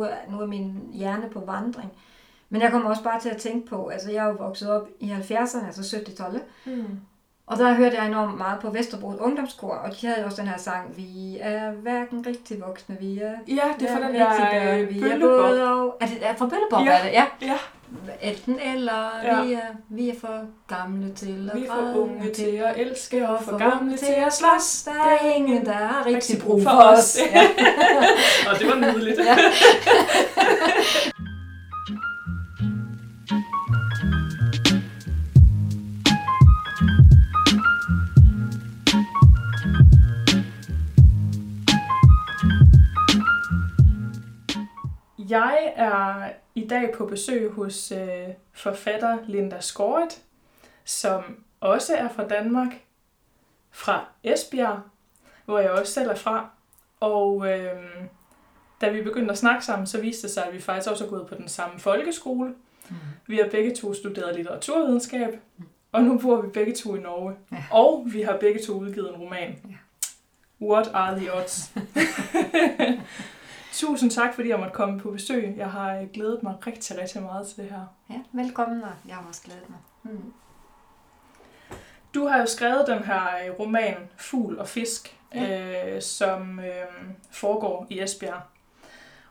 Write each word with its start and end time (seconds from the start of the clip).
nu 0.00 0.06
er, 0.06 0.30
nu 0.30 0.40
er 0.40 0.46
min 0.46 0.90
hjerne 0.92 1.30
på 1.30 1.40
vandring. 1.40 1.92
Men 2.48 2.62
jeg 2.62 2.70
kommer 2.70 2.90
også 2.90 3.02
bare 3.02 3.20
til 3.20 3.28
at 3.28 3.36
tænke 3.36 3.66
på, 3.68 3.88
altså 3.88 4.10
jeg 4.10 4.24
er 4.24 4.28
jo 4.28 4.36
vokset 4.38 4.70
op 4.70 4.88
i 5.00 5.10
70'erne, 5.12 5.66
altså 5.66 5.96
70-tallet, 5.96 6.42
Mm 6.66 7.00
og 7.50 7.58
der 7.58 7.74
hørte 7.74 7.96
jeg 7.96 8.06
enormt 8.06 8.38
meget 8.38 8.60
på 8.60 8.70
Vesterbros 8.70 9.16
Ungdomskor, 9.20 9.74
og 9.74 9.90
de 10.00 10.06
havde 10.06 10.20
jo 10.20 10.26
også 10.26 10.42
den 10.42 10.48
her 10.50 10.58
sang, 10.58 10.96
vi 10.96 11.38
er 11.40 11.70
hverken 11.70 12.26
rigtig 12.26 12.60
voksne, 12.66 12.96
vi 13.00 13.18
er 13.18 13.32
Ja, 13.48 13.62
det 13.80 13.90
er 13.90 13.96
fra 13.96 14.06
den 14.06 14.14
der 14.14 14.78
øh, 14.80 14.94
vi 14.94 15.00
er 15.00 15.18
både 15.18 15.72
og... 15.72 15.96
Er 16.00 16.06
det 16.06 16.18
er 16.22 16.34
fra 16.36 16.46
Bøllebop, 16.46 16.84
Ja. 16.86 16.90
er 16.98 17.02
det? 17.04 17.12
Ja. 17.12 17.24
Ja, 17.42 17.56
Enten 18.30 18.58
eller, 18.74 19.10
Ja. 19.24 19.42
vi, 19.42 19.52
er, 19.52 19.60
vi 19.88 20.08
er 20.10 20.14
for 20.20 20.44
gamle 20.68 21.12
til 21.14 21.50
at 21.54 21.60
vi 21.60 21.66
er 21.66 21.70
for 21.70 22.00
unge 22.00 22.30
til 22.34 22.62
at 22.64 22.76
elske 22.76 23.28
og 23.28 23.42
for 23.42 23.50
for 23.50 23.58
gamle 23.58 23.96
til 23.96 24.14
at 24.26 24.32
slås. 24.32 24.82
Der 24.82 24.90
er 24.90 25.34
ingen, 25.36 25.66
der 25.66 25.72
har 25.72 26.06
rigtig 26.06 26.16
rigtig 26.16 26.42
brug 26.42 26.62
for 26.62 26.70
os. 26.70 27.18
Ja. 27.34 27.42
og 28.52 28.58
det 28.58 28.68
var 28.68 28.76
nydeligt. 28.76 29.18
Ja. 29.18 29.36
Jeg 45.30 45.72
er 45.76 46.32
i 46.54 46.66
dag 46.66 46.92
på 46.94 47.06
besøg 47.06 47.50
hos 47.50 47.92
øh, 47.92 48.28
forfatter 48.52 49.18
Linda 49.26 49.60
Skåret, 49.60 50.22
som 50.84 51.44
også 51.60 51.96
er 51.96 52.08
fra 52.08 52.28
Danmark, 52.28 52.72
fra 53.70 54.04
Esbjerg, 54.24 54.80
hvor 55.44 55.58
jeg 55.58 55.70
også 55.70 55.92
selv 55.92 56.10
er 56.10 56.14
fra. 56.14 56.50
Og 57.00 57.48
øh, 57.48 57.82
da 58.80 58.90
vi 58.90 59.02
begyndte 59.02 59.32
at 59.32 59.38
snakke 59.38 59.64
sammen, 59.64 59.86
så 59.86 60.00
viste 60.00 60.22
det 60.22 60.34
sig, 60.34 60.46
at 60.46 60.54
vi 60.54 60.60
faktisk 60.60 60.90
også 60.90 61.04
er 61.04 61.08
gået 61.08 61.26
på 61.26 61.34
den 61.34 61.48
samme 61.48 61.80
folkeskole. 61.80 62.54
Mm. 62.88 62.96
Vi 63.26 63.36
har 63.36 63.48
begge 63.50 63.74
to 63.74 63.94
studeret 63.94 64.36
litteraturvidenskab, 64.36 65.40
og 65.92 66.02
nu 66.02 66.18
bor 66.18 66.40
vi 66.40 66.48
begge 66.48 66.74
to 66.74 66.96
i 66.96 67.00
Norge. 67.00 67.34
Ja. 67.52 67.64
Og 67.70 68.06
vi 68.12 68.22
har 68.22 68.36
begge 68.36 68.62
to 68.62 68.72
udgivet 68.72 69.08
en 69.08 69.20
roman. 69.20 69.58
Ja. 69.68 69.76
What 70.66 70.90
are 70.94 71.18
the 71.18 71.34
odds? 71.34 71.72
Tusind 73.72 74.10
tak, 74.10 74.34
fordi 74.34 74.48
jeg 74.48 74.58
måtte 74.58 74.72
komme 74.74 75.00
på 75.00 75.10
besøg. 75.10 75.54
Jeg 75.56 75.70
har 75.70 75.94
øh, 75.96 76.08
glædet 76.12 76.42
mig 76.42 76.54
rigtig, 76.66 76.98
rigtig 76.98 77.22
meget 77.22 77.46
til 77.48 77.56
det 77.56 77.70
her. 77.70 77.86
ja, 78.10 78.20
velkommen, 78.32 78.82
og 78.82 78.90
jeg 79.08 79.14
har 79.16 79.24
også 79.28 79.42
glædet 79.44 79.70
mig. 79.70 79.78
Mm. 80.02 80.32
Du 82.14 82.26
har 82.26 82.38
jo 82.38 82.46
skrevet 82.46 82.84
den 82.86 83.04
her 83.04 83.22
øh, 83.46 83.58
roman, 83.60 83.96
Fugl 84.16 84.58
og 84.58 84.68
Fisk, 84.68 85.16
Ja. 85.34 85.94
øh, 85.96 86.02
som 86.02 86.60
øh, 86.60 87.10
foregår 87.30 87.86
i 87.90 88.00
Esbjerg. 88.00 88.40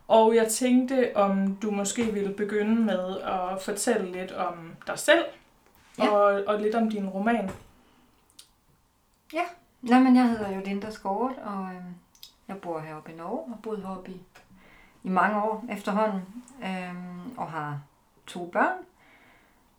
Og 0.07 0.35
jeg 0.35 0.47
tænkte, 0.47 1.11
om 1.15 1.55
du 1.55 1.71
måske 1.71 2.03
ville 2.05 2.33
begynde 2.33 2.75
med 2.81 3.17
at 3.19 3.61
fortælle 3.61 4.11
lidt 4.11 4.31
om 4.31 4.75
dig 4.87 4.99
selv, 4.99 5.25
Ja. 5.97 6.09
og, 6.09 6.43
og 6.47 6.59
lidt 6.61 6.75
om 6.75 6.89
din 6.89 7.09
roman. 7.09 7.49
Nå, 9.81 9.99
men 9.99 10.15
jeg 10.15 10.29
hedder 10.29 10.55
jo 10.55 10.61
Linda 10.65 10.91
Skåret, 10.91 11.35
og 11.43 11.63
øh, 11.75 11.81
jeg 12.47 12.57
bor 12.57 12.79
heroppe 12.79 13.11
i 13.11 13.15
Norge, 13.15 13.39
og 13.39 13.49
har 13.49 13.57
boet 13.63 13.81
heroppe 13.81 14.11
i, 14.11 14.21
i 15.03 15.09
mange 15.09 15.43
år 15.43 15.65
efterhånden, 15.71 16.21
øh, 16.63 17.37
og 17.37 17.51
har 17.51 17.81
to 18.27 18.49
børn, 18.49 18.77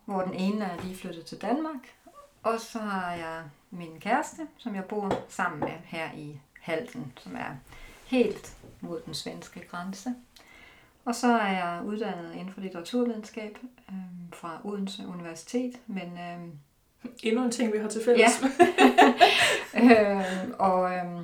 hvor 0.05 0.21
den 0.21 0.33
ene 0.33 0.65
er 0.65 0.81
lige 0.83 0.97
flyttet 0.97 1.25
til 1.25 1.41
Danmark, 1.41 1.95
og 2.43 2.59
så 2.59 2.79
har 2.79 3.13
jeg 3.13 3.43
min 3.71 3.99
kæreste, 3.99 4.47
som 4.57 4.75
jeg 4.75 4.85
bor 4.85 5.13
sammen 5.29 5.59
med 5.59 5.73
her 5.85 6.11
i 6.13 6.39
Halden, 6.61 7.13
som 7.17 7.35
er 7.35 7.55
helt 8.05 8.57
mod 8.81 9.01
den 9.05 9.13
svenske 9.13 9.67
grænse. 9.67 10.15
Og 11.05 11.15
så 11.15 11.27
er 11.27 11.51
jeg 11.51 11.81
uddannet 11.85 12.33
inden 12.35 12.53
for 12.53 12.61
litteraturvidenskab 12.61 13.57
øh, 13.89 13.95
fra 14.33 14.61
Odense 14.63 15.07
Universitet, 15.07 15.73
men 15.87 16.17
øh, 16.17 16.53
Endnu 17.23 17.43
en 17.43 17.51
ting, 17.51 17.73
vi 17.73 17.77
har 17.77 17.87
til 17.87 18.01
fælles. 18.05 18.43
øh, 19.83 20.23
og 20.59 20.91
øh, 20.91 21.21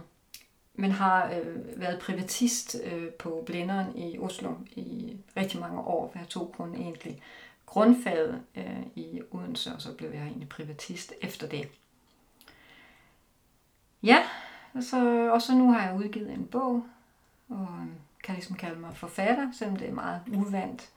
men 0.80 0.92
har 0.92 1.32
øh, 1.32 1.80
været 1.80 2.00
privatist 2.00 2.78
øh, 2.84 3.10
på 3.10 3.44
blænderen 3.46 3.98
i 3.98 4.20
Oslo 4.20 4.52
i 4.72 5.18
rigtig 5.38 5.60
mange 5.60 5.80
år. 5.80 6.12
Jeg 6.16 6.28
tog 6.28 6.54
kun 6.58 6.76
egentlig 6.76 7.22
grundfaget 7.66 8.42
øh, 8.56 8.82
i 8.96 9.22
Odense, 9.32 9.74
og 9.76 9.82
så 9.82 9.94
blev 9.94 10.10
jeg 10.10 10.22
egentlig 10.22 10.50
privatist 10.50 11.14
efter 11.22 11.48
det. 11.48 11.70
Ja, 14.04 14.18
og 14.74 14.84
så, 14.84 15.30
og 15.34 15.42
så 15.42 15.56
nu 15.56 15.72
har 15.72 15.88
jeg 15.88 15.98
udgivet 15.98 16.32
en 16.32 16.46
bog, 16.46 16.84
og 17.50 17.68
kan 18.24 18.36
ligesom 18.36 18.56
kalde 18.56 18.80
mig 18.80 18.96
forfatter, 18.96 19.52
selvom 19.54 19.76
det 19.76 19.90
er 19.90 19.94
meget 19.94 20.22
uvandt. 20.34 20.90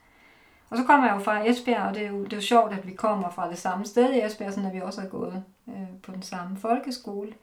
Og 0.69 0.77
så 0.77 0.83
kommer 0.83 1.07
jeg 1.07 1.15
jo 1.15 1.23
fra 1.23 1.47
Esbjerg, 1.47 1.87
og 1.87 1.93
det 1.95 2.05
er 2.05 2.09
jo, 2.09 2.23
det 2.23 2.33
er 2.33 2.37
jo 2.37 2.41
sjovt, 2.41 2.73
at 2.73 2.87
vi 2.87 2.93
kommer 2.93 3.29
fra 3.29 3.49
det 3.49 3.57
samme 3.57 3.85
sted 3.85 4.13
i 4.13 4.21
Esbjerg, 4.21 4.53
sådan 4.53 4.69
at 4.69 4.75
vi 4.75 4.81
også 4.81 5.01
har 5.01 5.07
gået 5.07 5.43
øh, 5.67 5.87
på 6.03 6.11
den 6.11 6.21
samme 6.21 6.57
folkeskole, 6.57 7.33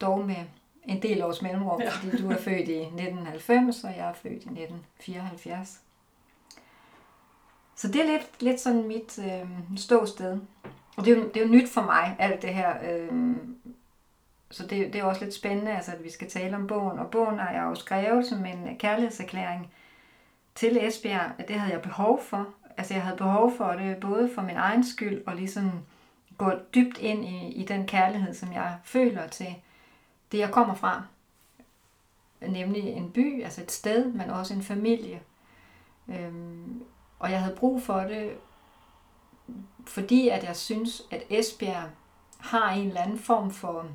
dog 0.00 0.26
med 0.26 0.44
en 0.84 1.02
del 1.02 1.22
års 1.24 1.42
mellemrum, 1.42 1.80
Ja. 1.80 1.90
fordi 1.90 2.22
du 2.22 2.30
er 2.30 2.36
født 2.36 2.68
i 2.68 2.78
1990, 2.80 3.84
og 3.84 3.90
jeg 3.96 4.08
er 4.08 4.12
født 4.12 4.32
i 4.32 4.36
1974. 4.36 5.80
Så 7.76 7.88
det 7.88 8.00
er 8.00 8.06
lidt, 8.06 8.42
lidt 8.42 8.60
sådan 8.60 8.88
mit 8.88 9.18
øh, 9.18 9.48
ståsted. 9.76 10.38
Og 10.96 11.04
det 11.04 11.12
er, 11.12 11.16
jo, 11.16 11.28
det 11.28 11.36
er 11.42 11.46
jo 11.46 11.52
nyt 11.52 11.68
for 11.68 11.82
mig, 11.82 12.16
alt 12.18 12.42
det 12.42 12.54
her. 12.54 12.74
Øh, 12.90 13.36
så 14.50 14.62
det, 14.66 14.92
det 14.92 14.94
er 15.00 15.04
også 15.04 15.24
lidt 15.24 15.34
spændende, 15.34 15.72
altså, 15.76 15.92
at 15.92 16.04
vi 16.04 16.10
skal 16.10 16.30
tale 16.30 16.56
om 16.56 16.66
bogen. 16.66 16.98
Og 16.98 17.10
bogen 17.10 17.38
har 17.38 17.50
jeg 17.52 17.62
jo 17.62 17.74
skrevet 17.74 18.26
som 18.26 18.46
en 18.46 18.76
kærlighedserklæring 18.78 19.70
til 20.54 20.86
Esbjerg. 20.86 21.30
Det 21.48 21.56
havde 21.56 21.72
jeg 21.72 21.82
behov 21.82 22.22
for. 22.22 22.48
Altså 22.76 22.94
jeg 22.94 23.02
havde 23.02 23.16
behov 23.16 23.52
for 23.56 23.72
det 23.72 23.96
både 23.96 24.30
for 24.34 24.42
min 24.42 24.56
egen 24.56 24.84
skyld 24.84 25.22
og 25.26 25.36
ligesom 25.36 25.72
gå 26.38 26.52
dybt 26.74 26.98
ind 26.98 27.24
i, 27.24 27.48
i 27.52 27.64
den 27.64 27.86
kærlighed, 27.86 28.34
som 28.34 28.52
jeg 28.52 28.74
føler 28.84 29.26
til 29.26 29.46
det, 30.34 30.40
jeg 30.40 30.50
kommer 30.50 30.74
fra. 30.74 31.02
Nemlig 32.40 32.82
en 32.82 33.10
by, 33.10 33.42
altså 33.42 33.62
et 33.62 33.72
sted, 33.72 34.12
men 34.12 34.30
også 34.30 34.54
en 34.54 34.62
familie. 34.62 35.20
Øhm, 36.08 36.82
og 37.18 37.30
jeg 37.30 37.40
havde 37.40 37.56
brug 37.56 37.82
for 37.82 38.00
det, 38.00 38.32
fordi 39.86 40.28
at 40.28 40.44
jeg 40.44 40.56
synes, 40.56 41.02
at 41.10 41.22
Esbjerg 41.30 41.90
har 42.38 42.70
en 42.70 42.86
eller 42.86 43.00
anden 43.00 43.18
form 43.18 43.50
for... 43.50 43.86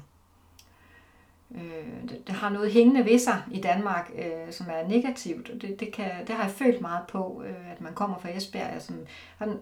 Øh, 1.56 2.10
det, 2.10 2.28
det 2.28 2.36
har 2.36 2.50
noget 2.50 2.72
hængende 2.72 3.06
ved 3.06 3.20
sig 3.20 3.44
i 3.52 3.62
Danmark, 3.62 4.12
øh, 4.16 4.54
som 4.54 4.68
er 4.70 4.88
negativt. 4.88 5.50
Og 5.50 5.62
det, 5.62 5.80
det, 5.80 5.94
kan, 5.94 6.28
det 6.28 6.36
har 6.36 6.44
jeg 6.44 6.52
følt 6.52 6.82
meget 6.82 7.08
på, 7.08 7.44
øh, 7.46 7.72
at 7.72 7.82
man 7.82 7.94
kommer 7.94 8.18
fra 8.18 8.30
Esbjerg. 8.30 8.70
Altså, 8.74 8.94
han, 9.38 9.60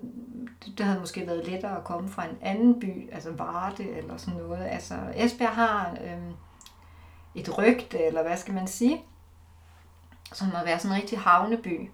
det 0.77 0.85
havde 0.85 0.99
måske 0.99 1.27
været 1.27 1.47
lettere 1.47 1.77
at 1.77 1.83
komme 1.83 2.09
fra 2.09 2.25
en 2.25 2.37
anden 2.41 2.79
by, 2.79 3.11
altså 3.11 3.31
Varde 3.31 3.89
eller 3.89 4.17
sådan 4.17 4.39
noget. 4.39 4.65
Altså, 4.65 4.95
Esbjerg 5.15 5.55
har 5.55 5.97
øh, 6.03 6.33
et 7.39 7.57
rygte, 7.57 8.03
eller 8.03 8.23
hvad 8.23 8.37
skal 8.37 8.53
man 8.53 8.67
sige, 8.67 9.03
som 10.33 10.47
at 10.55 10.65
være 10.65 10.79
sådan 10.79 10.95
en 10.95 11.01
rigtig 11.01 11.19
havneby. 11.19 11.89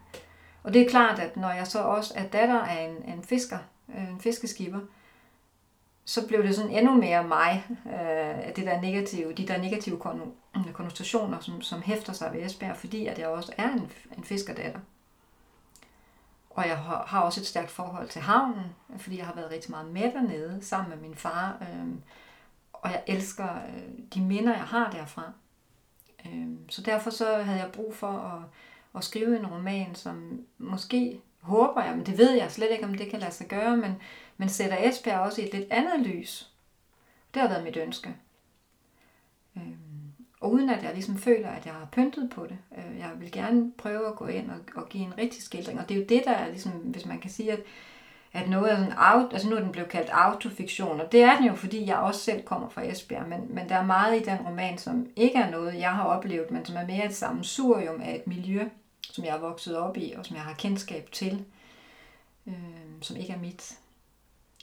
Og 0.63 0.73
det 0.73 0.81
er 0.81 0.89
klart, 0.89 1.19
at 1.19 1.37
når 1.37 1.51
jeg 1.51 1.67
så 1.67 1.79
også 1.79 2.13
er 2.15 2.27
datter 2.27 2.61
af 2.61 2.83
en, 2.83 3.13
en 3.13 3.23
fisker, 3.23 3.57
øh, 3.95 4.09
en 4.09 4.19
fiskeskipper, 4.19 4.79
så 6.05 6.27
blev 6.27 6.43
det 6.43 6.55
sådan 6.55 6.71
endnu 6.71 6.93
mere 6.95 7.23
mig, 7.23 7.65
øh, 7.85 8.55
det 8.55 8.65
der 8.65 8.81
negative, 8.81 9.33
de 9.33 9.47
der 9.47 9.57
negative 9.57 9.99
konnotationer, 10.73 11.39
som, 11.39 11.61
som 11.61 11.81
hæfter 11.81 12.13
sig 12.13 12.33
ved 12.33 12.45
Esbjerg, 12.45 12.77
fordi 12.77 13.07
at 13.07 13.19
jeg 13.19 13.27
også 13.27 13.53
er 13.57 13.69
en, 13.69 13.91
en 14.17 14.23
fiskerdatter. 14.23 14.79
Og 16.49 16.67
jeg 16.67 16.77
har, 16.77 17.05
har 17.07 17.21
også 17.21 17.41
et 17.41 17.47
stærkt 17.47 17.71
forhold 17.71 18.09
til 18.09 18.21
havnen, 18.21 18.75
fordi 18.97 19.17
jeg 19.17 19.25
har 19.25 19.35
været 19.35 19.51
rigtig 19.51 19.71
meget 19.71 19.91
med 19.91 20.11
dernede, 20.13 20.59
sammen 20.61 20.89
med 20.89 20.97
min 20.97 21.15
far. 21.15 21.57
Øh, 21.61 21.87
og 22.83 22.91
jeg 22.91 23.03
elsker 23.07 23.49
øh, 23.55 24.03
de 24.13 24.21
minder, 24.21 24.53
jeg 24.53 24.63
har 24.63 24.91
derfra. 24.91 25.31
Øh, 26.25 26.47
så 26.69 26.81
derfor 26.81 27.09
så 27.09 27.35
havde 27.35 27.59
jeg 27.59 27.71
brug 27.71 27.95
for 27.95 28.07
at, 28.07 28.43
at 28.95 29.03
skrive 29.03 29.39
en 29.39 29.47
roman, 29.47 29.95
som 29.95 30.41
måske 30.57 31.21
håber 31.41 31.83
jeg, 31.83 31.95
men 31.95 32.05
det 32.05 32.17
ved 32.17 32.31
jeg 32.31 32.51
slet 32.51 32.71
ikke, 32.71 32.85
om 32.85 32.95
det 32.95 33.09
kan 33.09 33.19
lade 33.19 33.31
sig 33.31 33.47
gøre, 33.47 33.77
men, 33.77 33.91
men 34.37 34.49
sætter 34.49 34.89
Esbjerg 34.89 35.19
også 35.19 35.41
i 35.41 35.45
et 35.45 35.53
lidt 35.53 35.71
andet 35.71 36.07
lys. 36.07 36.51
Det 37.33 37.41
har 37.41 37.49
været 37.49 37.63
mit 37.63 37.77
ønske. 37.77 38.15
Øh, 39.57 39.73
og 40.39 40.51
uden 40.51 40.69
at 40.69 40.83
jeg 40.83 40.93
ligesom 40.93 41.17
føler, 41.17 41.49
at 41.49 41.65
jeg 41.65 41.73
har 41.73 41.87
pyntet 41.91 42.29
på 42.29 42.47
det. 42.47 42.57
Øh, 42.77 42.99
jeg 42.99 43.11
vil 43.19 43.31
gerne 43.31 43.71
prøve 43.77 44.07
at 44.07 44.15
gå 44.15 44.27
ind 44.27 44.51
og, 44.51 44.57
og 44.75 44.89
give 44.89 45.03
en 45.03 45.17
rigtig 45.17 45.43
skildring. 45.43 45.79
Og 45.79 45.89
det 45.89 45.95
er 45.95 45.99
jo 45.99 46.05
det, 46.09 46.21
der 46.25 46.31
er 46.31 46.49
ligesom, 46.49 46.71
hvis 46.71 47.05
man 47.05 47.19
kan 47.19 47.29
sige, 47.29 47.51
at, 47.51 47.59
at 48.33 48.49
noget 48.49 48.71
er 48.71 48.75
sådan 48.75 48.93
out, 48.97 49.33
altså 49.33 49.49
nu 49.49 49.55
er 49.55 49.59
den 49.59 49.71
blevet 49.71 49.89
kaldt 49.89 50.09
autofiktion, 50.09 51.01
og 51.01 51.11
det 51.11 51.23
er 51.23 51.35
den 51.35 51.45
jo, 51.45 51.55
fordi 51.55 51.87
jeg 51.87 51.97
også 51.97 52.21
selv 52.21 52.43
kommer 52.43 52.69
fra 52.69 52.85
Esbjerg, 52.85 53.29
men, 53.29 53.55
men 53.55 53.69
der 53.69 53.75
er 53.75 53.85
meget 53.85 54.21
i 54.21 54.23
den 54.23 54.37
roman, 54.37 54.77
som 54.77 55.07
ikke 55.15 55.37
er 55.37 55.49
noget, 55.49 55.79
jeg 55.79 55.95
har 55.95 56.03
oplevet, 56.03 56.51
men 56.51 56.65
som 56.65 56.75
er 56.75 56.85
mere 56.85 57.05
et 57.05 57.15
sammensurium 57.15 58.01
af 58.01 58.15
et 58.15 58.27
miljø, 58.27 58.69
som 59.11 59.25
jeg 59.25 59.35
er 59.35 59.39
vokset 59.39 59.77
op 59.77 59.97
i, 59.97 60.13
og 60.17 60.25
som 60.25 60.35
jeg 60.35 60.43
har 60.43 60.53
kendskab 60.53 61.09
til, 61.11 61.45
øh, 62.47 62.53
som 63.01 63.17
ikke 63.17 63.33
er 63.33 63.39
mit, 63.39 63.79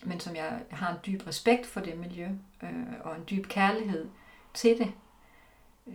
men 0.05 0.21
som 0.21 0.37
jeg 0.37 0.61
har 0.71 0.91
en 0.91 0.99
dyb 1.07 1.27
respekt 1.27 1.67
for 1.67 1.81
det 1.81 1.99
miljø, 1.99 2.29
øh, 2.63 2.71
og 3.01 3.17
en 3.17 3.25
dyb 3.31 3.47
kærlighed 3.47 4.09
til 4.55 4.79
det. 4.79 4.93
Øh, 5.87 5.95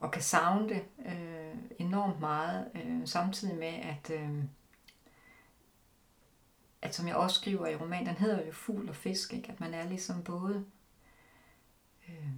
og 0.00 0.10
kan 0.10 0.22
savne 0.22 0.68
det 0.68 0.82
øh, 1.06 1.54
enormt 1.78 2.20
meget, 2.20 2.66
øh, 2.74 3.00
samtidig 3.04 3.56
med, 3.56 3.74
at, 3.82 4.10
øh, 4.14 4.30
at 6.82 6.94
som 6.94 7.08
jeg 7.08 7.16
også 7.16 7.40
skriver 7.40 7.66
i 7.66 7.76
romanen, 7.76 8.06
den 8.06 8.16
hedder 8.16 8.46
jo 8.46 8.52
Fugl 8.52 8.88
og 8.88 8.96
Fisk, 8.96 9.32
ikke? 9.32 9.48
at 9.48 9.60
man 9.60 9.74
er 9.74 9.84
ligesom 9.84 10.22
både, 10.22 10.64
øh, 12.08 12.28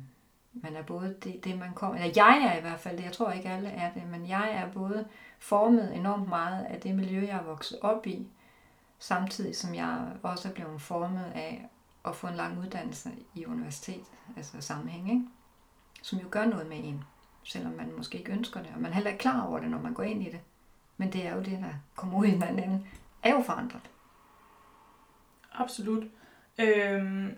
man 0.53 0.77
er 0.77 0.83
både 0.83 1.17
det, 1.25 1.45
det 1.45 1.59
man 1.59 1.75
kommer, 1.75 2.01
eller 2.01 2.13
jeg 2.17 2.53
er 2.53 2.59
i 2.59 2.61
hvert 2.61 2.81
fald 2.81 2.97
det, 2.97 3.05
jeg 3.05 3.13
tror 3.13 3.33
ikke 3.33 3.49
alle 3.49 3.69
er 3.69 3.93
det, 3.93 4.03
men 4.07 4.29
jeg 4.29 4.53
er 4.53 4.73
både 4.73 5.09
formet 5.39 5.97
enormt 5.97 6.29
meget 6.29 6.65
af 6.65 6.81
det 6.81 6.95
miljø, 6.95 7.27
jeg 7.27 7.37
er 7.37 7.43
vokset 7.43 7.79
op 7.81 8.07
i, 8.07 8.27
samtidig 8.99 9.57
som 9.57 9.75
jeg 9.75 10.13
også 10.23 10.49
er 10.49 10.53
blevet 10.53 10.81
formet 10.81 11.33
af 11.35 11.69
at 12.05 12.17
få 12.17 12.27
en 12.27 12.35
lang 12.35 12.59
uddannelse 12.59 13.11
i 13.35 13.47
universitet, 13.47 14.05
altså 14.37 14.61
sammenhæng, 14.61 15.11
ikke? 15.11 15.25
som 16.03 16.19
jo 16.19 16.27
gør 16.31 16.45
noget 16.45 16.67
med 16.67 16.79
en, 16.85 17.05
selvom 17.45 17.73
man 17.73 17.97
måske 17.97 18.19
ikke 18.19 18.33
ønsker 18.33 18.63
det, 18.63 18.71
og 18.75 18.81
man 18.81 18.93
heller 18.93 19.11
ikke 19.11 19.21
klar 19.21 19.47
over 19.47 19.59
det, 19.59 19.71
når 19.71 19.79
man 19.79 19.95
går 19.95 20.03
ind 20.03 20.23
i 20.23 20.31
det. 20.31 20.41
Men 20.97 21.13
det 21.13 21.27
er 21.27 21.35
jo 21.35 21.43
det, 21.43 21.59
der 21.59 21.73
kommer 21.97 22.19
ud 22.19 22.25
i 22.25 22.31
den 22.31 22.43
anden, 22.43 22.87
er 23.23 23.31
jo 23.31 23.43
forandret. 23.43 23.91
Absolut. 25.55 26.05
Øhm, 26.59 27.37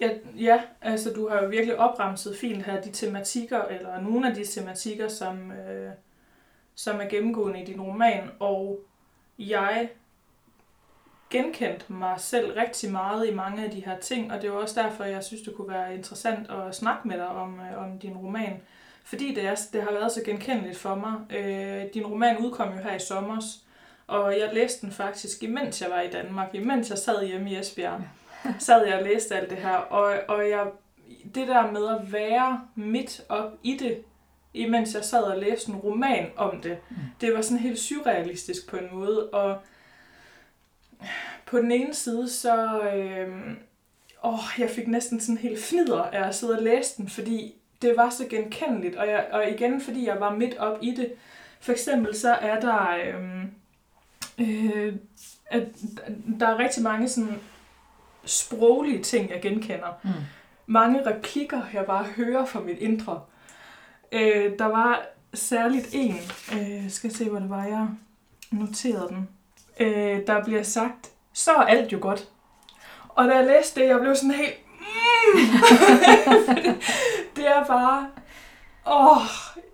ja, 0.00 0.10
ja, 0.36 0.62
altså 0.82 1.12
du 1.12 1.28
har 1.28 1.42
jo 1.42 1.48
virkelig 1.48 1.78
opremset 1.78 2.36
fint 2.36 2.62
her 2.62 2.80
de 2.80 2.90
tematikker, 2.90 3.62
eller 3.62 4.00
nogle 4.00 4.28
af 4.28 4.34
de 4.34 4.44
tematikker, 4.44 5.08
som, 5.08 5.52
øh, 5.52 5.90
som 6.74 7.00
er 7.00 7.08
gennemgående 7.08 7.62
i 7.62 7.64
din 7.64 7.80
roman, 7.80 8.30
og 8.40 8.80
jeg 9.38 9.90
genkendte 11.30 11.92
mig 11.92 12.14
selv 12.20 12.52
rigtig 12.52 12.92
meget 12.92 13.28
i 13.28 13.34
mange 13.34 13.64
af 13.64 13.70
de 13.70 13.84
her 13.84 13.98
ting, 13.98 14.32
og 14.32 14.42
det 14.42 14.48
er 14.48 14.52
også 14.52 14.82
derfor, 14.82 15.04
jeg 15.04 15.24
synes, 15.24 15.42
det 15.42 15.54
kunne 15.56 15.68
være 15.68 15.94
interessant 15.94 16.50
at 16.50 16.74
snakke 16.74 17.08
med 17.08 17.16
dig 17.16 17.28
om, 17.28 17.60
øh, 17.60 17.82
om 17.82 17.98
din 17.98 18.16
roman. 18.16 18.60
Fordi 19.04 19.34
det, 19.34 19.44
er, 19.46 19.54
det 19.72 19.82
har 19.82 19.92
været 19.92 20.12
så 20.12 20.22
genkendeligt 20.24 20.78
for 20.78 20.94
mig. 20.94 21.36
Øh, 21.36 21.84
din 21.94 22.06
roman 22.06 22.38
udkom 22.38 22.72
jo 22.72 22.82
her 22.82 22.94
i 22.94 22.98
sommer, 22.98 23.40
og 24.06 24.38
jeg 24.38 24.50
læste 24.52 24.86
den 24.86 24.92
faktisk, 24.92 25.42
imens 25.42 25.82
jeg 25.82 25.90
var 25.90 26.00
i 26.00 26.10
Danmark, 26.10 26.54
imens 26.54 26.90
jeg 26.90 26.98
sad 26.98 27.26
hjemme 27.26 27.50
i 27.50 27.58
Esbjerg, 27.58 28.00
sad 28.58 28.86
jeg 28.86 28.98
og 28.98 29.04
læste 29.04 29.36
alt 29.36 29.50
det 29.50 29.58
her, 29.58 29.76
og, 29.76 30.14
og 30.28 30.48
jeg, 30.48 30.66
det 31.34 31.48
der 31.48 31.70
med 31.70 31.88
at 31.88 32.12
være 32.12 32.60
midt 32.74 33.22
op 33.28 33.52
i 33.62 33.76
det, 33.76 34.02
imens 34.54 34.94
jeg 34.94 35.04
sad 35.04 35.22
og 35.22 35.38
læste 35.38 35.70
en 35.70 35.76
roman 35.76 36.30
om 36.36 36.60
det, 36.60 36.78
mm. 36.90 36.96
det 37.20 37.34
var 37.34 37.40
sådan 37.40 37.58
helt 37.58 37.78
surrealistisk 37.78 38.68
på 38.70 38.76
en 38.76 38.88
måde, 38.92 39.28
og 39.28 39.58
på 41.46 41.58
den 41.58 41.72
ene 41.72 41.94
side, 41.94 42.28
så... 42.28 42.80
Øh, 42.80 43.28
åh, 44.24 44.40
jeg 44.58 44.70
fik 44.70 44.88
næsten 44.88 45.20
sådan 45.20 45.38
helt 45.38 45.64
fnider 45.64 46.02
af 46.02 46.28
at 46.28 46.34
sidde 46.34 46.56
og 46.56 46.62
læse 46.62 46.96
den, 46.96 47.08
fordi 47.08 47.54
det 47.82 47.96
var 47.96 48.10
så 48.10 48.26
genkendeligt, 48.30 48.96
og, 48.96 49.08
jeg, 49.08 49.26
og 49.32 49.50
igen, 49.50 49.80
fordi 49.80 50.06
jeg 50.06 50.20
var 50.20 50.34
midt 50.34 50.56
op 50.58 50.78
i 50.82 50.90
det. 50.90 51.12
For 51.60 51.72
eksempel 51.72 52.16
så 52.16 52.32
er 52.32 52.60
der... 52.60 52.96
Øh, 53.04 53.44
øh, 54.38 54.94
at 55.46 55.62
der 56.40 56.48
er 56.48 56.58
rigtig 56.58 56.82
mange 56.82 57.08
sådan 57.08 57.40
sproglige 58.24 59.02
ting, 59.02 59.30
jeg 59.30 59.42
genkender. 59.42 60.00
Mm. 60.02 60.10
Mange 60.66 61.06
replikker, 61.06 61.62
jeg 61.72 61.86
bare 61.86 62.04
hører 62.04 62.46
fra 62.46 62.60
mit 62.60 62.78
indre. 62.78 63.20
Øh, 64.12 64.58
der 64.58 64.66
var 64.66 65.06
særligt 65.34 65.88
en, 65.92 66.16
øh, 66.52 66.90
skal 66.90 67.14
se, 67.14 67.28
hvor 67.28 67.38
det 67.38 67.50
var, 67.50 67.64
jeg 67.64 67.88
noterede 68.50 69.08
den 69.08 69.28
øh, 69.80 70.26
der 70.26 70.44
bliver 70.44 70.62
sagt, 70.62 71.10
så 71.32 71.54
er 71.54 71.62
alt 71.62 71.92
jo 71.92 71.98
godt. 72.00 72.28
Og 73.08 73.28
da 73.28 73.36
jeg 73.36 73.46
læste 73.46 73.80
det, 73.80 73.88
jeg 73.88 74.00
blev 74.00 74.16
sådan 74.16 74.30
helt... 74.30 74.54
Mm! 74.78 75.40
det 77.36 77.48
er 77.48 77.64
bare... 77.66 78.08
Åh, 78.86 79.22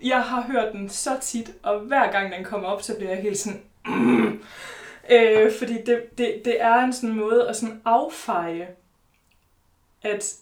jeg 0.03 0.23
har 0.23 0.43
hørt 0.43 0.73
den 0.73 0.89
så 0.89 1.11
tit, 1.21 1.51
og 1.63 1.81
hver 1.81 2.13
gang 2.13 2.33
den 2.33 2.45
kommer 2.45 2.69
op, 2.69 2.83
så 2.83 2.97
bliver 2.97 3.11
jeg 3.11 3.23
helt 3.23 3.39
sådan... 3.39 3.61
Øh, 5.11 5.53
fordi 5.59 5.83
det, 5.83 6.19
det, 6.19 6.43
det 6.45 6.63
er 6.63 6.75
en 6.75 6.93
sådan 6.93 7.17
måde 7.17 7.49
at 7.49 7.57
sådan 7.57 7.83
affeje, 7.85 8.69
at 10.03 10.37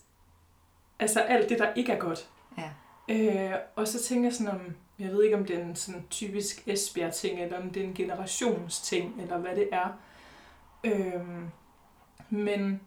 altså 0.99 1.21
alt 1.21 1.49
det, 1.49 1.59
der 1.59 1.73
ikke 1.75 1.93
er 1.93 1.99
godt. 1.99 2.29
Ja. 2.59 2.71
Øh, 3.09 3.59
og 3.77 3.89
så 3.89 4.03
tænker 4.03 4.25
jeg 4.25 4.35
sådan 4.35 4.53
om, 4.53 4.61
jeg 4.99 5.09
ved 5.11 5.25
ikke, 5.25 5.37
om 5.37 5.45
det 5.45 5.57
er 5.57 5.65
en 5.65 5.77
sådan 5.77 6.07
typisk 6.11 6.69
Esbjerg-ting, 6.69 7.43
eller 7.43 7.61
om 7.63 7.71
det 7.71 7.83
er 7.83 7.87
en 7.87 7.95
generationsting, 7.95 9.23
eller 9.23 9.39
hvad 9.39 9.57
det 9.57 9.69
er. 9.73 9.89
Øhm, 10.85 11.51
men 12.31 12.81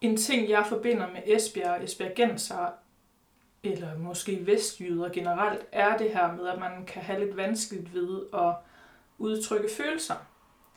en 0.00 0.16
ting, 0.16 0.48
jeg 0.48 0.66
forbinder 0.68 1.08
med 1.12 1.22
Esbjerg 1.26 1.70
og 1.70 1.84
Esbjergenser, 1.84 2.70
eller 3.62 3.98
måske 3.98 4.46
vestjyder 4.46 5.08
generelt, 5.08 5.66
er 5.72 5.96
det 5.96 6.10
her 6.10 6.32
med, 6.32 6.46
at 6.46 6.58
man 6.58 6.86
kan 6.86 7.02
have 7.02 7.24
lidt 7.24 7.36
vanskeligt 7.36 7.94
ved 7.94 8.22
at 8.34 8.54
udtrykke 9.22 9.68
følelser. 9.76 10.14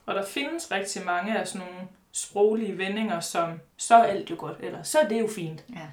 Og 0.06 0.16
der 0.16 0.26
findes 0.26 0.72
rigtig 0.72 1.06
mange 1.06 1.38
af 1.38 1.48
sådan 1.48 1.68
nogle 1.68 1.88
sproglige 2.12 2.78
vendinger, 2.78 3.20
som 3.20 3.60
så 3.78 3.96
er 3.96 4.04
alt 4.04 4.30
jo 4.30 4.36
godt, 4.40 4.58
eller 4.60 4.84
så 4.84 5.00
er 5.00 5.08
det 5.08 5.20
jo 5.22 5.28
fint. 5.28 5.66
Ja. 5.70 5.88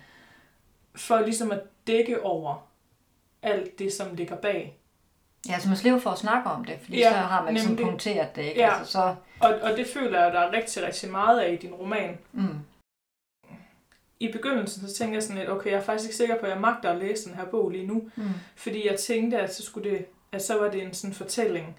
For 0.94 1.20
ligesom 1.20 1.52
at 1.52 1.60
dække 1.86 2.22
over 2.22 2.66
alt 3.42 3.78
det, 3.78 3.92
som 3.92 4.14
ligger 4.14 4.36
bag. 4.36 4.78
Ja, 5.48 5.58
så 5.58 5.68
man 5.68 5.76
slipper 5.76 6.00
for 6.00 6.10
at 6.10 6.18
snakke 6.18 6.50
om 6.50 6.64
det, 6.64 6.78
fordi 6.82 6.98
ja, 6.98 7.10
så 7.10 7.16
har 7.16 7.44
man 7.44 7.58
sådan 7.58 7.76
punkteret 7.76 8.36
det. 8.36 8.42
Ikke? 8.42 8.60
Ja. 8.60 8.78
Altså, 8.78 8.92
så... 8.92 9.14
og, 9.40 9.54
og 9.62 9.76
det 9.76 9.86
føler 9.86 10.24
jeg, 10.24 10.32
der 10.32 10.40
er 10.40 10.52
rigtig, 10.52 10.82
rigtig 10.82 11.10
meget 11.10 11.40
af 11.40 11.52
i 11.52 11.56
din 11.56 11.74
roman. 11.74 12.18
Mm. 12.32 12.58
I 14.20 14.32
begyndelsen 14.32 14.88
så 14.88 14.94
tænkte 14.94 15.14
jeg 15.14 15.22
sådan 15.22 15.38
lidt, 15.38 15.50
okay, 15.50 15.70
jeg 15.70 15.78
er 15.78 15.82
faktisk 15.82 16.08
ikke 16.08 16.16
sikker 16.16 16.38
på, 16.38 16.46
at 16.46 16.52
jeg 16.52 16.60
magter 16.60 16.90
at 16.90 16.98
læse 16.98 17.28
den 17.28 17.34
her 17.34 17.44
bog 17.44 17.70
lige 17.70 17.86
nu. 17.86 18.10
Mm. 18.16 18.28
Fordi 18.56 18.88
jeg 18.88 18.98
tænkte, 18.98 19.38
at 19.38 19.54
så, 19.54 19.62
skulle 19.62 19.90
det, 19.90 20.06
at 20.32 20.42
så 20.42 20.58
var 20.58 20.70
det 20.70 20.82
en 20.82 20.94
sådan 20.94 21.14
fortælling 21.14 21.76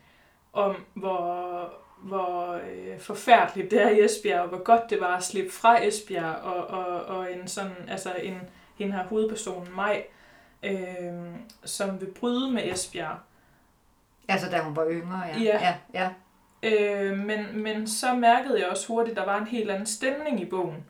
om, 0.54 0.76
hvor, 0.94 1.74
hvor 2.04 2.52
øh, 2.54 3.00
forfærdeligt 3.00 3.72
det 3.72 3.82
er 3.82 3.90
i 3.90 4.06
Esbjerg, 4.06 4.42
og 4.42 4.48
hvor 4.48 4.64
godt 4.64 4.90
det 4.90 5.02
var 5.02 5.18
at 5.18 5.24
slippe 5.24 5.52
fra 5.52 5.86
Esbjerg, 5.86 6.36
og, 6.36 6.68
og, 6.68 7.06
og 7.06 7.34
en 7.34 7.48
sådan, 7.48 7.76
altså 7.90 8.14
en, 8.14 8.42
hende 8.76 8.94
her 8.94 9.04
hovedpersonen, 9.04 9.76
mig, 9.76 10.06
øh, 10.64 11.14
som 11.66 12.02
vil 12.02 12.12
bryde 12.20 12.52
med 12.52 12.72
Esbjerg. 12.72 13.18
Altså 14.28 14.50
da 14.50 14.60
hun 14.60 14.76
var 14.76 14.88
yngre, 14.90 15.22
ja. 15.22 15.40
Ja. 15.40 15.60
ja, 15.60 15.76
ja. 15.94 16.10
Øh, 16.64 17.18
men, 17.18 17.64
men 17.64 17.88
så 17.88 18.14
mærkede 18.14 18.60
jeg 18.60 18.68
også 18.68 18.88
hurtigt, 18.88 19.18
at 19.18 19.26
der 19.26 19.32
var 19.32 19.40
en 19.40 19.48
helt 19.48 19.72
anden 19.72 19.86
stemning 19.86 20.42
i 20.42 20.46
bogen. 20.46 20.86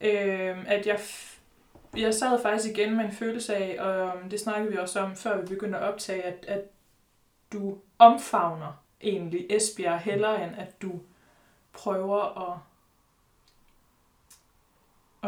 Øh, 0.00 0.64
at 0.66 0.86
jeg, 0.86 1.00
jeg 1.96 2.14
sad 2.14 2.42
faktisk 2.42 2.78
igen 2.78 2.96
med 2.96 3.04
en 3.04 3.12
følelse 3.12 3.56
af, 3.56 3.76
og 3.80 4.30
det 4.30 4.40
snakkede 4.40 4.72
vi 4.72 4.78
også 4.78 5.00
om, 5.00 5.16
før 5.16 5.40
vi 5.40 5.46
begyndte 5.46 5.78
at 5.78 5.84
optage, 5.84 6.22
at, 6.22 6.44
at 6.48 6.60
du 7.52 7.78
omfavner 7.98 8.72
egentlig 9.00 9.46
Esbjerg 9.50 10.00
hellere, 10.00 10.44
end 10.44 10.56
at 10.56 10.82
du 10.82 11.00
prøver 11.72 12.50
at, 12.52 12.58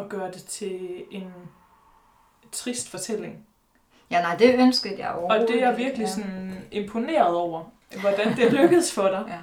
at 0.03 0.09
gøre 0.09 0.31
det 0.31 0.45
til 0.45 1.05
en 1.11 1.33
trist 2.53 2.91
fortælling. 2.91 3.47
Ja, 4.11 4.23
nej, 4.23 4.37
det 4.37 4.55
ønskede 4.55 4.99
jeg 4.99 5.11
overhovedet. 5.11 5.43
Og 5.43 5.49
det 5.49 5.63
er 5.63 5.69
jeg 5.69 5.79
virkelig 5.79 6.05
ja. 6.05 6.11
sådan 6.11 6.69
imponeret 6.71 7.35
over, 7.35 7.65
hvordan 8.01 8.37
det 8.37 8.53
lykkedes 8.61 8.95
for 8.95 9.09
dig. 9.09 9.25
ja. 9.29 9.39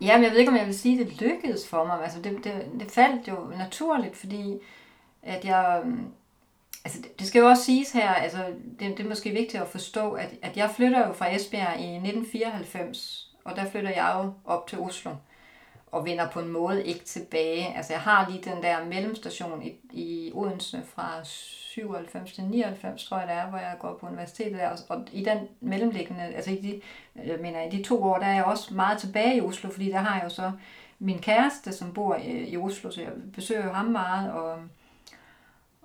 Jamen, 0.00 0.24
jeg 0.24 0.32
ved 0.32 0.38
ikke, 0.38 0.50
om 0.50 0.56
jeg 0.56 0.66
vil 0.66 0.78
sige, 0.78 1.00
at 1.00 1.06
det 1.06 1.20
lykkedes 1.20 1.68
for 1.68 1.84
mig. 1.84 2.02
Altså, 2.02 2.22
det, 2.22 2.44
det, 2.44 2.70
det 2.80 2.90
faldt 2.90 3.28
jo 3.28 3.52
naturligt, 3.58 4.16
fordi 4.16 4.58
at 5.22 5.44
jeg... 5.44 5.82
Altså, 6.84 7.00
det, 7.02 7.18
det 7.18 7.26
skal 7.26 7.40
jo 7.40 7.46
også 7.46 7.64
siges 7.64 7.92
her, 7.92 8.14
altså, 8.14 8.38
det, 8.80 8.98
det 8.98 9.00
er 9.00 9.08
måske 9.08 9.30
vigtigt 9.30 9.62
at 9.62 9.68
forstå, 9.68 10.12
at, 10.12 10.34
at 10.42 10.56
jeg 10.56 10.70
flytter 10.70 11.06
jo 11.06 11.12
fra 11.12 11.34
Esbjerg 11.34 11.80
i 11.80 11.94
1994, 11.94 13.32
og 13.44 13.56
der 13.56 13.70
flytter 13.70 13.90
jeg 13.90 14.12
jo 14.16 14.32
op 14.44 14.66
til 14.66 14.78
Oslo 14.78 15.10
og 15.92 16.04
vender 16.04 16.30
på 16.30 16.40
en 16.40 16.48
måde 16.48 16.86
ikke 16.86 17.04
tilbage. 17.04 17.76
Altså 17.76 17.92
jeg 17.92 18.00
har 18.00 18.30
lige 18.30 18.50
den 18.50 18.62
der 18.62 18.84
mellemstation 18.84 19.62
i, 19.62 19.72
i 19.90 20.30
Odense 20.34 20.82
fra 20.94 21.24
97 21.24 22.32
til 22.32 22.44
99, 22.44 23.04
tror 23.04 23.18
jeg 23.18 23.28
det 23.28 23.36
er, 23.36 23.46
hvor 23.46 23.58
jeg 23.58 23.76
går 23.80 23.98
på 24.00 24.06
universitetet 24.06 24.58
der. 24.58 24.76
Og 24.88 25.06
i 25.12 25.24
den 25.24 25.38
mellemliggende, 25.60 26.22
altså 26.22 26.50
i 26.50 26.56
de, 26.56 26.80
jeg 27.26 27.38
mener, 27.40 27.62
i 27.62 27.70
de 27.70 27.82
to 27.82 28.02
år, 28.02 28.18
der 28.18 28.26
er 28.26 28.34
jeg 28.34 28.44
også 28.44 28.74
meget 28.74 28.98
tilbage 28.98 29.36
i 29.36 29.40
Oslo, 29.40 29.70
fordi 29.70 29.90
der 29.90 29.98
har 29.98 30.14
jeg 30.14 30.24
jo 30.24 30.28
så 30.28 30.52
min 30.98 31.18
kæreste, 31.18 31.72
som 31.72 31.92
bor 31.92 32.14
i, 32.14 32.50
i 32.50 32.56
Oslo, 32.56 32.90
så 32.90 33.00
jeg 33.00 33.10
besøger 33.34 33.64
jo 33.64 33.72
ham 33.72 33.86
meget, 33.86 34.32
og, 34.32 34.58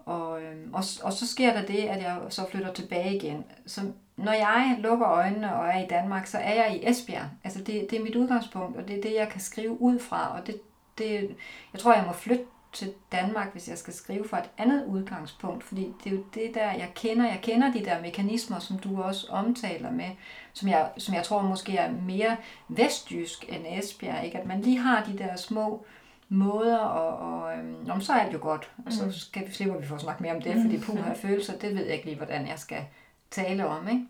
og, 0.07 0.41
øhm, 0.41 0.73
og, 0.73 0.83
og 1.03 1.13
så 1.13 1.27
sker 1.27 1.53
der 1.53 1.65
det, 1.65 1.77
at 1.77 2.01
jeg 2.01 2.17
så 2.29 2.49
flytter 2.51 2.73
tilbage 2.73 3.15
igen. 3.15 3.45
Så 3.65 3.81
når 4.17 4.31
jeg 4.31 4.77
lukker 4.79 5.07
øjnene 5.07 5.55
og 5.55 5.67
er 5.67 5.83
i 5.83 5.87
Danmark, 5.87 6.27
så 6.27 6.37
er 6.37 6.53
jeg 6.53 6.75
i 6.75 6.89
Esbjerg. 6.89 7.29
Altså 7.43 7.59
det, 7.59 7.87
det 7.89 7.99
er 7.99 8.03
mit 8.03 8.15
udgangspunkt, 8.15 8.77
og 8.77 8.87
det 8.87 8.97
er 8.97 9.01
det, 9.01 9.13
jeg 9.15 9.29
kan 9.29 9.41
skrive 9.41 9.81
ud 9.81 9.99
fra. 9.99 10.39
Og 10.39 10.47
det, 10.47 10.61
det, 10.97 11.35
jeg 11.73 11.81
tror, 11.81 11.93
jeg 11.93 12.03
må 12.07 12.13
flytte 12.13 12.45
til 12.73 12.93
Danmark, 13.11 13.51
hvis 13.51 13.69
jeg 13.69 13.77
skal 13.77 13.93
skrive 13.93 14.27
fra 14.27 14.39
et 14.39 14.49
andet 14.57 14.85
udgangspunkt, 14.85 15.63
fordi 15.63 15.93
det 16.03 16.11
er 16.11 16.15
jo 16.15 16.23
det 16.33 16.51
der, 16.53 16.71
jeg 16.71 16.91
kender. 16.95 17.25
Jeg 17.25 17.39
kender 17.41 17.71
de 17.71 17.85
der 17.85 18.01
mekanismer, 18.01 18.59
som 18.59 18.79
du 18.79 19.01
også 19.01 19.27
omtaler 19.29 19.91
med, 19.91 20.09
som 20.53 20.69
jeg, 20.69 20.89
som 20.97 21.15
jeg 21.15 21.23
tror 21.23 21.41
måske 21.41 21.77
er 21.77 21.91
mere 21.91 22.37
vestjysk 22.67 23.45
end 23.49 23.65
Esbjerg. 23.79 24.25
Ikke? 24.25 24.37
At 24.37 24.45
man 24.45 24.61
lige 24.61 24.77
har 24.77 25.03
de 25.03 25.17
der 25.17 25.35
små 25.35 25.85
måder, 26.29 26.77
og, 26.77 27.41
og 27.41 27.57
øhm, 27.57 28.01
så 28.01 28.13
er 28.13 28.17
alt 28.17 28.33
jo 28.33 28.39
godt. 28.41 28.71
Og 28.85 28.93
så 28.93 29.11
skal 29.11 29.47
vi, 29.47 29.51
slipper 29.51 29.77
vi 29.77 29.87
for 29.87 29.95
at 29.95 30.01
snakke 30.01 30.23
mere 30.23 30.35
om 30.35 30.41
det, 30.41 30.61
fordi 30.61 30.77
puh 30.77 30.99
har 30.99 31.13
følelser, 31.13 31.57
det 31.57 31.75
ved 31.75 31.85
jeg 31.85 31.93
ikke 31.93 32.05
lige, 32.05 32.17
hvordan 32.17 32.47
jeg 32.47 32.59
skal 32.59 32.85
tale 33.31 33.67
om. 33.67 33.87
Ikke? 33.87 34.05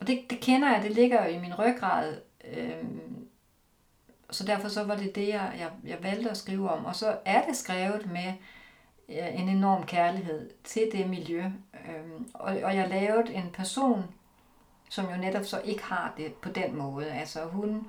Og 0.00 0.06
det, 0.06 0.20
det 0.30 0.40
kender 0.40 0.72
jeg, 0.72 0.82
det 0.82 0.90
ligger 0.90 1.24
jo 1.24 1.30
i 1.30 1.38
min 1.38 1.58
ryggrad. 1.58 2.16
Øhm, 2.44 3.26
så 4.30 4.44
derfor 4.44 4.68
så 4.68 4.84
var 4.84 4.96
det 4.96 5.14
det, 5.14 5.28
jeg, 5.28 5.52
jeg, 5.58 5.70
jeg 5.84 5.98
valgte 6.02 6.30
at 6.30 6.36
skrive 6.36 6.70
om. 6.70 6.84
Og 6.84 6.96
så 6.96 7.16
er 7.24 7.46
det 7.46 7.56
skrevet 7.56 8.12
med 8.12 8.32
en 9.08 9.48
enorm 9.48 9.86
kærlighed 9.86 10.50
til 10.64 10.88
det 10.92 11.10
miljø. 11.10 11.44
Øhm, 11.88 12.30
og, 12.34 12.56
og 12.62 12.76
jeg 12.76 12.88
lavede 12.88 13.34
en 13.34 13.50
person, 13.52 14.04
som 14.88 15.10
jo 15.10 15.16
netop 15.16 15.44
så 15.44 15.60
ikke 15.64 15.82
har 15.84 16.14
det 16.16 16.34
på 16.34 16.48
den 16.48 16.76
måde. 16.76 17.10
Altså 17.12 17.44
hun, 17.44 17.86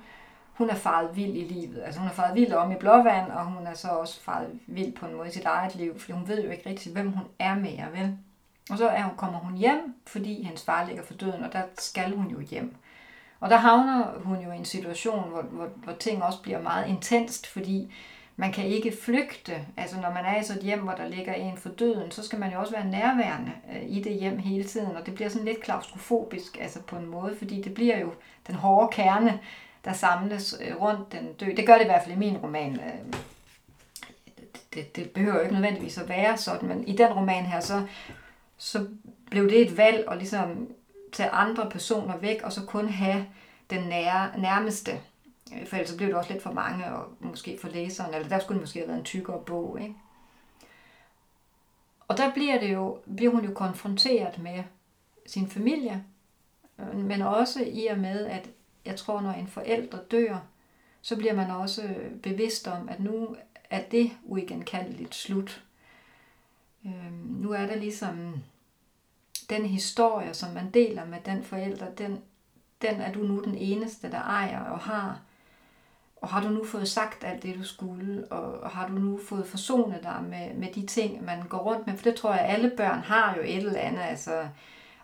hun 0.62 0.70
er 0.70 0.74
faret 0.74 1.16
vild 1.16 1.36
i 1.36 1.44
livet. 1.44 1.82
Altså 1.84 2.00
hun 2.00 2.08
er 2.08 2.12
faret 2.12 2.34
vild 2.34 2.52
om 2.52 2.72
i 2.72 2.74
blåvand, 2.74 3.32
og 3.32 3.44
hun 3.44 3.66
er 3.66 3.74
så 3.74 3.88
også 3.88 4.20
faret 4.20 4.48
vild 4.66 4.92
på 4.92 5.06
en 5.06 5.14
måde 5.14 5.28
i 5.28 5.32
sit 5.32 5.44
eget 5.44 5.74
liv, 5.74 5.98
fordi 5.98 6.12
hun 6.12 6.28
ved 6.28 6.44
jo 6.44 6.50
ikke 6.50 6.70
rigtig, 6.70 6.92
hvem 6.92 7.12
hun 7.12 7.24
er 7.38 7.54
mere, 7.54 7.86
vel? 7.92 8.18
Og 8.70 8.78
så 8.78 8.88
er 8.88 9.02
hun, 9.02 9.16
kommer 9.16 9.38
hun 9.38 9.54
hjem, 9.54 9.94
fordi 10.06 10.42
hendes 10.42 10.64
far 10.64 10.86
ligger 10.86 11.02
for 11.02 11.14
døden, 11.14 11.44
og 11.44 11.52
der 11.52 11.62
skal 11.78 12.16
hun 12.16 12.26
jo 12.26 12.40
hjem. 12.40 12.76
Og 13.40 13.50
der 13.50 13.56
havner 13.56 14.04
hun 14.24 14.36
jo 14.40 14.52
i 14.52 14.56
en 14.56 14.64
situation, 14.64 15.30
hvor, 15.30 15.42
hvor, 15.42 15.68
hvor 15.84 15.92
ting 15.92 16.22
også 16.22 16.42
bliver 16.42 16.62
meget 16.62 16.88
intenst, 16.88 17.46
fordi 17.46 17.92
man 18.36 18.52
kan 18.52 18.64
ikke 18.64 18.96
flygte. 19.02 19.66
Altså 19.76 20.00
når 20.00 20.10
man 20.10 20.24
er 20.24 20.40
i 20.40 20.44
sådan 20.44 20.62
et 20.62 20.66
hjem, 20.66 20.80
hvor 20.80 20.92
der 20.92 21.08
ligger 21.08 21.34
en 21.34 21.56
for 21.56 21.68
døden, 21.68 22.10
så 22.10 22.22
skal 22.22 22.38
man 22.38 22.52
jo 22.52 22.60
også 22.60 22.72
være 22.72 22.86
nærværende 22.86 23.52
øh, 23.72 23.82
i 23.90 24.02
det 24.02 24.12
hjem 24.12 24.38
hele 24.38 24.64
tiden, 24.64 24.96
og 24.96 25.06
det 25.06 25.14
bliver 25.14 25.28
sådan 25.28 25.46
lidt 25.46 25.60
klaustrofobisk 25.60 26.58
altså 26.60 26.82
på 26.82 26.96
en 26.96 27.06
måde, 27.06 27.36
fordi 27.38 27.62
det 27.62 27.74
bliver 27.74 27.98
jo 27.98 28.12
den 28.46 28.54
hårde 28.54 28.88
kerne, 28.92 29.40
der 29.84 29.92
samles 29.92 30.54
øh, 30.60 30.80
rundt 30.80 31.12
den 31.12 31.32
døde. 31.32 31.56
Det 31.56 31.66
gør 31.66 31.74
det 31.74 31.82
i 31.82 31.86
hvert 31.86 32.02
fald 32.04 32.14
i 32.14 32.18
min 32.18 32.36
roman. 32.36 32.80
Øh, 32.80 33.20
det, 34.74 34.96
det 34.96 35.10
behøver 35.10 35.34
jo 35.34 35.40
ikke 35.40 35.54
nødvendigvis 35.54 35.98
at 35.98 36.08
være 36.08 36.36
sådan, 36.36 36.68
men 36.68 36.88
i 36.88 36.96
den 36.96 37.12
roman 37.12 37.44
her, 37.44 37.60
så, 37.60 37.86
så 38.58 38.86
blev 39.30 39.48
det 39.48 39.60
et 39.60 39.76
valg 39.76 40.04
at 40.10 40.18
ligesom 40.18 40.68
tage 41.12 41.30
andre 41.30 41.70
personer 41.70 42.16
væk, 42.16 42.42
og 42.42 42.52
så 42.52 42.64
kun 42.66 42.88
have 42.88 43.26
den 43.70 43.88
nære, 43.88 44.38
nærmeste. 44.38 45.00
Øh, 45.54 45.66
for 45.66 45.76
ellers 45.76 45.96
blev 45.96 46.08
det 46.08 46.16
også 46.16 46.32
lidt 46.32 46.42
for 46.42 46.52
mange, 46.52 46.86
og 46.86 47.08
måske 47.20 47.58
for 47.60 47.68
læseren, 47.68 48.14
eller 48.14 48.28
der 48.28 48.38
skulle 48.38 48.56
det 48.56 48.62
måske 48.62 48.78
have 48.78 48.88
været 48.88 48.98
en 48.98 49.04
tykkere 49.04 49.40
bog. 49.46 49.78
Ikke? 49.80 49.94
Og 52.08 52.18
der 52.18 52.32
bliver, 52.32 52.60
det 52.60 52.72
jo, 52.72 52.98
bliver 53.16 53.32
hun 53.32 53.44
jo 53.44 53.54
konfronteret 53.54 54.38
med 54.38 54.64
sin 55.26 55.50
familie, 55.50 56.04
men 56.94 57.22
også 57.22 57.64
i 57.66 57.86
og 57.86 57.98
med, 57.98 58.26
at 58.26 58.48
jeg 58.84 58.96
tror, 58.96 59.20
når 59.20 59.32
en 59.32 59.46
forælder 59.46 59.98
dør, 60.10 60.38
så 61.02 61.16
bliver 61.16 61.34
man 61.34 61.50
også 61.50 61.82
øh, 61.82 62.14
bevidst 62.14 62.68
om, 62.68 62.88
at 62.88 63.00
nu 63.00 63.36
er 63.70 63.82
det 63.90 64.10
uigenkaldeligt 64.24 65.14
slut. 65.14 65.62
Øhm, 66.86 67.36
nu 67.40 67.52
er 67.52 67.66
der 67.66 67.74
ligesom 67.76 68.42
den 69.50 69.66
historie, 69.66 70.34
som 70.34 70.52
man 70.52 70.70
deler 70.70 71.04
med 71.04 71.18
den 71.24 71.44
forælder, 71.44 71.90
den, 71.90 72.20
den 72.82 73.00
er 73.00 73.12
du 73.12 73.18
nu 73.20 73.42
den 73.44 73.54
eneste, 73.54 74.10
der 74.10 74.20
ejer 74.20 74.60
og 74.60 74.78
har. 74.78 75.20
Og 76.16 76.28
har 76.28 76.42
du 76.42 76.48
nu 76.48 76.64
fået 76.64 76.88
sagt 76.88 77.24
alt 77.24 77.42
det, 77.42 77.58
du 77.58 77.64
skulle, 77.64 78.32
og 78.32 78.70
har 78.70 78.88
du 78.88 78.92
nu 78.92 79.20
fået 79.28 79.46
forsonet 79.46 80.02
dig 80.02 80.24
med, 80.28 80.54
med 80.54 80.72
de 80.72 80.86
ting, 80.86 81.24
man 81.24 81.42
går 81.48 81.58
rundt 81.58 81.86
med? 81.86 81.96
For 81.96 82.04
det 82.04 82.14
tror 82.14 82.34
jeg, 82.34 82.44
alle 82.44 82.72
børn 82.76 82.98
har 82.98 83.36
jo 83.36 83.42
et 83.42 83.56
eller 83.56 83.80
andet. 83.80 84.02
Altså, 84.02 84.48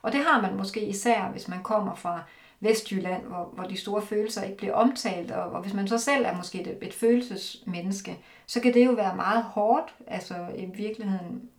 og 0.02 0.12
det 0.12 0.24
har 0.24 0.40
man 0.42 0.56
måske 0.56 0.86
især, 0.86 1.28
hvis 1.28 1.48
man 1.48 1.62
kommer 1.62 1.94
fra 1.94 2.22
Vestjylland, 2.60 3.24
hvor, 3.24 3.50
hvor 3.54 3.64
de 3.64 3.76
store 3.76 4.02
følelser 4.02 4.42
ikke 4.42 4.56
bliver 4.56 4.74
omtalt, 4.74 5.30
og, 5.30 5.50
og 5.50 5.62
hvis 5.62 5.74
man 5.74 5.88
så 5.88 5.98
selv 5.98 6.24
er 6.24 6.36
måske 6.36 6.60
et, 6.60 6.78
et 6.82 6.94
følelsesmenneske, 6.94 8.18
så 8.46 8.60
kan 8.60 8.74
det 8.74 8.86
jo 8.86 8.90
være 8.90 9.16
meget 9.16 9.42
hårdt, 9.42 9.94
altså 10.06 10.34
i 10.56 10.64
virkeligheden. 10.64 11.50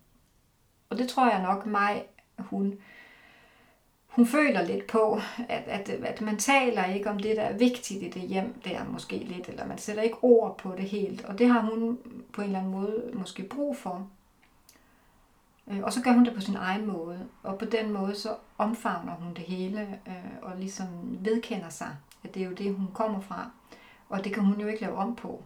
Og 0.90 0.98
det 0.98 1.08
tror 1.08 1.30
jeg 1.30 1.42
nok 1.42 1.66
mig, 1.66 2.04
hun, 2.38 2.78
hun 4.06 4.26
føler 4.26 4.62
lidt 4.62 4.86
på, 4.86 5.20
at, 5.48 5.62
at, 5.66 5.88
at 5.88 6.20
man 6.20 6.36
taler 6.36 6.84
ikke 6.84 7.10
om 7.10 7.18
det, 7.18 7.36
der 7.36 7.42
er 7.42 7.58
vigtigt 7.58 8.02
i 8.02 8.08
det 8.08 8.22
hjem, 8.22 8.60
der 8.64 8.84
måske 8.84 9.16
lidt, 9.16 9.48
eller 9.48 9.66
man 9.66 9.78
sætter 9.78 10.02
ikke 10.02 10.16
ord 10.22 10.58
på 10.58 10.74
det 10.76 10.84
helt, 10.84 11.24
og 11.24 11.38
det 11.38 11.48
har 11.48 11.60
hun 11.60 11.98
på 12.32 12.40
en 12.40 12.46
eller 12.46 12.58
anden 12.58 12.72
måde 12.72 13.10
måske 13.14 13.42
brug 13.42 13.76
for. 13.76 14.08
Øh, 15.70 15.82
og 15.82 15.92
så 15.92 16.02
gør 16.02 16.12
hun 16.12 16.24
det 16.24 16.34
på 16.34 16.40
sin 16.40 16.56
egen 16.56 16.86
måde, 16.86 17.28
og 17.42 17.58
på 17.58 17.64
den 17.64 17.92
måde 17.92 18.14
så 18.14 18.36
omfavner 18.58 19.14
hun 19.14 19.34
det 19.34 19.44
hele, 19.44 20.00
øh, 20.06 20.42
og 20.42 20.56
ligesom 20.58 20.88
vedkender 21.24 21.68
sig, 21.68 21.96
at 22.24 22.34
det 22.34 22.42
er 22.42 22.46
jo 22.46 22.54
det, 22.54 22.74
hun 22.74 22.88
kommer 22.94 23.20
fra. 23.20 23.50
Og 24.08 24.24
det 24.24 24.34
kan 24.34 24.44
hun 24.44 24.60
jo 24.60 24.66
ikke 24.66 24.80
lave 24.80 24.96
om 24.96 25.16
på. 25.16 25.44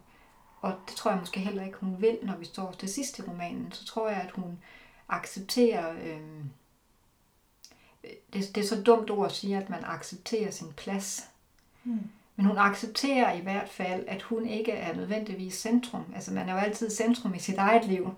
Og 0.60 0.74
det 0.88 0.96
tror 0.96 1.10
jeg 1.10 1.20
måske 1.20 1.40
heller 1.40 1.64
ikke, 1.64 1.78
hun 1.80 2.00
vil, 2.00 2.18
når 2.22 2.36
vi 2.36 2.44
står 2.44 2.72
til 2.72 2.88
sidst 2.88 3.18
i 3.18 3.22
romanen. 3.22 3.72
Så 3.72 3.84
tror 3.84 4.08
jeg, 4.08 4.20
at 4.20 4.30
hun 4.30 4.58
accepterer... 5.08 5.92
Øh, 5.92 6.20
det, 8.32 8.54
det 8.54 8.56
er 8.56 8.68
så 8.68 8.82
dumt 8.82 9.10
ord 9.10 9.26
at 9.26 9.32
sige, 9.32 9.56
at 9.56 9.70
man 9.70 9.84
accepterer 9.84 10.50
sin 10.50 10.72
plads. 10.72 11.28
Mm. 11.84 12.10
Men 12.36 12.46
hun 12.46 12.58
accepterer 12.58 13.32
i 13.32 13.40
hvert 13.40 13.68
fald, 13.68 14.04
at 14.08 14.22
hun 14.22 14.46
ikke 14.46 14.72
er 14.72 14.96
nødvendigvis 14.96 15.54
centrum. 15.54 16.04
Altså 16.14 16.32
man 16.32 16.48
er 16.48 16.52
jo 16.52 16.58
altid 16.58 16.90
centrum 16.90 17.34
i 17.34 17.38
sit 17.38 17.58
eget 17.58 17.84
liv. 17.84 18.14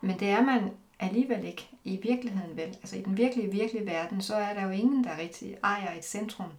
Men 0.00 0.18
det 0.18 0.30
er 0.30 0.42
man 0.42 0.70
alligevel 1.02 1.44
ikke 1.44 1.68
i 1.84 2.00
virkeligheden 2.02 2.56
vel. 2.56 2.68
Altså 2.68 2.96
i 2.96 3.02
den 3.02 3.16
virkelige, 3.16 3.50
virkelige 3.50 3.86
verden, 3.86 4.22
så 4.22 4.34
er 4.34 4.54
der 4.54 4.62
jo 4.62 4.70
ingen, 4.70 5.04
der 5.04 5.18
rigtig 5.18 5.56
ejer 5.64 5.94
et 5.98 6.04
centrum. 6.04 6.50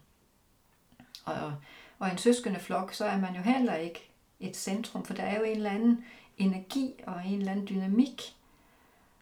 Og, 1.25 1.53
og 1.99 2.11
en 2.11 2.17
søskende 2.17 2.59
flok, 2.59 2.93
så 2.93 3.05
er 3.05 3.17
man 3.17 3.35
jo 3.35 3.41
heller 3.41 3.75
ikke 3.75 4.09
et 4.39 4.57
centrum, 4.57 5.05
for 5.05 5.13
der 5.13 5.23
er 5.23 5.37
jo 5.37 5.43
en 5.43 5.55
eller 5.55 5.69
anden 5.69 6.05
energi 6.37 6.93
og 7.07 7.25
en 7.25 7.39
eller 7.39 7.51
anden 7.51 7.67
dynamik. 7.67 8.35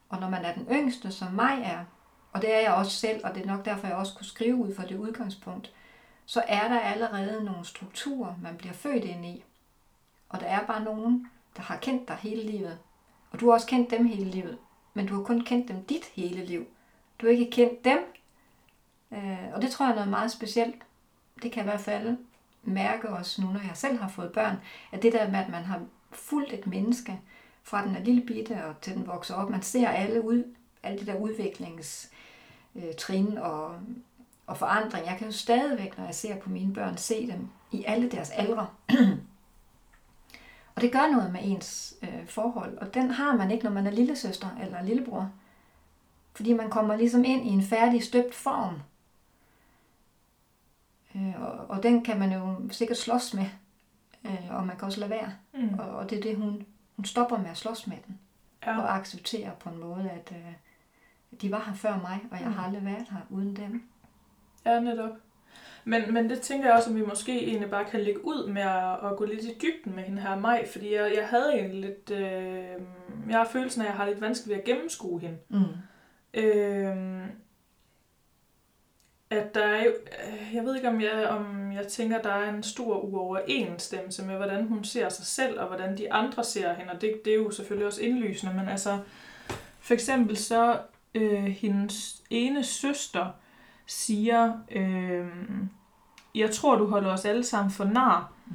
Og 0.10 0.20
når 0.20 0.30
man 0.30 0.46
er 0.46 0.54
den 0.54 0.68
yngste, 0.72 1.12
som 1.12 1.34
mig 1.34 1.62
er, 1.64 1.86
og 2.34 2.42
det 2.42 2.54
er 2.54 2.60
jeg 2.60 2.74
også 2.74 2.92
selv, 2.92 3.22
og 3.24 3.36
det 3.36 3.44
er 3.44 3.48
nok 3.48 3.66
derfor, 3.66 3.88
jeg 3.88 3.96
også 3.96 4.16
kunne 4.16 4.26
skrive 4.26 4.56
ud 4.56 4.76
fra 4.76 4.86
det 4.86 4.98
udgangspunkt, 4.98 5.74
så 6.26 6.44
er 6.48 6.68
der 6.68 6.80
allerede 6.80 7.44
nogle 7.44 7.66
strukturer, 7.66 8.36
man 8.42 8.58
bliver 8.58 8.74
født 8.74 9.04
ind 9.04 9.26
i. 9.26 9.44
Og 10.30 10.40
der 10.40 10.46
er 10.46 10.66
bare 10.66 10.84
nogen, 10.84 11.28
der 11.56 11.62
har 11.62 11.78
kendt 11.78 12.08
dig 12.08 12.16
hele 12.16 12.44
livet. 12.52 12.80
Og 13.32 13.40
du 13.40 13.46
har 13.46 13.54
også 13.54 13.68
kendt 13.68 13.92
dem 13.92 14.06
hele 14.06 14.32
livet 14.32 14.58
men 14.94 15.08
du 15.08 15.16
har 15.16 15.24
kun 15.24 15.42
kendt 15.42 15.68
dem 15.68 15.84
dit 15.84 16.06
hele 16.14 16.46
liv. 16.46 16.66
Du 17.22 17.26
har 17.26 17.32
ikke 17.32 17.52
kendt 17.52 17.86
dem. 17.86 18.00
Øh, 19.12 19.54
og 19.54 19.62
det 19.62 19.72
tror 19.72 19.86
jeg 19.86 19.92
er 19.92 19.96
noget 19.96 20.10
meget 20.10 20.32
specielt. 20.32 20.76
Det 21.44 21.52
kan 21.52 21.64
i 21.64 21.68
hvert 21.68 21.82
fald 21.82 22.18
mærke 22.64 23.10
også 23.10 23.42
nu, 23.42 23.48
når 23.48 23.60
jeg 23.60 23.78
selv 23.78 23.98
har 23.98 24.10
fået 24.10 24.32
børn, 24.32 24.56
at 24.92 25.04
det 25.04 25.14
der 25.14 25.32
med, 25.32 25.40
at 25.40 25.50
man 25.50 25.64
har 25.64 25.82
fulgt 26.12 26.54
et 26.54 26.68
menneske 26.68 27.20
fra 27.64 27.86
den 27.86 27.96
er 27.96 28.04
lille 28.04 28.22
bitte 28.22 28.66
og 28.66 28.82
til 28.82 28.94
den 28.94 29.08
vokser 29.08 29.36
op, 29.36 29.50
man 29.50 29.62
ser 29.62 29.90
alle, 29.90 30.22
ud, 30.22 30.44
alle 30.84 31.00
de 31.00 31.06
der 31.06 31.16
udviklingstrin 31.16 33.38
øh, 33.38 33.44
og, 33.44 33.76
og 34.48 34.58
forandring. 34.58 35.06
Jeg 35.06 35.16
kan 35.18 35.28
jo 35.28 35.34
stadigvæk, 35.34 35.98
når 35.98 36.06
jeg 36.06 36.16
ser 36.16 36.40
på 36.40 36.50
mine 36.50 36.74
børn, 36.74 36.98
se 36.98 37.28
dem 37.28 37.48
i 37.72 37.84
alle 37.88 38.12
deres 38.12 38.30
aldre. 38.30 38.68
Og 40.76 40.82
det 40.82 40.92
gør 40.92 41.12
noget 41.12 41.32
med 41.32 41.40
ens 41.44 41.96
øh, 42.02 42.28
forhold, 42.28 42.78
og 42.78 42.94
den 42.94 43.12
har 43.12 43.36
man 43.36 43.52
ikke, 43.52 43.64
når 43.64 43.72
man 43.72 43.88
er 43.88 43.92
lillesøster 43.92 44.48
eller 44.62 44.84
lillebror. 44.84 45.32
Fordi 46.34 46.54
man 46.54 46.70
kommer 46.70 46.96
ligesom 46.96 47.24
ind 47.24 47.46
i 47.46 47.50
en 47.50 47.64
færdig 47.64 48.04
støbt 48.04 48.36
form. 48.36 48.80
Øh, 51.16 51.42
og, 51.42 51.52
og 51.52 51.84
den 51.84 52.04
kan 52.04 52.20
man 52.20 52.34
jo 52.34 52.70
sikkert 52.72 52.98
slås 52.98 53.34
med, 53.34 53.46
øh, 54.26 54.48
og 54.50 54.68
man 54.68 54.78
kan 54.78 54.86
også 54.86 55.00
lade 55.00 55.10
være. 55.10 55.34
Mm. 55.54 55.80
Og, 55.80 55.90
og 55.90 56.10
det 56.10 56.18
er 56.18 56.22
det, 56.22 56.36
hun, 56.36 56.66
hun 56.96 57.06
stopper 57.06 57.38
med 57.38 57.50
at 57.50 57.58
slås 57.58 57.88
med 57.88 57.98
den. 58.08 58.20
Ja. 58.66 58.82
Og 58.82 58.96
accepterer 58.96 59.52
på 59.52 59.70
en 59.70 59.80
måde, 59.80 60.10
at 60.10 60.34
øh, 60.36 60.54
de 61.42 61.52
var 61.52 61.64
her 61.66 61.74
før 61.74 62.00
mig, 62.00 62.20
og 62.32 62.40
jeg 62.40 62.48
mm. 62.48 62.54
har 62.54 62.66
aldrig 62.66 62.86
været 62.86 63.08
her 63.12 63.20
uden 63.30 63.56
dem. 63.56 63.84
Ja, 64.66 64.80
netop. 64.80 65.12
Men, 65.86 66.14
men 66.14 66.30
det 66.30 66.42
tænker 66.42 66.68
jeg 66.68 66.76
også, 66.76 66.90
at 66.90 66.96
vi 66.96 67.06
måske 67.06 67.44
egentlig 67.48 67.70
bare 67.70 67.86
kan 67.86 68.02
lægge 68.02 68.26
ud 68.26 68.48
med 68.48 68.62
at, 68.62 69.12
at 69.12 69.18
gå 69.18 69.26
lidt 69.26 69.44
i 69.44 69.58
dybden 69.62 69.96
med 69.96 70.04
hende 70.04 70.22
her 70.22 70.40
Maj, 70.40 70.68
fordi 70.68 70.94
jeg, 70.94 71.14
jeg 71.16 71.28
havde 71.28 71.54
egentlig 71.54 71.82
lidt, 71.82 72.12
øh, 72.12 72.82
jeg 73.30 73.38
har 73.38 73.48
følelsen 73.52 73.82
af, 73.82 73.86
at 73.86 73.90
jeg 73.90 73.98
har 73.98 74.06
lidt 74.06 74.22
vanskeligt 74.22 74.50
ved 74.50 74.62
at 74.62 74.66
gennemskue 74.66 75.20
hende. 75.20 75.38
Mm. 75.50 75.64
Øh, 76.34 77.28
at 79.30 79.56
der 79.56 79.66
er 79.66 79.84
jo, 79.84 79.92
øh, 79.92 80.56
jeg 80.56 80.64
ved 80.64 80.76
ikke 80.76 80.90
om 80.90 81.02
jeg, 81.02 81.28
om 81.30 81.72
jeg 81.72 81.88
tænker, 81.88 82.18
at 82.18 82.24
der 82.24 82.34
er 82.34 82.54
en 82.54 82.64
stor 82.64 83.00
uoverensstemmelse 83.00 84.26
med, 84.26 84.36
hvordan 84.36 84.68
hun 84.68 84.84
ser 84.84 85.10
sig 85.10 85.26
selv, 85.26 85.60
og 85.60 85.68
hvordan 85.68 85.98
de 85.98 86.14
andre 86.14 86.44
ser 86.44 86.74
hende, 86.74 86.92
og 86.92 87.02
det, 87.02 87.22
det 87.26 87.34
er 87.34 87.38
jo 87.38 87.52
selvfølgelig 87.52 87.88
også 87.88 88.02
indlysende, 88.02 88.54
men 88.54 88.70
altså, 88.70 89.00
for 89.80 89.94
eksempel 89.94 90.38
så, 90.38 90.80
øh, 91.16 91.44
hendes 91.44 92.22
ene 92.30 92.64
søster, 92.64 93.32
siger, 93.92 94.54
øh, 94.72 95.28
jeg 96.36 96.52
tror, 96.52 96.76
du 96.76 96.88
holder 96.88 97.12
os 97.12 97.26
alle 97.26 97.44
sammen 97.44 97.72
for 97.72 97.84
nar, 97.84 98.32
mm. 98.48 98.54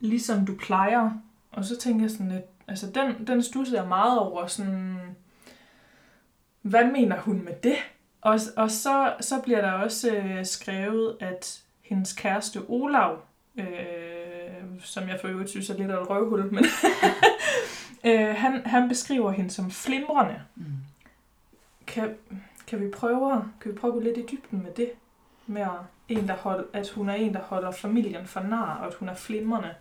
ligesom 0.00 0.46
du 0.46 0.54
plejer. 0.54 1.10
Og 1.52 1.64
så 1.64 1.78
tænker 1.78 2.04
jeg 2.04 2.10
sådan 2.10 2.28
lidt, 2.28 2.44
altså 2.68 2.90
den, 2.90 3.26
den 3.26 3.42
stussede 3.42 3.80
jeg 3.80 3.88
meget 3.88 4.18
over, 4.18 4.46
sådan, 4.46 4.98
hvad 6.62 6.84
mener 6.84 7.20
hun 7.20 7.44
med 7.44 7.54
det? 7.62 7.76
Og, 8.20 8.40
og 8.56 8.70
så, 8.70 9.14
så 9.20 9.40
bliver 9.40 9.60
der 9.60 9.72
også 9.72 10.16
øh, 10.16 10.46
skrevet, 10.46 11.16
at 11.20 11.62
hendes 11.82 12.12
kæreste 12.12 12.62
Olav 12.68 13.20
øh, 13.58 13.66
som 14.80 15.08
jeg 15.08 15.18
for 15.20 15.28
øvrigt 15.28 15.50
synes 15.50 15.70
er 15.70 15.76
lidt 15.76 15.90
af 15.90 16.02
et 16.02 16.10
røvhul, 16.10 16.54
men 16.54 16.64
øh, 18.10 18.34
han, 18.36 18.66
han 18.66 18.88
beskriver 18.88 19.30
hende 19.30 19.50
som 19.50 19.70
flimrende. 19.70 20.42
Mm. 20.54 20.64
Kan, 21.86 22.14
kan, 22.66 22.80
vi 22.80 22.90
prøve, 22.90 23.44
kan 23.60 23.72
vi 23.72 23.76
prøve 23.78 23.90
at 23.90 23.94
gå 23.94 24.00
lidt 24.00 24.16
i 24.16 24.26
dybden 24.30 24.62
med 24.62 24.72
det? 24.72 24.90
Med 25.46 25.62
at, 25.62 25.68
en, 26.08 26.28
der 26.28 26.36
hold, 26.36 26.66
at 26.72 26.88
hun 26.88 27.08
er 27.08 27.14
en, 27.14 27.34
der 27.34 27.40
holder 27.40 27.70
familien 27.70 28.26
for 28.26 28.40
nar, 28.40 28.78
og 28.80 28.86
at 28.86 28.94
hun 28.94 29.08
er 29.08 29.14
flimrende. 29.14 29.74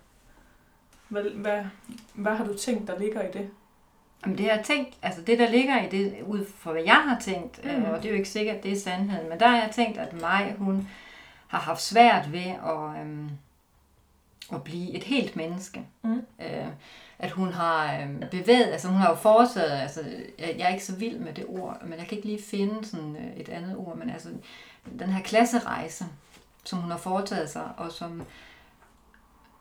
Hvad, 1.09 1.23
hvad, 1.23 1.63
hvad 2.13 2.35
har 2.35 2.45
du 2.45 2.57
tænkt, 2.57 2.87
der 2.87 2.99
ligger 2.99 3.21
i 3.21 3.31
det? 3.31 3.49
Jamen 4.25 4.37
det 4.37 4.45
har 4.45 4.55
jeg 4.55 4.65
tænkt, 4.65 4.97
altså 5.01 5.21
det 5.21 5.39
der 5.39 5.49
ligger 5.49 5.83
i 5.83 5.89
det, 5.89 6.15
ud 6.27 6.45
fra 6.45 6.71
hvad 6.71 6.83
jeg 6.83 7.03
har 7.03 7.19
tænkt, 7.19 7.63
Mm. 7.63 7.69
mm. 7.71 7.75
øh, 7.83 7.89
og 7.91 7.97
det 7.97 8.05
er 8.05 8.09
jo 8.09 8.15
ikke 8.17 8.29
sikkert, 8.29 8.63
det 8.63 8.71
er 8.71 8.79
sandheden, 8.79 9.29
men 9.29 9.39
der 9.39 9.47
har 9.47 9.57
jeg 9.57 9.71
tænkt, 9.71 9.97
at 9.97 10.21
mig, 10.21 10.55
hun 10.57 10.87
har 11.47 11.59
haft 11.59 11.81
svært 11.81 12.31
ved 12.31 12.45
at, 12.65 13.01
øhm, 13.01 13.29
at 14.53 14.63
blive 14.63 14.91
et 14.95 15.03
helt 15.03 15.35
menneske. 15.35 15.85
Mm. 16.01 16.21
Øh, 16.41 16.67
at 17.19 17.31
hun 17.31 17.51
har 17.53 18.01
øhm, 18.01 18.23
bevæget, 18.31 18.71
altså 18.71 18.87
hun 18.87 18.97
har 18.97 19.09
jo 19.09 19.15
foretaget, 19.15 19.81
altså 19.81 20.01
jeg, 20.39 20.55
jeg 20.57 20.65
er 20.65 20.73
ikke 20.73 20.85
så 20.85 20.95
vild 20.95 21.19
med 21.19 21.33
det 21.33 21.45
ord, 21.47 21.77
men 21.83 21.99
jeg 21.99 22.07
kan 22.07 22.17
ikke 22.17 22.27
lige 22.29 22.43
finde 22.43 22.85
sådan 22.85 23.15
øh, 23.15 23.37
et 23.37 23.49
andet 23.49 23.77
ord, 23.77 23.97
men 23.97 24.09
altså 24.09 24.29
den 24.99 25.09
her 25.09 25.23
klasserejse, 25.23 26.05
som 26.63 26.79
hun 26.79 26.91
har 26.91 26.97
foretaget 26.97 27.49
sig, 27.49 27.69
og 27.77 27.91
som, 27.91 28.23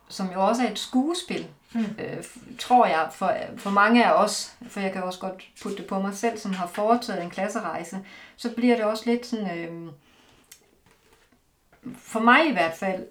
som 0.08 0.32
jo 0.32 0.46
også 0.46 0.62
er 0.62 0.70
et 0.70 0.78
skuespil, 0.78 1.46
Mm. 1.76 1.84
øh, 1.98 2.24
tror 2.58 2.86
jeg, 2.86 3.08
for, 3.12 3.32
for 3.56 3.70
mange 3.70 4.04
af 4.06 4.12
os, 4.24 4.54
for 4.68 4.80
jeg 4.80 4.92
kan 4.92 5.02
også 5.02 5.18
godt 5.20 5.48
putte 5.62 5.76
det 5.78 5.86
på 5.86 6.00
mig 6.00 6.14
selv, 6.14 6.38
som 6.38 6.52
har 6.52 6.66
foretaget 6.66 7.22
en 7.22 7.30
klasserejse, 7.30 7.98
så 8.36 8.50
bliver 8.54 8.76
det 8.76 8.84
også 8.84 9.02
lidt 9.06 9.26
sådan, 9.26 9.58
øh, 9.58 9.92
for 11.96 12.20
mig 12.20 12.48
i 12.48 12.52
hvert 12.52 12.74
fald, 12.74 13.06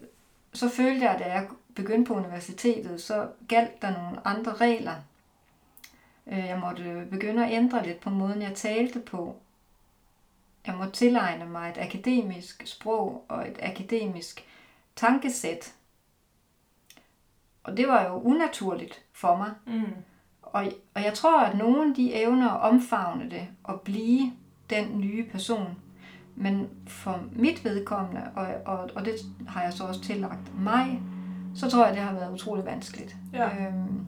så 0.53 0.69
følte 0.69 1.05
jeg, 1.05 1.19
da 1.19 1.23
jeg 1.33 1.47
begyndte 1.75 2.07
på 2.07 2.13
universitetet, 2.13 3.01
så 3.01 3.27
galt 3.47 3.81
der 3.81 3.91
nogle 4.03 4.27
andre 4.27 4.53
regler. 4.53 4.95
Øh, 6.27 6.45
Jeg 6.47 6.59
måtte 6.59 7.07
begynde 7.11 7.45
at 7.45 7.51
ændre 7.53 7.85
lidt 7.85 7.99
på 7.99 8.09
måden, 8.09 8.41
jeg 8.41 8.53
talte 8.55 8.99
på. 8.99 9.35
Jeg 10.67 10.75
måtte 10.75 10.93
tilegne 10.93 11.45
mig 11.45 11.69
et 11.69 11.77
akademisk 11.77 12.63
sprog 12.67 13.25
og 13.27 13.47
et 13.49 13.59
akademisk 13.61 14.45
tankesæt. 14.95 15.73
Og 17.63 17.77
det 17.77 17.87
var 17.87 18.07
jo 18.07 18.21
unaturligt 18.21 19.01
for 19.13 19.35
mig. 19.37 19.51
Mm. 19.65 19.93
Og, 20.41 20.65
og 20.93 21.03
jeg 21.03 21.13
tror, 21.13 21.41
at 21.41 21.57
nogen 21.57 21.95
de 21.95 22.13
evner 22.13 22.49
at 22.49 22.61
omfavne 22.61 23.29
det 23.29 23.47
og 23.63 23.81
blive 23.81 24.31
den 24.69 24.99
nye 24.99 25.29
person. 25.29 25.77
Men 26.35 26.69
for 26.87 27.23
mit 27.31 27.63
vedkommende, 27.63 28.31
og, 28.35 28.47
og, 28.65 28.89
og 28.95 29.05
det 29.05 29.13
har 29.47 29.63
jeg 29.63 29.73
så 29.73 29.83
også 29.83 30.01
tillagt 30.01 30.59
mig, 30.59 31.01
så 31.55 31.69
tror 31.69 31.85
jeg, 31.85 31.95
det 31.95 32.03
har 32.03 32.13
været 32.13 32.33
utrolig 32.33 32.65
vanskeligt. 32.65 33.15
Ja. 33.33 33.67
Øhm, 33.67 34.05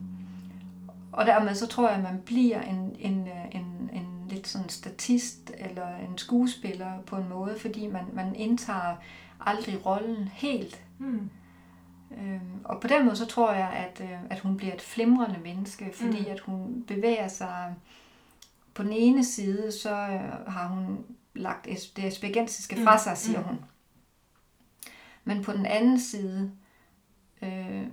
og 1.12 1.26
dermed 1.26 1.54
så 1.54 1.66
tror 1.66 1.88
jeg, 1.88 1.96
at 1.96 2.02
man 2.02 2.20
bliver 2.26 2.60
en, 2.62 2.96
en, 2.98 3.28
øh, 3.28 3.44
en, 3.54 3.90
en 3.92 4.24
lidt 4.28 4.48
sådan 4.48 4.68
statist 4.68 5.52
eller 5.58 5.96
en 5.96 6.18
skuespiller 6.18 7.00
på 7.06 7.16
en 7.16 7.28
måde, 7.28 7.58
fordi 7.60 7.86
man, 7.86 8.04
man 8.12 8.34
indtager 8.34 8.96
aldrig 9.40 9.86
rollen 9.86 10.28
helt. 10.32 10.82
Mm. 10.98 11.30
Øhm, 12.22 12.40
og 12.64 12.80
på 12.80 12.88
den 12.88 13.04
måde 13.04 13.16
så 13.16 13.26
tror 13.26 13.52
jeg, 13.52 13.68
at, 13.70 14.00
øh, 14.04 14.18
at 14.30 14.40
hun 14.40 14.56
bliver 14.56 14.74
et 14.74 14.82
flimrende 14.82 15.38
menneske, 15.42 15.90
fordi 15.94 16.20
Mm. 16.20 16.30
at 16.30 16.40
hun 16.40 16.84
bevæger 16.86 17.28
sig 17.28 17.74
på 18.74 18.82
den 18.82 18.92
ene 18.92 19.24
side, 19.24 19.72
så 19.72 19.90
øh, 19.94 20.52
har 20.52 20.68
hun 20.68 20.98
lagt 21.34 21.64
det 21.96 22.04
aspergensiske 22.04 22.76
fra 22.84 22.92
Mm. 22.92 22.98
sig, 22.98 23.16
siger 23.18 23.38
Mm. 23.40 23.44
hun. 23.46 23.58
Men 25.24 25.42
på 25.44 25.52
den 25.52 25.66
anden 25.66 26.00
side, 26.00 26.50
øh, 27.46 27.86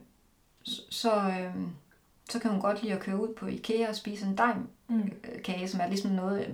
så, 0.90 1.12
øh, 1.16 1.56
så 2.30 2.40
kan 2.40 2.52
hun 2.52 2.62
godt 2.62 2.82
lide 2.84 2.94
at 2.94 3.00
køre 3.00 3.22
ud 3.22 3.34
på 3.34 3.46
Ikea 3.48 3.90
og 3.90 3.96
spise 3.96 4.26
en 4.26 4.36
daimkage, 4.36 5.62
Mm. 5.62 5.68
som 5.68 5.80
er 5.84 5.88
ligesom 5.88 6.12
noget, 6.12 6.42
øh, 6.48 6.54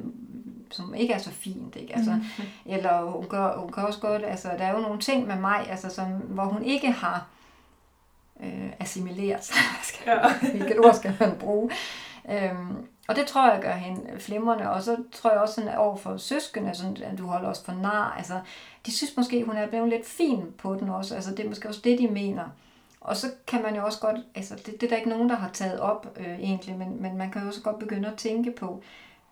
som 0.72 0.94
ikke 0.96 1.13
er 1.13 1.18
så 1.18 1.32
fint. 1.32 1.75
Ikke? 1.75 1.96
Altså, 1.96 2.12
Mm. 2.13 2.44
eller 2.74 3.01
hun, 3.12 3.25
gør, 3.29 3.58
hun 3.58 3.72
kan 3.72 3.84
også 3.86 4.00
godt, 4.00 4.24
altså 4.25 4.48
der 4.58 4.63
er 4.65 4.75
jo 4.75 4.82
nogle 4.82 5.00
ting 5.00 5.27
med 5.27 5.36
mig, 5.36 5.68
altså, 5.70 5.89
som, 5.89 6.08
hvor 6.12 6.44
hun 6.46 6.63
ikke 6.63 6.91
har 6.91 7.27
øh, 8.44 8.70
assimileret 8.79 9.44
sig. 9.46 9.55
Skal- 9.83 10.03
Ja. 10.07 10.50
Hvilket 10.51 10.79
ord 10.79 10.94
skal 10.94 11.18
man 11.20 11.35
bruge? 11.40 11.72
Øhm, 12.31 12.85
og 13.07 13.16
det 13.16 13.25
tror 13.27 13.51
jeg 13.51 13.62
gør 13.62 13.72
hende 13.74 14.20
flimrende, 14.20 14.70
og 14.70 14.83
så 14.83 14.98
tror 15.12 15.31
jeg 15.31 15.40
også 15.42 15.53
sådan 15.53 15.75
over 15.75 15.98
for 15.98 16.18
søskende, 16.18 16.75
sådan, 16.75 16.98
at 17.03 17.18
du 17.18 17.27
holder 17.27 17.50
os 17.50 17.64
for 17.66 17.72
nar. 17.74 18.14
Altså, 18.18 18.40
de 18.85 18.92
synes 18.98 19.18
måske, 19.18 19.44
hun 19.44 19.55
er 19.55 19.68
blevet 19.68 19.90
lidt 19.90 20.05
fin 20.05 20.44
på 20.57 20.75
den 20.75 20.90
også. 20.90 21.16
Altså, 21.16 21.31
det 21.31 21.40
er 21.40 21.48
måske 21.50 21.68
også 21.70 21.81
det, 21.83 22.00
de 22.00 22.07
mener. 22.07 22.44
Og 23.01 23.18
så 23.18 23.31
kan 23.48 23.62
man 23.62 23.75
jo 23.75 23.85
også 23.85 24.00
godt, 24.00 24.18
altså 24.35 24.55
det, 24.55 24.66
det 24.66 24.83
er 24.83 24.88
der 24.90 24.96
ikke 24.98 25.09
nogen, 25.09 25.29
der 25.29 25.35
har 25.35 25.50
taget 25.50 25.79
op 25.79 26.18
øh, 26.20 26.40
egentlig, 26.40 26.77
men, 26.77 27.01
men 27.01 27.18
man 27.18 27.31
kan 27.31 27.42
jo 27.42 27.48
også 27.48 27.62
godt 27.62 27.79
begynde 27.79 28.07
at 28.12 28.18
tænke 28.18 28.51
på, 28.51 28.81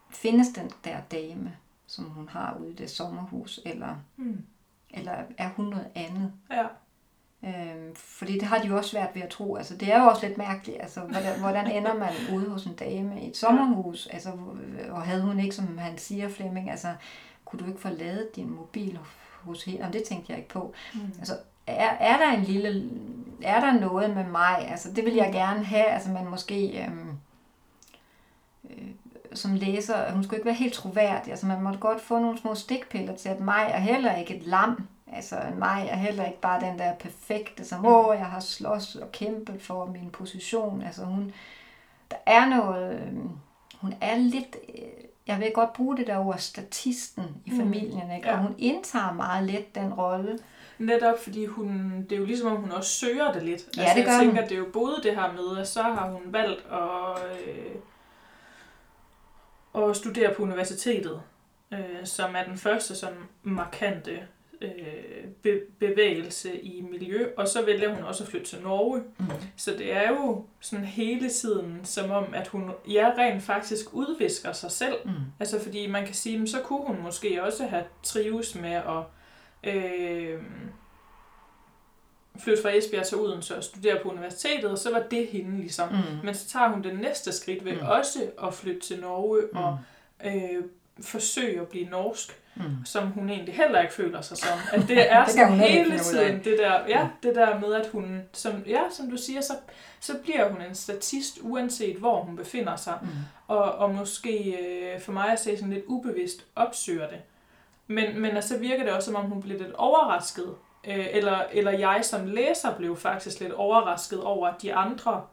findes 0.10 0.48
den 0.48 0.72
der 0.84 0.98
dame, 1.12 1.56
som 1.88 2.06
hun 2.06 2.30
har 2.30 2.58
ude 2.62 2.70
i 2.72 2.76
det 2.76 2.90
sommerhus, 2.90 3.60
eller, 3.66 3.96
Mm. 4.18 4.42
eller 4.90 5.12
er 5.38 5.50
hun 5.50 5.66
noget 5.66 5.88
andet? 5.96 6.32
Ja. 6.52 6.66
Øhm, 7.44 7.96
fordi 7.96 8.34
det 8.34 8.44
har 8.44 8.58
de 8.62 8.68
jo 8.68 8.78
også 8.78 8.90
svært 8.90 9.10
ved 9.16 9.22
at 9.22 9.30
tro. 9.30 9.56
Altså, 9.56 9.76
det 9.78 9.94
er 9.94 10.02
jo 10.04 10.08
også 10.10 10.28
lidt 10.28 10.38
mærkeligt. 10.38 10.82
Altså, 10.82 11.00
hvordan, 11.00 11.40
hvordan 11.40 11.72
ender 11.72 11.94
man 11.94 12.14
ude 12.34 12.50
hos 12.50 12.66
en 12.66 12.76
dame 12.76 13.22
i 13.24 13.30
et 13.30 13.38
sommerhus? 13.38 14.08
Altså, 14.08 14.32
og 14.90 15.02
havde 15.02 15.22
hun 15.22 15.40
ikke, 15.40 15.56
som 15.56 15.78
han 15.78 15.98
siger, 15.98 16.30
Flemming, 16.30 16.70
altså, 16.72 16.96
kunne 17.46 17.60
du 17.60 17.66
ikke 17.68 17.80
få 17.82 17.90
lavet 17.90 18.30
din 18.36 18.50
mobil 18.50 19.00
hos 19.42 19.64
hende? 19.64 19.80
Jamen, 19.80 19.94
det 19.94 20.04
tænkte 20.04 20.32
jeg 20.32 20.38
ikke 20.40 20.50
på. 20.50 20.74
Mm. 20.94 21.00
Altså, 21.20 21.34
er, 21.68 21.90
er 22.00 22.18
der 22.18 22.38
en 22.38 22.44
lille, 22.44 22.90
er 23.44 23.60
der 23.60 23.80
noget 23.80 24.16
med 24.16 24.24
mig? 24.26 24.68
Altså, 24.72 24.92
det 24.92 25.06
vil 25.06 25.14
jeg 25.14 25.30
gerne 25.34 25.64
have, 25.64 25.86
altså, 25.86 26.10
man 26.10 26.26
måske, 26.28 26.84
øhm, 26.84 27.10
øh, 28.70 28.88
som 29.34 29.54
læser, 29.54 30.12
hun 30.12 30.24
skulle 30.24 30.38
ikke 30.38 30.46
være 30.46 30.56
helt 30.56 30.74
troværdig. 30.74 31.32
Altså, 31.32 31.46
man 31.46 31.62
måtte 31.62 31.80
godt 31.80 32.02
få 32.02 32.20
nogle 32.20 32.38
små 32.38 32.56
stikpiller 32.56 33.16
til, 33.16 33.30
at 33.30 33.40
mig 33.40 33.66
er 33.70 33.80
heller 33.80 34.16
ikke 34.16 34.36
et 34.36 34.44
lam. 34.48 34.88
Altså, 35.14 35.36
mig 35.58 35.88
er 35.92 35.96
heller 35.96 36.26
ikke 36.26 36.42
bare 36.42 36.62
den 36.62 36.80
der 36.80 36.94
perfekte, 36.94 37.66
som, 37.66 37.86
åh, 37.86 38.16
jeg 38.18 38.26
har 38.26 38.40
slås 38.40 38.96
og 38.96 39.12
kæmpet 39.12 39.62
for 39.62 39.86
min 39.86 40.10
position. 40.10 40.82
Altså, 40.82 41.04
hun, 41.06 41.34
der 42.12 42.18
er 42.26 42.50
noget, 42.50 43.02
øhm, 43.02 43.30
hun 43.82 43.94
er 44.02 44.18
lidt, 44.18 44.56
øh, 44.76 44.82
jeg 45.28 45.40
vil 45.40 45.52
godt 45.54 45.74
bruge 45.74 45.98
det 45.98 46.08
der 46.08 46.18
ord, 46.18 46.38
statisten 46.38 47.24
i 47.46 47.52
Mm. 47.52 47.58
familien, 47.58 48.12
ikke? 48.16 48.28
Ja. 48.30 48.34
og 48.36 48.40
hun 48.42 48.56
indtager 48.58 49.14
meget 49.14 49.44
let 49.44 49.76
den 49.76 49.94
rolle. 49.94 50.40
Netop 50.78 51.24
fordi 51.24 51.46
hun, 51.46 52.02
det 52.10 52.16
er 52.16 52.20
jo 52.20 52.26
ligesom 52.26 52.52
om 52.52 52.58
hun 52.58 52.72
også 52.72 52.90
søger 52.90 53.32
det 53.32 53.44
lidt. 53.44 53.78
Ja, 53.78 53.82
altså, 53.82 53.96
det 53.96 54.06
gør 54.06 54.12
jeg 54.12 54.20
tænker, 54.22 54.42
hun. 54.42 54.50
det 54.50 54.56
er 54.56 54.60
jo 54.60 54.70
både 54.74 55.00
det 55.04 55.16
her 55.16 55.34
med, 55.34 55.62
at 55.62 55.68
så 55.68 55.82
har 55.82 56.10
hun 56.10 56.22
valgt 56.26 56.66
at, 56.72 57.38
øh, 57.48 57.76
at 59.84 59.96
studere 59.96 60.34
på 60.34 60.44
universitetet, 60.44 61.22
øh, 61.74 62.06
som 62.06 62.36
er 62.36 62.44
den 62.44 62.58
første 62.58 62.96
sådan 62.96 63.18
markante 63.44 64.28
øh, 64.62 64.70
be, 65.44 65.60
bevægelse 65.80 66.60
i 66.60 66.82
miljø, 66.82 67.28
og 67.38 67.48
så 67.48 67.66
vælger 67.66 67.96
hun 67.96 68.04
også 68.04 68.24
at 68.24 68.30
flytte 68.30 68.48
til 68.48 68.62
Norge. 68.64 69.04
Mm. 69.18 69.26
Så 69.56 69.72
det 69.72 69.94
er 69.94 70.10
jo 70.10 70.46
sådan 70.60 70.86
hele 70.86 71.30
tiden 71.30 71.80
som 71.84 72.12
om, 72.12 72.26
at 72.34 72.48
hun 72.48 72.72
ja, 72.88 73.12
rent 73.18 73.44
faktisk 73.44 73.94
udvisker 73.94 74.54
sig 74.54 74.72
selv. 74.72 74.96
Mm. 75.06 75.12
Altså 75.40 75.64
fordi 75.64 75.88
man 75.88 76.06
kan 76.06 76.16
sige, 76.16 76.48
så 76.48 76.62
kunne 76.62 76.88
hun 76.88 77.02
måske 77.04 77.44
også 77.44 77.68
have 77.68 77.84
trives 78.04 78.56
med 78.56 78.74
at 78.74 79.04
øh, 79.68 80.42
flytte 82.40 82.62
fra 82.64 82.70
Esbjerg 82.78 83.06
til 83.06 83.18
Odense 83.18 83.58
og 83.58 83.64
studere 83.64 84.00
på 84.04 84.10
universitetet, 84.10 84.72
og 84.72 84.78
så 84.78 84.92
var 84.92 85.00
det 85.12 85.28
hende 85.28 85.58
ligesom. 85.58 85.90
Mm. 85.90 85.96
Men 86.26 86.36
så 86.36 86.50
tager 86.50 86.70
hun 86.70 86.84
det 86.84 87.00
næste 87.00 87.32
skridt 87.32 87.66
ved 87.66 87.74
Mm. 87.74 87.88
også 87.88 88.20
at 88.44 88.54
flytte 88.54 88.80
til 88.80 89.00
Norge 89.00 89.42
Mm. 89.54 89.58
og 89.60 89.80
øh, 90.26 90.64
forsøge 91.02 91.62
at 91.62 91.68
blive 91.68 91.90
norsk, 91.90 92.42
Mm. 92.56 92.64
som 92.86 93.08
hun 93.08 93.30
egentlig 93.30 93.54
heller 93.56 93.82
ikke 93.82 93.94
føler 93.94 94.22
sig 94.22 94.38
som. 94.38 94.60
At 94.74 94.88
det 94.88 95.12
er 95.12 95.24
Det 95.26 95.34
sådan 95.34 95.50
hun 95.50 95.60
hele 95.60 96.00
tiden 96.00 96.44
det 96.44 96.58
der, 96.60 96.88
ja, 96.88 97.08
det 97.24 97.36
der 97.36 97.60
med, 97.60 97.74
at 97.74 97.88
hun, 97.88 98.22
som, 98.34 98.64
ja, 98.68 98.82
som 98.92 99.10
du 99.10 99.18
siger, 99.18 99.42
så, 99.42 99.54
så 100.00 100.18
bliver 100.24 100.50
hun 100.50 100.62
en 100.62 100.76
statist, 100.76 101.38
uanset 101.42 101.96
hvor 101.98 102.22
hun 102.22 102.36
befinder 102.36 102.76
sig 102.76 102.98
Mm. 103.02 103.08
og, 103.48 103.72
og 103.72 103.96
måske 103.96 104.52
øh, 104.52 105.02
for 105.02 105.12
mig 105.12 105.30
at 105.30 105.40
se 105.40 105.58
sådan 105.58 105.74
lidt 105.74 105.86
ubevidst 105.88 106.46
opsøger 106.56 107.10
det. 107.10 107.18
Men, 107.88 108.20
men 108.20 108.36
altså, 108.36 108.48
så 108.54 108.60
virker 108.60 108.84
det 108.84 108.94
også, 108.94 109.06
som 109.06 109.16
om 109.16 109.30
hun 109.30 109.42
blev 109.42 109.58
lidt 109.60 109.74
overrasket. 109.74 110.56
Øh, 110.88 111.08
eller, 111.12 111.44
eller 111.52 111.72
jeg 111.72 112.00
som 112.04 112.26
læser 112.26 112.76
blev 112.78 112.96
faktisk 112.98 113.40
lidt 113.40 113.54
overrasket 113.54 114.24
over, 114.24 114.48
at 114.48 114.62
de 114.62 114.74
andre 114.76 115.26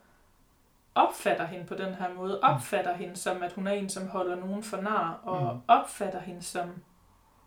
opfatter 0.94 1.46
hende 1.46 1.66
på 1.66 1.74
den 1.74 1.94
her 1.94 2.14
måde. 2.16 2.40
Opfatter 2.40 2.94
hende 2.94 3.16
som, 3.16 3.42
at 3.42 3.52
hun 3.52 3.66
er 3.66 3.72
en, 3.72 3.88
som 3.88 4.08
holder 4.08 4.36
nogen 4.36 4.62
for 4.62 4.76
nar, 4.80 5.20
og 5.22 5.54
Mm. 5.54 5.60
opfatter 5.68 6.20
hende 6.20 6.42
som 6.42 6.74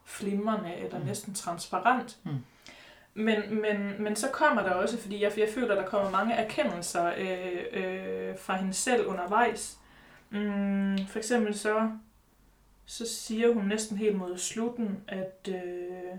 flimrende 0.05 0.75
eller 0.75 0.99
Mm. 0.99 1.05
næsten 1.05 1.33
transparent. 1.33 2.17
Mm. 2.23 2.31
Men, 3.13 3.61
men, 3.61 3.95
men 4.03 4.15
så 4.15 4.27
kommer 4.31 4.61
der 4.63 4.71
også, 4.71 4.97
fordi 5.01 5.23
jeg, 5.23 5.31
jeg 5.37 5.47
føler, 5.53 5.71
at 5.71 5.77
der 5.77 5.85
kommer 5.89 6.09
mange 6.09 6.33
erkendelser 6.33 7.11
øh, 7.17 7.63
øh, 7.73 8.37
fra 8.39 8.55
hende 8.55 8.73
selv 8.73 9.07
undervejs. 9.07 9.77
Mm, 10.29 10.97
for 11.07 11.17
eksempel 11.17 11.57
så, 11.59 11.91
så 12.89 13.05
siger 13.07 13.53
hun 13.53 13.65
næsten 13.65 13.97
helt 13.97 14.17
mod 14.17 14.37
slutten, 14.37 15.03
at 15.07 15.49
øh, 15.49 16.17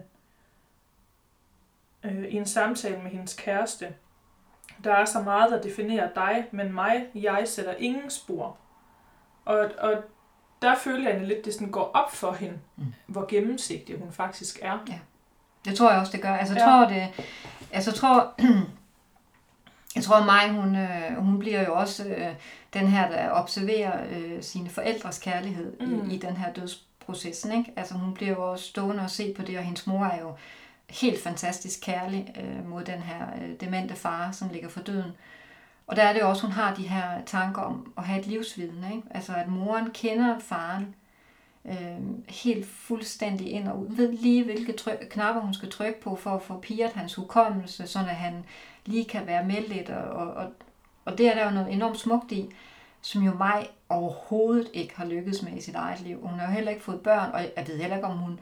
øh, 2.03 2.25
i 2.25 2.37
en 2.37 2.47
samtale 2.47 3.03
med 3.03 3.11
hendes 3.11 3.35
kæreste, 3.35 3.95
Der 4.85 4.93
er 4.95 5.05
så 5.05 5.21
meget, 5.23 5.53
der 5.53 5.63
definerer 5.63 6.09
dig, 6.15 6.45
men 6.51 6.73
mig, 6.73 7.07
jeg 7.15 7.43
sætter 7.47 7.75
ingen 7.75 8.11
spor. 8.11 8.57
Og, 9.45 9.71
og 9.79 9.95
der 10.63 10.75
føler 10.75 11.11
jeg 11.11 11.21
lidt, 11.27 11.45
det 11.45 11.55
sådan 11.55 11.71
går 11.71 11.91
op 11.95 12.13
for 12.15 12.33
hende, 12.33 12.59
mm. 12.77 12.85
hvor 13.07 13.27
gennemsigtig 13.29 13.99
hun 13.99 14.13
faktisk 14.13 14.59
er. 14.63 14.79
Ja. 14.89 14.99
Det 15.65 15.77
tror 15.77 15.91
jeg 15.91 16.01
også, 16.01 16.13
det 16.13 16.23
gør. 16.23 16.35
Altså, 16.35 16.55
jeg 16.55 16.63
Ja. 16.63 16.67
tror, 16.71 16.89
det, 16.89 17.09
altså, 17.73 17.93
tror, 17.93 18.35
jeg 19.97 20.03
tror 20.05 20.25
mig, 20.25 20.51
hun, 20.51 20.77
øh, 20.77 21.25
hun 21.25 21.39
bliver 21.39 21.65
jo 21.67 21.75
også 21.75 22.09
øh, 22.09 22.35
den 22.75 22.87
her, 22.87 23.11
der 23.11 23.31
observerer 23.31 24.07
øh, 24.11 24.43
sine 24.43 24.69
forældres 24.69 25.19
kærlighed 25.19 25.81
mm. 25.81 26.11
I, 26.11 26.15
i 26.15 26.19
den 26.19 26.37
her 26.37 26.53
dødsprocessen. 26.53 27.59
Ikke? 27.59 27.73
Altså, 27.77 27.95
hun 27.95 28.15
bliver 28.15 28.31
jo 28.31 28.51
også 28.51 28.65
stående 28.65 29.03
og 29.03 29.11
se 29.11 29.35
på 29.37 29.43
det, 29.43 29.59
og 29.59 29.65
hendes 29.65 29.87
mor 29.87 30.05
er 30.05 30.21
jo 30.21 30.35
helt 30.91 31.23
fantastisk 31.23 31.81
kærlig 31.83 32.35
øh, 32.41 32.69
mod 32.71 32.85
den 32.85 32.99
her 33.01 33.27
øh, 33.43 33.61
demente 33.61 33.95
far, 33.95 34.33
som 34.33 34.49
ligger 34.49 34.69
for 34.69 34.81
døden. 34.81 35.13
Og 35.87 35.97
der 35.97 36.03
er 36.03 36.13
det 36.13 36.21
jo 36.21 36.29
også, 36.29 36.43
hun 36.43 36.53
har 36.53 36.75
de 36.75 36.89
her 36.89 37.25
tanker 37.27 37.63
om 37.63 37.93
at 37.97 38.05
have 38.05 38.21
et 38.21 38.27
livsvidende. 38.27 38.89
Ikke? 38.95 39.09
Altså, 39.11 39.33
at 39.35 39.49
moren 39.49 39.91
kender 39.91 40.39
faren 40.39 40.95
øh, 41.65 41.99
helt 42.29 42.67
fuldstændig 42.67 43.51
ind 43.51 43.69
og 43.69 43.81
ud. 43.81 43.87
Ved 43.89 44.13
lige, 44.13 44.45
hvilke 44.45 44.73
tryk, 44.73 45.07
knapper 45.11 45.43
hun 45.43 45.55
skal 45.55 45.71
trykke 45.71 46.01
på 46.01 46.17
for 46.17 46.31
at 46.31 46.43
få 46.43 46.61
piret 46.61 46.93
hans 46.93 47.15
hukommelse, 47.15 47.87
så 47.87 47.99
at 47.99 48.05
han 48.05 48.45
lige 48.87 49.05
kan 49.05 49.27
være 49.27 49.45
med 49.45 49.69
lidt. 49.69 49.91
Og, 49.91 50.05
og, 50.05 50.35
og, 50.35 50.53
og 51.09 51.19
det 51.19 51.27
er 51.29 51.35
der 51.35 51.45
jo 51.45 51.51
noget 51.51 51.73
enormt 51.73 51.99
smukt 51.99 52.33
i, 52.33 52.55
som 53.03 53.23
jo 53.23 53.33
mig 53.39 53.69
overhovedet 53.89 54.69
ikke 54.73 54.97
har 54.97 55.05
lykkedes 55.05 55.43
med 55.43 55.53
i 55.53 55.61
sit 55.61 55.75
eget 55.75 56.01
liv. 56.01 56.19
Hun 56.23 56.39
har 56.39 56.47
jo 56.47 56.53
heller 56.53 56.71
ikke 56.71 56.83
fået 56.83 57.01
børn, 57.01 57.31
og 57.33 57.41
jeg 57.57 57.69
ved 57.69 57.79
heller 57.79 57.97
ikke, 57.97 58.09
om 58.09 58.19
hun 58.19 58.41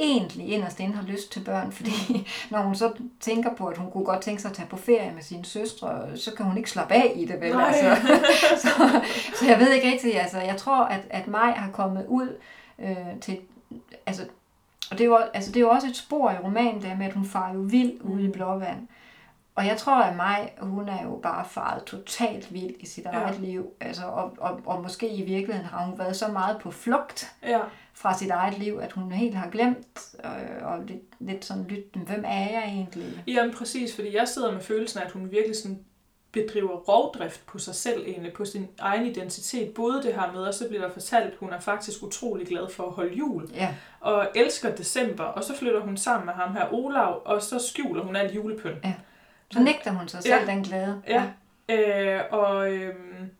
egentlig 0.00 0.48
inderst 0.48 0.80
inde 0.80 0.94
har 0.94 1.02
lyst 1.02 1.32
til 1.32 1.40
børn, 1.40 1.72
fordi 1.78 2.28
når 2.50 2.58
hun 2.62 2.74
så 2.74 2.92
tænker 3.20 3.54
på, 3.54 3.66
at 3.66 3.76
hun 3.76 3.90
kunne 3.90 4.04
godt 4.04 4.20
tænke 4.20 4.42
sig 4.42 4.48
at 4.50 4.56
tage 4.56 4.68
på 4.68 4.76
ferie 4.76 5.12
med 5.14 5.22
sine 5.22 5.44
søstre, 5.44 6.16
så 6.16 6.34
kan 6.34 6.46
hun 6.46 6.56
ikke 6.56 6.70
slappe 6.70 6.94
af 6.94 7.12
i 7.16 7.24
det, 7.24 7.40
vel? 7.40 7.52
Nej. 7.52 7.64
Altså. 7.74 8.06
så, 8.62 9.00
så 9.38 9.46
jeg 9.46 9.58
ved 9.58 9.72
ikke 9.72 9.90
rigtigt, 9.92 10.16
altså 10.18 10.38
jeg 10.40 10.56
tror, 10.56 10.84
at, 10.84 11.00
at 11.10 11.28
mig 11.28 11.52
har 11.52 11.70
kommet 11.70 12.04
ud 12.08 12.28
øh, 12.78 12.96
til, 13.20 13.38
altså, 14.06 14.22
og 14.90 14.98
det 14.98 15.04
er, 15.04 15.08
jo, 15.08 15.16
altså 15.16 15.50
det 15.52 15.56
er 15.56 15.64
jo 15.64 15.70
også 15.70 15.86
et 15.86 15.96
spor 15.96 16.30
i 16.30 16.34
romanen 16.44 16.82
der 16.82 16.96
med, 16.96 17.06
at 17.06 17.12
hun 17.12 17.24
farer 17.24 17.54
jo 17.54 17.60
vild 17.60 17.92
ude 18.00 18.22
i 18.22 18.26
Mm. 18.26 18.32
blåvand. 18.32 18.88
Og 19.56 19.66
jeg 19.66 19.76
tror, 19.76 19.94
at 20.02 20.16
mig, 20.16 20.52
hun 20.60 20.88
er 20.88 21.02
jo 21.04 21.20
bare 21.22 21.44
faret 21.44 21.84
totalt 21.84 22.52
vild 22.52 22.74
i 22.80 22.86
sit 22.86 23.04
Ja. 23.04 23.10
eget 23.10 23.40
liv. 23.40 23.66
Altså, 23.80 24.04
og, 24.06 24.34
og, 24.38 24.60
og 24.66 24.82
måske 24.82 25.08
i 25.08 25.22
virkeligheden 25.22 25.66
har 25.68 25.84
hun 25.86 25.98
været 25.98 26.16
så 26.16 26.28
meget 26.28 26.58
på 26.60 26.70
flugt 26.70 27.32
Ja, 27.42 27.60
fra 27.94 28.18
sit 28.18 28.30
eget 28.30 28.58
liv, 28.58 28.78
at 28.82 28.92
hun 28.92 29.12
helt 29.12 29.34
har 29.34 29.50
glemt 29.50 30.14
øh, 30.24 30.66
og 30.66 30.78
lidt, 30.86 31.02
lidt 31.18 31.44
sådan 31.44 31.64
lytte, 31.64 31.98
hvem 32.06 32.24
er 32.26 32.50
jeg 32.50 32.62
egentlig? 32.66 33.22
Jamen 33.26 33.54
præcis, 33.54 33.94
fordi 33.94 34.16
jeg 34.16 34.28
sidder 34.28 34.52
med 34.52 34.60
følelsen 34.60 35.00
af, 35.00 35.04
at 35.04 35.12
hun 35.12 35.30
virkelig 35.30 35.56
sådan 35.56 35.78
bedriver 36.32 36.76
rovdrift 36.76 37.46
på 37.46 37.58
sig 37.58 37.74
selv 37.74 38.02
egentlig, 38.06 38.32
på 38.32 38.44
sin 38.44 38.68
egen 38.78 39.06
identitet. 39.06 39.74
Både 39.74 40.02
det 40.02 40.14
her 40.14 40.32
med, 40.32 40.40
og 40.40 40.54
så 40.54 40.68
bliver 40.68 40.82
der 40.86 40.92
fortalt, 40.92 41.24
at 41.26 41.36
hun 41.40 41.52
er 41.52 41.60
faktisk 41.60 42.02
utrolig 42.02 42.46
glad 42.46 42.68
for 42.70 42.84
at 42.86 42.92
holde 42.92 43.14
jul, 43.14 43.48
Ja, 43.54 43.74
og 44.00 44.28
elsker 44.34 44.74
december, 44.74 45.24
og 45.24 45.44
så 45.44 45.56
flytter 45.56 45.80
hun 45.80 45.96
sammen 45.96 46.26
med 46.26 46.34
ham 46.34 46.52
her 46.54 46.72
Olav, 46.72 47.22
og 47.24 47.42
så 47.42 47.58
skjuler 47.58 48.02
hun 48.02 48.16
alt 48.16 48.34
julepynt. 48.34 48.84
Så 49.50 49.60
nægter 49.60 49.90
hun 49.90 50.08
sig 50.08 50.22
selv 50.22 50.34
Ja. 50.46 50.52
den 50.52 50.62
glæde. 50.62 51.02
Ja. 51.08 51.22
Øh, 51.68 52.20
og 52.30 52.72
øhm, 52.72 53.30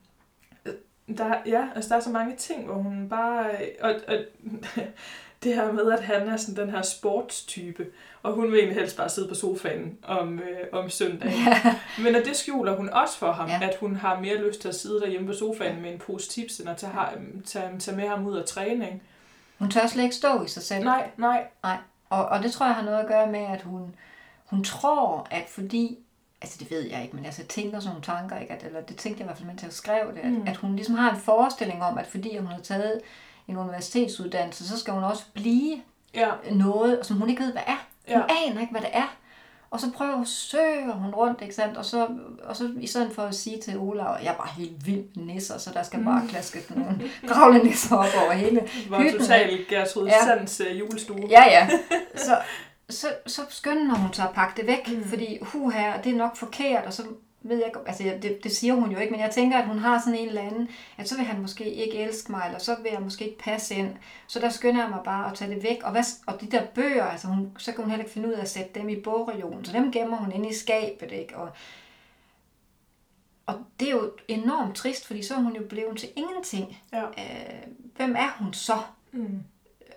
der, 1.18 1.34
ja, 1.46 1.68
altså 1.74 1.88
der 1.90 1.96
er 1.96 2.00
så 2.00 2.10
mange 2.10 2.36
ting, 2.36 2.66
hvor 2.66 2.74
hun 2.74 3.08
bare... 3.08 3.50
Og, 3.80 3.94
og 4.08 4.14
det 5.42 5.54
her 5.54 5.72
med, 5.72 5.92
at 5.92 6.02
han 6.04 6.28
er 6.28 6.36
sådan 6.36 6.66
den 6.66 6.74
her 6.74 6.82
sportstype, 6.82 7.86
og 8.22 8.32
hun 8.32 8.52
vil 8.52 8.58
egentlig 8.58 8.76
helst 8.76 8.96
bare 8.96 9.08
sidde 9.08 9.28
på 9.28 9.34
sofaen 9.34 9.98
om, 10.02 10.38
øh, 10.38 10.58
om 10.72 10.90
søndagen. 10.90 11.34
Ja. 11.46 11.74
Men 12.02 12.14
og 12.14 12.20
det 12.24 12.36
skjuler 12.36 12.76
hun 12.76 12.88
også 12.88 13.18
for 13.18 13.32
ham, 13.32 13.48
Ja. 13.48 13.58
ja. 13.62 13.68
at 13.68 13.76
hun 13.80 13.96
har 13.96 14.20
mere 14.20 14.34
lyst 14.36 14.60
til 14.60 14.68
at 14.68 14.74
sidde 14.74 15.00
derhjemme 15.00 15.26
på 15.26 15.32
sofaen 15.32 15.82
med 15.82 15.92
en 15.92 15.98
pose 15.98 16.28
tips, 16.30 16.58
end 16.58 16.68
at 16.68 16.76
tage, 16.76 16.92
tage, 17.44 17.78
tage 17.78 17.96
med 17.96 18.08
ham 18.08 18.26
ud 18.26 18.36
af 18.36 18.44
træning. 18.44 19.02
Hun 19.58 19.70
tør 19.70 19.86
slet 19.86 20.02
ikke 20.02 20.14
stå 20.14 20.44
i 20.44 20.48
sig 20.48 20.62
selv. 20.62 20.84
Nej, 20.84 21.10
nej. 21.16 21.42
Og, 22.10 22.26
og 22.26 22.42
det 22.42 22.52
tror 22.52 22.66
jeg 22.66 22.74
har 22.74 22.82
noget 22.84 22.98
at 23.00 23.06
gøre 23.08 23.26
med, 23.32 23.40
at 23.40 23.62
hun, 23.62 23.94
hun 24.46 24.64
tror, 24.64 25.26
at 25.30 25.44
fordi, 25.48 25.98
altså 26.42 26.56
det 26.60 26.70
ved 26.70 26.80
jeg 26.90 27.02
ikke, 27.02 27.16
men 27.16 27.24
altså 27.24 27.42
jeg 27.42 27.48
tænker 27.48 27.80
sådan 27.80 27.88
nogle 27.88 28.02
tanker, 28.02 28.38
ikke? 28.38 28.52
At, 28.52 28.64
eller 28.64 28.80
det 28.80 28.96
tænkte 28.96 29.20
jeg 29.20 29.24
i 29.24 29.28
hvert 29.28 29.36
fald, 29.38 29.46
mens 29.48 29.62
jeg 29.62 29.72
skrev 29.72 30.12
det, 30.14 30.20
at, 30.20 30.30
Mm. 30.32 30.42
at 30.46 30.56
hun 30.56 30.76
ligesom 30.76 30.94
har 30.94 31.10
en 31.10 31.20
forestilling 31.20 31.82
om, 31.82 31.98
at 31.98 32.06
fordi 32.06 32.36
hun 32.36 32.46
har 32.46 32.58
taget 32.60 33.00
en 33.48 33.56
universitetsuddannelse, 33.56 34.68
så 34.68 34.78
skal 34.78 34.94
hun 34.94 35.04
også 35.04 35.22
blive 35.34 35.76
Ja, 36.14 36.28
noget, 36.50 37.06
som 37.06 37.16
hun 37.16 37.30
ikke 37.30 37.42
ved, 37.42 37.52
hvad 37.52 37.62
er. 37.66 37.86
Hun 38.14 38.22
Ja. 38.28 38.34
aner 38.46 38.60
ikke, 38.60 38.70
hvad 38.70 38.80
det 38.80 38.90
er. 38.92 39.16
Og 39.70 39.80
så 39.80 39.90
prøver 39.92 40.24
søger 40.24 40.92
hun 40.92 41.14
rundt, 41.14 41.42
ikke 41.42 41.54
sandt? 41.54 41.76
Og 41.76 41.84
så, 41.84 42.08
og 42.44 42.56
så 42.56 42.70
i 42.80 42.86
stedet 42.86 43.12
for 43.12 43.22
at 43.22 43.34
sige 43.34 43.60
til 43.60 43.78
Ola, 43.78 44.04
jeg 44.04 44.32
er 44.32 44.36
bare 44.36 44.48
helt 44.56 44.86
vild 44.86 45.04
med 45.16 45.24
nisser, 45.24 45.58
så 45.58 45.70
der 45.74 45.82
skal 45.82 46.04
bare 46.04 46.28
klaske 46.28 46.64
nogle 46.74 47.00
gravle 47.28 47.58
nisser 47.64 47.96
op 47.96 48.06
over 48.24 48.32
hele 48.32 48.68
var 48.88 49.02
hytten. 49.02 49.20
totalt 49.20 49.68
Gertrud 49.68 50.06
Ja. 50.06 50.24
Sands 50.24 50.60
øh, 50.60 50.78
julestue. 50.78 51.26
Ja, 51.30 51.44
ja. 51.44 51.68
Så, 52.16 52.38
så, 52.90 53.06
så 53.26 53.42
skynder 53.48 53.96
hun 53.96 54.12
sig 54.12 54.28
at 54.28 54.34
pakke 54.34 54.60
det 54.60 54.66
væk, 54.66 54.88
mm. 54.88 55.04
Fordi 55.04 55.38
hu 55.42 55.68
her, 55.68 56.02
det 56.02 56.12
er 56.12 56.16
nok 56.16 56.36
forkert, 56.36 56.84
og 56.84 56.92
så 56.92 57.02
ved 57.48 57.56
jeg 57.56 57.72
altså 57.86 58.18
det, 58.22 58.44
det 58.44 58.52
siger 58.52 58.74
hun 58.74 58.90
jo 58.90 58.98
ikke, 58.98 59.10
men 59.10 59.20
jeg 59.20 59.30
tænker, 59.30 59.58
at 59.58 59.66
hun 59.66 59.78
har 59.78 59.98
sådan 59.98 60.18
en 60.18 60.28
eller 60.28 60.42
anden, 60.42 60.68
at 60.96 61.08
så 61.08 61.16
vil 61.16 61.24
han 61.24 61.40
måske 61.40 61.72
ikke 61.74 61.98
elske 61.98 62.32
mig, 62.32 62.42
eller 62.46 62.58
så 62.58 62.76
vil 62.82 62.92
jeg 62.92 63.02
måske 63.02 63.24
ikke 63.24 63.38
passe 63.38 63.74
ind. 63.74 63.96
Så 64.26 64.40
der 64.40 64.48
skynder 64.48 64.82
jeg 64.82 64.90
mig 64.90 65.00
bare 65.04 65.30
at 65.30 65.36
tage 65.36 65.54
det 65.54 65.62
væk. 65.62 65.82
Og, 65.82 65.90
hvad, 65.90 66.02
og 66.26 66.40
de 66.40 66.46
der 66.46 66.66
bøger, 66.66 67.04
altså 67.04 67.26
hun, 67.26 67.52
så 67.58 67.72
kan 67.72 67.84
hun 67.84 67.90
heller 67.90 68.04
ikke 68.04 68.14
finde 68.14 68.28
ud 68.28 68.32
af 68.32 68.42
at 68.42 68.48
sætte 68.48 68.80
dem 68.80 68.88
i 68.88 69.00
bogreolen, 69.00 69.64
så 69.64 69.72
dem 69.72 69.92
gemmer 69.92 70.16
hun 70.16 70.32
inde 70.32 70.48
i 70.48 70.54
skabet, 70.54 71.12
ikke? 71.12 71.36
Og, 71.36 71.50
og 73.46 73.54
det 73.80 73.88
er 73.88 73.92
jo 73.92 74.12
enormt 74.28 74.76
trist, 74.76 75.06
fordi 75.06 75.22
så 75.22 75.34
er 75.34 75.38
hun 75.38 75.56
jo 75.56 75.62
blevet 75.68 75.98
til 75.98 76.08
ingenting. 76.16 76.82
Ja. 76.92 77.02
Øh, 77.02 77.62
hvem 77.96 78.16
er 78.16 78.36
hun 78.38 78.54
så? 78.54 78.78
Mm. 79.12 79.42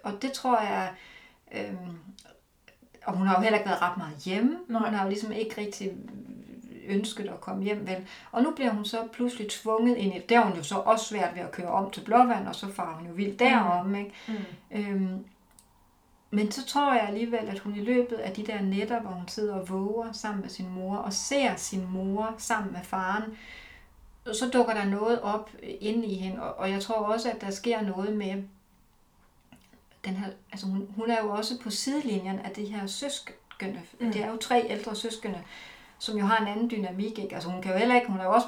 Og 0.04 0.22
det 0.22 0.32
tror 0.32 0.60
jeg... 0.60 0.94
Øh, 1.52 1.74
og 3.06 3.18
hun 3.18 3.28
har 3.28 3.36
jo 3.36 3.42
heller 3.42 3.58
ikke 3.58 3.70
været 3.70 3.82
ret 3.82 3.98
meget 3.98 4.18
hjemme. 4.18 4.58
Nej. 4.68 4.82
Hun 4.90 4.94
har 4.94 5.04
jo 5.04 5.10
ligesom 5.10 5.32
ikke 5.32 5.62
rigtig 5.62 5.92
ønsket 6.88 7.28
at 7.28 7.42
komme 7.42 7.64
hjem, 7.64 7.88
vel? 7.88 8.08
Og 8.32 8.44
nu 8.44 8.52
bliver 8.52 8.72
hun 8.72 8.86
så 8.86 9.08
pludselig 9.14 9.50
tvunget 9.50 9.98
ind 9.98 10.16
i... 10.16 10.22
Der 10.30 10.40
er 10.40 10.44
hun 10.44 10.58
jo 10.58 10.64
så 10.64 10.76
også 10.76 11.06
svært 11.06 11.36
ved 11.36 11.42
at 11.42 11.52
køre 11.52 11.68
om 11.68 11.92
til 11.92 12.02
Blåvand, 12.02 12.48
og 12.48 12.56
så 12.56 12.72
farer 12.72 12.96
hun 12.96 13.08
jo 13.08 13.14
vildt 13.14 13.40
derom, 13.40 13.96
ikke? 13.96 14.14
Mm. 14.28 14.36
Øhm, 14.72 15.26
men 16.32 16.52
så 16.52 16.66
tror 16.66 16.94
jeg 16.94 17.08
alligevel, 17.08 17.48
at 17.48 17.60
hun 17.60 17.76
i 17.76 17.82
løbet 17.82 18.16
af 18.16 18.32
de 18.32 18.46
der 18.46 18.62
nætter, 18.62 19.02
hvor 19.02 19.12
hun 19.12 19.28
sidder 19.28 19.56
og 19.56 19.70
våger 19.70 20.12
sammen 20.12 20.42
med 20.42 20.50
sin 20.50 20.70
mor, 20.70 20.96
og 20.96 21.14
ser 21.14 21.56
sin 21.56 21.88
mor 21.92 22.36
sammen 22.38 22.74
med 22.74 22.82
faren, 22.84 23.24
så 24.34 24.50
dukker 24.54 24.74
der 24.74 24.86
noget 24.86 25.22
op 25.22 25.50
inde 25.62 26.06
i 26.06 26.16
hende, 26.16 26.44
og, 26.44 26.58
og 26.58 26.72
jeg 26.72 26.82
tror 26.82 26.96
også, 26.96 27.32
at 27.32 27.42
der 27.42 27.50
sker 27.50 27.82
noget 27.82 28.16
med 28.16 28.44
den 30.10 30.18
her, 30.18 30.28
altså 30.52 30.66
hun, 30.68 30.88
hun 30.96 31.10
er 31.10 31.22
jo 31.24 31.30
også 31.32 31.60
på 31.64 31.70
sidelinjen 31.70 32.40
af 32.40 32.52
de 32.52 32.66
her 32.66 32.88
søskende, 32.88 33.82
mm. 34.00 34.12
Det 34.12 34.24
er 34.24 34.30
jo 34.30 34.38
tre 34.38 34.66
ældre 34.70 34.96
søskende, 34.96 35.44
som 36.00 36.18
jo 36.18 36.26
har 36.26 36.38
en 36.38 36.48
anden 36.48 36.72
dynamik, 36.72 37.20
ikke? 37.20 37.36
Altså 37.36 37.50
hun 37.50 37.62
kan 37.62 37.72
jo 37.72 37.78
heller 37.78 37.96
ikke, 37.96 38.08
hun 38.08 38.20
er 38.20 38.24
jo 38.24 38.32
også, 38.32 38.48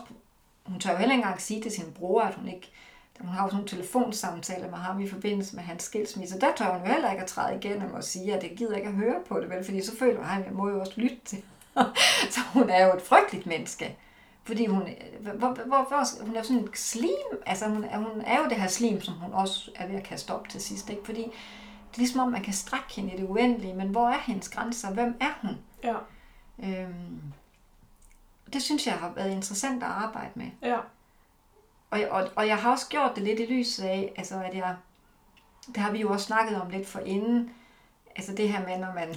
hun 0.65 0.79
tør 0.79 0.91
jo 0.91 0.97
heller 0.97 1.13
ikke 1.13 1.23
engang 1.23 1.41
sige 1.41 1.61
til 1.61 1.71
sin 1.71 1.93
bror, 1.95 2.21
at 2.21 2.35
hun 2.35 2.47
ikke, 2.47 2.71
hun 3.19 3.29
har 3.29 3.43
jo 3.43 3.49
sådan 3.49 3.55
nogle 3.55 3.69
telefonsamtaler 3.69 4.69
med 4.69 4.77
ham 4.77 5.01
i 5.01 5.09
forbindelse 5.09 5.55
med 5.55 5.63
hans 5.63 5.83
skilsmisse. 5.83 6.39
Der 6.39 6.55
tør 6.57 6.73
hun 6.73 6.87
jo 6.87 6.93
heller 6.93 7.11
ikke 7.11 7.23
at 7.23 7.29
træde 7.29 7.57
igennem 7.57 7.93
og 7.93 8.03
sige, 8.03 8.33
at 8.33 8.43
jeg 8.43 8.51
gider 8.57 8.75
ikke 8.75 8.87
at 8.87 8.93
høre 8.93 9.15
på 9.27 9.39
det, 9.39 9.49
vel? 9.49 9.65
Fordi 9.65 9.81
så 9.81 9.97
føler 9.97 10.23
han, 10.23 10.41
at 10.41 10.47
jeg 10.47 10.55
må 10.55 10.69
jo 10.69 10.79
også 10.79 10.93
lytte 10.95 11.17
til. 11.25 11.43
så 12.33 12.39
hun 12.53 12.69
er 12.69 12.85
jo 12.85 12.93
et 12.93 13.01
frygteligt 13.01 13.45
menneske. 13.45 13.97
Fordi 14.43 14.65
hun, 14.65 14.87
hvor, 15.21 15.31
hvor, 15.33 15.53
hvor, 15.87 16.25
hun 16.25 16.35
er 16.35 16.43
sådan 16.43 16.61
en 16.61 16.69
slim, 16.73 17.41
altså 17.45 17.67
hun, 17.69 17.83
er- 17.83 17.97
hun 17.97 18.21
er 18.21 18.39
jo 18.39 18.49
det 18.49 18.57
her 18.57 18.67
slim, 18.67 19.01
som 19.01 19.13
hun 19.13 19.33
også 19.33 19.71
er 19.75 19.87
ved 19.87 19.95
at 19.95 20.03
kaste 20.03 20.31
op 20.33 20.49
til 20.49 20.61
sidst, 20.61 20.89
ikke? 20.89 21.05
Fordi 21.05 21.21
det 21.21 21.95
er 21.95 21.97
ligesom 21.97 22.19
om, 22.19 22.31
man 22.31 22.43
kan 22.43 22.53
strække 22.53 22.93
hende 22.95 23.13
i 23.13 23.17
det 23.17 23.29
uendelige, 23.29 23.73
men 23.73 23.87
hvor 23.89 24.09
er 24.09 24.19
hendes 24.19 24.49
grænser? 24.49 24.93
Hvem 24.93 25.15
er 25.21 25.31
hun? 25.41 25.57
Ja. 25.83 25.95
Øhm, 26.63 27.21
det 28.53 28.61
synes 28.61 28.87
jeg 28.87 28.93
har 28.95 29.11
været 29.15 29.31
interessant 29.31 29.83
at 29.83 29.89
arbejde 29.89 30.31
med. 30.35 30.47
Ja. 30.61 30.77
Og, 31.91 31.99
og, 32.09 32.29
og 32.35 32.47
jeg 32.47 32.57
har 32.57 32.71
også 32.71 32.87
gjort 32.89 33.11
det 33.15 33.23
lidt 33.23 33.39
i 33.39 33.45
lyset 33.45 33.83
af, 33.83 34.13
altså 34.17 34.41
at 34.43 34.55
jeg, 34.55 34.75
det 35.67 35.77
har 35.77 35.91
vi 35.91 36.01
jo 36.01 36.11
også 36.11 36.25
snakket 36.25 36.61
om 36.61 36.69
lidt 36.69 36.87
for 36.87 36.99
inden, 36.99 37.51
altså 38.15 38.33
det 38.35 38.49
her 38.49 38.67
med, 38.67 38.77
når 38.77 38.93
man 38.93 39.15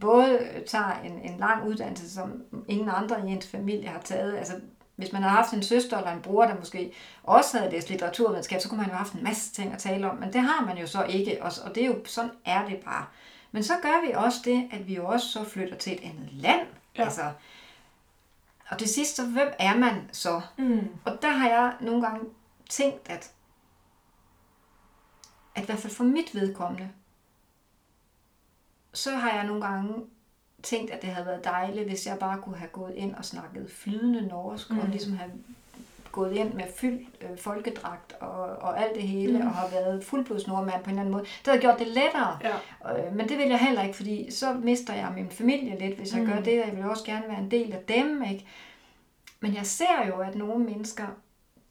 både 0.00 0.48
tager 0.66 1.00
en, 1.04 1.12
en 1.12 1.38
lang 1.38 1.68
uddannelse, 1.68 2.14
som 2.14 2.42
ingen 2.68 2.88
andre 2.88 3.28
i 3.28 3.32
ens 3.32 3.46
familie 3.48 3.88
har 3.88 4.00
taget, 4.00 4.36
altså 4.36 4.60
hvis 4.96 5.12
man 5.12 5.22
har 5.22 5.28
haft 5.30 5.52
en 5.52 5.62
søster 5.62 5.96
eller 5.98 6.12
en 6.12 6.22
bror, 6.22 6.44
der 6.44 6.56
måske 6.56 6.92
også 7.22 7.58
havde 7.58 7.70
læst 7.70 7.90
litteraturvidenskab, 7.90 8.60
så 8.60 8.68
kunne 8.68 8.76
man 8.78 8.86
jo 8.86 8.92
have 8.92 8.98
haft 8.98 9.12
en 9.12 9.24
masse 9.24 9.52
ting 9.52 9.72
at 9.72 9.78
tale 9.78 10.10
om, 10.10 10.16
men 10.16 10.32
det 10.32 10.40
har 10.40 10.64
man 10.66 10.78
jo 10.78 10.86
så 10.86 11.04
ikke, 11.04 11.42
og, 11.42 11.52
og 11.64 11.74
det 11.74 11.82
er 11.82 11.86
jo, 11.86 12.04
sådan 12.04 12.30
er 12.44 12.66
det 12.66 12.76
bare. 12.84 13.06
Men 13.52 13.62
så 13.64 13.72
gør 13.82 14.06
vi 14.06 14.12
også 14.12 14.38
det, 14.44 14.68
at 14.72 14.86
vi 14.86 14.94
jo 14.94 15.06
også 15.06 15.28
så 15.28 15.44
flytter 15.44 15.76
til 15.76 15.92
et 15.92 16.00
andet 16.02 16.28
land, 16.32 16.66
Ja. 16.98 17.04
altså, 17.04 17.22
og 18.70 18.80
det 18.80 18.88
sidste, 18.88 19.22
hvem 19.24 19.48
er 19.58 19.76
man 19.76 20.08
så? 20.12 20.40
Mm. 20.58 20.88
Og 21.04 21.18
der 21.22 21.30
har 21.30 21.48
jeg 21.48 21.72
nogle 21.80 22.02
gange 22.02 22.24
tænkt, 22.70 23.10
at, 23.10 23.30
at 25.54 25.62
i 25.62 25.66
hvert 25.66 25.78
fald 25.78 25.92
for 25.92 26.04
mit 26.04 26.34
vedkommende, 26.34 26.88
så 28.92 29.10
har 29.10 29.30
jeg 29.36 29.46
nogle 29.46 29.66
gange 29.66 29.94
tænkt, 30.62 30.90
at 30.90 31.02
det 31.02 31.10
havde 31.10 31.26
været 31.26 31.44
dejligt, 31.44 31.88
hvis 31.88 32.06
jeg 32.06 32.18
bare 32.18 32.38
kunne 32.42 32.56
have 32.56 32.68
gået 32.68 32.94
ind 32.94 33.14
og 33.14 33.24
snakket 33.24 33.70
flydende 33.70 34.26
norsk, 34.26 34.70
mm. 34.70 34.78
og 34.78 34.88
ligesom 34.88 35.16
have 35.16 35.30
gået 36.12 36.36
ind 36.36 36.54
med 36.54 36.64
fyldt 36.76 37.08
øh, 37.20 37.38
folkedragt 37.38 38.12
og, 38.20 38.42
og 38.44 38.82
alt 38.82 38.94
det 38.94 39.02
hele, 39.02 39.38
mm. 39.38 39.46
og 39.46 39.52
har 39.52 39.68
været 39.68 40.04
fuldblods 40.04 40.46
nordmand 40.46 40.84
på 40.84 40.90
en 40.90 40.90
eller 40.90 41.00
anden 41.00 41.12
måde. 41.12 41.22
Det 41.22 41.46
havde 41.46 41.60
gjort 41.60 41.78
det 41.78 41.86
lettere. 41.86 42.38
Ja. 42.42 42.98
Øh, 42.98 43.16
men 43.16 43.28
det 43.28 43.38
vil 43.38 43.48
jeg 43.48 43.58
heller 43.58 43.82
ikke, 43.82 43.96
fordi 43.96 44.30
så 44.30 44.52
mister 44.52 44.94
jeg 44.94 45.12
min 45.14 45.30
familie 45.30 45.78
lidt, 45.78 45.98
hvis 45.98 46.12
jeg 46.12 46.22
mm. 46.22 46.28
gør 46.28 46.40
det, 46.40 46.62
og 46.62 46.68
jeg 46.68 46.76
vil 46.76 46.84
også 46.84 47.04
gerne 47.04 47.24
være 47.28 47.38
en 47.38 47.50
del 47.50 47.72
af 47.72 47.80
dem. 47.88 48.22
Ikke? 48.22 48.46
Men 49.40 49.54
jeg 49.54 49.66
ser 49.66 50.06
jo, 50.06 50.18
at 50.18 50.34
nogle 50.34 50.64
mennesker, 50.64 51.06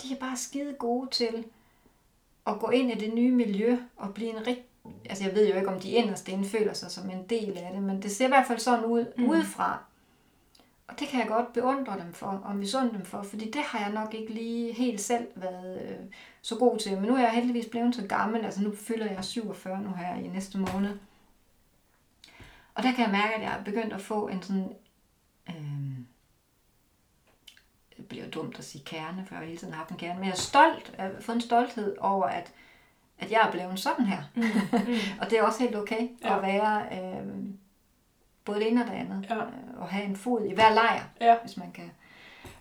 de 0.03 0.13
er 0.13 0.19
bare 0.19 0.38
skide 0.38 0.73
gode 0.73 1.10
til 1.10 1.45
at 2.47 2.60
gå 2.60 2.69
ind 2.69 2.91
i 2.91 2.95
det 2.95 3.13
nye 3.13 3.32
miljø 3.32 3.77
og 3.97 4.13
blive 4.13 4.30
en 4.30 4.47
rigtig 4.47 4.63
altså 5.10 5.23
jeg 5.23 5.36
ved 5.36 5.50
jo 5.50 5.56
ikke, 5.56 5.69
om 5.69 5.80
de 5.80 5.91
inderst 5.91 6.28
inde 6.28 6.50
føler 6.50 6.73
sig 6.73 6.91
som 6.91 7.10
en 7.10 7.26
del 7.30 7.58
af 7.58 7.71
det, 7.73 7.84
men 7.84 8.02
det 8.02 8.12
ser 8.12 8.26
i 8.26 8.28
hvert 8.28 8.47
fald 8.47 8.60
sådan 8.60 8.86
ud 8.86 9.06
mm. 9.17 9.30
udefra. 9.30 9.80
Og 10.88 11.00
det 11.00 11.08
kan 11.08 11.19
jeg 11.19 11.28
godt 11.28 11.54
beundre 11.54 12.00
dem 12.00 12.13
for, 12.13 12.28
og 12.28 12.56
misunde 12.56 12.93
dem 12.93 13.06
for, 13.06 13.21
fordi 13.21 13.52
det 13.52 13.62
har 13.62 13.80
jeg 13.80 13.91
nok 13.91 14.13
ikke 14.13 14.34
lige 14.34 14.73
helt 14.73 15.02
selv 15.02 15.28
været 15.36 15.82
øh, 15.82 15.97
så 16.41 16.56
god 16.56 16.78
til. 16.78 16.97
Men 16.97 17.04
nu 17.04 17.15
er 17.15 17.19
jeg 17.19 17.32
heldigvis 17.32 17.65
blevet 17.65 17.95
så 17.95 18.08
gammel, 18.08 18.45
altså 18.45 18.62
nu 18.62 18.76
fylder 18.76 19.12
jeg 19.12 19.26
47 19.26 19.82
nu 19.82 19.93
her 19.93 20.15
i 20.15 20.28
næste 20.28 20.58
måned. 20.58 20.97
Og 22.76 22.84
der 22.84 22.91
kan 22.91 23.04
jeg 23.04 23.12
mærke, 23.12 23.34
at 23.36 23.41
jeg 23.41 23.60
er 23.60 23.63
begyndt 23.63 23.93
at 23.93 24.02
få 24.02 24.28
en 24.28 24.41
sådan... 24.41 24.76
Øh, 25.50 25.97
det 27.97 28.08
bliver 28.08 28.30
dumt 28.30 28.60
at 28.60 28.65
sige 28.65 28.84
kerne, 28.84 29.26
for 29.26 29.36
jeg 29.36 29.39
har 29.39 29.45
hele 29.45 29.58
tiden 29.58 29.73
haft 29.73 29.89
en 29.89 29.97
kerne, 29.97 30.19
men 30.19 30.26
jeg 30.26 30.32
er 30.32 30.38
stolt, 30.38 30.93
jeg 30.97 31.06
har 31.06 31.21
fået 31.21 31.36
en 31.36 31.41
stolthed 31.41 31.97
over, 32.00 32.26
at, 32.26 32.54
at 33.19 33.32
jeg 33.32 33.41
er 33.47 33.51
blevet 33.51 33.80
sådan 33.80 34.06
her. 34.06 34.23
Mm. 34.36 34.41
Mm. 34.41 34.95
og 35.21 35.30
det 35.30 35.39
er 35.39 35.43
også 35.43 35.60
helt 35.60 35.75
okay 35.75 36.10
ja. 36.23 36.36
at 36.36 36.41
være... 36.41 36.86
Øh, 36.91 37.27
både 38.47 38.60
det 38.60 38.67
ene 38.67 38.82
og 38.82 38.88
det 38.88 38.93
andet. 38.93 39.25
Ja. 39.30 39.36
Øh, 39.36 39.41
og 39.77 39.88
have 39.88 40.06
en 40.06 40.15
fod 40.15 40.45
i 40.45 40.53
hver 40.53 40.73
lejr, 40.73 41.03
ja. 41.21 41.38
hvis 41.43 41.58
man 41.58 41.71
kan 41.71 41.91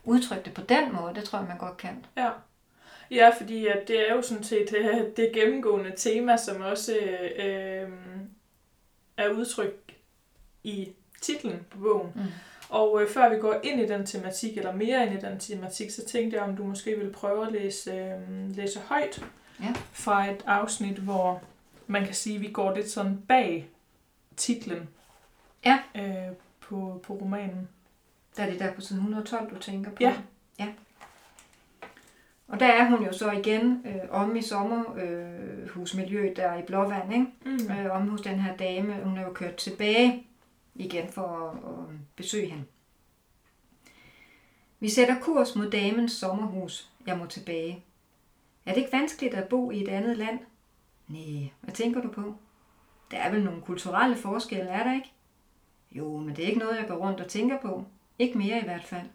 udtrykke 0.05 0.45
det 0.45 0.55
på 0.55 0.61
den 0.61 0.92
måde. 0.92 1.14
Det 1.14 1.25
tror 1.25 1.38
jeg, 1.38 1.49
man 1.49 1.59
godt 1.59 1.77
kan. 1.77 2.07
Ja. 2.16 2.31
Ja, 3.11 3.31
fordi 3.38 3.66
at 3.66 3.88
det 3.88 4.11
er 4.11 4.14
jo 4.14 4.23
sådan 4.23 4.45
set 4.45 4.71
det, 4.71 4.79
øh, 4.79 5.16
det 5.16 5.31
gennemgående 5.35 5.92
tema, 5.97 6.37
som 6.37 6.61
også 6.61 6.97
øh, 7.38 7.88
er 9.16 9.29
udtrykt 9.29 9.92
i 10.64 10.92
titlen 11.23 11.66
på 11.71 11.79
bogen. 11.79 12.12
Mm. 12.14 12.23
Og 12.69 13.03
øh, 13.03 13.09
før 13.09 13.29
vi 13.29 13.37
går 13.37 13.61
ind 13.62 13.81
i 13.81 13.87
den 13.87 14.07
tematik, 14.07 14.59
eller 14.59 14.73
mere 14.73 15.07
ind 15.07 15.14
i 15.14 15.27
den 15.27 15.38
tematik, 15.38 15.90
så 15.90 16.07
tænkte 16.07 16.37
jeg, 16.37 16.45
om 16.45 16.57
du 16.57 16.64
måske 16.64 16.97
ville 16.97 17.12
prøve 17.12 17.47
at 17.47 17.53
læse, 17.53 17.92
øh, 17.92 18.57
læse 18.57 18.81
højt 18.81 19.25
ja. 19.61 19.73
fra 19.92 20.31
et 20.31 20.42
afsnit, 20.47 20.99
hvor 20.99 21.42
man 21.87 22.05
kan 22.05 22.14
sige, 22.14 22.37
at 22.37 22.42
vi 22.42 22.51
går 22.51 22.75
lidt 22.75 22.90
sådan 22.90 23.23
bag 23.29 23.69
titlen 24.37 24.88
ja. 25.64 25.79
øh, 25.95 26.33
på, 26.61 27.01
på 27.07 27.14
romanen. 27.14 27.69
Der 28.37 28.42
er 28.42 28.51
det 28.51 28.61
der 28.61 28.73
på 28.73 28.81
side 28.81 28.99
112, 28.99 29.51
du 29.51 29.59
tænker 29.59 29.90
på? 29.90 29.97
Ja. 30.01 30.16
ja. 30.59 30.69
Og 32.49 32.61
der 32.61 32.66
er 32.66 32.90
hun 32.90 33.05
jo 33.05 33.12
så 33.12 33.31
igen 33.31 33.87
øh, 33.87 34.11
om 34.11 34.37
i 34.37 34.42
sommerhusmiljøet 34.42 36.31
øh, 36.31 36.37
der 36.37 36.57
i 36.59 36.62
Blåvand, 36.62 37.12
ikke? 37.12 37.27
Mm. 37.45 37.73
Øh, 37.73 37.97
om 37.97 38.09
hos 38.09 38.21
den 38.21 38.40
her 38.40 38.57
dame. 38.57 38.95
Hun 39.05 39.19
er 39.19 39.23
jo 39.23 39.33
kørt 39.33 39.57
tilbage 39.57 40.27
igen 40.75 41.09
for 41.12 41.51
at, 41.51 41.57
at 41.73 41.85
besøge 42.16 42.49
hende. 42.49 42.64
Vi 44.81 44.88
sætter 44.88 45.21
kurs 45.21 45.57
mod 45.57 45.71
damens 45.71 46.12
sommerhus. 46.12 46.90
Jeg 47.07 47.19
må 47.19 47.27
tilbage. 47.27 47.85
Er 48.67 48.75
det 48.75 48.81
ikke 48.81 48.93
vanskeligt 48.93 49.35
at 49.35 49.49
bo 49.49 49.71
i 49.71 49.83
et 49.83 49.89
andet 49.89 50.17
land? 50.17 50.39
Nej, 51.09 51.51
hvad 51.61 51.75
tænker 51.75 52.01
du 52.01 52.09
på? 52.09 52.35
Der 53.11 53.17
er 53.17 53.31
vel 53.31 53.45
nogle 53.45 53.63
kulturelle 53.63 54.17
forskelle, 54.17 54.71
er 54.71 54.85
der 54.85 54.95
ikke? 54.95 55.13
Jo, 55.93 56.19
men 56.19 56.37
det 56.37 56.45
er 56.45 56.49
ikke 56.49 56.59
noget, 56.59 56.77
jeg 56.77 56.89
går 56.89 56.95
rundt 56.95 57.21
og 57.21 57.29
tænker 57.29 57.61
på. 57.61 57.85
Ikke 58.19 58.39
mere 58.39 58.61
i 58.61 58.65
hvert 58.65 58.85
fald. 58.85 59.07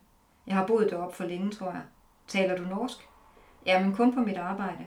Jeg 0.47 0.55
har 0.55 0.67
boet 0.67 0.89
deroppe 0.91 1.15
for 1.15 1.23
længe, 1.23 1.51
tror 1.51 1.71
jeg. 1.71 1.81
Taler 2.27 2.57
du 2.57 2.63
norsk? 2.63 3.07
Jamen 3.65 3.95
kun 3.95 4.13
på 4.13 4.19
mit 4.19 4.37
arbejde. 4.37 4.85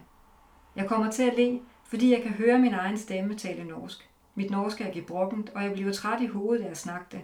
Jeg 0.77 0.89
kommer 0.89 1.11
til 1.11 1.23
at 1.23 1.37
le, 1.37 1.61
fordi 1.85 2.13
jeg 2.13 2.23
kan 2.23 2.31
høre 2.31 2.59
min 2.59 2.75
egen 2.75 2.99
stemme 2.99 3.35
tale 3.35 3.65
norsk. 3.65 4.09
Mit 4.35 4.51
norsk 4.51 4.81
er 4.81 4.93
gebrokkent, 4.93 5.51
og 5.55 5.63
jeg 5.63 5.73
bliver 5.73 5.93
træt 5.93 6.21
i 6.21 6.27
hovedet 6.27 6.65
af 6.65 6.71
at 6.71 6.77
snakke 6.77 7.07
det. 7.13 7.21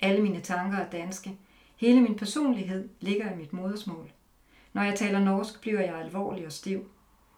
Alle 0.00 0.22
mine 0.22 0.40
tanker 0.40 0.78
er 0.78 0.90
danske. 0.90 1.38
Hele 1.76 2.00
min 2.00 2.16
personlighed 2.16 2.88
ligger 3.00 3.32
i 3.32 3.36
mit 3.36 3.52
modersmål. 3.52 4.10
Når 4.72 4.82
jeg 4.82 4.94
taler 4.94 5.18
norsk, 5.18 5.60
bliver 5.60 5.80
jeg 5.80 5.94
alvorlig 5.94 6.46
og 6.46 6.52
stiv. 6.52 6.90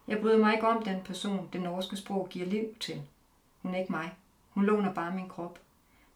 Jeg 0.07 0.19
bryder 0.21 0.37
mig 0.37 0.53
ikke 0.53 0.67
om 0.67 0.83
den 0.83 1.01
person, 1.05 1.49
det 1.53 1.61
norske 1.61 1.97
sprog 1.97 2.27
giver 2.29 2.45
liv 2.45 2.65
til. 2.79 3.01
Hun 3.61 3.75
er 3.75 3.79
ikke 3.79 3.91
mig. 3.91 4.13
Hun 4.49 4.65
låner 4.65 4.93
bare 4.93 5.15
min 5.15 5.29
krop. 5.29 5.59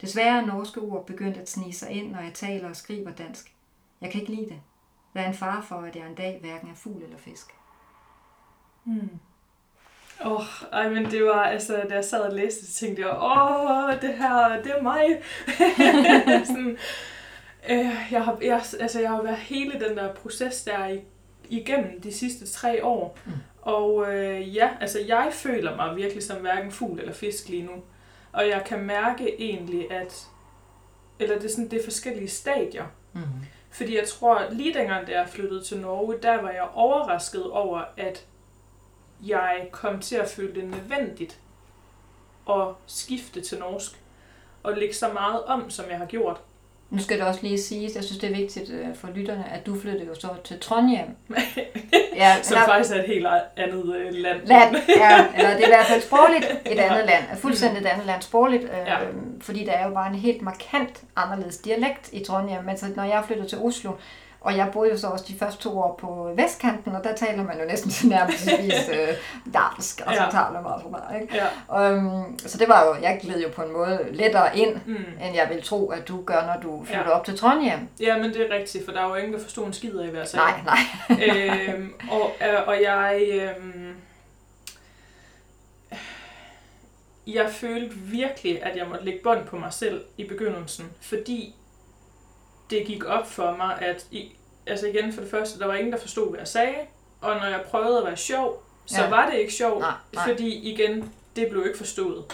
Desværre 0.01 0.41
er 0.41 0.45
norske 0.45 0.79
ord 0.79 1.05
begyndt 1.05 1.37
at 1.37 1.49
snige 1.49 1.73
sig 1.73 1.89
ind, 1.89 2.11
når 2.11 2.19
jeg 2.19 2.33
taler 2.33 2.69
og 2.69 2.75
skriver 2.75 3.11
dansk. 3.11 3.53
Jeg 4.01 4.11
kan 4.11 4.21
ikke 4.21 4.33
lide 4.33 4.49
det. 4.49 4.61
Der 5.13 5.21
er 5.21 5.27
en 5.27 5.33
far 5.33 5.61
for, 5.61 5.75
at 5.75 5.95
jeg 5.95 6.07
en 6.07 6.15
dag 6.15 6.37
hverken 6.41 6.69
er 6.69 6.75
fugl 6.75 7.03
eller 7.03 7.17
fisk. 7.17 7.47
Hmm. 8.83 9.19
Åh, 10.25 10.31
oh, 10.31 10.45
ej, 10.71 10.89
men 10.89 11.05
det 11.05 11.23
var, 11.23 11.43
altså, 11.43 11.85
da 11.89 11.95
jeg 11.95 12.05
sad 12.05 12.21
og 12.21 12.33
læste, 12.33 12.65
så 12.65 12.73
tænkte 12.73 13.01
jeg, 13.01 13.17
åh, 13.21 13.85
oh, 13.85 14.01
det 14.01 14.13
her, 14.17 14.61
det 14.63 14.71
er 14.77 14.81
mig. 14.81 15.21
Sådan, 16.47 16.77
øh, 17.69 18.11
jeg, 18.11 18.23
har, 18.25 18.37
jeg, 18.41 18.63
altså, 18.79 18.99
jeg 18.99 19.09
har 19.09 19.21
været 19.21 19.37
hele 19.37 19.79
den 19.79 19.97
der 19.97 20.13
proces 20.13 20.63
der 20.63 20.97
igennem 21.49 22.01
de 22.01 22.13
sidste 22.13 22.47
tre 22.47 22.85
år. 22.85 23.17
Mm. 23.25 23.31
Og 23.61 24.13
øh, 24.13 24.55
ja, 24.55 24.69
altså, 24.81 24.99
jeg 25.07 25.29
føler 25.31 25.75
mig 25.75 25.95
virkelig 25.95 26.23
som 26.23 26.37
hverken 26.37 26.71
fugl 26.71 26.99
eller 26.99 27.13
fisk 27.13 27.49
lige 27.49 27.63
nu. 27.63 27.83
Og 28.31 28.47
jeg 28.47 28.63
kan 28.65 28.79
mærke 28.79 29.41
egentlig, 29.41 29.91
at 29.91 30.27
eller 31.19 31.35
det 31.35 31.45
er, 31.45 31.49
sådan, 31.49 31.69
det 31.69 31.79
er 31.79 31.83
forskellige 31.83 32.27
stadier. 32.27 32.85
Mm-hmm. 33.13 33.45
Fordi 33.69 33.97
jeg 33.97 34.07
tror, 34.07 34.47
lige 34.51 34.73
dengang, 34.73 35.07
da 35.07 35.11
jeg 35.11 35.29
flyttede 35.29 35.63
til 35.63 35.79
Norge, 35.79 36.15
der 36.23 36.41
var 36.41 36.51
jeg 36.51 36.67
overrasket 36.73 37.51
over, 37.51 37.83
at 37.97 38.25
jeg 39.25 39.67
kom 39.71 39.99
til 39.99 40.15
at 40.15 40.29
føle 40.29 40.55
det 40.55 40.63
nødvendigt 40.63 41.39
at 42.49 42.67
skifte 42.85 43.41
til 43.41 43.59
norsk. 43.59 44.01
Og 44.63 44.73
lægge 44.73 44.93
så 44.93 45.13
meget 45.13 45.43
om, 45.43 45.69
som 45.69 45.85
jeg 45.89 45.97
har 45.97 46.05
gjort. 46.05 46.41
Nu 46.89 47.01
skal 47.01 47.17
det 47.19 47.25
også 47.25 47.39
lige 47.43 47.61
sige, 47.61 47.91
jeg 47.95 48.03
synes, 48.03 48.19
det 48.19 48.31
er 48.31 48.35
vigtigt 48.35 48.69
øh, 48.69 48.95
for 48.95 49.07
lytterne, 49.15 49.49
at 49.53 49.65
du 49.65 49.79
flyttede 49.79 50.05
jo 50.05 50.15
så 50.15 50.27
til 50.43 50.59
Trondheim. 50.59 51.07
ja, 52.15 52.35
Som 52.43 52.57
der, 52.57 52.65
faktisk 52.65 52.95
er 52.95 52.99
et 52.99 53.07
helt 53.07 53.27
andet 53.57 53.95
øh, 53.95 54.13
land. 54.13 54.47
land. 54.47 54.75
Ja, 54.87 55.25
eller 55.37 55.49
det 55.49 55.61
er 55.61 55.67
i 55.67 55.69
hvert 55.69 55.85
fald 55.85 56.01
sprogligt 56.01 56.45
et 56.71 56.79
andet 56.79 57.05
land. 57.05 57.23
Fuldstændig 57.37 57.81
et 57.81 57.85
andet 57.85 58.05
land 58.05 58.21
sprogligt. 58.21 58.63
Øh, 58.63 58.69
ja. 58.87 58.97
Fordi 59.41 59.65
der 59.65 59.71
er 59.71 59.87
jo 59.87 59.93
bare 59.93 60.09
en 60.09 60.15
helt 60.15 60.41
markant 60.41 61.01
anderledes 61.15 61.57
dialekt 61.57 62.09
i 62.11 62.23
Trondheim. 62.23 62.63
Men 62.63 62.77
så 62.77 62.85
når 62.95 63.03
jeg 63.03 63.23
flyttede 63.27 63.49
til 63.49 63.57
Oslo, 63.57 63.91
og 64.41 64.57
jeg 64.57 64.69
boede 64.73 64.91
jo 64.91 64.97
så 64.97 65.07
også 65.07 65.25
de 65.27 65.37
første 65.39 65.63
to 65.63 65.79
år 65.79 65.97
på 66.01 66.31
vestkanten, 66.35 66.95
og 66.95 67.03
der 67.03 67.15
taler 67.15 67.43
man 67.43 67.59
jo 67.59 67.65
næsten 67.65 67.91
til 67.91 68.09
nærmest 68.09 68.49
øh, 68.93 69.07
dansk, 69.53 70.01
og 70.05 70.13
så 70.15 70.23
ja. 70.23 70.29
taler 70.31 70.61
man 70.61 70.71
sådan 70.77 70.91
noget. 70.91 71.21
Ikke? 71.21 71.35
Ja. 71.69 71.93
Um, 71.95 72.39
så 72.39 72.57
det 72.57 72.67
var 72.67 72.85
jo, 72.85 73.01
jeg 73.01 73.19
gled 73.21 73.41
jo 73.41 73.49
på 73.55 73.61
en 73.61 73.73
måde 73.73 74.07
lettere 74.11 74.57
ind, 74.57 74.75
mm. 74.85 74.95
end 74.95 75.35
jeg 75.35 75.49
vil 75.49 75.63
tro, 75.63 75.89
at 75.89 76.07
du 76.07 76.23
gør, 76.23 76.45
når 76.45 76.61
du 76.61 76.85
flytter 76.85 77.09
ja. 77.09 77.09
op 77.09 77.25
til 77.25 77.37
Trondheim. 77.37 77.79
Ja, 77.99 78.17
men 78.17 78.33
det 78.33 78.51
er 78.51 78.55
rigtigt, 78.55 78.85
for 78.85 78.91
der 78.91 79.01
er 79.01 79.09
jo 79.09 79.15
ingen, 79.15 79.33
der 79.33 79.39
forstår 79.39 79.65
en 79.65 79.73
skid 79.73 79.97
af, 79.97 80.07
hvad 80.07 80.19
jeg 80.19 80.27
sagde. 80.27 80.45
Nej, 80.65 80.79
nej. 81.09 81.67
øhm, 81.67 81.93
og, 82.11 82.31
øh, 82.41 82.67
og 82.67 82.81
jeg... 82.81 83.21
Øhm, 83.31 83.95
jeg 87.27 87.49
følte 87.51 87.95
virkelig, 87.95 88.63
at 88.63 88.77
jeg 88.77 88.87
måtte 88.87 89.05
lægge 89.05 89.19
bånd 89.23 89.45
på 89.45 89.57
mig 89.57 89.73
selv 89.73 90.03
i 90.17 90.23
begyndelsen, 90.23 90.85
fordi 91.01 91.55
det 92.69 92.85
gik 92.85 93.05
op 93.05 93.27
for 93.27 93.55
mig, 93.57 93.77
at 93.81 94.07
i, 94.11 94.31
altså 94.65 94.87
igen 94.87 95.13
for 95.13 95.21
det 95.21 95.31
første, 95.31 95.59
der 95.59 95.65
var 95.65 95.73
ingen, 95.73 95.93
der 95.93 95.99
forstod, 95.99 96.29
hvad 96.29 96.39
jeg 96.39 96.47
sagde, 96.47 96.75
og 97.21 97.35
når 97.35 97.45
jeg 97.45 97.61
prøvede 97.65 97.97
at 97.97 98.05
være 98.05 98.17
sjov, 98.17 98.63
så 98.85 99.01
ja. 99.01 99.09
var 99.09 99.29
det 99.29 99.39
ikke 99.39 99.53
sjovt, 99.53 99.79
nej, 99.79 99.91
nej. 100.13 100.27
fordi 100.27 100.71
igen, 100.71 101.13
det 101.35 101.49
blev 101.49 101.65
ikke 101.65 101.77
forstået. 101.77 102.25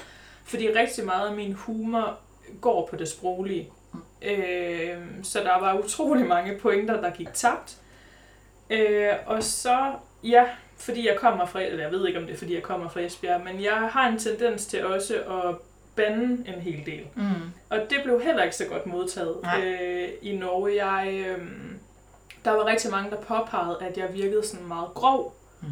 Fordi 0.45 0.73
rigtig 0.73 1.05
meget 1.05 1.27
af 1.27 1.35
min 1.35 1.53
humor 1.53 2.19
går 2.61 2.87
på 2.87 2.95
det 2.95 3.09
sproglige. 3.09 3.71
Mm. 3.93 3.99
Øh, 4.21 4.97
så 5.23 5.39
der 5.39 5.59
var 5.59 5.79
utrolig 5.79 6.25
mange 6.25 6.57
pointer, 6.57 7.01
der 7.01 7.09
gik 7.09 7.33
tabt. 7.33 7.77
Øh, 8.69 9.09
og 9.25 9.43
så, 9.43 9.91
ja, 10.23 10.45
fordi 10.77 11.07
jeg 11.07 11.17
kommer 11.19 11.45
fra, 11.45 11.61
eller 11.61 11.83
jeg 11.83 11.91
ved 11.91 12.07
ikke 12.07 12.19
om 12.19 12.25
det 12.25 12.33
er, 12.33 12.37
fordi 12.37 12.55
jeg 12.55 12.63
kommer 12.63 12.89
fra 12.89 12.99
Esbjerg, 12.99 13.41
men 13.43 13.63
jeg 13.63 13.89
har 13.91 14.07
en 14.07 14.19
tendens 14.19 14.65
til 14.65 14.85
også 14.85 15.15
at 15.15 15.55
bande 15.95 16.49
en 16.53 16.61
hel 16.61 16.85
del. 16.85 17.07
Mm. 17.15 17.51
Og 17.69 17.79
det 17.89 17.97
blev 18.03 18.21
heller 18.21 18.43
ikke 18.43 18.55
så 18.55 18.65
godt 18.65 18.85
modtaget 18.85 19.37
øh, 19.63 20.09
i 20.21 20.37
Norge. 20.37 20.85
Jeg, 20.85 21.25
øh, 21.27 21.47
der 22.45 22.51
var 22.51 22.65
rigtig 22.65 22.91
mange, 22.91 23.11
der 23.11 23.17
påpegede, 23.17 23.77
at 23.81 23.97
jeg 23.97 24.13
virkede 24.13 24.47
sådan 24.47 24.67
meget 24.67 24.89
grov. 24.93 25.35
Mm. 25.61 25.67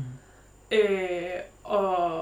Øh, 0.72 1.22
og, 1.64 2.22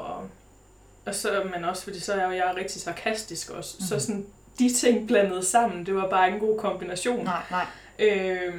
og 1.06 1.16
så, 1.16 1.50
men 1.56 1.66
også 1.66 1.84
fordi 1.84 2.00
så 2.00 2.14
er 2.14 2.32
jeg 2.32 2.54
rigtig 2.58 2.82
sarkastisk 2.82 3.50
også. 3.50 3.76
Mm. 3.80 3.86
Så 3.86 4.00
sådan, 4.00 4.26
de 4.60 4.74
ting 4.74 5.08
blandet 5.08 5.46
sammen, 5.46 5.86
det 5.86 5.96
var 5.96 6.10
bare 6.10 6.30
en 6.30 6.40
god 6.40 6.60
kombination. 6.60 7.24
Nej, 7.24 7.42
nej. 7.52 7.66
Øh, 8.00 8.54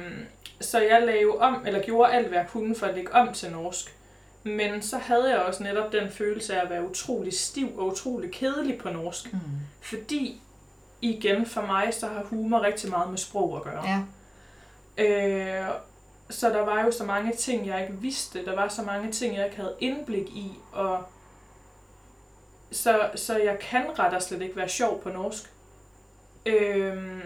så 0.61 0.79
jeg 0.79 1.01
lavede 1.05 1.37
om, 1.39 1.63
eller 1.65 1.81
gjorde 1.81 2.13
alt, 2.13 2.27
hvad 2.27 2.37
jeg 2.37 2.47
kunne 2.47 2.75
for 2.75 2.85
at 2.85 2.95
lægge 2.95 3.13
om 3.13 3.33
til 3.33 3.51
norsk. 3.51 3.95
Men 4.43 4.81
så 4.81 4.97
havde 4.97 5.29
jeg 5.29 5.39
også 5.39 5.63
netop 5.63 5.91
den 5.91 6.11
følelse 6.11 6.55
af 6.55 6.63
at 6.63 6.69
være 6.69 6.89
utrolig 6.89 7.33
stiv 7.33 7.79
og 7.79 7.87
utrolig 7.87 8.31
kedelig 8.31 8.77
på 8.77 8.89
norsk. 8.89 9.33
Mm. 9.33 9.39
Fordi 9.81 10.41
igen 11.01 11.45
for 11.45 11.61
mig, 11.61 11.93
så 11.93 12.07
har 12.07 12.23
humor 12.23 12.61
rigtig 12.61 12.89
meget 12.89 13.09
med 13.09 13.17
sprog 13.17 13.57
at 13.57 13.63
gøre. 13.63 13.83
Ja. 13.87 14.01
Øh, 14.97 15.67
så 16.29 16.49
der 16.49 16.61
var 16.61 16.83
jo 16.83 16.91
så 16.91 17.03
mange 17.03 17.35
ting, 17.35 17.67
jeg 17.67 17.81
ikke 17.81 17.93
vidste. 18.01 18.45
Der 18.45 18.55
var 18.55 18.67
så 18.67 18.81
mange 18.81 19.11
ting, 19.11 19.35
jeg 19.35 19.45
ikke 19.45 19.57
havde 19.57 19.75
indblik 19.79 20.27
i. 20.27 20.51
Og 20.71 21.03
så, 22.71 23.09
så 23.15 23.37
jeg 23.37 23.59
kan 23.59 23.99
ret 23.99 24.13
og 24.13 24.21
slet 24.21 24.41
ikke 24.41 24.55
være 24.55 24.69
sjov 24.69 25.01
på 25.01 25.09
norsk. 25.09 25.53
Øh, 26.45 27.23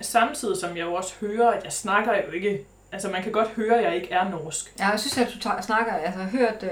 samtidig 0.00 0.56
som 0.56 0.76
jeg 0.76 0.86
jo 0.86 0.94
også 0.94 1.14
hører, 1.20 1.50
at 1.50 1.64
jeg 1.64 1.72
snakker 1.72 2.14
jo 2.26 2.30
ikke... 2.30 2.66
Altså 2.92 3.08
man 3.08 3.22
kan 3.22 3.32
godt 3.32 3.48
høre, 3.48 3.78
at 3.78 3.84
jeg 3.84 3.94
ikke 3.96 4.10
er 4.12 4.30
norsk. 4.30 4.72
Ja, 4.78 4.88
jeg 4.88 5.00
synes, 5.00 5.18
at 5.18 5.32
du 5.34 5.38
tager, 5.38 5.60
snakker, 5.60 5.92
altså 5.92 6.18
jeg 6.20 6.28
har 6.28 6.38
hørt, 6.38 6.62
øh, 6.62 6.70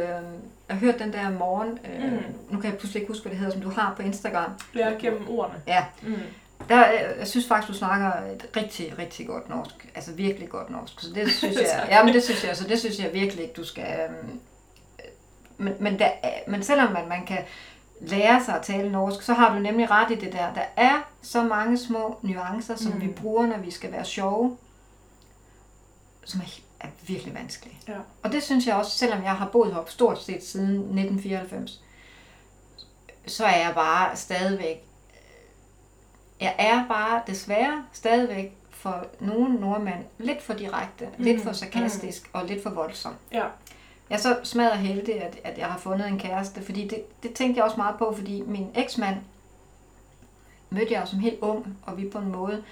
jeg 0.68 0.76
har 0.76 0.76
hørt 0.76 0.98
den 0.98 1.12
der 1.12 1.30
morgen, 1.30 1.78
øh, 1.84 2.12
Mm. 2.12 2.18
nu 2.50 2.60
kan 2.60 2.70
jeg 2.70 2.78
pludselig 2.78 3.00
ikke 3.02 3.12
huske, 3.12 3.22
hvad 3.22 3.30
det 3.30 3.38
hedder, 3.38 3.52
som 3.52 3.62
du 3.62 3.70
har 3.70 3.94
på 3.96 4.02
Instagram. 4.02 4.50
Ja, 4.74 4.90
gennem 5.00 5.28
ordene. 5.28 5.62
Ja, 5.66 5.84
Mm. 6.02 6.14
der, 6.68 6.92
øh, 6.92 7.18
jeg 7.18 7.26
synes 7.26 7.48
faktisk, 7.48 7.68
du 7.72 7.74
snakker 7.78 8.06
et 8.12 8.46
rigtig, 8.56 8.94
rigtig 8.98 9.26
godt 9.26 9.48
norsk. 9.48 9.88
Altså 9.94 10.12
virkelig 10.12 10.48
godt 10.48 10.70
norsk. 10.70 11.00
Så 11.00 11.06
det 11.14 11.30
synes 11.42 11.56
jeg, 11.56 11.86
ja, 11.90 12.04
men 12.04 12.14
det 12.14 12.22
synes 12.24 12.44
jeg, 12.44 12.56
så 12.56 12.64
det 12.68 12.78
synes 12.80 12.98
jeg 12.98 13.10
virkelig 13.12 13.42
ikke, 13.42 13.54
du 13.54 13.64
skal... 13.64 13.84
Øh, 13.84 14.14
men, 15.58 15.74
men, 15.80 15.98
der, 15.98 16.08
er- 16.22 16.30
men 16.50 16.62
selvom 16.62 16.92
man, 16.92 17.08
man 17.08 17.26
kan 17.26 17.38
lære 18.00 18.44
sig 18.44 18.54
at 18.54 18.62
tale 18.62 18.92
norsk, 18.92 19.22
så 19.22 19.32
har 19.32 19.54
du 19.54 19.60
nemlig 19.60 19.90
ret 19.90 20.10
i 20.10 20.14
det 20.14 20.32
der. 20.32 20.54
Der 20.54 20.62
er 20.76 21.08
så 21.22 21.42
mange 21.42 21.78
små 21.78 22.18
nuancer, 22.22 22.76
som 22.76 22.92
Mm. 22.92 23.00
vi 23.00 23.06
bruger, 23.08 23.46
når 23.46 23.58
vi 23.58 23.70
skal 23.70 23.92
være 23.92 24.04
sjove, 24.04 24.56
som 26.30 26.40
er, 26.40 26.60
er 26.80 26.88
virkelig 27.06 27.34
vanskelige. 27.34 27.78
Ja. 27.88 27.98
Og 28.22 28.32
det 28.32 28.42
synes 28.42 28.66
jeg 28.66 28.76
også, 28.76 28.98
selvom 28.98 29.22
jeg 29.22 29.34
har 29.34 29.48
boet 29.48 29.72
heroppe 29.72 29.92
stort 29.92 30.22
set 30.22 30.44
siden 30.44 30.74
1994, 30.74 31.82
så 33.26 33.44
er 33.44 33.56
jeg 33.56 33.74
bare 33.74 34.16
stadigvæk, 34.16 34.84
jeg 36.40 36.54
er 36.58 36.88
bare 36.88 37.22
desværre 37.26 37.84
stadigvæk 37.92 38.52
for 38.70 39.06
nogle 39.20 39.54
nordmænd 39.54 40.04
lidt 40.18 40.42
for 40.42 40.54
direkte, 40.54 41.08
mm. 41.18 41.24
lidt 41.24 41.42
for 41.42 41.52
sarkastisk 41.52 42.30
og 42.32 42.44
lidt 42.44 42.62
for 42.62 42.70
voldsom. 42.70 43.14
Ja. 43.32 43.44
Jeg 44.10 44.16
er 44.16 44.20
så 44.20 44.36
smadret 44.42 44.78
heldig, 44.78 45.22
at, 45.22 45.38
at 45.44 45.58
jeg 45.58 45.66
har 45.66 45.78
fundet 45.78 46.08
en 46.08 46.18
kæreste, 46.18 46.62
fordi 46.62 46.88
det, 46.88 47.22
det 47.22 47.32
tænkte 47.32 47.58
jeg 47.58 47.64
også 47.64 47.76
meget 47.76 47.98
på, 47.98 48.14
fordi 48.16 48.42
min 48.46 48.70
eksmand 48.74 49.16
mødte 50.70 50.92
jeg 50.92 51.08
som 51.08 51.18
helt 51.18 51.40
ung, 51.40 51.78
og 51.82 51.96
vi 51.96 52.08
på 52.08 52.18
en 52.18 52.32
måde, 52.32 52.62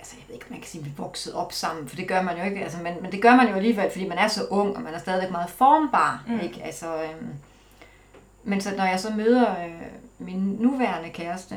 altså 0.00 0.16
jeg 0.18 0.24
ved 0.28 0.34
ikke, 0.34 0.46
om 0.46 0.52
man 0.52 0.60
kan 0.60 0.68
sige, 0.68 0.80
at 0.80 0.86
vi 0.86 0.92
voksede 0.96 1.36
op 1.36 1.52
sammen, 1.52 1.88
for 1.88 1.96
det 1.96 2.08
gør 2.08 2.22
man 2.22 2.38
jo 2.38 2.44
ikke, 2.44 2.62
altså, 2.62 2.78
men, 2.78 2.94
men 3.02 3.12
det 3.12 3.22
gør 3.22 3.36
man 3.36 3.48
jo 3.48 3.54
alligevel, 3.54 3.90
fordi 3.90 4.08
man 4.08 4.18
er 4.18 4.28
så 4.28 4.46
ung, 4.50 4.76
og 4.76 4.82
man 4.82 4.94
er 4.94 4.98
stadigvæk 4.98 5.30
meget 5.30 5.50
formbar, 5.50 6.24
Mm. 6.26 6.40
ikke? 6.40 6.62
Altså, 6.62 7.02
øhm, 7.02 7.34
men 8.44 8.60
så 8.60 8.76
når 8.76 8.84
jeg 8.84 9.00
så 9.00 9.10
møder 9.10 9.64
øh, 9.64 9.82
min 10.18 10.56
nuværende 10.60 11.10
kæreste, 11.10 11.56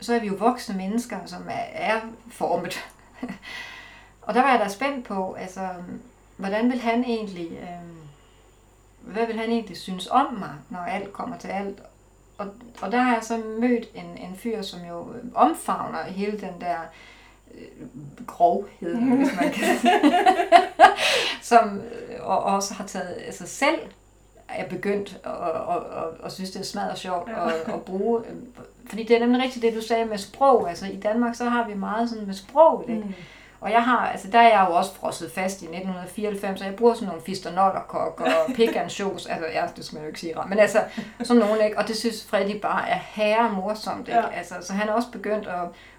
så 0.00 0.14
er 0.14 0.20
vi 0.20 0.26
jo 0.26 0.34
voksne 0.34 0.76
mennesker, 0.76 1.18
som 1.26 1.42
er, 1.48 1.64
er 1.72 2.00
formet. 2.30 2.84
og 4.22 4.34
der 4.34 4.42
var 4.42 4.50
jeg 4.50 4.60
da 4.60 4.68
spændt 4.68 5.06
på, 5.06 5.32
altså, 5.32 5.68
hvordan 6.36 6.70
vil 6.70 6.80
han 6.80 7.04
egentlig, 7.04 7.48
øh, 7.52 7.88
hvad 9.12 9.26
vil 9.26 9.38
han 9.38 9.50
egentlig 9.50 9.76
synes 9.76 10.06
om 10.06 10.34
mig, 10.38 10.54
når 10.70 10.78
alt 10.78 11.12
kommer 11.12 11.38
til 11.38 11.48
alt? 11.48 11.78
Og, 12.38 12.46
og 12.80 12.92
der 12.92 12.98
har 12.98 13.14
jeg 13.14 13.24
så 13.24 13.38
mødt 13.60 13.84
en, 13.94 14.18
en 14.18 14.36
fyr, 14.36 14.62
som 14.62 14.80
jo 14.88 15.14
omfavner 15.34 16.02
hele 16.04 16.40
den 16.40 16.60
der 16.60 16.78
øh, 17.58 18.26
grovhed, 18.26 18.96
hvis 18.96 19.28
man 19.40 19.52
kan 19.52 19.64
som 21.42 21.78
øh, 21.78 22.16
og 22.26 22.42
også 22.42 22.74
har 22.74 22.86
taget 22.86 23.14
altså 23.26 23.46
selv 23.46 23.78
er 24.48 24.68
begyndt 24.68 25.18
at, 25.24 25.32
at, 25.32 25.76
at, 25.76 26.24
at 26.24 26.32
synes, 26.32 26.50
det 26.50 26.60
er 26.60 26.64
smadret 26.64 26.98
sjovt 26.98 27.28
Ja. 27.30 27.48
at, 27.48 27.54
at 27.74 27.82
bruge. 27.82 28.20
øh, 28.20 28.36
Fordi 28.88 29.02
det 29.04 29.16
er 29.16 29.20
nemlig 29.20 29.42
rigtigt 29.42 29.62
det, 29.62 29.74
du 29.74 29.82
sagde 29.86 30.04
med 30.04 30.18
sprog. 30.18 30.68
Altså 30.68 30.86
i 30.86 30.96
Danmark, 30.96 31.34
så 31.34 31.44
har 31.44 31.68
vi 31.68 31.74
meget 31.74 32.08
sådan 32.10 32.26
med 32.26 32.34
sprog. 32.34 32.84
Ikke? 32.88 33.00
Mm. 33.00 33.14
Og 33.60 33.70
jeg 33.72 33.82
har, 33.84 33.98
altså 34.08 34.28
der 34.30 34.38
er 34.38 34.48
jeg 34.58 34.66
jo 34.70 34.74
også 34.76 34.94
frosset 34.94 35.30
fast 35.32 35.62
i 35.62 35.64
1994, 35.64 36.58
så 36.58 36.64
jeg 36.64 36.76
bruger 36.76 36.94
sådan 36.94 37.08
nogle 37.08 37.22
fisternollerkok 37.22 38.20
og 38.20 38.52
pekansjos, 38.56 39.26
altså 39.26 39.46
ja, 39.52 39.64
det 39.76 39.84
skal 39.84 39.96
man 39.96 40.02
jo 40.02 40.08
ikke 40.08 40.20
sige 40.20 40.34
men 40.48 40.58
altså 40.58 40.78
sådan 41.22 41.42
nogle, 41.42 41.64
ikke? 41.64 41.78
Og 41.78 41.88
det 41.88 41.96
synes 41.96 42.26
Freddy 42.26 42.60
bare 42.60 42.88
er 42.88 42.98
herre 43.08 43.52
morsomt, 43.52 44.08
ikke? 44.08 44.20
Ja. 44.20 44.28
Altså, 44.36 44.54
så 44.60 44.72
han 44.72 44.88
er 44.88 44.92
også 44.92 45.10
begyndt 45.12 45.46
at, 45.46 45.54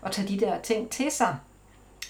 at 0.06 0.12
tage 0.12 0.28
de 0.28 0.40
der 0.46 0.60
ting 0.60 0.90
til 0.90 1.12
sig. 1.12 1.36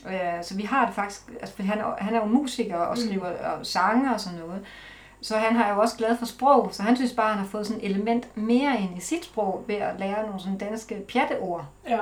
Øh, 0.08 0.44
så 0.44 0.56
vi 0.56 0.64
har 0.64 0.86
det 0.86 0.96
faktisk, 0.96 1.22
altså 1.40 1.56
fordi 1.56 1.68
han, 1.68 1.80
er- 1.80 1.96
han 1.98 2.16
er 2.16 2.20
jo 2.20 2.26
musiker 2.26 2.78
og 2.78 2.98
skriver 2.98 3.28
og 3.28 3.66
sange 3.66 4.14
og 4.14 4.20
sådan 4.20 4.40
noget. 4.40 4.62
Så 5.22 5.38
han 5.38 5.56
har 5.56 5.74
jo 5.74 5.82
også 5.82 5.98
glad 5.98 6.18
for 6.18 6.26
sprog, 6.26 6.70
så 6.72 6.84
han 6.84 6.96
synes 6.96 7.14
bare, 7.14 7.26
at 7.26 7.32
han 7.34 7.44
har 7.44 7.50
fået 7.50 7.68
sådan 7.68 7.82
et 7.84 7.90
element 7.90 8.38
mere 8.38 8.82
ind 8.82 8.98
i 8.98 9.02
sit 9.02 9.26
sprog 9.26 9.64
ved 9.68 9.76
at 9.76 10.00
lære 10.00 10.26
nogle 10.26 10.40
sådan 10.40 10.58
danske 10.58 11.06
pjatteord 11.14 11.66
Ja. 11.88 12.00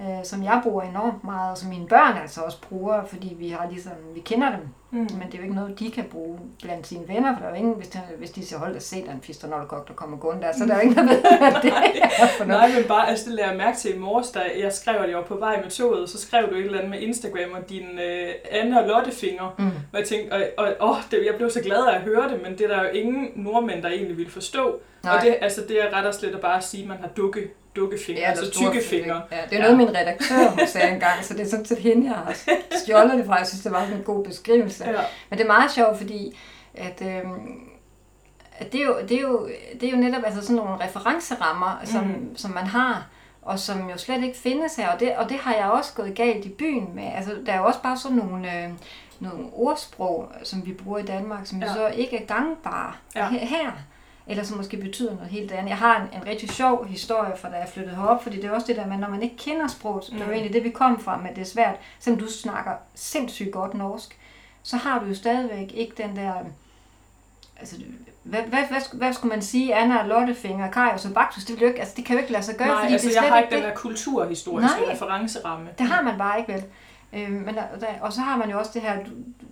Øh, 0.00 0.24
som 0.24 0.42
jeg 0.42 0.60
bruger 0.62 0.82
enormt 0.82 1.24
meget, 1.24 1.50
og 1.50 1.58
som 1.58 1.68
mine 1.68 1.86
børn 1.86 2.16
altså 2.22 2.40
også 2.40 2.60
bruger, 2.60 3.04
fordi 3.04 3.36
vi 3.38 3.48
har 3.48 3.68
ligesom, 3.70 3.92
vi 4.14 4.20
kender 4.20 4.50
dem. 4.50 4.68
Mm. 4.90 4.98
Men 4.98 5.22
det 5.26 5.34
er 5.34 5.38
jo 5.38 5.42
ikke 5.42 5.54
noget, 5.54 5.78
de 5.78 5.90
kan 5.90 6.04
bruge 6.04 6.38
blandt 6.62 6.86
sine 6.86 7.08
venner, 7.08 7.34
for 7.34 7.40
der 7.40 7.46
er 7.46 7.50
jo 7.50 7.56
ingen, 7.56 7.74
hvis, 7.74 7.88
de, 7.88 8.00
hvis 8.18 8.30
de 8.30 8.46
siger, 8.46 8.58
hold 8.58 8.74
da 8.74 8.78
se, 8.78 9.02
der 9.02 9.10
er 9.10 9.14
en 9.14 9.20
fisternolkok, 9.22 9.88
der 9.88 9.94
kommer 9.94 10.16
gående 10.16 10.42
der, 10.42 10.52
så 10.52 10.66
der 10.66 10.74
er 10.74 10.76
jo 10.76 10.82
ingen, 10.82 10.96
der 10.96 11.14
ved, 11.14 11.22
hvad 11.38 11.62
det 11.62 11.72
er. 11.72 12.44
Nej, 12.56 12.68
men 12.68 12.84
bare, 12.88 13.08
altså 13.08 13.24
det 13.26 13.34
lader 13.34 13.48
jeg 13.48 13.58
mærke 13.58 13.78
til 13.78 13.94
i 13.94 13.98
morges, 13.98 14.30
da 14.30 14.40
jeg 14.62 14.72
skrev, 14.72 14.96
at 15.02 15.08
jeg 15.08 15.18
var 15.18 15.24
på 15.24 15.36
vej 15.36 15.62
med 15.62 15.70
toget, 15.70 16.10
så 16.10 16.20
skrev 16.20 16.50
du 16.50 16.54
et 16.54 16.64
eller 16.64 16.78
andet 16.78 16.90
med 16.90 17.00
Instagram 17.00 17.52
og 17.52 17.68
din 17.68 17.98
øh, 17.98 18.28
Anne 18.50 18.80
og 18.80 18.86
Lotte 18.88 19.10
finger. 19.10 19.54
Mm. 19.58 19.66
Og 19.66 19.98
jeg 19.98 20.06
tænkte, 20.06 20.32
og, 20.32 20.44
og, 20.58 20.90
åh, 20.90 20.96
det, 21.10 21.26
jeg 21.26 21.34
blev 21.36 21.50
så 21.50 21.60
glad 21.60 21.86
af 21.86 21.94
at 21.94 22.00
høre 22.00 22.28
det, 22.28 22.42
men 22.42 22.52
det 22.52 22.60
er 22.60 22.68
der 22.68 22.82
jo 22.82 22.88
ingen 22.88 23.28
nordmænd, 23.34 23.82
der 23.82 23.88
egentlig 23.88 24.16
ville 24.16 24.32
forstå. 24.32 24.80
Nej. 25.04 25.16
Og 25.16 25.22
det, 25.22 25.36
altså, 25.40 25.60
det 25.68 25.82
er 25.84 25.98
ret 25.98 26.06
og 26.06 26.14
slet 26.14 26.34
at 26.34 26.40
bare 26.40 26.62
sige, 26.62 26.82
at 26.82 26.88
man 26.88 26.98
har 26.98 27.08
dukke, 27.08 27.50
dukkefingre, 27.76 28.20
ja, 28.20 28.28
altså 28.30 28.50
tykke 28.50 28.82
fingre. 28.88 29.22
Ja, 29.32 29.36
det 29.50 29.58
er 29.58 29.62
noget, 29.62 29.76
min 29.76 29.88
redaktør 29.88 30.50
hun 30.50 30.66
sagde 30.66 30.90
engang, 30.92 31.24
så 31.24 31.34
det 31.34 31.40
er 31.42 31.48
sådan 31.50 31.64
set 31.66 31.78
hende, 31.78 32.06
jeg 32.06 32.14
har 32.14 32.34
stjålet 32.84 33.18
det 33.18 33.26
fra. 33.26 33.34
Jeg 33.36 33.46
synes, 33.46 33.62
det 33.62 33.72
var 33.72 33.80
sådan 33.80 33.96
en 33.96 34.02
god 34.04 34.24
beskrivelse. 34.24 34.84
Ja. 34.84 35.00
Men 35.30 35.38
det 35.38 35.44
er 35.44 35.48
meget 35.48 35.70
sjovt, 35.72 35.96
fordi 35.98 36.38
at, 36.74 37.02
øhm, 37.02 37.60
at 38.58 38.72
det, 38.72 38.80
er 38.80 38.84
jo, 38.84 38.96
det, 39.08 39.16
er 39.16 39.20
jo, 39.20 39.48
det 39.80 39.86
er 39.86 39.90
jo 39.90 39.96
netop 39.96 40.22
altså 40.26 40.42
sådan 40.42 40.56
nogle 40.56 40.84
referencerammer, 40.84 41.80
som, 41.84 42.04
mm. 42.04 42.36
som 42.36 42.50
man 42.50 42.66
har, 42.66 43.06
og 43.42 43.58
som 43.58 43.90
jo 43.90 43.98
slet 43.98 44.24
ikke 44.24 44.38
findes 44.38 44.76
her. 44.76 44.88
Og 44.88 45.00
det, 45.00 45.16
og 45.16 45.28
det 45.28 45.36
har 45.38 45.54
jeg 45.54 45.66
også 45.66 45.92
gået 45.94 46.14
galt 46.14 46.44
i 46.44 46.48
byen 46.48 46.88
med. 46.94 47.08
Altså, 47.16 47.30
der 47.46 47.52
er 47.52 47.58
jo 47.58 47.64
også 47.64 47.82
bare 47.82 47.96
sådan 47.98 48.16
nogle, 48.16 48.62
øh, 48.64 48.70
nogle 49.20 49.46
ordsprog, 49.52 50.28
som 50.42 50.66
vi 50.66 50.72
bruger 50.72 50.98
i 50.98 51.02
Danmark, 51.02 51.46
som 51.46 51.58
ja. 51.58 51.66
Ja. 51.66 51.74
så 51.74 51.88
ikke 51.88 52.16
er 52.16 52.26
gangbare 52.26 52.92
Ja. 53.14 53.24
ja. 53.32 53.46
her. 53.46 53.72
Eller 54.28 54.44
som 54.44 54.56
måske 54.56 54.76
betyder 54.76 55.14
noget 55.14 55.30
helt 55.30 55.52
andet. 55.52 55.68
Jeg 55.68 55.78
har 55.78 55.96
en, 56.00 56.18
en 56.20 56.26
rigtig 56.26 56.50
sjov 56.50 56.86
historie 56.86 57.32
fra 57.36 57.50
da 57.50 57.56
jeg 57.56 57.68
flyttede 57.68 57.96
herop, 57.96 58.22
fordi 58.22 58.36
det 58.36 58.44
er 58.44 58.50
også 58.50 58.66
det 58.66 58.76
der 58.76 58.86
med, 58.86 58.96
når 58.96 59.08
man 59.08 59.22
ikke 59.22 59.36
kender 59.36 59.66
sproget, 59.68 60.04
mm. 60.08 60.14
det 60.18 60.22
er 60.22 60.26
jo 60.26 60.30
Mm. 60.30 60.34
egentlig 60.34 60.52
det, 60.52 60.64
vi 60.64 60.70
kom 60.70 61.00
fra, 61.00 61.16
men 61.16 61.34
det 61.34 61.40
er 61.40 61.44
svært. 61.46 61.74
Selvom 62.00 62.20
du 62.20 62.30
snakker 62.32 62.72
sindssygt 62.94 63.52
godt 63.52 63.74
norsk, 63.74 64.18
så 64.62 64.76
har 64.76 64.98
du 64.98 65.06
jo 65.06 65.14
stadigvæk 65.14 65.72
ikke 65.74 65.92
den 66.02 66.16
der... 66.16 66.32
Altså, 67.60 67.76
hvad, 68.22 68.40
hvad, 68.42 68.62
hvad, 68.68 68.80
hvad 68.98 69.12
skulle 69.12 69.30
man 69.34 69.42
sige? 69.42 69.74
Anna, 69.74 70.06
Lottefinger, 70.06 70.70
Kajus 70.70 71.04
og 71.04 71.14
Baktus, 71.14 71.44
det, 71.44 71.54
vil 71.54 71.60
jo 71.62 71.68
ikke, 71.68 71.80
altså, 71.80 71.94
det 71.96 72.04
kan 72.04 72.16
jo 72.16 72.20
ikke 72.20 72.32
lade 72.32 72.42
sig 72.44 72.56
gøre, 72.56 72.68
Nej, 72.68 72.80
fordi 72.80 72.92
altså 72.92 73.08
det 73.08 73.16
er 73.16 73.20
jeg 73.20 73.22
slet 73.28 73.32
har 73.32 73.40
ikke 73.40 73.56
den 73.56 73.62
der 73.62 73.74
kulturhistoriske 73.74 74.80
Nej. 74.80 74.92
referenceramme. 74.92 75.68
Det 75.78 75.86
har 75.86 76.02
man 76.02 76.18
bare 76.18 76.38
ikke, 76.40 76.52
vel? 76.52 76.64
Øh, 77.12 77.30
men 77.30 77.54
der, 77.54 77.62
og 78.00 78.12
så 78.12 78.20
har 78.20 78.36
man 78.36 78.50
jo 78.50 78.58
også 78.58 78.70
det 78.74 78.82
her... 78.82 79.04
Du, 79.04 79.10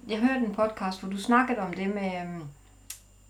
jeg 0.08 0.18
hørte 0.18 0.44
en 0.46 0.54
podcast, 0.54 1.00
hvor 1.00 1.10
du 1.10 1.18
snakkede 1.20 1.58
om 1.58 1.72
det 1.72 1.94
med... 1.94 2.10
øhm, 2.22 2.42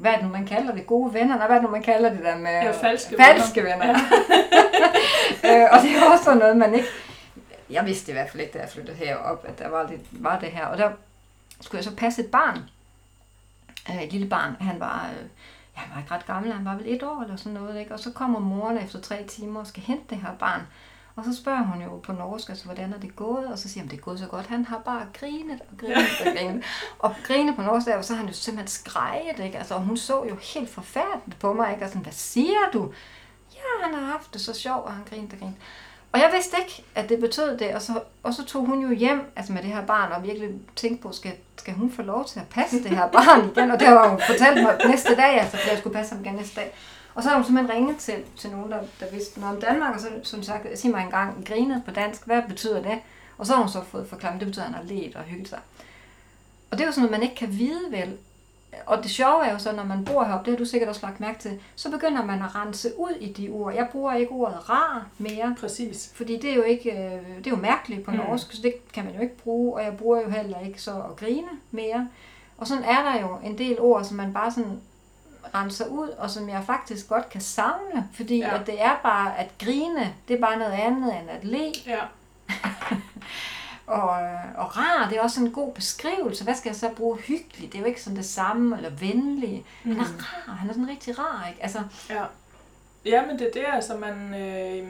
Hvad 0.05 0.13
er 0.13 0.17
det 0.17 0.27
nu, 0.27 0.33
man 0.33 0.47
kalder 0.47 0.75
det? 0.75 0.87
Gode 0.87 1.15
venner? 1.15 1.37
Nej, 1.37 1.47
hvad 1.47 1.57
er 1.57 1.61
det 1.61 1.63
nu, 1.63 1.71
man 1.71 1.83
kalder 1.83 2.11
det 2.11 2.23
der 2.23 2.37
med... 2.37 2.51
Ja, 2.51 2.71
falske 2.71 3.17
falske 3.17 3.63
venner. 3.63 3.87
Ja. 3.87 3.95
øh, 5.65 5.69
og 5.73 5.83
det 5.83 5.97
er 5.97 6.11
også 6.13 6.35
noget, 6.35 6.57
man 6.57 6.75
ikke... 6.75 6.89
Jeg 7.71 7.87
vidste 7.87 8.13
i 8.13 8.15
hvert 8.15 8.31
fald 8.31 8.41
ikke, 8.43 8.53
da 8.53 8.59
jeg 8.59 8.69
flyttede 8.69 8.97
herop, 8.97 9.45
at 9.49 9.59
der 9.59 9.69
var, 9.69 9.91
lidt, 9.91 10.01
var 10.11 10.39
det 10.39 10.49
her. 10.49 10.67
Og 10.67 10.79
der 10.79 10.91
skulle 11.61 11.79
jeg 11.79 11.85
så 11.85 11.97
passe 11.97 12.23
et 12.23 12.31
barn. 12.31 12.59
Øh, 13.91 14.03
et 14.03 14.13
lille 14.13 14.29
barn. 14.29 14.57
Han 14.61 14.81
var, 14.81 15.11
øh, 15.13 15.25
ja, 15.77 15.81
han 15.81 15.91
var 15.95 16.01
ikke 16.01 16.15
ret 16.15 16.27
gammel, 16.27 16.53
han 16.53 16.65
var 16.65 16.77
vel 16.77 16.95
et 16.95 17.03
år 17.03 17.23
eller 17.23 17.37
sådan 17.37 17.53
noget. 17.53 17.81
Ikke? 17.81 17.95
Og 17.95 18.01
så 18.01 18.13
kommer 18.13 18.39
moren 18.39 18.79
efter 18.79 19.01
tre 19.01 19.25
timer 19.29 19.61
og 19.61 19.67
skal 19.67 19.83
hente 19.83 20.05
det 20.11 20.19
her 20.19 20.35
barn. 20.39 20.61
Og 21.17 21.25
så 21.25 21.37
spørger 21.37 21.63
hun 21.63 21.83
jo 21.83 21.97
på 21.97 22.13
norsk, 22.13 22.49
altså, 22.49 22.65
hvordan 22.65 22.93
er 22.93 22.99
det 22.99 23.17
gået? 23.17 23.47
Og 23.47 23.59
så 23.59 23.69
siger 23.69 23.83
hun, 23.85 23.91
det 23.91 23.97
er 23.97 24.03
gået 24.03 24.19
så 24.19 24.27
godt. 24.27 24.47
Han 24.47 24.65
har 24.65 24.79
bare 24.79 25.07
grinet 25.21 25.61
og 25.71 25.79
grinet 25.79 26.21
og 26.21 26.27
grinet. 26.37 26.65
Og 26.99 27.15
grine 27.25 27.57
på 27.57 27.63
norsk, 27.63 27.87
der, 27.87 28.03
så 28.03 28.13
har 28.13 28.21
han 28.21 28.29
jo 28.29 28.35
simpelthen 28.35 28.69
skrejet, 28.69 29.39
ikke? 29.45 29.59
Altså, 29.59 29.75
og 29.75 29.81
hun 29.81 29.97
så 29.97 30.25
jo 30.25 30.37
helt 30.55 30.71
forfærdeligt 30.71 31.39
på 31.41 31.53
mig, 31.53 31.73
ikke? 31.73 31.85
Og 31.85 31.89
sådan, 31.89 32.03
hvad 32.03 32.13
siger 32.13 32.71
du? 32.73 32.93
Ja, 33.55 33.87
han 33.87 33.95
har 33.95 34.13
haft 34.13 34.33
det 34.33 34.41
så 34.41 34.55
sjovt, 34.55 34.85
og 34.85 34.93
han 34.93 35.05
grinte 35.11 35.35
og 35.35 35.39
grinte. 35.39 35.61
Og 36.13 36.21
jeg 36.21 36.31
vidste 36.35 36.57
ikke, 36.59 36.85
at 36.95 37.09
det 37.09 37.21
betød 37.21 37.59
det, 37.59 37.75
og 37.75 37.83
så, 37.83 38.01
og 38.23 38.35
så 38.35 38.45
tog 38.45 38.67
hun 38.67 38.83
jo 38.83 38.93
hjem 38.93 39.33
altså 39.37 39.53
med 39.53 39.63
det 39.63 39.71
her 39.71 39.87
barn, 39.87 40.13
og 40.13 40.23
virkelig 40.23 40.51
tænkte 40.77 41.03
på, 41.03 41.13
skal, 41.13 41.33
skal 41.57 41.75
hun 41.75 41.93
få 41.93 42.03
lov 42.03 42.25
til 42.25 42.41
at 42.41 42.49
passe 42.49 42.83
det 42.83 42.91
her 42.91 43.09
barn 43.09 43.51
igen? 43.51 43.71
Og 43.71 43.81
det 43.81 43.89
har 43.89 44.09
hun 44.09 44.21
fortalt 44.27 44.63
mig 44.63 44.79
næste 44.89 45.17
dag, 45.17 45.41
altså, 45.41 45.57
for 45.57 45.69
jeg 45.69 45.79
skulle 45.79 45.95
passe 45.95 46.15
ham 46.15 46.25
igen 46.25 46.35
næste 46.35 46.61
dag. 46.61 46.75
Og 47.15 47.23
så 47.23 47.29
har 47.29 47.37
hun 47.37 47.45
simpelthen 47.45 47.77
ringet 47.77 47.97
til, 47.97 48.15
til 48.37 48.51
nogen, 48.51 48.71
der, 48.73 48.79
der 49.01 49.11
vidste 49.13 49.41
noget 49.41 49.55
om 49.57 49.61
Danmark, 49.63 49.95
og 49.95 50.01
så 50.01 50.09
som 50.23 50.43
sagt, 50.43 50.79
sig 50.79 50.91
mig 50.91 51.03
engang, 51.05 51.47
grinet 51.47 51.83
på 51.85 51.91
dansk, 51.91 52.27
hvad 52.27 52.43
betyder 52.49 52.83
det? 52.83 52.99
Og 53.39 53.47
så 53.47 53.53
har 53.53 53.61
hun 53.61 53.69
så 53.71 53.83
fået 53.85 54.07
forklaret, 54.09 54.41
det 54.41 54.47
betyder, 54.49 54.65
at 54.65 54.73
han 54.73 54.87
har 54.89 54.95
let 54.95 55.17
og 55.17 55.23
hygget 55.23 55.49
sig. 55.49 55.59
Og 56.71 56.79
det 56.79 56.81
er 56.81 56.87
jo 56.87 56.93
sådan 56.93 57.03
noget, 57.03 57.21
man 57.21 57.23
ikke 57.23 57.35
kan 57.37 57.59
vide 57.59 57.81
vel, 57.91 58.17
og 58.87 59.03
det 59.03 59.11
sjove 59.11 59.47
er 59.47 59.53
jo 59.53 59.59
så, 59.59 59.73
når 59.73 59.85
man 59.85 60.05
bor 60.05 60.25
heroppe, 60.25 60.51
det 60.51 60.59
har 60.59 60.65
du 60.65 60.71
sikkert 60.71 60.89
også 60.89 61.07
lagt 61.07 61.21
mærke 61.21 61.39
til, 61.39 61.61
så 61.77 61.91
begynder 61.91 62.25
man 62.25 62.43
at 62.43 62.55
rense 62.55 62.89
ud 62.99 63.11
i 63.21 63.33
de 63.33 63.49
ord. 63.51 63.75
Jeg 63.75 63.89
bruger 63.93 64.15
ikke 64.15 64.33
ordet 64.33 64.71
rar 64.71 65.07
mere, 65.19 65.57
Præcis. 65.61 66.13
fordi 66.15 66.39
det 66.39 66.51
er 66.51 66.55
jo 66.55 66.63
ikke, 66.63 66.91
øh, 66.93 67.37
det 67.39 67.47
er 67.47 67.51
jo 67.51 67.57
mærkeligt 67.57 68.05
på 68.05 68.11
Mm. 68.11 68.17
norsk, 68.17 68.53
så 68.53 68.63
det 68.63 68.75
kan 68.93 69.05
man 69.05 69.15
jo 69.15 69.21
ikke 69.21 69.37
bruge, 69.37 69.75
og 69.75 69.85
jeg 69.85 69.97
bruger 69.97 70.21
jo 70.21 70.29
heller 70.31 70.61
ikke 70.61 70.83
så 70.83 70.91
at 71.11 71.17
grine 71.17 71.49
mere. 71.71 72.09
Og 72.59 72.67
sådan 72.67 72.85
er 72.85 73.03
der 73.13 73.21
jo 73.21 73.39
en 73.45 73.59
del 73.59 73.81
ord, 73.81 74.05
som 74.05 74.17
man 74.17 74.33
bare 74.33 74.51
sådan 74.53 74.81
renser 75.55 75.87
ud, 75.87 76.09
og 76.09 76.31
som 76.31 76.49
jeg 76.49 76.63
faktisk 76.67 77.09
godt 77.09 77.29
kan 77.29 77.41
savne, 77.41 78.09
fordi 78.15 78.39
Ja. 78.39 78.61
at 78.61 78.67
det 78.67 78.83
er 78.83 79.01
bare 79.03 79.39
at 79.39 79.49
grine, 79.59 80.15
det 80.29 80.37
er 80.37 80.41
bare 80.41 80.59
noget 80.59 80.73
andet 80.73 81.15
end 81.21 81.31
at 81.31 81.45
le. 81.45 81.73
Ja. 81.87 81.99
Og, 83.87 84.11
og 84.57 84.77
rar, 84.77 85.09
det 85.09 85.19
er 85.19 85.23
også 85.23 85.41
en 85.41 85.51
god 85.53 85.73
beskrivelse. 85.75 86.45
Hvad 86.45 86.55
skal 86.55 86.69
jeg 86.69 86.77
så 86.77 86.89
bruge? 86.97 87.19
Hyggelig, 87.19 87.73
det 87.73 87.75
er 87.75 87.79
jo 87.81 87.85
ikke 87.85 88.03
sådan 88.03 88.17
det 88.17 88.25
samme, 88.27 88.77
eller 88.77 88.91
venlig. 88.91 89.65
Han 89.83 89.93
er 89.93 89.97
Mm. 89.97 90.01
rar, 90.47 90.53
han 90.55 90.69
er 90.69 90.73
sådan 90.73 90.89
rigtig 90.89 91.19
rar, 91.19 91.47
ikke? 91.49 91.63
Altså, 91.63 91.79
Ja. 92.11 92.25
Ja, 93.05 93.27
men 93.27 93.39
det 93.39 93.47
er 93.47 93.53
det, 93.53 93.65
altså 93.73 93.97
man... 93.97 94.35
Øh, 94.35 94.89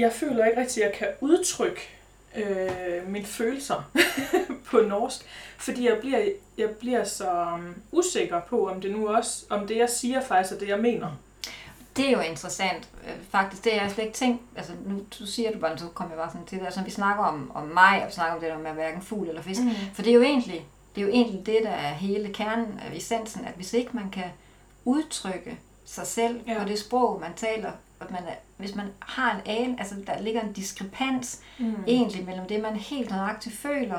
jeg 0.00 0.12
føler 0.12 0.44
ikke 0.44 0.60
rigtig, 0.60 0.84
at 0.84 0.90
jeg 0.90 0.98
kan 0.98 1.08
udtrykke 1.20 1.99
øh, 2.36 3.08
mine 3.08 3.26
følelser 3.26 3.90
på 4.70 4.76
norsk, 4.80 5.20
fordi 5.58 5.88
jeg 5.88 5.96
bliver, 6.00 6.18
jeg 6.58 6.70
bliver 6.70 7.04
så 7.04 7.30
um, 7.54 7.74
usikker 7.92 8.40
på, 8.40 8.68
om 8.68 8.80
det 8.80 8.90
nu 8.90 9.08
også, 9.08 9.44
om 9.50 9.66
det 9.66 9.76
jeg 9.76 9.88
siger 9.90 10.20
faktisk 10.20 10.54
er 10.54 10.58
det, 10.58 10.68
jeg 10.68 10.78
mener. 10.78 11.08
det 11.96 12.06
er 12.08 12.10
jo 12.12 12.20
interessant, 12.20 12.88
øh, 13.06 13.12
faktisk. 13.30 13.64
Det 13.64 13.72
har 13.72 13.80
jeg 13.80 13.90
slet 13.90 14.04
ikke 14.04 14.16
tænkt. 14.16 14.42
Altså, 14.56 14.72
nu 14.86 15.00
du 15.18 15.26
siger 15.26 15.52
du 15.52 15.58
bare, 15.58 15.78
så 15.78 15.86
kommer 15.94 16.14
jeg 16.14 16.18
bare 16.22 16.30
sådan 16.32 16.46
til 16.46 16.58
det. 16.58 16.64
Altså, 16.64 16.82
vi 16.82 16.90
snakker 16.90 17.24
om, 17.24 17.50
om 17.54 17.66
mig, 17.68 18.00
og 18.02 18.06
vi 18.08 18.12
snakker 18.12 18.34
om 18.34 18.40
det 18.40 18.50
der 18.50 18.58
med 18.58 18.70
hverken 18.72 19.02
fugl 19.02 19.28
eller 19.28 19.42
fisk. 19.42 19.60
Mm. 19.62 19.70
For 19.94 20.02
det 20.02 20.10
er 20.10 20.14
jo 20.14 20.22
egentlig 20.22 20.66
det, 20.94 21.00
er 21.00 21.06
jo 21.06 21.12
egentlig 21.12 21.46
det 21.46 21.58
der 21.62 21.70
er 21.70 21.92
hele 21.92 22.32
kernen 22.32 22.80
af 22.86 22.96
essensen, 22.96 23.44
at 23.44 23.52
hvis 23.56 23.72
ikke 23.72 23.90
man 23.92 24.10
kan 24.10 24.24
udtrykke 24.84 25.58
sig 25.84 26.06
selv 26.06 26.40
Ja. 26.46 26.58
på 26.62 26.68
det 26.68 26.78
sprog, 26.78 27.20
man 27.20 27.34
taler, 27.36 27.72
at 28.00 28.10
man 28.10 28.22
er, 28.28 28.34
hvis 28.60 28.74
man 28.74 28.86
har 28.98 29.34
en 29.34 29.40
an, 29.46 29.76
altså 29.78 29.94
der 30.06 30.20
ligger 30.20 30.40
en 30.40 30.52
diskrepans 30.52 31.40
Mm. 31.58 31.74
egentlig 31.86 32.24
mellem 32.24 32.46
det, 32.46 32.60
man 32.62 32.76
helt 32.76 33.10
nøjagtigt 33.10 33.56
føler, 33.56 33.98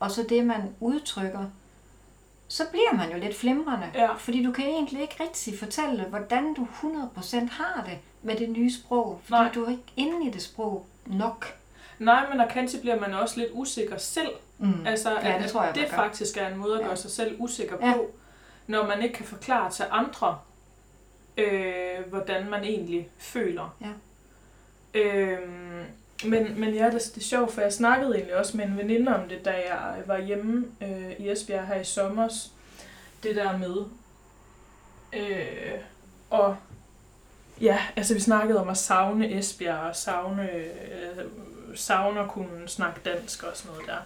og 0.00 0.10
så 0.10 0.22
det, 0.28 0.44
man 0.46 0.74
udtrykker, 0.80 1.44
så 2.48 2.62
bliver 2.70 2.92
man 2.96 3.12
jo 3.12 3.18
lidt 3.18 3.36
flimrende. 3.36 3.86
Ja. 3.94 4.12
Fordi 4.14 4.44
du 4.44 4.52
kan 4.52 4.64
egentlig 4.64 5.00
ikke 5.02 5.16
rigtig 5.22 5.58
fortælle, 5.58 6.04
hvordan 6.04 6.54
du 6.54 6.64
100% 6.82 7.48
har 7.52 7.84
det 7.86 7.98
med 8.22 8.36
det 8.36 8.48
nye 8.50 8.72
sprog. 8.72 9.20
Fordi 9.24 9.42
Nej. 9.42 9.50
du 9.54 9.64
er 9.64 9.70
ikke 9.70 9.82
inde 9.96 10.26
i 10.26 10.30
det 10.30 10.42
sprog 10.42 10.86
nok. 11.06 11.46
Nej, 11.98 12.30
men 12.30 12.40
og 12.40 12.48
kanskje 12.48 12.80
bliver 12.80 13.00
man 13.00 13.14
også 13.14 13.40
lidt 13.40 13.50
usikker 13.52 13.98
selv. 13.98 14.30
Mm. 14.58 14.86
Altså, 14.86 15.10
Ja, 15.10 15.32
at, 15.36 15.42
det 15.42 15.50
tror 15.50 15.64
jeg, 15.64 15.74
det 15.74 15.88
faktisk 15.88 16.36
er 16.36 16.46
en 16.48 16.56
måde 16.56 16.74
at 16.74 16.80
Ja. 16.80 16.86
gøre 16.86 16.96
sig 16.96 17.10
selv 17.10 17.36
usikker 17.38 17.76
Ja. 17.86 17.92
på, 17.92 18.10
når 18.66 18.86
man 18.86 19.02
ikke 19.02 19.14
kan 19.14 19.26
forklare 19.26 19.70
til 19.70 19.84
andre, 19.90 20.38
øh, 21.36 22.08
hvordan 22.08 22.50
man 22.50 22.64
egentlig 22.64 23.08
føler. 23.18 23.76
Ja. 23.80 23.90
Øhm, 25.00 25.84
men, 26.24 26.60
men 26.60 26.74
ja, 26.74 26.84
det, 26.84 27.02
det 27.14 27.16
er 27.16 27.24
sjovt, 27.24 27.52
for 27.52 27.60
jeg 27.60 27.72
snakkede 27.72 28.14
egentlig 28.14 28.36
også 28.36 28.56
med 28.56 28.64
en 28.64 28.78
veninde 28.78 29.16
om 29.16 29.28
det, 29.28 29.44
da 29.44 29.50
jeg 29.50 30.02
var 30.06 30.20
hjemme 30.20 30.66
øh, 30.82 31.10
i 31.18 31.30
Esbjerg 31.30 31.66
her 31.66 31.80
i 31.80 31.84
sommer. 31.84 32.28
Det 33.22 33.36
der 33.36 33.58
med, 33.58 33.76
øh, 35.12 35.78
og 36.30 36.56
ja, 37.60 37.78
altså 37.96 38.14
vi 38.14 38.20
snakkede 38.20 38.60
om 38.60 38.68
at 38.68 38.76
savne 38.76 39.38
Esbjerg 39.38 39.78
og 39.78 39.96
savne, 39.96 40.50
øh, 40.50 41.24
savne 41.74 42.20
at 42.20 42.30
kunne 42.30 42.68
snakke 42.68 43.00
dansk 43.04 43.42
og 43.42 43.56
sådan 43.56 43.72
noget 43.72 43.88
der. 43.88 43.98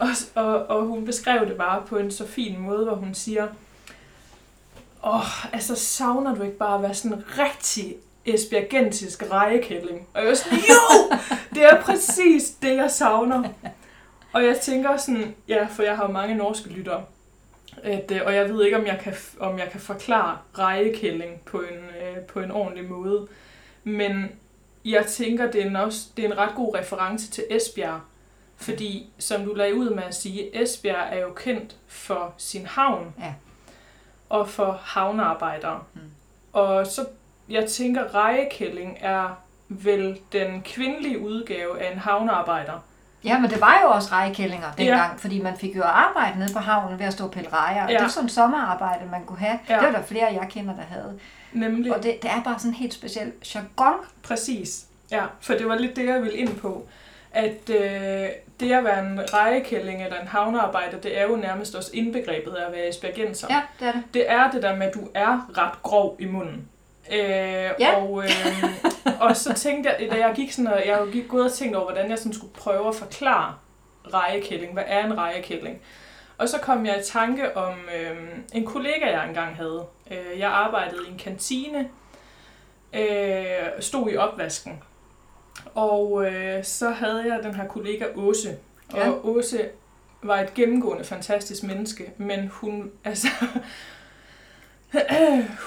Og, 0.00 0.08
og, 0.34 0.66
og 0.66 0.86
hun 0.86 1.04
beskrev 1.04 1.48
det 1.48 1.56
bare 1.56 1.86
på 1.86 1.96
en 1.96 2.10
så 2.10 2.26
fin 2.26 2.58
måde, 2.58 2.84
hvor 2.84 2.94
hun 2.94 3.14
siger, 3.14 3.48
åh, 5.04 5.14
oh, 5.14 5.54
altså 5.54 5.74
savner 5.74 6.34
du 6.34 6.42
ikke 6.42 6.56
bare 6.56 6.74
at 6.74 6.82
være 6.82 6.94
sådan 6.94 7.16
en 7.16 7.24
rigtig 7.38 7.96
esbjergensisk 8.26 9.30
rejekælling? 9.30 10.06
Og 10.14 10.20
jeg 10.20 10.28
var 10.28 10.34
sådan, 10.34 10.58
jo, 10.58 11.16
det 11.54 11.64
er 11.64 11.82
præcis 11.82 12.50
det, 12.50 12.76
jeg 12.76 12.90
savner. 12.90 13.48
Og 14.32 14.44
jeg 14.44 14.60
tænker 14.60 14.96
sådan, 14.96 15.34
ja, 15.48 15.66
for 15.66 15.82
jeg 15.82 15.96
har 15.96 16.06
jo 16.06 16.12
mange 16.12 16.34
norske 16.34 16.68
lyttere, 16.68 17.04
at, 17.82 18.10
øh, 18.10 18.20
og 18.26 18.34
jeg 18.34 18.48
ved 18.48 18.64
ikke, 18.64 18.76
om 18.76 18.86
jeg 18.86 19.00
kan, 19.02 19.14
om 19.40 19.58
jeg 19.58 19.68
kan 19.70 19.80
forklare 19.80 20.38
rejekælling 20.58 21.40
på 21.44 21.60
en, 21.60 21.78
øh, 21.78 22.18
på 22.22 22.40
en 22.40 22.50
ordentlig 22.50 22.88
måde. 22.88 23.28
Men 23.84 24.28
jeg 24.84 25.06
tænker, 25.06 25.50
det 25.50 25.62
er, 25.62 25.66
en 25.66 25.76
også, 25.76 26.06
det 26.16 26.24
er 26.24 26.28
en 26.28 26.38
ret 26.38 26.54
god 26.56 26.74
reference 26.74 27.30
til 27.30 27.44
Esbjerg. 27.50 28.00
Fordi, 28.56 29.10
som 29.18 29.44
du 29.44 29.54
lagde 29.54 29.74
ud 29.74 29.90
med 29.90 30.02
at 30.02 30.14
sige, 30.14 30.62
Esbjerg 30.62 31.08
er 31.12 31.20
jo 31.20 31.32
kendt 31.32 31.76
for 31.88 32.34
sin 32.36 32.66
havn. 32.66 33.14
Ja. 33.18 33.34
Og 34.30 34.48
for 34.48 34.80
havnearbejdere. 34.84 35.78
Mm. 35.94 36.00
Og 36.52 36.86
så, 36.86 37.06
jeg 37.48 37.66
tænker, 37.66 38.14
rejekælling 38.14 38.98
er 39.00 39.38
vel 39.68 40.18
den 40.32 40.62
kvindelige 40.62 41.18
udgave 41.18 41.80
af 41.82 41.92
en 41.92 41.98
havnearbejder. 41.98 42.72
Ja, 43.24 43.38
men 43.38 43.50
det 43.50 43.60
var 43.60 43.78
jo 43.82 43.88
også 43.88 44.08
rejekællinger 44.12 44.66
Ja. 44.78 44.82
dengang, 44.84 45.20
fordi 45.20 45.42
man 45.42 45.56
fik 45.56 45.76
jo 45.76 45.82
arbejde 45.82 46.38
nede 46.38 46.52
på 46.52 46.58
havnen 46.58 46.98
ved 46.98 47.06
at 47.06 47.12
stå 47.12 47.24
og 47.24 47.30
pille 47.30 47.48
rejer. 47.52 47.84
Og 47.84 47.90
Ja. 47.90 47.94
det 47.96 48.02
var 48.02 48.08
sådan 48.08 48.26
et 48.26 48.32
sommerarbejde, 48.32 49.06
man 49.10 49.24
kunne 49.24 49.38
have. 49.38 49.58
Ja. 49.68 49.74
Det 49.74 49.82
var 49.86 49.90
der 49.92 50.02
flere, 50.02 50.26
jeg 50.26 50.46
kender, 50.50 50.74
der 50.74 50.82
havde. 50.82 51.18
Nemlig. 51.52 51.94
Og 51.96 52.02
det, 52.02 52.22
det 52.22 52.30
er 52.30 52.42
bare 52.42 52.58
sådan 52.58 52.70
en 52.70 52.74
helt 52.74 52.94
speciel 52.94 53.32
jargon. 53.54 53.94
Præcis. 54.22 54.84
Ja, 55.10 55.24
for 55.40 55.54
det 55.54 55.68
var 55.68 55.74
lidt 55.74 55.96
det, 55.96 56.06
jeg 56.06 56.22
ville 56.22 56.36
ind 56.36 56.56
på. 56.56 56.86
At 57.32 57.70
øh, 57.70 58.28
det 58.60 58.72
at 58.72 58.84
være 58.84 59.00
en 59.06 59.20
rejekælling 59.34 60.04
eller 60.04 60.20
en 60.20 60.26
havnearbejder, 60.26 60.98
det 61.00 61.18
er 61.20 61.22
jo 61.26 61.36
nærmest 61.36 61.74
også 61.74 61.90
indbegrebet 61.94 62.54
af 62.54 62.66
at 62.66 62.72
være 62.72 62.88
esbjergenser. 62.88 63.46
Ja, 63.50 63.62
det 63.80 63.88
er 63.88 63.92
det. 63.92 64.02
Det 64.14 64.30
er 64.30 64.50
det 64.50 64.62
der 64.62 64.76
med, 64.76 64.86
at 64.86 64.94
du 64.94 65.08
er 65.14 65.50
ret 65.58 65.82
grov 65.82 66.16
i 66.18 66.24
munden. 66.24 66.68
Øh, 67.12 67.18
Ja. 67.20 67.96
og, 67.96 68.24
øh, 68.24 68.64
og 69.20 69.36
så 69.36 69.54
tænkte 69.54 69.90
jeg, 69.90 70.10
da 70.10 70.16
jeg 70.26 70.32
gik 70.34 70.52
sådan, 70.52 70.72
og 70.72 70.82
jeg 70.86 71.00
gik 71.12 71.28
gået 71.28 71.44
og 71.44 71.52
tænkte 71.52 71.76
over, 71.76 71.84
hvordan 71.92 72.10
jeg 72.10 72.18
sådan 72.18 72.32
skulle 72.32 72.52
prøve 72.54 72.88
at 72.88 72.94
forklare 72.94 73.54
rejekælling. 74.14 74.72
Hvad 74.72 74.84
er 74.86 75.04
en 75.04 75.18
rejekælling? 75.18 75.80
Og 76.38 76.48
så 76.48 76.58
kom 76.58 76.86
jeg 76.86 76.98
i 77.00 77.02
tanke 77.04 77.56
om 77.56 77.74
øh, 78.00 78.16
en 78.52 78.66
kollega, 78.66 79.10
jeg 79.10 79.28
engang 79.28 79.56
havde. 79.56 79.84
Øh, 80.10 80.38
jeg 80.38 80.48
arbejdede 80.50 81.00
i 81.08 81.10
en 81.12 81.18
kantine, 81.18 81.88
øh, 82.92 83.68
stod 83.80 84.10
i 84.10 84.16
opvasken. 84.16 84.82
Og 85.74 86.26
øh, 86.26 86.64
så 86.64 86.90
havde 86.90 87.24
jeg 87.26 87.40
den 87.42 87.54
her 87.54 87.66
kollega 87.66 88.04
Åse. 88.16 88.56
Og 88.92 88.98
Ja. 88.98 89.10
Åse 89.24 89.68
var 90.22 90.40
et 90.40 90.54
gennemgående 90.54 91.04
fantastisk 91.04 91.62
menneske, 91.62 92.12
men 92.16 92.48
hun, 92.52 92.90
altså, 93.04 93.28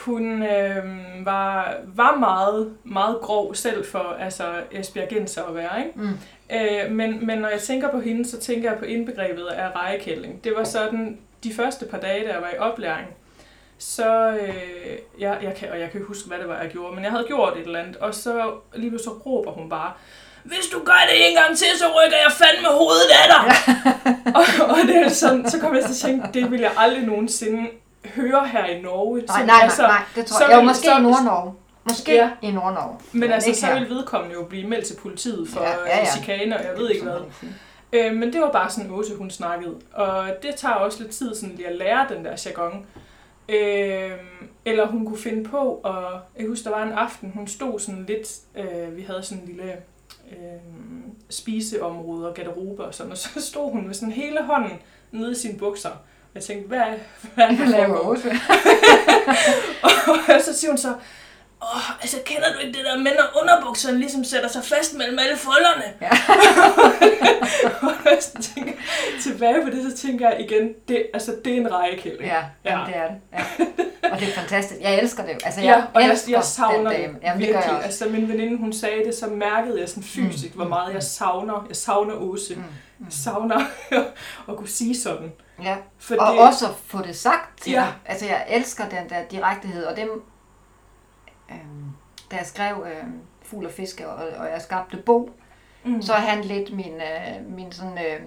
hun 0.06 0.44
øh, 0.44 0.86
var, 1.26 1.76
var 1.86 2.16
meget, 2.16 2.74
meget 2.84 3.18
grov 3.22 3.56
selv 3.56 3.86
for 3.86 4.18
altså, 4.20 4.44
Esbjergenser 4.72 5.44
at 5.44 5.56
være, 5.56 5.86
ikke? 5.86 6.00
Mm. 6.00 6.10
Øh, 6.52 6.92
men, 6.92 7.26
men 7.26 7.38
når 7.38 7.48
jeg 7.50 7.60
tænker 7.60 7.92
på 7.92 8.00
hende, 8.00 8.26
så 8.30 8.40
tænker 8.40 8.70
jeg 8.70 8.80
på 8.80 8.86
indbegrebet 8.86 9.46
af 9.46 9.72
rejekælling. 9.76 10.44
Det 10.44 10.54
var 10.58 10.64
sådan, 10.64 11.18
de 11.44 11.54
første 11.54 11.86
par 11.86 11.98
dage, 11.98 12.28
da 12.28 12.34
jeg 12.34 12.42
var 12.42 12.50
i 12.50 12.58
oplæring, 12.58 13.08
så, 13.84 14.30
øh, 14.42 14.54
jeg, 15.20 15.38
jeg 15.42 15.56
kan, 15.56 15.72
og 15.72 15.80
jeg 15.80 15.92
kan 15.92 16.00
ikke 16.00 16.08
huske, 16.08 16.28
hvad 16.28 16.38
det 16.40 16.48
var, 16.48 16.60
jeg 16.62 16.70
gjorde, 16.72 16.96
men 16.96 17.04
jeg 17.04 17.12
havde 17.12 17.24
gjort 17.28 17.58
et 17.58 17.66
eller 17.66 17.80
andet, 17.80 17.96
og 17.98 18.16
så 18.16 18.52
lige 18.74 19.00
så 19.04 19.10
råber 19.10 19.52
hun 19.52 19.70
bare, 19.70 19.92
hvis 20.44 20.66
du 20.74 20.80
gør 20.86 21.02
det 21.10 21.30
en 21.30 21.36
gang 21.36 21.58
til, 21.58 21.68
så 21.78 21.86
rykker 21.86 22.18
jeg 22.18 22.32
fandme 22.32 22.68
hovedet 22.68 23.10
af 23.22 23.26
dig. 23.34 23.76
og, 24.40 24.70
og 24.70 24.78
det 24.88 24.96
er 24.96 25.10
sådan, 25.10 25.50
så 25.50 25.60
kom 25.60 25.76
jeg 25.76 25.84
til 25.84 25.92
at 25.92 25.96
tænke, 25.98 26.28
det 26.34 26.52
vil 26.52 26.60
jeg 26.60 26.72
aldrig 26.78 27.04
nogensinde 27.04 27.70
høre 28.16 28.48
her 28.48 28.66
i 28.66 28.82
Norge. 28.82 29.22
Nej, 29.22 29.40
Så- 29.40 29.46
nej, 29.46 29.60
altså, 29.64 29.82
nej, 29.82 29.92
nej, 29.92 30.02
det 30.16 30.26
tror 30.26 30.38
så 30.38 30.46
jeg. 30.50 30.58
Jo, 30.58 30.62
måske 30.62 30.86
så- 30.86 30.98
i 30.98 31.02
Nordnorge. 31.02 31.54
Måske 31.84 32.14
Ja. 32.16 32.30
i 32.42 32.52
Nordnorge. 32.52 33.00
Men 33.12 33.32
altså, 33.32 33.54
så 33.62 33.74
vil 33.74 33.90
vedkommende 33.90 34.34
jo 34.36 34.44
blive 34.44 34.68
meldt 34.68 34.86
til 34.86 34.96
politiet 35.02 35.50
for 35.50 35.62
Ja, 35.62 35.70
ja, 35.70 35.76
ja, 35.76 35.86
ja, 35.86 35.96
ja. 35.96 36.00
ja. 36.00 36.06
chikane, 36.06 36.58
og 36.58 36.64
jeg 36.64 36.72
ved 36.78 36.90
ikke 36.90 37.04
hvad. 37.04 37.18
Øh, 37.94 38.14
men 38.14 38.34
det 38.34 38.42
var 38.42 38.52
bare 38.52 38.70
sådan 38.70 38.92
Åse, 38.92 39.16
hun 39.16 39.30
snakkede. 39.30 39.76
Og 39.94 40.26
det 40.44 40.56
tager 40.56 40.76
også 40.76 41.00
lidt 41.04 41.12
tid 41.12 41.36
sådan 41.36 41.56
lige 41.56 41.68
at 41.68 41.76
lære 41.76 42.06
den 42.10 42.26
der 42.26 42.44
jargon. 42.46 42.86
Øh, 43.50 44.12
eller 44.66 44.88
hun 44.88 45.06
kunne 45.06 45.18
finde 45.18 45.44
på, 45.44 45.80
og 45.84 46.20
jeg 46.38 46.48
husker, 46.48 46.70
der 46.70 46.78
var 46.78 46.86
en 46.86 46.92
aften, 46.92 47.32
hun 47.36 47.48
stod 47.48 47.80
sådan 47.80 48.06
lidt, 48.06 48.40
øh, 48.58 48.98
vi 48.98 49.02
havde 49.02 49.24
sådan 49.24 49.44
en 49.44 49.48
lille 49.48 49.74
øh, 50.32 50.38
spiseområde 51.30 52.30
og 52.30 52.34
garderobe 52.36 52.84
og 52.84 52.96
sådan, 52.96 53.12
og 53.12 53.18
så 53.28 53.42
stod 53.42 53.72
hun 53.72 53.88
med 53.88 53.94
sådan 53.94 54.12
hele 54.14 54.44
hånden 54.44 54.80
nede 55.12 55.32
i 55.32 55.36
sine 55.36 55.58
bukser. 55.58 55.90
Og 55.90 56.36
jeg 56.36 56.44
tænkte, 56.44 56.68
hvad, 56.68 56.84
hvad 57.36 57.46
er 57.46 57.50
det, 57.50 57.68
laver? 57.68 58.00
Åse? 58.00 58.30
Og 60.36 60.42
så 60.42 60.54
siger 60.54 60.72
hun 60.72 60.78
så, 60.78 60.94
Åh, 61.76 62.02
altså 62.02 62.18
kender 62.26 62.54
du 62.54 62.60
ikke 62.60 62.78
det 62.78 62.86
der 62.86 62.98
med, 62.98 63.12
når 63.12 63.42
underbukserne 63.42 63.98
ligesom 63.98 64.24
sætter 64.24 64.50
sig 64.50 64.64
fast 64.64 64.94
mellem 64.98 65.20
alle 65.20 65.38
folderne? 65.38 65.84
Ja. 66.02 66.10
og 67.82 67.92
når 68.04 68.10
jeg 68.10 68.20
tænker 68.42 68.74
tilbage 69.24 69.64
på 69.64 69.70
det, 69.70 69.92
så 69.92 69.98
tænker 70.08 70.30
jeg 70.30 70.40
igen, 70.40 70.74
det, 70.88 71.08
altså, 71.14 71.36
det 71.46 71.54
er 71.54 71.58
en 71.58 71.72
rejekælling. 71.72 72.24
Ja, 72.24 72.44
Ja. 72.66 72.80
det 72.88 72.96
er 72.98 73.08
det. 73.08 73.16
Ja. 73.34 73.66
Og 74.12 74.20
det 74.20 74.28
er 74.30 74.34
fantastisk. 74.34 74.82
Jeg 74.82 75.00
elsker 75.00 75.24
det. 75.26 75.34
jo. 75.34 75.38
Altså, 75.46 75.62
jeg 75.62 75.70
Ja, 75.78 75.84
og 75.94 76.02
jeg, 76.02 76.12
elsker 76.12 76.32
jeg 76.34 76.44
savner 76.44 76.78
den 76.78 76.86
det 76.90 77.08
dame. 77.08 77.18
Jamen, 77.24 77.42
det 77.42 77.48
gør 77.50 77.54
virkelig. 77.56 77.66
jeg 77.68 77.76
også. 77.76 77.86
Altså, 77.86 78.06
min 78.10 78.30
veninde, 78.30 78.58
hun 78.58 78.74
sagde 78.74 79.06
det, 79.06 79.16
så 79.16 79.28
mærkede 79.28 79.80
jeg 79.80 79.90
sådan 79.90 80.04
fysisk, 80.04 80.46
Mm, 80.50 80.56
hvor 80.56 80.64
mm, 80.64 80.70
meget 80.70 80.88
mm. 80.90 80.94
jeg 80.96 81.04
savner. 81.04 81.66
Jeg 81.68 81.76
savner 81.76 82.14
Åse. 82.14 82.56
Mm, 82.56 82.62
Jeg 83.00 83.08
savner 83.14 83.62
at 84.50 84.58
kunne 84.58 84.68
sige 84.70 85.00
sådan. 85.02 85.32
Ja. 85.64 85.76
Fordi, 86.00 86.20
Og 86.20 86.38
også 86.38 86.66
få 86.88 87.02
det 87.02 87.16
sagt 87.16 87.62
til 87.62 87.72
Ja. 87.72 87.86
Altså, 88.06 88.26
jeg 88.26 88.46
elsker 88.50 88.90
den 88.90 89.10
der 89.10 89.16
direktehed, 89.32 89.86
og 89.86 89.98
dem, 89.98 90.10
øhm, 91.52 91.86
da 92.32 92.36
jeg 92.36 92.46
skrev 92.46 92.86
øhm, 92.92 93.20
Fugl 93.46 93.66
og 93.66 93.72
Fiske, 93.72 94.10
og, 94.10 94.16
og 94.40 94.46
jeg 94.54 94.62
skabte 94.62 94.98
Bo, 94.98 95.30
mm, 95.84 96.02
så 96.02 96.14
er 96.14 96.20
han 96.20 96.42
lidt 96.44 96.76
min, 96.76 96.94
øh, 96.94 97.56
min 97.58 97.72
sådan... 97.72 97.98
Øh, 97.98 98.20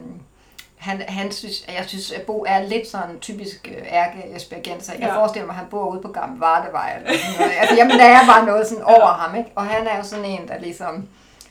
han, 0.77 1.03
han 1.09 1.33
synes, 1.33 1.67
jeg 1.69 1.85
synes, 1.87 2.12
at 2.12 2.23
Bo 2.23 2.45
er 2.49 2.62
lidt 2.62 2.89
sådan 2.89 3.21
typisk 3.21 3.69
øh, 3.79 3.87
ærke 3.93 4.37
Esbjergenser. 4.37 4.93
Jeg 4.93 5.01
Ja. 5.03 5.17
forestiller 5.19 5.47
mig, 5.47 5.53
at 5.55 5.59
han 5.59 5.67
bor 5.71 5.87
ude 5.87 6.03
på 6.03 6.09
Gamle 6.09 6.41
Vardevej. 6.41 6.97
Eller 6.97 7.19
sådan 7.19 7.41
noget. 7.41 7.53
Altså, 7.61 7.75
jamen, 7.75 7.99
der 7.99 8.05
er 8.05 8.27
bare 8.27 8.47
noget 8.47 8.67
sådan 8.67 8.85
over 8.85 9.07
ham, 9.07 9.35
ikke? 9.35 9.51
Og 9.55 9.67
han 9.67 9.87
er 9.87 9.97
jo 9.97 10.03
sådan 10.03 10.25
en, 10.25 10.49
der 10.49 10.59
ligesom 10.59 11.09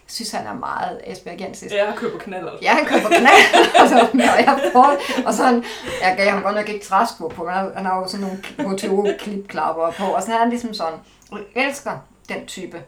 synes, 0.07 0.31
han 0.31 0.47
er 0.47 0.53
meget 0.53 1.01
Esbjergensisk. 1.03 1.75
Jeg 1.75 1.93
køber 1.95 2.19
knaller. 2.19 2.51
Ja, 2.61 2.73
han 2.73 2.85
køber 2.85 3.07
knald, 3.07 3.65
altså, 3.79 3.99
og 4.37 4.45
jeg 4.45 4.69
får, 4.73 4.97
og 5.25 5.33
sådan, 5.33 5.63
jeg 6.01 6.13
gav 6.17 6.29
ham 6.29 6.43
godt 6.43 6.55
nok 6.55 6.69
ikke 6.69 6.85
træsko 6.85 7.27
på, 7.27 7.43
men 7.43 7.53
han, 7.53 7.71
han 7.75 7.85
har 7.85 7.97
jo 7.97 8.07
sådan 8.07 8.27
nogle 8.57 8.75
HTO 8.75 9.07
klipklapper 9.19 9.91
på, 9.91 10.03
og 10.03 10.23
så 10.23 10.33
er 10.33 10.37
han 10.37 10.49
ligesom 10.49 10.73
sådan, 10.73 10.99
og 11.31 11.39
jeg 11.55 11.67
elsker 11.67 11.97
den 12.29 12.45
type. 12.45 12.83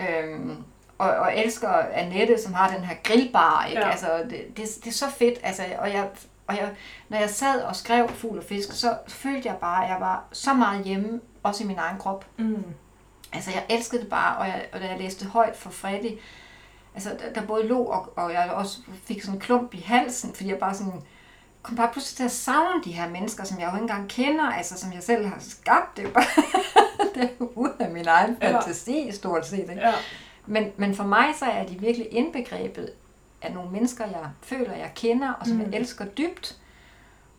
Øhm, 0.00 0.56
og, 0.98 1.10
og 1.10 1.38
elsker 1.38 1.68
Annette, 1.92 2.42
som 2.42 2.54
har 2.54 2.70
den 2.76 2.84
her 2.84 2.96
grillbar, 3.02 3.66
ikke? 3.66 3.80
Ja. 3.80 3.86
Ja. 3.86 3.92
Altså, 3.92 4.06
det, 4.30 4.56
det, 4.56 4.68
det, 4.84 4.86
er 4.86 4.92
så 4.92 5.10
fedt, 5.10 5.38
altså, 5.42 5.62
og 5.78 5.92
jeg, 5.92 6.08
og 6.46 6.56
jeg, 6.56 6.70
når 7.08 7.18
jeg 7.18 7.30
sad 7.30 7.62
og 7.62 7.76
skrev 7.76 8.08
Fugl 8.08 8.38
og 8.38 8.44
Fisk, 8.44 8.72
så 8.72 8.96
følte 9.08 9.48
jeg 9.48 9.56
bare, 9.60 9.84
at 9.84 9.90
jeg 9.90 10.00
var 10.00 10.24
så 10.32 10.54
meget 10.54 10.84
hjemme, 10.84 11.20
også 11.42 11.64
i 11.64 11.66
min 11.66 11.78
egen 11.78 11.98
krop. 11.98 12.26
Mm. 12.36 12.64
Altså, 13.32 13.50
jeg 13.50 13.64
elskede 13.68 14.02
det 14.02 14.10
bare, 14.10 14.36
og, 14.36 14.46
jeg, 14.46 14.66
og 14.72 14.80
da 14.80 14.86
jeg 14.86 14.98
læste 14.98 15.26
højt 15.26 15.56
for 15.56 15.70
Freddy, 15.70 16.18
altså, 16.94 17.10
der, 17.10 17.32
der 17.40 17.46
både 17.46 17.66
lå, 17.66 17.78
og, 17.78 18.12
og 18.16 18.32
jeg 18.32 18.50
også 18.50 18.78
fik 19.04 19.22
sådan 19.22 19.34
en 19.34 19.40
klump 19.40 19.74
i 19.74 19.80
halsen, 19.80 20.34
fordi 20.34 20.48
jeg 20.50 20.58
bare 20.58 20.74
sådan, 20.74 20.92
kom 21.62 21.76
bare 21.76 21.88
pludselig 21.92 22.16
til 22.16 22.24
at 22.24 22.30
savne 22.30 22.82
de 22.84 22.92
her 22.92 23.08
mennesker, 23.08 23.44
som 23.44 23.60
jeg 23.60 23.66
jo 23.70 23.76
ikke 23.76 23.82
engang 23.82 24.08
kender, 24.08 24.44
altså, 24.44 24.78
som 24.78 24.92
jeg 24.92 25.02
selv 25.02 25.26
har 25.26 25.36
skabt. 25.40 25.96
Det 25.96 26.02
er 26.04 26.08
jo 26.08 26.14
bare 26.14 26.24
det 27.14 27.22
er 27.24 27.28
jo 27.40 27.50
ud 27.54 27.70
af 27.80 27.90
min 27.90 28.06
egen 28.08 28.36
Ja. 28.42 28.56
fantasi, 28.56 29.08
stort 29.12 29.46
set. 29.46 29.58
Ikke? 29.58 29.72
Ja. 29.74 29.92
Men, 30.46 30.72
men 30.76 30.94
for 30.94 31.04
mig 31.04 31.34
så 31.38 31.44
er 31.44 31.66
de 31.66 31.78
virkelig 31.80 32.08
indbegrebet 32.10 32.90
af 33.42 33.52
nogle 33.52 33.70
mennesker, 33.70 34.04
jeg 34.06 34.28
føler, 34.42 34.72
jeg 34.74 34.92
kender, 34.94 35.32
og 35.32 35.46
som. 35.46 35.56
Mm. 35.56 35.62
jeg 35.62 35.80
elsker 35.80 36.04
dybt, 36.04 36.56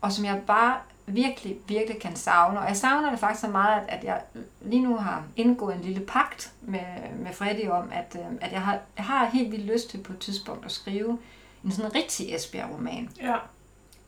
og 0.00 0.12
som 0.12 0.24
jeg 0.24 0.42
bare 0.46 0.76
virkelig, 1.06 1.56
virkelig 1.68 2.00
kan 2.00 2.16
savne. 2.16 2.60
Og 2.60 2.68
jeg 2.68 2.76
savner 2.76 3.10
det 3.10 3.18
faktisk 3.18 3.40
så 3.40 3.48
meget, 3.48 3.82
at, 3.88 3.98
at 3.98 4.04
jeg 4.04 4.20
lige 4.60 4.82
nu 4.82 4.96
har 4.96 5.22
indgået 5.36 5.74
en 5.76 5.82
lille 5.82 6.00
pagt 6.00 6.52
med, 6.62 6.80
med 7.18 7.32
Freddy 7.32 7.68
om, 7.68 7.90
at, 7.92 8.16
øh, 8.20 8.26
at 8.40 8.52
jeg, 8.52 8.62
har, 8.62 8.78
jeg 8.96 9.04
har 9.04 9.26
helt 9.26 9.52
vildt 9.52 9.64
lyst 9.72 9.90
til 9.90 9.98
på 9.98 10.12
et 10.12 10.18
tidspunkt 10.18 10.64
at 10.64 10.72
skrive 10.72 11.18
en 11.64 11.70
sådan 11.72 11.94
rigtig 11.94 12.34
Esbjerg-roman. 12.34 13.08
Ja. 13.22 13.34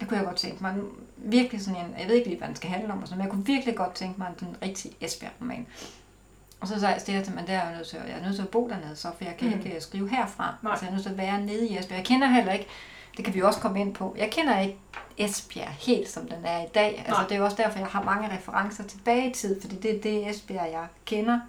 Det 0.01 0.09
kunne 0.09 0.16
jeg 0.18 0.26
godt 0.26 0.36
tænke 0.36 0.62
mig. 0.62 0.74
Virkelig 1.16 1.61
sådan 1.64 1.80
en, 1.80 1.94
jeg 1.99 2.09
ved 2.09 2.14
ikke 2.14 2.28
lige, 2.28 2.38
hvad 2.38 2.49
den 2.49 2.57
skal 2.57 2.70
handle 2.70 2.92
om, 2.92 3.03
og 3.03 3.09
sådan, 3.09 3.18
men 3.18 3.24
jeg 3.24 3.32
kunne 3.32 3.46
virkelig 3.46 3.76
godt 3.76 3.92
tænke 3.94 4.18
mig 4.18 4.28
en 4.42 4.57
rigtig 4.62 4.90
Esbjerg-roman. 5.01 5.66
Og 6.61 6.68
så 6.68 6.80
sagde 6.80 6.94
jeg 7.09 7.24
til 7.24 7.34
men 7.34 7.46
der 7.46 7.53
er 7.53 7.66
jeg 7.68 7.76
nødt 7.76 7.88
til, 7.88 7.99
jeg 8.09 8.18
er 8.18 8.22
nødt 8.24 8.34
til 8.34 8.42
at 8.42 8.49
bo 8.49 8.68
dernede, 8.68 8.96
så 8.96 9.09
for 9.16 9.24
jeg 9.24 9.36
kan 9.38 9.49
Mm. 9.49 9.55
ikke 9.66 9.80
skrive 9.80 10.09
herfra. 10.11 10.55
Nej. 10.62 10.70
Altså 10.72 10.84
jeg 10.84 10.90
er 10.90 10.94
nødt 10.94 11.03
til 11.03 11.11
at 11.11 11.18
være 11.18 11.40
nede 11.40 11.68
i 11.68 11.78
Esbjerg. 11.78 11.99
Jeg 11.99 12.07
kender 12.07 12.26
heller 12.28 12.53
ikke, 12.53 12.66
det 13.18 13.24
kan 13.24 13.34
vi 13.34 13.42
også 13.42 13.60
komme 13.60 13.80
ind 13.80 13.94
på, 13.94 14.14
jeg 14.18 14.30
kender 14.30 14.58
ikke 14.58 14.78
Esbjerg 15.18 15.68
helt, 15.68 16.08
som 16.08 16.28
den 16.28 16.44
er 16.44 16.62
i 16.64 16.68
dag. 16.74 17.04
Altså 17.06 17.22
det 17.28 17.32
er 17.32 17.38
jo 17.38 17.44
også 17.44 17.56
derfor, 17.56 17.78
jeg 17.78 17.88
har 17.88 18.02
mange 18.02 18.36
referencer 18.36 18.84
tilbage 18.84 19.30
i 19.30 19.32
tid, 19.32 19.60
fordi 19.60 19.76
det 19.76 19.96
er 19.96 20.00
det 20.00 20.28
Esbjerg, 20.28 20.72
jeg 20.72 20.86
kender. 21.04 21.40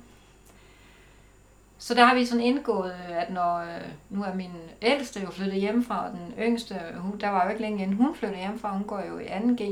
Så 1.78 1.94
der 1.94 2.06
har 2.06 2.16
vi 2.16 2.26
sådan 2.26 2.44
indgået, 2.44 2.96
at 3.10 3.30
når 3.30 3.58
øh, 3.58 3.82
nu 4.10 4.24
er 4.24 4.34
min 4.34 4.52
ældste 4.82 5.22
jo 5.22 5.32
flyttet 5.32 5.62
hjemmefra, 5.62 6.06
og 6.06 6.12
den 6.12 6.34
yngste, 6.40 6.76
hun, 6.98 7.20
der 7.20 7.30
var 7.30 7.44
jo 7.44 7.50
ikke 7.50 7.62
længe 7.62 7.84
inden 7.84 7.98
hun 7.98 8.16
flyttede 8.16 8.40
hjemmefra, 8.40 8.74
hun 8.74 8.84
går 8.84 9.02
jo 9.10 9.20
i 9.20 9.26
2G, 9.26 9.64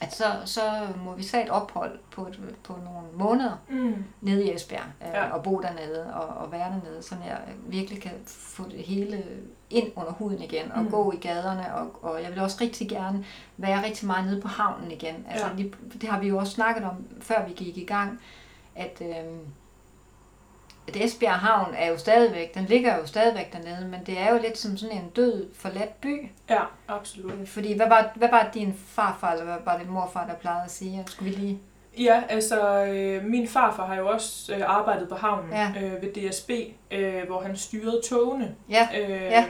at 0.00 0.14
så, 0.14 0.24
så 0.44 0.60
må 1.04 1.14
vi 1.14 1.24
tage 1.24 1.44
et 1.44 1.50
ophold 1.50 1.98
på, 2.10 2.26
et, 2.26 2.40
på 2.64 2.72
nogle 2.84 3.08
måneder 3.14 3.52
Mm. 3.68 4.04
nede 4.20 4.44
i 4.44 4.54
Esbjerg, 4.54 4.82
Ja. 5.00 5.20
ja. 5.24 5.30
og 5.32 5.42
bo 5.42 5.60
dernede 5.60 6.14
og, 6.14 6.44
og 6.44 6.52
være 6.52 6.70
dernede, 6.72 7.02
så 7.02 7.14
jeg 7.26 7.38
virkelig 7.66 8.02
kan 8.02 8.12
få 8.26 8.64
det 8.70 8.78
hele 8.82 9.24
ind 9.70 9.88
under 9.96 10.12
huden 10.12 10.42
igen, 10.42 10.72
og 10.72 10.82
Mm. 10.82 10.90
gå 10.90 11.12
i 11.12 11.16
gaderne, 11.16 11.74
og, 11.74 12.04
og 12.04 12.22
jeg 12.22 12.30
vil 12.30 12.38
også 12.40 12.58
rigtig 12.60 12.88
gerne 12.88 13.24
være 13.56 13.84
rigtig 13.84 14.06
meget 14.06 14.26
nede 14.26 14.40
på 14.40 14.48
havnen 14.48 14.90
igen. 14.90 15.26
Altså, 15.30 15.46
Ja. 15.46 15.52
lige, 15.56 15.72
det 16.00 16.08
har 16.08 16.20
vi 16.20 16.28
jo 16.28 16.38
også 16.38 16.52
snakket 16.52 16.84
om, 16.84 16.94
før 17.20 17.46
vi 17.46 17.52
gik 17.52 17.76
i 17.76 17.84
gang, 17.84 18.20
at, 18.76 19.02
øhm, 19.02 19.40
at 20.88 20.96
Esbjerg 20.96 21.32
Havn 21.34 21.74
er 21.74 21.90
jo 21.90 21.98
stadigvæk, 21.98 22.54
den 22.54 22.64
ligger 22.64 22.96
jo 22.98 23.06
stadigvæk 23.06 23.52
dernede, 23.52 23.88
men 23.88 24.00
det 24.06 24.18
er 24.20 24.32
jo 24.32 24.38
lidt 24.42 24.58
som 24.58 24.76
sådan 24.76 24.96
en 24.96 25.08
død, 25.16 25.54
forladt 25.54 26.00
by. 26.00 26.28
Ja, 26.50 26.60
absolut. 26.88 27.48
Fordi 27.48 27.76
hvad 27.76 27.88
var, 27.88 28.12
hvad 28.14 28.28
var 28.30 28.50
din 28.54 28.74
farfar, 28.86 29.32
eller 29.32 29.44
hvad 29.44 29.56
var 29.64 29.78
det 29.78 29.88
morfar, 29.88 30.26
der 30.26 30.34
plejede 30.34 30.64
at 30.64 30.70
sige? 30.70 31.04
Skulle 31.06 31.30
vi 31.30 31.36
lige... 31.36 31.58
Ja, 31.98 32.22
altså 32.28 32.84
øh, 32.84 33.24
min 33.24 33.48
farfar 33.48 33.86
har 33.86 33.94
jo 33.96 34.08
også 34.08 34.54
øh, 34.54 34.62
arbejdet 34.66 35.08
på 35.08 35.14
havnen 35.14 35.52
Ja. 35.52 35.72
øh, 35.82 36.02
ved 36.02 36.30
DSB, 36.30 36.50
øh, 36.90 37.26
hvor 37.26 37.40
han 37.40 37.56
styrede 37.56 38.00
togene. 38.10 38.54
Ja, 38.70 38.88
Øh, 39.00 39.10
Ja. 39.10 39.44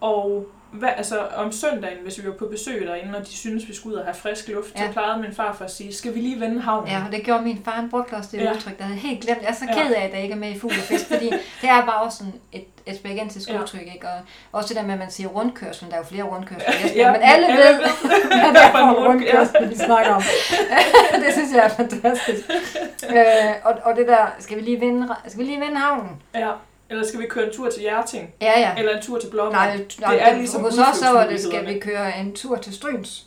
Og 0.00 0.46
hvad, 0.78 0.88
altså, 0.96 1.18
om 1.36 1.52
søndagen, 1.52 1.98
hvis 2.02 2.22
vi 2.22 2.26
var 2.28 2.32
på 2.34 2.46
besøg 2.46 2.86
derinde, 2.86 3.18
og 3.18 3.26
de 3.26 3.32
syntes, 3.36 3.68
vi 3.68 3.74
skulle 3.74 3.94
ud 3.94 4.00
og 4.00 4.06
have 4.06 4.14
frisk 4.14 4.48
luft, 4.48 4.74
ja. 4.76 4.80
Ja. 4.80 4.86
så 4.86 4.92
plejede 4.92 5.22
min 5.22 5.32
farfar 5.34 5.64
at 5.64 5.70
sige, 5.70 5.94
skal 5.94 6.14
vi 6.14 6.20
lige 6.20 6.40
vende 6.40 6.60
havnen? 6.60 6.88
Ja, 6.90 7.02
og 7.06 7.12
det 7.12 7.24
gjorde 7.24 7.42
min 7.42 7.60
far. 7.64 7.70
Han 7.72 7.90
brugte 7.90 8.14
også 8.14 8.28
det 8.32 8.38
Ja. 8.38 8.44
ja. 8.44 8.52
udtryk, 8.52 8.78
der 8.78 8.84
havde 8.84 8.98
helt 8.98 9.20
glemt. 9.24 9.42
Jeg 9.42 9.48
er 9.48 9.54
så 9.54 9.64
Ja. 9.68 9.82
ked 9.82 9.94
af, 9.94 10.04
at 10.04 10.12
det 10.12 10.18
ikke 10.18 10.32
er 10.34 10.38
med 10.38 10.48
i 10.50 10.58
fugl 10.58 10.72
og 10.72 10.78
fisk, 10.84 11.06
fordi 11.08 11.26
det 11.60 11.68
er 11.68 11.86
bare 11.86 12.02
også 12.02 12.18
sådan 12.18 12.32
et 12.52 12.64
esbjergensisk 12.86 13.48
Ja. 13.48 13.54
ja. 13.54 13.60
udtryk, 13.60 13.80
ikke? 13.94 14.06
Og 14.08 14.18
også 14.52 14.68
det 14.68 14.76
der 14.76 14.82
med, 14.86 14.92
at 14.92 14.98
man 14.98 15.10
siger 15.10 15.28
rundkørslen, 15.28 15.90
der 15.90 15.96
er 15.96 16.00
jo 16.00 16.06
flere 16.06 16.22
rundkørsler 16.24 16.72
i 16.74 16.76
Ja, 16.80 16.86
Esbjerg, 16.86 17.12
men 17.12 17.20
alle 17.22 17.46
ved, 17.46 17.74
ved, 17.74 17.90
hvad 18.40 18.52
det 18.54 18.62
er 18.62 18.70
for 18.70 18.78
en 18.78 18.92
rundkørsel, 19.06 19.70
vi 19.70 19.74
snakker 19.76 20.14
om. 20.14 20.22
det 21.24 21.32
synes 21.32 21.52
jeg 21.54 21.64
er 21.64 21.68
fantastisk. 21.68 22.42
Øh, 23.10 23.54
og, 23.64 23.74
og 23.84 23.96
det 23.96 24.08
der, 24.08 24.26
skal 24.38 24.56
vi 24.56 24.62
lige 24.62 24.80
vinde, 24.80 25.08
skal 25.28 25.38
vi 25.38 25.44
lige 25.44 25.60
vinde 25.60 25.76
havnen? 25.76 26.22
Ja. 26.34 26.50
Eller 26.94 27.06
skal 27.08 27.20
vi 27.20 27.26
køre 27.26 27.46
en 27.46 27.52
tur 27.52 27.70
til 27.70 27.80
Hjerting? 27.82 28.30
Ja, 28.40 28.60
ja. 28.60 28.74
Eller 28.78 28.96
en 28.96 29.02
tur 29.02 29.18
til 29.18 29.28
Blåvand? 29.30 29.52
Nej, 29.52 29.76
nej 30.00 30.12
det 30.12 30.22
er 30.22 30.28
det 30.30 30.38
ligesom 30.38 30.60
hos 30.62 30.78
os 30.78 30.96
så 30.96 31.12
var 31.12 31.26
det, 31.26 31.40
skal 31.42 31.66
vi 31.66 31.78
køre 31.78 32.18
en 32.18 32.32
tur 32.34 32.56
til 32.56 32.74
Stryns. 32.74 33.26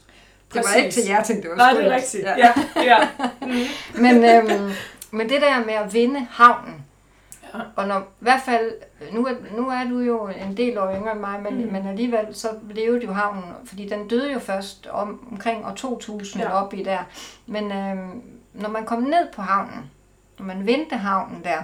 Det 0.53 0.55
var 0.55 0.61
Præcis. 0.61 0.75
ikke 0.77 0.91
til 0.91 1.03
Hjerting, 1.03 1.41
det 1.43 1.49
var 1.49 1.55
Nej, 1.57 1.73
det 1.73 1.85
er 1.85 1.99
Stryns. 1.99 2.15
rigtigt. 2.15 2.25
Ja, 2.25 2.53
ja. 2.83 3.07
Mm. 3.41 3.53
Men, 4.03 4.23
øhm, 4.25 4.71
men 5.11 5.29
det 5.29 5.41
der 5.41 5.65
med 5.65 5.73
at 5.73 5.93
vinde 5.93 6.27
havnen, 6.31 6.83
Ja. 7.53 7.59
og 7.75 7.87
når, 7.87 7.99
i 7.99 8.03
hvert 8.19 8.41
fald, 8.45 8.71
nu 9.11 9.25
er, 9.25 9.31
nu 9.57 9.69
er 9.69 9.83
du 9.89 9.99
jo 9.99 10.27
en 10.27 10.57
del 10.57 10.77
år 10.77 10.93
yngre 10.95 11.11
end 11.11 11.19
mig, 11.19 11.39
men, 11.43 11.65
Mm. 11.65 11.71
men 11.71 11.87
alligevel 11.87 12.25
så 12.33 12.47
levede 12.71 13.05
jo 13.05 13.13
havnen, 13.13 13.43
fordi 13.65 13.89
den 13.89 14.07
døde 14.07 14.33
jo 14.33 14.39
først 14.39 14.87
om, 14.91 15.27
omkring 15.31 15.65
år 15.65 15.73
2000 15.75 16.41
Ja. 16.43 16.49
ja. 16.49 16.63
op 16.63 16.73
i 16.73 16.83
der. 16.83 16.99
Men 17.45 17.71
øhm, 17.71 18.21
når 18.53 18.69
man 18.69 18.85
kom 18.85 19.01
ned 19.03 19.27
på 19.35 19.41
havnen, 19.41 19.91
når 20.39 20.45
man 20.45 20.65
vendte 20.65 20.95
havnen 20.95 21.43
der, 21.43 21.57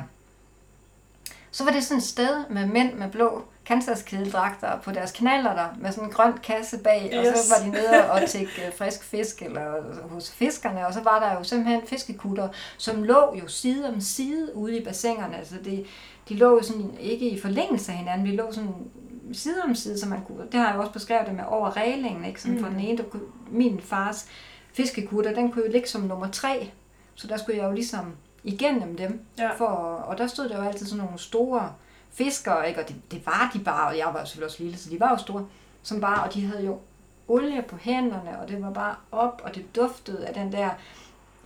så 1.53 1.63
var 1.63 1.71
det 1.71 1.83
sådan 1.83 1.97
et 1.97 2.03
sted 2.03 2.43
med 2.49 2.65
mænd 2.65 2.93
med 2.93 3.11
blå 3.11 3.43
kansaskedeldragter 3.65 4.79
på 4.79 4.91
deres 4.91 5.11
knaller 5.11 5.55
der, 5.55 5.67
med 5.79 5.91
sådan 5.91 6.09
en 6.09 6.13
grøn 6.13 6.33
kasse 6.43 6.77
bag, 6.77 7.11
yes. 7.13 7.27
og 7.27 7.37
så 7.37 7.55
var 7.55 7.65
de 7.65 7.71
nede 7.71 8.11
og 8.11 8.29
tække 8.29 8.71
frisk 8.77 9.03
fisk 9.03 9.41
eller 9.41 9.63
hos 10.09 10.31
fiskerne, 10.31 10.87
og 10.87 10.93
så 10.93 11.01
var 11.03 11.19
der 11.19 11.37
jo 11.37 11.43
simpelthen 11.43 11.81
fiskekutter, 11.87 12.49
som 12.77 13.03
lå 13.03 13.35
jo 13.41 13.47
side 13.47 13.89
om 13.89 14.01
side 14.01 14.55
ude 14.55 14.77
i 14.77 14.83
bassinerne, 14.83 15.37
altså 15.37 15.55
det, 15.63 15.85
de 16.29 16.35
lå 16.35 16.49
jo 16.49 16.63
sådan 16.63 16.97
ikke 16.99 17.29
i 17.29 17.41
forlængelse 17.41 17.91
af 17.91 17.97
hinanden, 17.97 18.27
de 18.27 18.35
lå 18.35 18.51
sådan 18.51 18.73
side 19.33 19.61
om 19.63 19.75
side, 19.75 19.99
så 19.99 20.09
man 20.09 20.21
kunne, 20.27 20.43
det 20.51 20.53
har 20.53 20.67
jeg 20.67 20.75
jo 20.75 20.79
også 20.79 20.93
beskrevet 20.93 21.27
det 21.27 21.35
med 21.35 21.43
over 21.47 21.77
reglingen, 21.77 22.25
ikke? 22.25 22.41
Sådan 22.41 22.55
mm. 22.55 22.57
Mm. 22.57 22.65
for 22.65 22.71
den 22.71 22.79
ene, 22.79 22.97
der 22.97 23.03
kunne, 23.03 23.23
min 23.51 23.79
fars 23.79 24.27
fiskekutter, 24.73 25.33
den 25.33 25.51
kunne 25.51 25.65
jo 25.65 25.71
ligge 25.71 25.89
som 25.89 26.01
nummer 26.01 26.27
tre, 26.31 26.71
så 27.15 27.27
der 27.27 27.37
skulle 27.37 27.57
jeg 27.57 27.67
jo 27.67 27.71
ligesom 27.71 28.15
igennem 28.43 28.97
dem, 28.97 29.21
Ja. 29.37 29.51
for, 29.57 29.65
og 30.07 30.17
der 30.17 30.27
stod 30.27 30.49
der 30.49 30.57
jo 30.57 30.63
altid 30.69 30.85
sådan 30.85 31.03
nogle 31.03 31.19
store 31.19 31.73
fiskere, 32.11 32.67
ikke? 32.69 32.81
og 32.81 32.87
det, 32.87 32.95
det 33.11 33.25
var 33.25 33.49
de 33.53 33.59
bare, 33.59 33.87
og 33.87 33.97
jeg 33.97 34.07
var 34.13 34.23
selvfølgelig 34.25 34.45
også 34.45 34.63
lille, 34.63 34.77
så 34.77 34.89
de 34.89 34.99
var 34.99 35.09
jo 35.09 35.17
store, 35.17 35.45
som 35.83 36.01
bare, 36.01 36.23
og 36.23 36.33
de 36.33 36.45
havde 36.45 36.65
jo 36.65 36.79
olie 37.27 37.61
på 37.61 37.75
hænderne, 37.81 38.39
og 38.41 38.47
det 38.47 38.61
var 38.63 38.71
bare 38.71 38.95
op, 39.11 39.41
og 39.45 39.55
det 39.55 39.75
duftede 39.75 40.25
af 40.27 40.33
den 40.33 40.51
der 40.51 40.69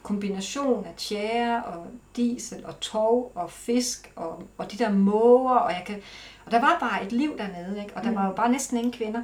kombination 0.03 0.85
af 0.85 0.93
tjære 0.97 1.63
og 1.63 1.87
diesel 2.15 2.65
og 2.65 2.79
tov 2.79 3.31
og 3.35 3.51
fisk 3.51 4.11
og, 4.15 4.43
og 4.57 4.71
de 4.71 4.77
der 4.77 4.91
måger, 4.91 5.55
og 5.55 5.71
jeg 5.71 5.83
kan, 5.85 6.01
og 6.45 6.51
der 6.51 6.59
var 6.59 6.77
bare 6.79 7.03
et 7.05 7.11
liv 7.11 7.37
dernede, 7.37 7.79
ikke? 7.81 7.93
og 7.97 8.03
der 8.03 8.09
Mm. 8.09 8.15
var 8.15 8.25
jo 8.27 8.33
bare 8.33 8.51
næsten 8.51 8.77
ingen 8.77 8.91
kvinder. 8.93 9.21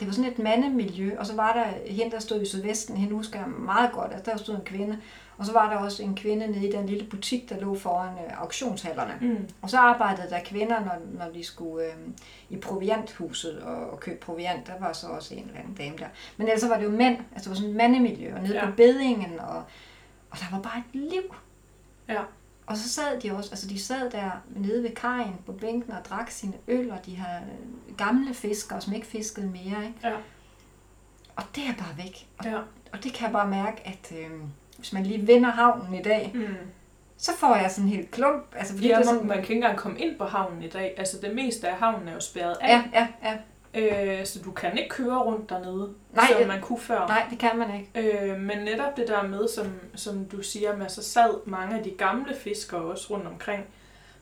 Det 0.00 0.06
var 0.08 0.14
sådan 0.14 0.30
et 0.32 0.38
mandemiljø, 0.38 1.18
og 1.18 1.26
så 1.26 1.34
var 1.36 1.52
der 1.52 1.92
hende, 1.92 2.10
der 2.12 2.18
stod 2.20 2.42
i 2.42 2.46
Sydvesten, 2.46 2.96
hende 2.96 3.14
husker 3.14 3.38
jeg 3.38 3.48
meget 3.48 3.92
godt, 3.92 4.12
altså 4.12 4.30
der 4.30 4.36
stod 4.36 4.54
en 4.54 4.60
kvinde, 4.64 4.98
og 5.38 5.46
så 5.46 5.52
var 5.52 5.70
der 5.70 5.76
også 5.76 6.02
en 6.02 6.14
kvinde 6.16 6.46
nede 6.46 6.68
i 6.68 6.72
den 6.72 6.86
lille 6.86 7.06
butik, 7.06 7.48
der 7.50 7.60
lå 7.60 7.74
foran 7.74 8.12
øh, 8.26 8.40
auktionshallerne. 8.42 9.18
Mm. 9.20 9.48
Og 9.62 9.70
så 9.70 9.78
arbejdede 9.78 10.30
der 10.30 10.40
kvinder, 10.44 10.80
når, 10.80 10.98
når 11.18 11.32
de 11.32 11.44
skulle 11.44 11.84
øh, 11.86 11.92
i 12.50 12.56
provianthuset 12.56 13.58
og, 13.62 13.90
og 13.90 14.00
købe 14.00 14.20
proviant. 14.20 14.66
Der 14.66 14.78
var 14.80 14.92
så 14.92 15.06
også 15.06 15.34
en 15.34 15.44
eller 15.46 15.58
anden 15.60 15.74
dame 15.74 15.96
der. 15.98 16.06
Men 16.36 16.48
ellers 16.48 16.68
var 16.68 16.76
det 16.76 16.84
jo 16.84 16.90
mænd, 16.90 17.16
altså 17.32 17.44
det 17.44 17.48
var 17.50 17.54
sådan 17.54 17.70
et 17.70 17.76
mandemiljø, 17.76 18.34
og 18.34 18.42
nede 18.42 18.54
Ja. 18.54 18.64
ja. 18.64 18.70
på 18.70 18.76
bedingen, 18.76 19.38
og, 19.40 19.56
og 20.30 20.38
der 20.38 20.44
var 20.52 20.60
bare 20.60 20.78
et 20.78 21.00
liv. 21.00 21.34
Ja. 22.08 22.20
Og 22.66 22.76
så 22.76 22.88
sad 22.88 23.20
de 23.20 23.32
også, 23.32 23.50
altså 23.50 23.68
de 23.68 23.78
sad 23.80 24.10
der 24.10 24.30
nede 24.56 24.82
ved 24.82 24.90
kajen 24.90 25.34
på 25.46 25.52
bænken 25.52 25.92
og 25.92 26.04
drak 26.04 26.30
sine 26.30 26.52
øl, 26.68 26.90
og 26.90 27.06
de 27.06 27.16
har 27.16 27.36
øh, 27.36 27.96
gamle 27.96 28.34
fiskere, 28.34 28.80
som 28.80 28.92
ikke 28.92 29.06
fiskede 29.06 29.46
mere, 29.46 29.62
ikke? 29.86 29.94
Ja. 30.04 30.12
Og 31.36 31.42
det 31.56 31.64
er 31.68 31.74
bare 31.78 31.96
væk. 31.96 32.28
Og, 32.38 32.44
Ja. 32.44 32.58
og 32.92 33.04
det 33.04 33.12
kan 33.14 33.24
jeg 33.24 33.32
bare 33.32 33.48
mærke, 33.48 33.86
at 33.86 34.12
øh, 34.18 34.30
hvis 34.76 34.92
man 34.92 35.02
lige 35.02 35.26
vender 35.26 35.50
havnen 35.50 35.94
i 35.94 36.02
dag, 36.02 36.30
Mm. 36.34 36.46
så 37.16 37.32
får 37.38 37.56
jeg 37.56 37.70
sådan 37.70 37.84
en 37.90 37.96
helt 37.96 38.10
klump. 38.10 38.44
Altså, 38.56 38.74
fordi 38.74 38.88
Ja, 38.88 38.94
det 38.94 39.00
er 39.00 39.04
man, 39.06 39.14
sådan, 39.14 39.28
man 39.28 39.36
kan 39.36 39.42
ikke 39.42 39.54
engang 39.54 39.78
komme 39.78 39.98
ind 39.98 40.18
på 40.18 40.24
havnen 40.24 40.62
i 40.62 40.68
dag. 40.68 40.94
Altså 40.98 41.16
det 41.22 41.34
meste 41.34 41.68
af 41.68 41.76
havnen 41.76 42.08
er 42.08 42.12
jo 42.12 42.20
spærret 42.20 42.56
af. 42.60 42.68
ja, 42.68 42.82
ja, 42.94 43.06
ja. 43.24 43.36
Øh, 44.18 44.26
så 44.26 44.42
du 44.44 44.50
kan 44.50 44.78
ikke 44.78 44.88
køre 44.90 45.18
rundt 45.18 45.50
dernede, 45.50 45.94
Nej, 46.12 46.24
som 46.38 46.48
man 46.48 46.60
kunne 46.60 46.78
før. 46.80 47.06
Nej, 47.06 47.26
det 47.30 47.38
kan 47.38 47.50
man 47.58 47.68
ikke. 47.74 48.20
Øh, 48.30 48.40
men 48.40 48.58
netop 48.58 48.96
det 48.96 49.08
der 49.08 49.22
med, 49.22 49.48
som, 49.48 49.66
som 49.94 50.24
du 50.24 50.42
siger, 50.42 50.76
med 50.76 50.88
så 50.88 51.02
sad 51.02 51.30
mange 51.46 51.78
af 51.78 51.84
de 51.84 51.90
gamle 51.90 52.34
fiskere 52.36 52.80
også 52.80 53.06
rundt 53.14 53.26
omkring. 53.26 53.64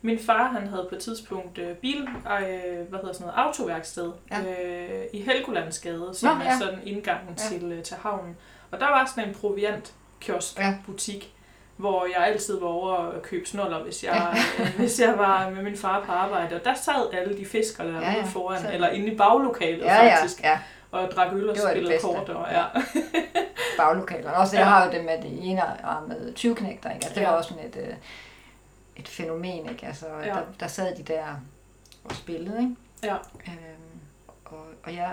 Min 0.01 0.19
far, 0.19 0.47
han 0.47 0.67
havde 0.67 0.85
på 0.89 0.95
et 0.95 1.01
tidspunkt 1.01 1.57
øh, 1.57 1.75
bil, 1.75 2.01
øh, 2.01 2.87
hvad 2.89 2.99
hedder 2.99 3.13
sådan 3.13 3.27
noget, 3.27 3.33
autoværksted 3.37 4.11
Ja. 4.31 4.39
øh, 4.41 5.03
i 5.13 5.21
Helgolandsgade, 5.21 6.09
som 6.13 6.37
Nå, 6.37 6.43
er 6.43 6.45
ja. 6.45 6.59
sådan 6.59 6.79
indgangen 6.85 7.29
Ja. 7.29 7.57
til, 7.57 7.71
øh, 7.71 7.83
til 7.83 7.95
havnen. 7.99 8.37
Og 8.71 8.79
der 8.79 8.85
var 8.85 9.11
sådan 9.15 9.29
en 9.29 9.35
proviantkiosk, 10.25 10.59
Ja. 10.59 10.77
butik, 10.85 11.31
hvor 11.77 12.05
jeg 12.17 12.27
altid 12.27 12.59
var 12.59 12.67
over 12.67 12.93
at 12.97 13.21
købe 13.21 13.45
snoller, 13.45 13.83
hvis 13.83 14.03
jeg, 14.03 14.37
øh, 14.59 14.75
hvis 14.77 14.99
jeg 14.99 15.17
var 15.17 15.49
med 15.49 15.63
min 15.63 15.77
far 15.77 16.03
på 16.05 16.11
arbejde. 16.11 16.55
Og 16.55 16.65
der 16.65 16.73
sad 16.73 17.13
alle 17.13 17.37
de 17.37 17.45
fiskere 17.45 17.87
der 17.87 17.99
Ja, 18.01 18.11
ja, 18.11 18.17
ja. 18.17 18.23
foran, 18.23 18.61
Så- 18.61 18.71
eller 18.73 18.89
inde 18.89 19.07
i 19.07 19.17
baglokalet 19.17 19.81
Ja, 19.85 20.05
ja, 20.05 20.15
faktisk, 20.15 20.41
ja. 20.43 20.59
og 20.91 21.11
drak 21.11 21.33
øl 21.33 21.49
og 21.49 21.57
spillede 21.57 21.97
kort. 22.01 22.29
Og, 22.29 22.47
ja. 22.51 22.63
Baglokalerne. 23.77 24.37
Også, 24.37 24.55
jeg 24.57 24.63
Ja. 24.63 24.69
har 24.69 24.85
jo 24.85 24.91
det 24.91 25.05
med 25.05 25.21
det 25.21 25.49
ene 25.49 25.61
med 26.07 26.33
20 26.33 26.55
knægter, 26.55 26.89
ikke? 26.89 27.05
Altså, 27.05 27.09
det 27.19 27.21
Ja. 27.25 27.29
var 27.29 27.37
også 27.37 27.49
sådan 27.49 27.65
et, 27.65 27.75
øh, 27.87 27.93
et 28.95 29.07
fænomen, 29.07 29.69
ikke? 29.69 29.85
Altså, 29.87 30.05
Ja. 30.25 30.29
der, 30.29 30.41
der 30.59 30.67
sad 30.67 30.95
de 30.95 31.03
der 31.03 31.23
og 32.03 32.15
spillede, 32.15 32.59
ikke? 32.61 32.75
Ja. 33.03 33.15
Øhm, 33.47 33.99
og, 34.45 34.57
og 34.83 34.93
ja, 34.93 35.09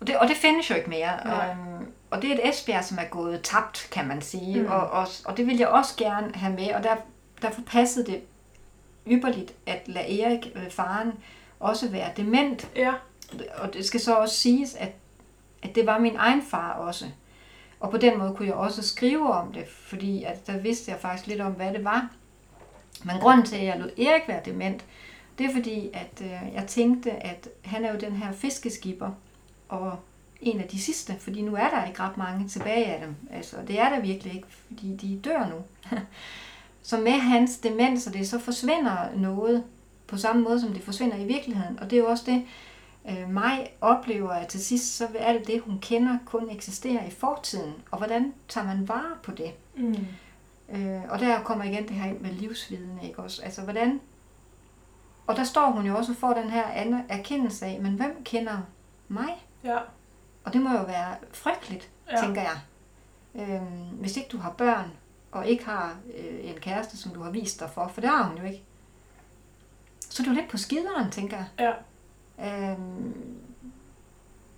og 0.00 0.06
det, 0.06 0.16
og 0.18 0.28
det 0.28 0.36
findes 0.36 0.70
jo 0.70 0.74
ikke 0.74 0.90
mere. 0.90 1.24
Nej. 1.24 1.50
Øhm, 1.50 1.86
og 2.10 2.22
det 2.22 2.30
er 2.30 2.34
et 2.34 2.48
Esbjerg, 2.48 2.84
som 2.84 2.98
er 2.98 3.08
gået 3.10 3.40
tabt, 3.42 3.88
kan 3.92 4.08
man 4.08 4.22
sige. 4.22 4.62
Mm. 4.62 4.66
Og, 4.66 4.90
og, 4.90 5.06
og 5.24 5.36
det 5.36 5.46
vil 5.46 5.56
jeg 5.56 5.68
også 5.68 5.94
gerne 5.96 6.34
have 6.34 6.54
med, 6.54 6.72
og 6.74 6.82
der, 6.82 6.96
derfor 7.42 7.62
passede 7.62 8.06
det 8.06 8.22
ypperligt 9.06 9.52
at 9.66 9.82
lade 9.86 10.20
Erik, 10.20 10.52
øh, 10.54 10.70
faren, 10.70 11.12
også 11.60 11.88
være 11.88 12.10
dement. 12.16 12.68
ja. 12.76 12.92
Og 13.58 13.74
det 13.74 13.84
skal 13.84 14.00
så 14.00 14.14
også 14.14 14.34
siges, 14.34 14.74
at, 14.74 14.92
at 15.62 15.74
det 15.74 15.86
var 15.86 15.98
min 15.98 16.16
egen 16.16 16.42
far 16.42 16.72
også. 16.72 17.04
Og 17.80 17.90
på 17.90 17.96
den 17.96 18.18
måde 18.18 18.34
kunne 18.36 18.48
jeg 18.48 18.54
også 18.54 18.82
skrive 18.82 19.32
om 19.32 19.52
det, 19.52 19.64
fordi 19.68 20.24
at 20.24 20.46
der 20.46 20.58
vidste 20.58 20.90
jeg 20.90 21.00
faktisk 21.00 21.26
lidt 21.26 21.40
om, 21.40 21.52
hvad 21.52 21.72
det 21.74 21.84
var. 21.84 22.08
Men 23.04 23.16
grunden 23.20 23.46
til, 23.46 23.56
at 23.56 23.64
jeg 23.64 23.78
lod 23.78 23.90
Erik 23.98 24.28
være 24.28 24.40
dement, 24.44 24.84
det 25.38 25.46
er 25.46 25.52
fordi, 25.52 25.90
at 25.92 26.22
øh, 26.22 26.54
jeg 26.54 26.64
tænkte, 26.66 27.10
at 27.10 27.48
han 27.64 27.84
er 27.84 27.92
jo 27.92 27.98
den 27.98 28.12
her 28.12 28.32
fiskeskipper, 28.32 29.10
og 29.68 29.98
en 30.40 30.60
af 30.60 30.68
de 30.68 30.80
sidste, 30.80 31.16
fordi 31.18 31.42
nu 31.42 31.54
er 31.54 31.70
der 31.70 31.86
ikke 31.86 32.00
ret 32.00 32.16
mange 32.16 32.48
tilbage 32.48 32.84
af 32.84 33.00
dem. 33.00 33.14
Altså, 33.30 33.56
det 33.68 33.80
er 33.80 33.88
der 33.88 34.00
virkelig 34.00 34.34
ikke, 34.34 34.48
fordi 34.48 34.96
de 34.96 35.20
dør 35.24 35.48
nu. 35.48 35.90
så 36.82 37.00
med 37.00 37.12
hans 37.12 37.58
demens, 37.58 38.06
og 38.06 38.12
det 38.12 38.28
så 38.28 38.38
forsvinder 38.38 39.16
noget 39.16 39.64
på 40.06 40.16
samme 40.16 40.42
måde, 40.42 40.60
som 40.60 40.72
det 40.72 40.82
forsvinder 40.82 41.16
i 41.16 41.24
virkeligheden. 41.24 41.78
Og 41.80 41.90
det 41.90 41.98
er 41.98 42.00
jo 42.00 42.08
også 42.08 42.24
det, 42.26 42.44
øh, 43.10 43.30
mig 43.30 43.70
oplever, 43.80 44.30
at 44.30 44.48
til 44.48 44.64
sidst, 44.64 44.96
så 44.96 45.06
vil 45.06 45.18
alt 45.18 45.46
det, 45.46 45.60
hun 45.60 45.78
kender, 45.82 46.18
kun 46.24 46.50
eksistere 46.50 47.06
i 47.06 47.10
fortiden. 47.10 47.72
Og 47.90 47.98
hvordan 47.98 48.32
tager 48.48 48.66
man 48.66 48.88
vare 48.88 49.16
på 49.22 49.32
det? 49.32 49.52
Mm. 49.76 50.06
Øh, 50.72 51.02
og 51.08 51.18
der 51.18 51.42
kommer 51.42 51.64
igen 51.64 51.88
det 51.88 51.96
her 51.96 52.10
ind 52.10 52.20
med 52.20 52.30
livsviden, 52.30 52.98
ikke 53.02 53.18
også? 53.18 53.42
Altså, 53.42 53.62
hvordan... 53.62 54.00
Og 55.26 55.36
der 55.36 55.44
står 55.44 55.70
hun 55.70 55.86
jo 55.86 55.96
også 55.96 56.12
og 56.12 56.18
får 56.18 56.32
den 56.32 56.50
her 56.50 57.02
erkendelse 57.08 57.66
af, 57.66 57.80
men 57.80 57.92
hvem 57.92 58.22
kender 58.24 58.58
mig? 59.08 59.47
Ja. 59.64 59.78
Og 60.44 60.52
det 60.52 60.60
må 60.60 60.72
jo 60.72 60.82
være 60.82 61.16
frygteligt, 61.32 61.90
ja. 62.10 62.20
Tænker 62.20 62.42
jeg. 62.42 62.58
Øhm, 63.34 63.98
hvis 64.00 64.16
ikke 64.16 64.28
du 64.32 64.38
har 64.38 64.50
børn, 64.50 64.90
og 65.32 65.46
ikke 65.46 65.64
har 65.64 65.96
øh, 66.18 66.50
en 66.50 66.54
kæreste, 66.60 66.96
som 66.96 67.12
du 67.12 67.22
har 67.22 67.30
vist 67.30 67.60
dig 67.60 67.70
for, 67.70 67.88
for 67.88 68.00
det 68.00 68.10
har 68.10 68.22
hun 68.22 68.38
jo 68.38 68.44
ikke. 68.44 68.62
Så 70.00 70.22
er 70.22 70.26
du 70.26 70.32
lidt 70.32 70.48
på 70.48 70.56
skideren, 70.56 71.10
tænker 71.10 71.36
jeg. 71.36 71.74
Ja. 72.38 72.70
Øhm, 72.70 73.14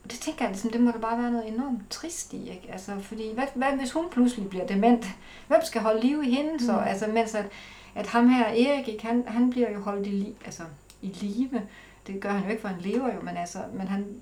det 0.05 0.21
tænker 0.21 0.45
jeg, 0.45 0.51
ligesom, 0.51 0.71
det 0.71 0.81
må 0.81 0.91
da 0.91 0.99
bare 0.99 1.19
være 1.19 1.31
noget 1.31 1.49
enormt 1.49 1.91
trist 1.91 2.33
i, 2.33 2.51
ikke? 2.51 2.73
Altså, 2.73 3.01
fordi 3.01 3.35
hvad, 3.35 3.47
hvad 3.55 3.73
hvis 3.73 3.93
hun 3.93 4.11
pludselig 4.11 4.51
bliver 4.51 4.67
dement? 4.67 5.07
Hvem 5.49 5.61
skal 5.65 5.81
holde 5.83 6.01
liv 6.01 6.23
i 6.23 6.31
hende 6.31 6.65
så? 6.67 6.73
Mm. 6.73 6.79
Altså, 6.79 7.07
mens 7.07 7.35
at, 7.35 7.47
at 7.95 8.07
ham 8.07 8.29
her, 8.29 8.47
Erik, 8.47 8.89
ikke, 8.89 9.07
han, 9.07 9.25
han 9.27 9.51
bliver 9.51 9.71
jo 9.71 9.81
holdt 9.81 10.07
i, 10.07 10.11
li, 10.11 10.35
altså, 10.45 10.63
i 11.03 11.07
live. 11.07 11.63
Det 12.07 12.21
gør 12.21 12.31
han 12.31 12.45
jo 12.45 12.51
ikke, 12.51 12.61
for 12.61 12.69
han 12.69 12.81
lever 12.81 13.15
jo, 13.15 13.21
men 13.21 13.37
altså, 13.37 13.59
men 13.73 13.89
han, 13.89 14.21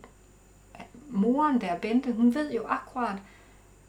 moren 1.08 1.60
der, 1.60 1.78
Bente, 1.78 2.12
hun 2.12 2.34
ved 2.34 2.52
jo 2.52 2.62
akkurat, 2.66 3.18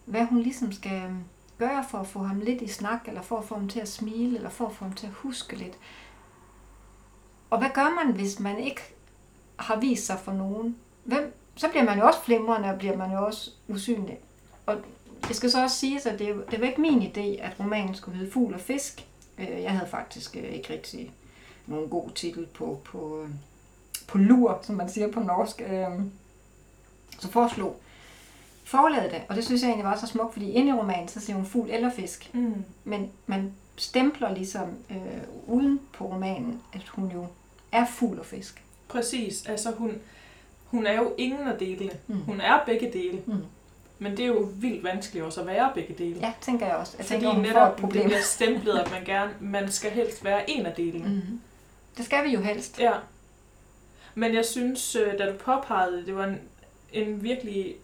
hvad 0.06 0.26
hun 0.26 0.40
ligesom 0.40 0.72
skal 0.72 1.12
gøre 1.58 1.86
for 1.90 1.98
at 1.98 2.08
få 2.08 2.20
ham 2.20 2.40
lidt 2.40 2.62
i 2.62 2.68
snak, 2.68 3.08
eller 3.08 3.22
for 3.22 3.38
at 3.38 3.46
få 3.46 3.56
ham 3.56 3.70
til 3.70 3.80
at 3.80 3.88
smile, 3.88 4.36
eller 4.36 4.50
for 4.50 4.66
at 4.66 4.76
få 4.76 4.86
ham 4.86 4.94
til 4.94 5.08
at 5.08 5.14
huske 5.14 5.56
lidt. 5.56 5.78
Og 7.50 7.58
hvad 7.58 7.70
gør 7.74 8.04
man, 8.04 8.16
hvis 8.16 8.40
man 8.40 8.60
ikke 8.60 8.82
har 9.60 9.80
vist 9.80 10.06
sig 10.06 10.20
for 10.20 10.34
nogen? 10.34 10.76
Hvem, 11.04 11.34
så 11.56 11.70
bliver 11.70 11.84
man 11.84 12.00
jo 12.00 12.08
også 12.08 12.22
flimrende, 12.22 12.70
og 12.70 12.78
bliver 12.78 12.98
man 12.98 13.12
jo 13.12 13.26
også 13.26 13.52
usynlig. 13.68 14.18
Og 14.66 14.76
det 15.28 15.36
skal 15.36 15.52
så 15.52 15.64
også 15.64 15.76
siges, 15.76 16.06
at 16.06 16.20
det, 16.20 16.46
det 16.52 16.62
var 16.62 16.68
ikke 16.68 16.82
min 16.82 17.02
idé, 17.02 17.42
at 17.42 17.60
romanen 17.60 17.96
skulle 17.96 18.18
hedde 18.18 18.32
Fugl 18.32 18.54
og 18.54 18.60
Fisk. 18.60 19.08
Øh, 19.38 19.62
jeg 19.62 19.72
havde 19.72 19.90
faktisk 19.90 20.36
øh, 20.36 20.44
ikke 20.44 20.74
rigtig 20.74 21.12
nogen 21.68 21.90
god 21.90 22.10
titel 22.16 22.46
på, 22.46 22.82
på, 22.86 23.22
øh, 23.24 23.30
på 24.08 24.18
lur, 24.18 24.60
som 24.62 24.76
man 24.76 24.90
siger 24.90 25.12
på 25.12 25.20
norsk. 25.20 25.62
Så 27.20 27.32
foreslog 27.32 27.80
forlaget 28.64 29.12
det, 29.12 29.22
og 29.30 29.36
det 29.36 29.46
synes 29.46 29.62
jeg 29.62 29.68
egentlig 29.68 29.86
var 29.86 29.98
så 29.98 30.08
smukt, 30.08 30.34
fordi 30.34 30.52
inde 30.52 30.70
i 30.70 30.74
romanen, 30.74 31.08
så 31.08 31.20
siger 31.20 31.36
hun 31.36 31.46
fugl 31.46 31.70
eller 31.70 31.92
fisk. 31.92 32.30
Mm. 32.34 32.64
Men 32.84 33.12
man 33.26 33.54
stempler 33.78 34.34
ligesom 34.34 34.70
øh, 34.90 34.98
uden 35.48 35.80
på 35.94 36.06
romanen, 36.06 36.62
at 36.74 36.88
hun 36.88 37.12
jo 37.12 37.28
er 37.72 37.86
fugl 37.86 38.20
og 38.20 38.26
fisk. 38.26 38.64
Præcis. 38.88 39.46
Altså 39.46 39.72
hun, 39.72 39.94
hun 40.66 40.88
er 40.88 40.94
jo 40.94 41.14
ingen 41.18 41.48
af 41.48 41.58
delene. 41.58 41.92
Mm. 42.08 42.22
Hun 42.22 42.42
er 42.42 42.60
begge 42.66 42.92
dele. 42.94 43.22
Mm. 43.26 43.44
Men 44.00 44.12
det 44.18 44.24
er 44.24 44.28
jo 44.28 44.50
vildt 44.56 44.84
vanskeligt 44.84 45.26
også 45.26 45.42
at 45.42 45.48
være 45.48 45.72
begge 45.76 45.94
dele. 45.98 46.20
Ja, 46.20 46.34
tænker 46.42 46.66
jeg 46.66 46.76
også. 46.76 46.94
Jeg 46.98 47.06
Fordi 47.06 47.20
tænker, 47.20 47.36
hun 47.36 47.46
får 47.46 47.52
netop 47.54 47.68
et 47.68 47.76
det 47.76 47.82
problem. 47.82 48.04
bliver 48.06 48.22
stemplet, 48.38 48.80
at 48.80 48.92
man 48.92 49.04
gerne, 49.06 49.32
man 49.40 49.72
skal 49.72 49.92
helst 49.92 50.24
være 50.24 50.50
en 50.50 50.66
af 50.66 50.74
delene. 50.74 51.06
Mm. 51.30 51.40
Det 51.98 52.06
skal 52.06 52.24
vi 52.24 52.30
jo 52.30 52.42
helst. 52.42 52.80
Ja. 52.80 52.92
Men 54.16 54.36
jeg 54.36 54.46
synes, 54.46 54.96
øh, 54.96 55.20
da 55.20 55.32
du 55.32 55.38
påpegede, 55.38 55.98
det, 55.98 56.06
det 56.08 56.16
var 56.16 56.24
en, 56.26 56.40
en 56.94 57.24
virkelig 57.24 57.76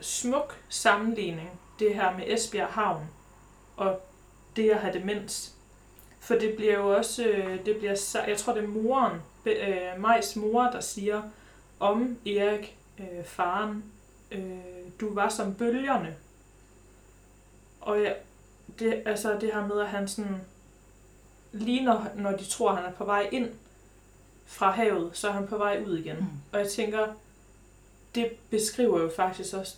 smuk 0.00 0.56
sammenligning, 0.68 1.60
det 1.78 1.94
her 1.94 2.16
med 2.16 2.24
Esbjerg 2.26 2.68
Havn 2.68 3.06
og 3.76 4.00
det 4.56 4.70
at 4.70 4.78
have 4.78 4.98
demens. 4.98 5.54
For 6.20 6.34
det 6.34 6.56
bliver 6.56 6.78
jo 6.78 6.96
også, 6.96 7.24
øh, 7.24 7.66
det 7.66 7.76
bliver, 7.76 8.22
jeg 8.28 8.38
tror 8.38 8.54
det 8.54 8.64
er 8.64 8.68
moren, 8.68 9.20
øh, 9.46 10.00
Majs 10.00 10.36
mor, 10.36 10.62
der 10.62 10.80
siger 10.80 11.22
om 11.80 12.18
Erik, 12.26 12.76
øh, 12.98 13.24
faren, 13.24 13.84
øh, 14.30 14.58
du 15.00 15.14
var 15.14 15.28
som 15.28 15.54
bølgerne. 15.54 16.16
Og 17.80 18.06
det, 18.78 19.02
altså 19.06 19.38
det 19.40 19.52
her 19.54 19.66
med, 19.66 19.80
at 19.80 19.88
han 19.88 20.08
sådan, 20.08 20.40
lige 21.52 21.84
når, 21.84 22.06
når 22.14 22.32
de 22.32 22.44
tror, 22.44 22.74
han 22.74 22.84
er 22.84 22.92
på 22.92 23.04
vej 23.04 23.28
ind 23.32 23.50
fra 24.46 24.70
havet, 24.70 25.10
så 25.16 25.28
er 25.28 25.32
han 25.32 25.46
på 25.46 25.58
vej 25.58 25.84
ud 25.86 25.98
igen. 25.98 26.16
Mm. 26.16 26.26
Og 26.52 26.58
jeg 26.58 26.68
tænker, 26.68 27.06
det 28.14 28.30
beskriver 28.50 29.00
jo 29.02 29.10
faktisk 29.16 29.54
også 29.54 29.74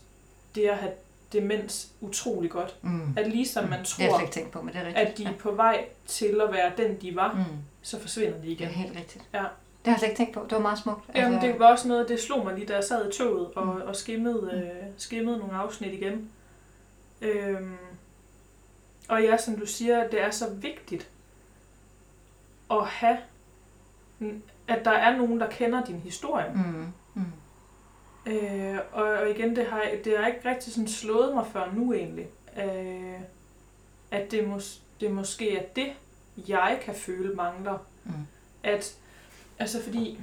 det 0.55 0.67
at 0.69 0.77
have 0.77 0.93
demens 1.33 1.89
utrolig 2.01 2.51
godt. 2.51 2.77
Mm. 2.83 3.15
At 3.17 3.27
ligesom 3.31 3.65
man 3.69 3.81
Det 3.81 3.99
jeg 3.99 4.09
tror, 4.11 4.19
slet 4.19 4.27
ikke 4.27 4.35
tænkt 4.35 4.51
på, 4.51 4.63
men 4.63 4.75
det 4.75 4.81
er 4.83 4.87
rigtigt. 4.87 5.09
at 5.09 5.19
de 5.19 5.25
er 5.25 5.33
på 5.39 5.51
vej 5.51 5.85
til 6.07 6.41
at 6.49 6.53
være 6.53 6.73
den, 6.77 7.01
de 7.01 7.17
var, 7.17 7.33
Mm. 7.35 7.45
så 7.83 8.01
forsvinder 8.01 8.37
de 8.37 8.43
Det 8.43 8.49
er 8.51 8.53
igen. 8.53 8.69
helt 8.69 8.97
rigtigt. 8.99 9.25
Ja. 9.35 9.39
Det 9.39 9.47
har 9.87 9.93
jeg 9.93 9.99
slet 9.99 10.09
ikke 10.09 10.19
tænkt 10.21 10.35
på. 10.35 10.43
Det 10.43 10.53
var 10.53 10.59
meget 10.59 10.79
smukt. 10.79 11.05
Jamen, 11.15 11.41
det 11.43 11.59
var 11.59 11.67
også 11.71 11.89
noget, 11.89 12.09
det 12.09 12.21
slog 12.21 12.45
mig 12.45 12.55
lige, 12.55 12.67
da 12.67 12.75
jeg 12.75 12.85
sad 12.85 13.09
i 13.09 13.13
toget 13.13 13.49
og, 13.57 13.67
Mm. 13.67 13.81
og 13.87 13.97
skimmede, 13.97 14.51
øh, 14.53 14.87
skimmede 14.99 15.39
nogle 15.39 15.55
afsnit 15.57 15.93
igen. 15.93 16.31
Øhm, 17.21 17.77
og 19.09 19.23
ja, 19.23 19.37
som 19.37 19.57
du 19.59 19.67
siger, 19.67 20.09
det 20.09 20.21
er 20.23 20.31
så 20.31 20.51
vigtigt 20.51 21.09
at 22.71 22.87
have, 22.87 23.19
at 24.69 24.85
der 24.85 24.91
er 24.91 25.17
nogen, 25.17 25.41
der 25.41 25.51
kender 25.51 25.85
din 25.85 25.99
historie. 26.01 26.53
Mm. 26.55 26.87
Øh, 28.27 28.77
og, 28.93 29.03
og 29.05 29.31
igen, 29.31 29.57
det 29.57 29.67
har, 29.67 29.83
det 30.05 30.19
har 30.19 30.27
ikke 30.27 30.49
rigtig 30.51 30.73
sådan 30.73 30.89
slået 30.89 31.35
mig 31.35 31.45
før 31.53 31.71
nu 31.75 31.93
egentlig. 31.93 32.27
Øh, 32.63 33.21
at 34.11 34.31
det, 34.31 34.49
mås, 34.49 34.81
det 35.01 35.11
måske 35.11 35.57
er 35.57 35.63
det, 35.77 35.87
jeg 36.49 36.81
kan 36.85 36.95
føle 36.95 37.35
mangler. 37.35 37.79
Mm. 38.05 38.13
At, 38.63 38.95
altså 39.59 39.83
fordi, 39.83 40.19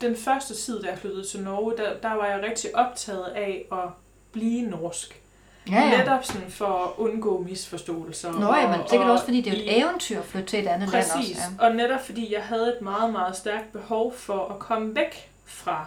den 0.00 0.16
første 0.16 0.54
tid, 0.54 0.82
da 0.82 0.88
jeg 0.90 0.98
flyttede 0.98 1.26
til 1.28 1.40
Norge, 1.42 1.76
der, 1.76 2.00
der 2.00 2.12
var 2.14 2.26
jeg 2.26 2.42
rigtig 2.42 2.76
optaget 2.76 3.24
af 3.24 3.64
at 3.72 3.78
blive 4.32 4.62
norsk. 4.70 5.20
Ja, 5.70 5.74
ja. 5.80 5.98
Netop 5.98 6.24
sådan 6.24 6.50
for 6.50 6.66
at 6.66 6.90
undgå 6.96 7.38
misforståelser. 7.42 8.32
Nå 8.32 8.54
ja, 8.54 8.76
men 8.76 8.88
sikkert 8.88 9.06
og 9.08 9.12
også, 9.12 9.24
fordi 9.24 9.40
det 9.40 9.52
er 9.52 9.56
jo 9.56 9.62
i- 9.62 9.68
et 9.68 9.78
eventyr 9.82 10.18
at 10.18 10.24
flytte 10.24 10.48
til 10.48 10.58
et 10.60 10.66
andet 10.68 10.88
land 10.88 11.06
Præcis, 11.12 11.36
også. 11.36 11.42
Ja. 11.60 11.66
og 11.68 11.74
netop 11.76 12.00
fordi 12.06 12.32
jeg 12.34 12.42
havde 12.42 12.68
et 12.76 12.82
meget, 12.82 13.12
meget 13.12 13.36
stærkt 13.36 13.72
behov 13.72 14.14
for 14.14 14.46
at 14.48 14.58
komme 14.58 14.94
væk 14.94 15.30
fra 15.48 15.86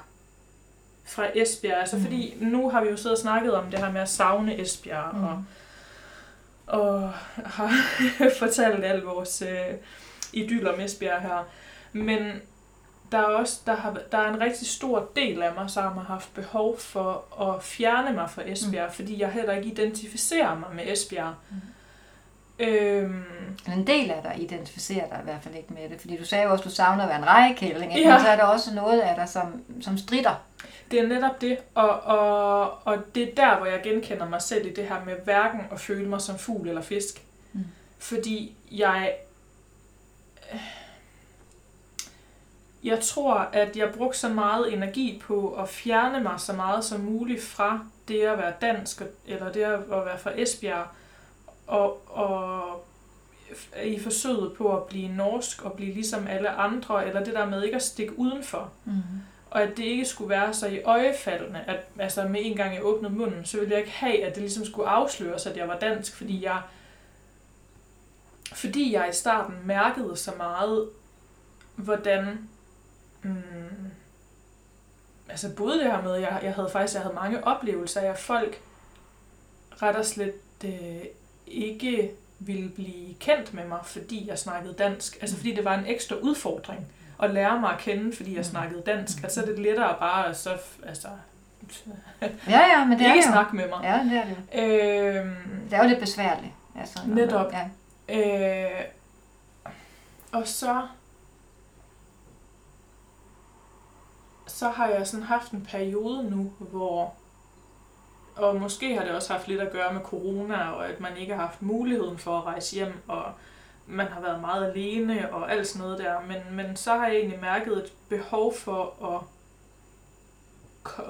fra 1.05 1.25
Esbjerg. 1.35 1.79
Altså 1.79 1.95
Mm. 1.95 2.01
fordi 2.01 2.37
nu 2.41 2.69
har 2.69 2.81
vi 2.83 2.89
jo 2.89 2.97
siddet 2.97 3.11
og 3.11 3.21
snakket 3.21 3.53
om 3.53 3.71
det 3.71 3.79
her 3.79 3.91
med 3.91 4.01
at 4.01 4.09
savne 4.09 4.61
Esbjerg, 4.61 5.15
mm. 5.15 5.23
og, 5.23 5.43
og 6.67 7.13
har 7.45 7.71
fortalt 8.39 8.85
al 8.85 9.01
vores 9.01 9.41
øh, 9.41 9.75
idyll 10.33 10.67
om 10.67 10.79
Esbjerg 10.79 11.21
her. 11.21 11.43
Men 11.93 12.41
der 13.11 13.17
er 13.17 13.23
også 13.23 13.59
der, 13.65 13.75
har, 13.75 13.97
der 14.11 14.17
er 14.17 14.33
en 14.33 14.41
rigtig 14.41 14.67
stor 14.67 15.09
del 15.15 15.41
af 15.41 15.53
mig, 15.55 15.69
som 15.69 15.83
har 15.83 16.03
haft 16.03 16.33
behov 16.33 16.79
for 16.79 17.41
at 17.41 17.63
fjerne 17.63 18.13
mig 18.13 18.29
fra 18.29 18.41
Esbjerg, 18.45 18.87
mm. 18.87 18.93
fordi 18.95 19.19
jeg 19.21 19.31
heller 19.31 19.53
ikke 19.53 19.67
identificerer 19.67 20.59
mig 20.59 20.69
med 20.75 20.83
Esbjerg. 20.93 21.33
Mm. 21.49 21.55
Øhm, 22.59 23.23
En 23.67 23.87
del 23.87 24.11
af 24.11 24.23
dig 24.23 24.35
identificerer 24.43 25.09
dig 25.09 25.19
i 25.21 25.23
hvert 25.23 25.43
fald 25.43 25.55
ikke 25.55 25.73
med 25.73 25.89
det, 25.89 26.01
fordi 26.01 26.17
du 26.17 26.25
sagde 26.25 26.43
jo 26.43 26.51
også, 26.51 26.61
at 26.61 26.69
du 26.69 26.75
savner 26.75 27.03
at 27.03 27.09
være 27.09 27.17
en 27.17 27.25
rejekælling? 27.25 27.93
Ja. 27.95 28.11
men 28.11 28.19
så 28.21 28.27
er 28.27 28.35
der 28.35 28.43
også 28.43 28.73
noget 28.73 28.99
af 28.99 29.15
dig, 29.15 29.29
som, 29.29 29.63
som 29.81 29.97
strider. 29.97 30.43
Det 30.91 30.99
er 30.99 31.07
netop 31.07 31.41
det, 31.41 31.57
og, 31.75 31.89
og, 31.89 32.87
og 32.87 32.97
det 33.15 33.23
er 33.23 33.35
der, 33.35 33.57
hvor 33.57 33.65
jeg 33.65 33.81
genkender 33.83 34.29
mig 34.29 34.41
selv 34.41 34.67
i 34.67 34.73
det 34.73 34.87
her 34.87 35.05
med 35.05 35.15
hverken 35.23 35.61
at 35.71 35.79
føle 35.79 36.09
mig 36.09 36.21
som 36.21 36.37
fugl 36.37 36.67
eller 36.67 36.81
fisk. 36.81 37.21
Mm. 37.53 37.65
Fordi 37.99 38.55
jeg... 38.71 39.13
Jeg 42.83 42.99
tror, 42.99 43.33
at 43.33 43.77
jeg 43.77 43.89
brugte 43.97 44.19
så 44.19 44.29
meget 44.29 44.73
energi 44.73 45.21
på 45.27 45.53
at 45.53 45.69
fjerne 45.69 46.23
mig 46.23 46.39
så 46.39 46.53
meget 46.53 46.85
som 46.85 46.99
muligt 46.99 47.43
fra 47.43 47.79
det 48.07 48.21
at 48.21 48.37
være 48.37 48.53
dansk, 48.61 49.01
eller 49.27 49.51
det 49.51 49.61
at 49.63 49.79
være 49.89 50.19
fra 50.19 50.31
Esbjerg, 50.35 50.87
og, 51.71 52.01
og 52.17 52.83
i 53.83 53.99
forsøget 53.99 54.53
på 54.57 54.77
at 54.77 54.83
blive 54.83 55.07
norsk 55.07 55.65
og 55.65 55.73
blive 55.73 55.93
ligesom 55.93 56.27
alle 56.27 56.49
andre, 56.49 57.07
eller 57.07 57.23
det 57.23 57.33
der 57.33 57.45
med 57.45 57.63
ikke 57.63 57.75
at 57.75 57.81
stikke 57.81 58.19
udenfor. 58.19 58.71
Mm. 58.85 59.01
Og 59.49 59.63
at 59.63 59.77
det 59.77 59.83
ikke 59.83 60.05
skulle 60.05 60.29
være 60.29 60.53
så 60.53 60.67
i 60.67 60.81
øjefaldende, 60.81 61.59
at 61.67 61.79
altså 61.99 62.27
med 62.27 62.39
en 62.43 62.57
gang 62.57 62.75
jeg 62.75 62.85
åbnede 62.85 63.13
munden, 63.13 63.45
så 63.45 63.57
ville 63.57 63.71
jeg 63.71 63.79
ikke 63.79 63.91
have, 63.91 64.23
at 64.23 64.35
det 64.35 64.41
ligesom 64.41 64.65
skulle 64.65 64.89
afsløres, 64.89 65.45
at 65.45 65.57
jeg 65.57 65.67
var 65.67 65.79
dansk, 65.79 66.15
fordi 66.15 66.43
jeg, 66.43 66.61
fordi 68.53 68.93
jeg 68.93 69.09
i 69.09 69.15
starten 69.15 69.55
mærkede 69.65 70.17
så 70.17 70.31
meget, 70.37 70.89
hvordan, 71.75 72.49
mm, 73.21 73.91
altså 75.29 75.55
både 75.55 75.73
det 75.73 75.83
her 75.83 76.01
med, 76.01 76.15
jeg, 76.15 76.39
jeg 76.43 76.53
havde 76.53 76.69
faktisk 76.69 76.93
jeg 76.93 77.01
havde 77.01 77.15
mange 77.15 77.43
oplevelser 77.43 78.01
af, 78.01 78.17
folk 78.17 78.61
ret 79.81 79.95
og 79.95 80.05
slet 80.05 80.33
øh, 80.65 81.05
ikke 81.51 82.11
ville 82.39 82.69
blive 82.69 83.13
kendt 83.19 83.53
med 83.53 83.65
mig, 83.67 83.79
fordi 83.85 84.27
jeg 84.27 84.39
snakkede 84.39 84.73
dansk. 84.73 85.17
Altså 85.21 85.37
fordi 85.37 85.55
det 85.55 85.65
var 85.65 85.73
en 85.77 85.85
ekstra 85.85 86.15
udfordring 86.15 86.87
at 87.23 87.31
lære 87.33 87.59
mig 87.59 87.73
at 87.73 87.79
kende, 87.79 88.15
fordi 88.15 88.35
jeg 88.35 88.45
snakkede 88.45 88.81
dansk. 88.85 89.23
Altså 89.23 89.39
så 89.39 89.41
er 89.41 89.49
det 89.49 89.59
lettere 89.59 89.95
bare 89.99 90.27
at 90.27 90.37
så, 90.37 90.57
altså, 90.85 91.07
Ja, 92.21 92.59
ja, 92.59 92.85
men 92.85 92.99
det 92.99 93.07
er 93.07 93.13
ikke 93.13 93.21
det 93.21 93.27
jo. 93.27 93.31
snakke 93.31 93.55
med 93.55 93.69
mig. 93.69 93.79
Ja, 93.83 93.99
det 94.03 94.17
er 94.17 94.25
det. 94.25 94.37
Øhm, 95.19 95.35
Det 95.69 95.73
er 95.77 95.83
jo 95.83 95.89
lidt 95.89 95.99
besværligt. 95.99 96.53
Altså, 96.79 96.99
man- 97.05 97.15
Netop. 97.15 97.51
Ja. 98.09 98.69
Øh, 98.69 98.85
og 100.31 100.47
så 100.47 100.81
så 104.47 104.69
har 104.69 104.87
jeg 104.87 105.07
sådan 105.07 105.25
haft 105.25 105.51
en 105.51 105.65
periode 105.69 106.23
nu, 106.29 106.53
hvor 106.59 107.13
og 108.35 108.55
måske 108.55 108.95
har 108.95 109.03
det 109.03 109.11
også 109.11 109.33
haft 109.33 109.47
lidt 109.47 109.61
at 109.61 109.71
gøre 109.71 109.93
med 109.93 110.01
corona, 110.01 110.69
og 110.69 110.89
at 110.89 110.99
man 110.99 111.17
ikke 111.17 111.33
har 111.33 111.41
haft 111.41 111.61
muligheden 111.61 112.17
for 112.17 112.37
at 112.37 112.45
rejse 112.45 112.75
hjem, 112.75 112.93
og 113.07 113.23
man 113.87 114.07
har 114.07 114.21
været 114.21 114.41
meget 114.41 114.71
alene 114.71 115.33
og 115.33 115.51
alt 115.51 115.67
sådan 115.67 115.87
noget 115.87 115.99
der. 115.99 116.15
Men, 116.27 116.55
men 116.55 116.75
så 116.75 116.91
har 116.91 117.07
jeg 117.07 117.15
egentlig 117.15 117.41
mærket 117.41 117.77
et 117.77 117.93
behov 118.09 118.55
for 118.55 119.05
at, 119.15 119.21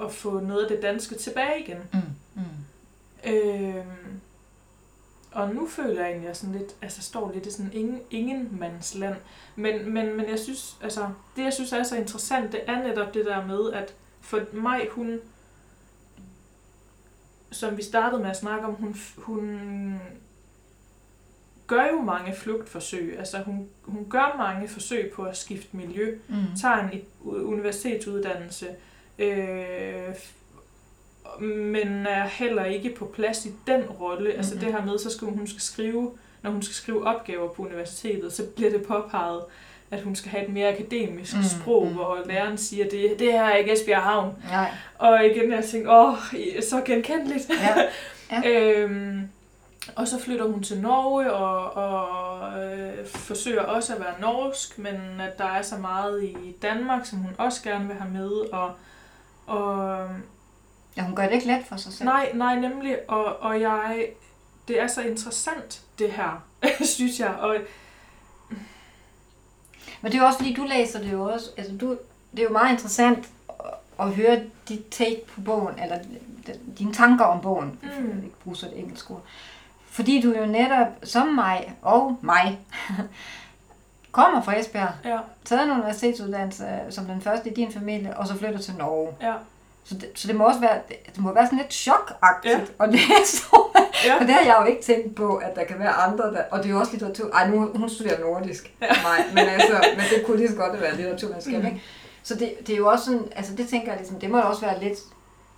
at 0.04 0.12
få 0.12 0.40
noget 0.40 0.62
af 0.62 0.68
det 0.68 0.82
danske 0.82 1.14
tilbage 1.14 1.60
igen. 1.60 1.78
Mm. 1.92 2.00
Mm. 2.34 3.32
Øhm, 3.32 4.20
og 5.32 5.54
nu 5.54 5.68
føler 5.68 6.00
jeg 6.00 6.06
egentlig, 6.06 6.22
at 6.22 6.28
jeg 6.28 6.36
sådan 6.36 6.58
lidt, 6.58 6.74
altså 6.82 7.02
står 7.02 7.32
lidt 7.34 7.46
i 7.46 7.52
sådan 7.52 7.72
ingen, 7.72 8.00
ingenmandsland. 8.10 9.16
Men, 9.56 9.92
men, 9.92 10.16
men 10.16 10.28
jeg 10.30 10.38
synes, 10.38 10.76
altså, 10.82 11.08
det 11.36 11.44
jeg 11.44 11.52
synes 11.52 11.72
er 11.72 11.82
så 11.82 11.96
interessant, 11.96 12.52
det 12.52 12.60
er 12.66 12.82
netop 12.82 13.14
det 13.14 13.24
der 13.24 13.46
med, 13.46 13.72
at 13.72 13.94
for 14.20 14.40
mig, 14.52 14.88
hun, 14.90 15.20
som 17.52 17.76
vi 17.76 17.82
startede 17.82 18.22
med 18.22 18.30
at 18.30 18.36
snakke 18.36 18.66
om, 18.66 18.74
hun, 18.74 18.96
hun 19.16 19.60
gør 21.66 21.86
jo 21.86 22.00
mange 22.00 22.34
flugtforsøg. 22.36 23.18
Altså 23.18 23.38
hun, 23.38 23.68
hun 23.82 24.06
gør 24.10 24.34
mange 24.38 24.68
forsøg 24.68 25.12
på 25.14 25.22
at 25.22 25.36
skifte 25.36 25.76
miljø 25.76 26.18
Mm. 26.28 26.34
tager 26.60 26.88
en 26.88 27.00
universitetsuddannelse, 27.24 28.66
øh, 29.18 30.14
men 31.40 32.06
er 32.06 32.24
heller 32.26 32.64
ikke 32.64 32.94
på 32.98 33.04
plads 33.14 33.46
i 33.46 33.52
den 33.66 33.82
rolle. 33.82 34.32
Altså 34.32 34.54
Mhm. 34.54 34.64
det 34.64 34.72
her 34.72 34.84
med, 34.84 34.98
så 34.98 35.10
skal 35.10 35.28
hun, 35.28 35.38
hun 35.38 35.46
skal 35.46 35.60
skrive, 35.60 36.10
når 36.42 36.50
hun 36.50 36.62
skal 36.62 36.74
skrive 36.74 37.06
opgaver 37.06 37.48
på 37.48 37.62
universitetet, 37.62 38.32
så 38.32 38.46
bliver 38.56 38.70
det 38.70 38.86
påpeget, 38.86 39.42
at 39.92 40.00
hun 40.02 40.16
skal 40.16 40.30
have 40.30 40.44
et 40.44 40.52
mere 40.52 40.68
akademisk 40.68 41.34
Mhm, 41.34 41.42
sprog, 41.44 41.84
mhm. 41.86 41.94
hvor 41.94 42.18
læreren 42.26 42.58
siger, 42.58 42.84
det, 42.84 43.14
det 43.18 43.32
her 43.32 43.44
er 43.44 43.56
ikke 43.56 43.72
Esbjerg 43.72 44.02
Havn. 44.02 44.34
Nej. 44.50 44.70
Og 44.98 45.26
igen, 45.26 45.52
jeg 45.52 45.64
tænkte, 45.64 45.90
åh, 45.90 46.16
så 46.70 46.82
genkendeligt. 46.84 47.50
Ja. 47.50 47.82
Ja. 48.42 48.48
øhm, 48.50 49.28
og 49.96 50.08
så 50.08 50.20
flytter 50.20 50.44
hun 50.46 50.62
til 50.62 50.80
Norge 50.80 51.32
og, 51.32 51.72
og 51.76 52.62
øh, 52.64 53.06
forsøger 53.06 53.62
også 53.62 53.94
at 53.94 54.00
være 54.00 54.20
norsk, 54.20 54.78
men 54.78 54.94
at 55.20 55.38
der 55.38 55.44
er 55.44 55.62
så 55.62 55.76
meget 55.76 56.24
i 56.24 56.56
Danmark, 56.62 57.06
som 57.06 57.18
hun 57.18 57.34
også 57.38 57.62
gerne 57.62 57.86
vil 57.86 57.96
have 57.96 58.10
med. 58.10 58.30
Og, 58.52 58.70
og 59.46 60.08
ja, 60.96 61.02
hun 61.02 61.14
gør 61.16 61.22
det 61.26 61.32
ikke 61.32 61.46
let 61.46 61.64
for 61.68 61.76
sig 61.76 61.92
selv. 61.92 62.08
nej, 62.08 62.30
nej, 62.34 62.54
nemlig. 62.54 62.96
Og, 63.08 63.24
og 63.40 63.60
jeg, 63.60 64.06
det 64.68 64.80
er 64.80 64.86
så 64.86 65.02
interessant, 65.02 65.80
det 65.98 66.12
her, 66.12 66.44
synes 66.96 67.20
jeg. 67.20 67.34
Og, 67.40 67.56
Men 70.02 70.12
det 70.12 70.18
er 70.18 70.22
jo 70.22 70.26
også 70.26 70.38
fordi, 70.38 70.54
du 70.54 70.64
læser 70.64 70.98
det 71.00 71.12
jo 71.12 71.24
også, 71.24 71.50
altså 71.56 71.72
du, 71.80 71.90
det 72.32 72.38
er 72.38 72.42
jo 72.44 72.52
meget 72.52 72.72
interessant 72.72 73.28
at, 74.00 74.10
høre 74.14 74.40
dit 74.68 74.88
take 74.90 75.20
på 75.34 75.40
bogen, 75.40 75.78
eller 75.82 75.98
dine 76.78 76.92
tanker 76.92 77.24
om 77.24 77.40
bogen, 77.40 77.78
Mm. 77.82 77.88
jeg 77.88 78.16
vil 78.16 78.24
ikke 78.24 78.38
bruge 78.44 78.56
så 78.56 78.66
et 78.66 78.78
engelsk 78.78 79.10
ord. 79.10 79.22
Fordi 79.90 80.20
du 80.20 80.32
jo 80.38 80.46
netop, 80.46 80.86
som 81.02 81.26
mig 81.28 81.72
og 81.82 82.18
mig, 82.20 82.58
kommer 84.12 84.42
fra 84.42 84.58
Esbjerg, 84.58 84.90
ja, 85.04 85.18
taget 85.44 85.64
en 85.64 85.70
universitetsuddannelse 85.70 86.66
som 86.90 87.04
den 87.04 87.20
første 87.20 87.50
i 87.50 87.54
din 87.54 87.72
familie, 87.72 88.16
og 88.16 88.28
så 88.28 88.34
flytter 88.38 88.58
til 88.58 88.74
Norge. 88.74 89.12
ja, 89.20 89.34
Så 89.84 89.94
det, 89.94 90.10
så 90.14 90.28
det 90.28 90.36
må 90.36 90.44
også 90.44 90.60
være, 90.60 90.78
det 90.88 91.18
må 91.20 91.34
være 91.34 91.46
sådan 91.46 91.58
lidt 91.58 91.72
chokagtigt 91.74 92.54
Ja. 92.80 92.84
at 92.84 92.92
læse 92.92 93.42
ja. 94.04 94.18
For 94.18 94.24
det 94.24 94.34
har 94.34 94.40
jeg 94.40 94.56
jo 94.60 94.66
ikke 94.66 94.82
tænkt 94.82 95.14
på, 95.14 95.36
at 95.36 95.56
der 95.56 95.64
kan 95.64 95.78
være 95.78 95.92
andre, 95.92 96.24
der, 96.24 96.42
og 96.50 96.58
det 96.58 96.66
er 96.66 96.70
jo 96.70 96.78
også 96.80 96.92
litteratur. 96.92 97.30
Ej, 97.34 97.48
nu 97.48 97.70
hun 97.74 97.88
studerer 97.90 98.20
nordisk. 98.20 98.74
Ja. 98.82 98.86
Nej, 99.02 99.24
men, 99.34 99.38
altså, 99.38 99.84
men 99.96 100.04
det 100.16 100.26
kunne 100.26 100.36
lige 100.36 100.48
så 100.48 100.56
godt 100.56 100.80
være 100.80 100.96
litteraturvidenskab, 100.96 101.64
ikke? 101.64 101.82
Så 102.22 102.34
det, 102.34 102.54
det 102.66 102.72
er 102.72 102.76
jo 102.76 102.88
også 102.88 103.04
sådan, 103.04 103.28
altså 103.36 103.54
det 103.54 103.68
tænker 103.68 103.88
jeg 103.88 103.96
ligesom, 103.98 104.20
det 104.20 104.30
må 104.30 104.40
også 104.40 104.60
være 104.60 104.80
lidt, 104.80 104.98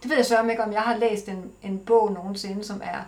det 0.03 0.11
ved 0.11 0.17
jeg 0.17 0.27
så 0.27 0.43
ikke, 0.51 0.63
om 0.63 0.73
jeg 0.73 0.81
har 0.81 0.97
læst 0.97 1.29
en, 1.29 1.51
en 1.63 1.79
bog 1.79 2.13
nogensinde, 2.13 2.65
som 2.65 2.81
er 2.85 2.99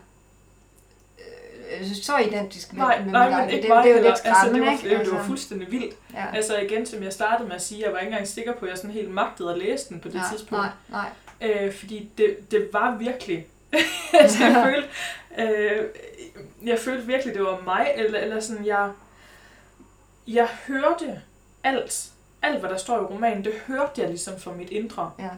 så 2.03 2.17
identisk 2.19 2.73
med, 2.73 2.81
Nej, 2.83 3.01
med 3.03 3.13
nej, 3.13 3.41
men 3.41 3.51
ikke 3.51 3.63
det, 3.63 3.69
mig 3.69 3.85
det 3.85 3.91
jo 3.91 3.95
heller. 3.95 4.11
lidt 4.11 4.21
Altså, 4.25 4.29
det, 4.29 4.37
skræmmende, 4.37 4.67
var, 4.67 4.73
ikke? 4.73 4.91
det, 4.99 5.07
det 5.07 5.15
var 5.15 5.25
fuldstændig 5.25 5.71
vildt. 5.73 5.95
ja. 6.15 6.25
Altså 6.35 6.59
igen, 6.59 6.87
som 6.87 7.03
jeg 7.03 7.13
startede 7.13 7.49
med 7.49 7.57
at 7.57 7.63
sige, 7.63 7.83
jeg 7.85 7.93
var 7.93 7.99
ikke 7.99 8.11
engang 8.11 8.29
sikker 8.29 8.53
på, 8.55 8.65
at 8.65 8.71
jeg 8.71 8.79
sådan 8.79 8.91
helt 8.91 9.11
magtede 9.11 9.53
at 9.53 9.59
læse 9.59 9.89
den 9.89 10.01
på 10.01 10.09
det 10.09 10.15
nej, 10.17 10.25
tidspunkt. 10.31 10.65
Nej, 10.89 11.09
nej. 11.41 11.51
Øh, 11.65 11.75
fordi 11.75 12.11
det, 12.19 12.51
det 12.51 12.69
var 12.73 12.97
virkelig... 12.97 13.47
altså, 14.21 14.45
jeg 14.45 14.65
følte, 14.75 14.89
øh, 15.39 15.85
jeg 16.65 16.79
følte 16.79 17.07
virkelig, 17.07 17.35
det 17.35 17.43
var 17.43 17.61
mig, 17.65 17.93
eller, 17.97 18.19
eller 18.21 18.41
sådan, 18.41 18.67
jeg, 18.67 18.91
jeg 20.27 20.49
hørte 20.67 21.21
alt, 21.65 22.05
alt 22.43 22.61
hvad 22.61 22.71
der 22.71 22.77
står 22.77 22.97
i 22.97 23.05
romanen, 23.05 23.45
det 23.45 23.53
hørte 23.67 23.93
jeg 23.97 24.09
ligesom 24.09 24.41
for 24.41 24.53
mit 24.53 24.71
indre. 24.71 25.11
Ja. 25.19 25.29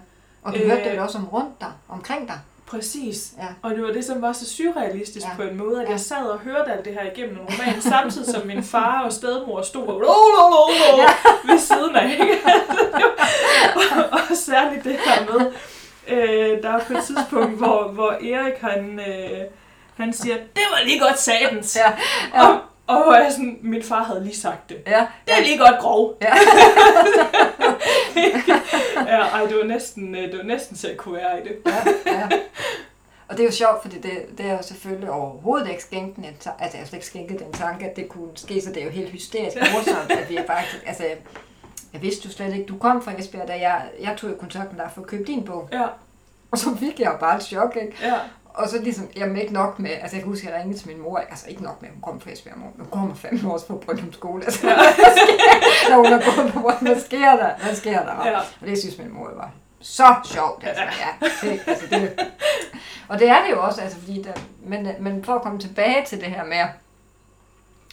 Og 0.43 0.53
du 0.53 0.59
Øh, 0.59 0.65
øh, 0.65 0.71
hørte 0.71 0.91
det 0.91 0.97
jo 0.97 1.03
også 1.03 1.19
om 1.19 1.29
rundt 1.29 1.61
dig, 1.61 1.73
omkring 1.89 2.29
dig. 2.29 2.39
Præcis. 2.71 3.33
Ja. 3.39 3.47
Og 3.63 3.71
det 3.71 3.83
var 3.83 3.93
det, 3.93 4.05
som 4.05 4.23
var 4.23 4.33
så 4.33 4.47
surrealistisk 4.51 5.27
ja. 5.27 5.31
Ja. 5.31 5.37
på 5.37 5.43
en 5.43 5.57
måde, 5.57 5.81
at 5.81 5.87
Ja. 5.87 5.91
jeg 5.91 6.01
sad 6.01 6.27
og 6.27 6.39
hørte 6.39 6.73
alt 6.73 6.85
det 6.85 6.93
her 6.93 7.11
igennem 7.13 7.35
en 7.35 7.41
roman, 7.41 7.83
samtidig 7.93 8.35
som 8.35 8.47
min 8.47 8.63
far 8.65 9.03
og 9.05 9.13
stedmor 9.13 9.63
stod 9.63 9.87
og 9.89 10.71
ja. 10.99 11.07
ved 11.53 11.59
siden 11.59 11.97
af. 11.97 12.11
Ikke? 12.11 12.39
og, 13.75 13.83
og 14.13 14.37
særligt 14.37 14.85
det 14.85 14.97
her 15.05 15.33
med, 15.33 15.53
øh, 16.09 16.63
der 16.63 16.71
er 16.71 16.85
på 16.85 16.93
et 16.93 17.05
tidspunkt, 17.05 17.57
hvor, 17.59 17.89
hvor 17.89 18.11
Erik 18.11 18.55
han, 18.61 19.01
øh, 19.09 19.39
han 19.97 20.13
siger, 20.13 20.37
det 20.37 20.63
var 20.71 20.85
lige 20.85 21.01
godt 21.01 21.19
satans. 21.19 21.77
Ja, 21.77 21.93
Og, 22.45 22.59
og 22.89 23.03
hvor 23.05 23.15
jeg 23.15 23.33
sådan, 23.33 23.59
min 23.63 23.83
far 23.83 24.03
havde 24.03 24.25
lige 24.25 24.37
sagt 24.37 24.69
det. 24.69 24.77
Ja, 24.87 25.07
Det 25.27 25.35
er 25.39 25.43
lige 25.43 25.59
godt 25.59 25.79
grov. 25.81 26.15
Ja. 26.23 26.35
ja, 29.07 29.21
ej, 29.21 29.47
det 29.47 29.57
var 29.57 29.65
næsten, 29.65 30.15
øh, 30.15 30.23
det 30.31 30.39
var 30.39 30.45
næsten 30.45 30.77
til 30.77 30.87
at 30.89 30.97
kunne 30.97 31.15
være 31.15 31.41
i 31.41 31.49
det. 31.49 31.57
ja, 31.67 32.13
ja. 32.13 32.29
Og 33.29 33.37
det 33.37 33.41
er 33.43 33.47
jo 33.47 33.53
sjovt, 33.53 33.83
fordi 33.83 33.99
det, 33.99 34.39
det 34.39 34.47
er 34.47 34.53
jo 34.53 34.63
selvfølgelig 34.63 35.11
overhovedet 35.11 35.69
ikke 35.71 35.83
skænket 35.83 36.19
en 36.25 36.37
tanke, 36.41 36.63
altså 36.63 36.77
jeg 36.77 36.83
har 36.83 36.87
slet 36.87 36.97
ikke 36.97 37.07
skænket 37.07 37.39
den 37.39 37.53
tanke, 37.53 37.87
at 37.87 37.97
det 37.97 38.09
kunne 38.09 38.29
ske, 38.35 38.61
så 38.61 38.69
det 38.69 38.81
er 38.81 38.85
jo 38.85 38.91
helt 38.91 39.11
hysterisk 39.11 39.57
morsomt, 39.73 40.11
at 40.11 40.31
vi 40.31 40.37
er 40.37 40.47
faktisk, 40.47 40.85
altså 40.87 41.05
jeg 41.93 42.03
vidste 42.03 42.27
jo 42.29 42.33
slet 42.33 42.53
ikke, 42.55 42.67
du 42.67 42.79
kom 42.79 43.03
fra 43.03 43.13
Esbjerg, 43.19 43.49
da 43.49 43.53
jeg, 43.53 43.83
jeg 44.01 44.15
tog 44.17 44.31
jo 44.31 44.37
kontakt 44.41 44.73
med 44.73 44.81
dig 44.85 44.91
for 44.95 45.01
at 45.01 45.07
købe 45.07 45.25
din 45.25 45.45
bog. 45.45 45.69
Ja, 45.73 45.85
Og 46.51 46.59
så 46.59 46.77
fik 46.81 47.01
jeg 47.01 47.07
jo 47.13 47.17
bare 47.21 47.37
et 47.37 47.43
chok, 47.43 47.77
ikke? 47.83 47.97
ja, 48.03 48.15
Og 48.59 48.69
så 48.69 48.79
ligesom, 48.83 49.09
jeg 49.17 49.41
ikke 49.41 49.53
nok 49.53 49.79
med, 49.79 49.91
altså 49.91 50.17
jeg 50.17 50.23
kan 50.23 50.31
huske, 50.33 50.47
at 50.49 50.53
jeg 50.55 50.61
ringede 50.61 50.79
til 50.81 50.89
min 50.89 51.01
mor, 51.03 51.19
altså 51.19 51.47
ikke 51.49 51.63
nok 51.63 51.83
med, 51.83 51.89
at 51.89 51.95
hun 51.95 52.03
kom 52.03 52.21
fra 52.21 52.31
Esbjerg, 52.31 52.59
mor, 52.59 52.73
hun 52.77 52.87
kommer 52.91 53.15
fem 53.15 53.47
år 53.51 53.59
fra 53.69 53.75
Brøndum 53.75 54.13
skole, 54.13 54.45
altså, 54.45 54.67
Ja. 54.69 54.77
når 55.91 55.97
hun 55.97 56.07
er 56.07 56.25
gået 56.25 56.53
på 56.53 56.61
Brøndum, 56.61 56.87
hvad 56.87 57.01
sker 57.01 57.37
der, 57.37 57.51
hvad 57.65 57.75
sker 57.75 58.03
der? 58.03 58.27
ja. 58.27 58.39
Og 58.39 58.67
det 58.67 58.79
synes 58.79 58.99
min 58.99 59.13
mor 59.15 59.31
var 59.37 59.51
så 59.81 60.15
sjovt, 60.25 60.65
altså, 60.67 60.83
ja. 60.83 61.29
Det, 61.51 61.61
altså, 61.67 61.87
det, 61.91 62.19
og 63.09 63.19
det 63.19 63.29
er 63.29 63.43
det 63.45 63.51
jo 63.51 63.63
også, 63.63 63.81
altså, 63.81 63.99
fordi 63.99 64.23
der, 64.23 64.33
men, 64.63 64.89
men 65.01 65.25
for 65.25 65.35
at 65.35 65.43
komme 65.43 65.59
tilbage 65.61 66.05
til 66.07 66.21
det 66.21 66.27
her 66.29 66.45
med, 66.45 66.65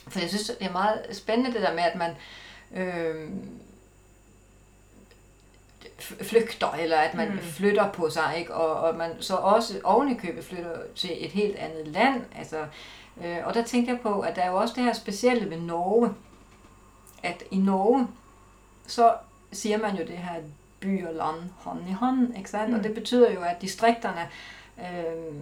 for 0.08 0.20
jeg 0.20 0.30
synes, 0.30 0.52
det 0.60 0.68
er 0.68 0.72
meget 0.72 1.00
spændende 1.12 1.54
det 1.54 1.62
der 1.62 1.74
med, 1.74 1.84
at 1.84 1.96
man 1.96 2.12
øh, 2.84 3.30
flygter, 6.00 6.72
eller 6.72 6.98
at 6.98 7.14
man 7.14 7.32
Mm. 7.32 7.40
flytter 7.40 7.92
på 7.92 8.10
sig, 8.10 8.34
ikke? 8.38 8.54
Og, 8.54 8.90
og 8.90 8.96
man 8.98 9.12
så 9.20 9.36
også 9.36 9.80
oven 9.84 10.12
i 10.12 10.18
købet 10.18 10.44
flytter 10.44 10.72
til 10.96 11.26
et 11.26 11.32
helt 11.32 11.56
andet 11.56 11.88
land, 11.88 12.22
altså, 12.38 12.66
øh, 13.26 13.38
og 13.44 13.54
der 13.54 13.64
tænkte 13.64 13.92
jeg 13.92 14.00
på, 14.02 14.20
at 14.20 14.36
der 14.36 14.42
er 14.42 14.50
jo 14.50 14.56
også 14.58 14.74
det 14.78 14.84
her 14.84 14.94
specielle 14.94 15.50
ved 15.50 15.58
Norge, 15.60 16.10
at 17.24 17.44
i 17.52 17.58
Norge, 17.58 18.08
så 18.88 19.14
siger 19.52 19.78
man 19.78 19.96
jo 19.96 20.02
det 20.06 20.18
her 20.18 20.36
by 20.80 21.06
og 21.08 21.14
land 21.14 21.50
hånd 21.58 21.90
i 21.90 21.92
hånd, 21.92 22.38
ikke 22.38 22.50
sandt? 22.50 22.70
Mm. 22.70 22.78
Og 22.78 22.84
det 22.84 22.94
betyder 22.94 23.32
jo, 23.32 23.42
at 23.42 23.62
distrikterne 23.62 24.30
øh, 24.80 25.34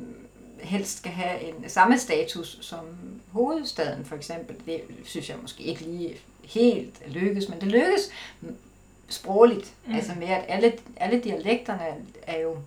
helst 0.59 0.97
skal 0.97 1.11
have 1.11 1.41
en 1.41 1.69
samme 1.69 1.97
status 1.99 2.57
som 2.61 2.85
hovedstaden, 3.31 4.05
for 4.05 4.15
eksempel. 4.15 4.55
Det 4.65 4.81
synes 5.05 5.29
jeg 5.29 5.37
måske 5.41 5.63
ikke 5.63 5.81
lige 5.81 6.17
helt 6.43 7.01
lykkes, 7.07 7.49
men 7.49 7.61
det 7.61 7.67
lykkes 7.67 8.09
sprogligt. 9.13 9.73
Mm. 9.85 9.95
Altså 9.95 10.11
med, 10.19 10.27
at 10.27 10.45
alle, 10.47 10.73
alle 10.97 11.19
dialekterne 11.19 11.83
er 12.27 12.41
jo 12.41 12.57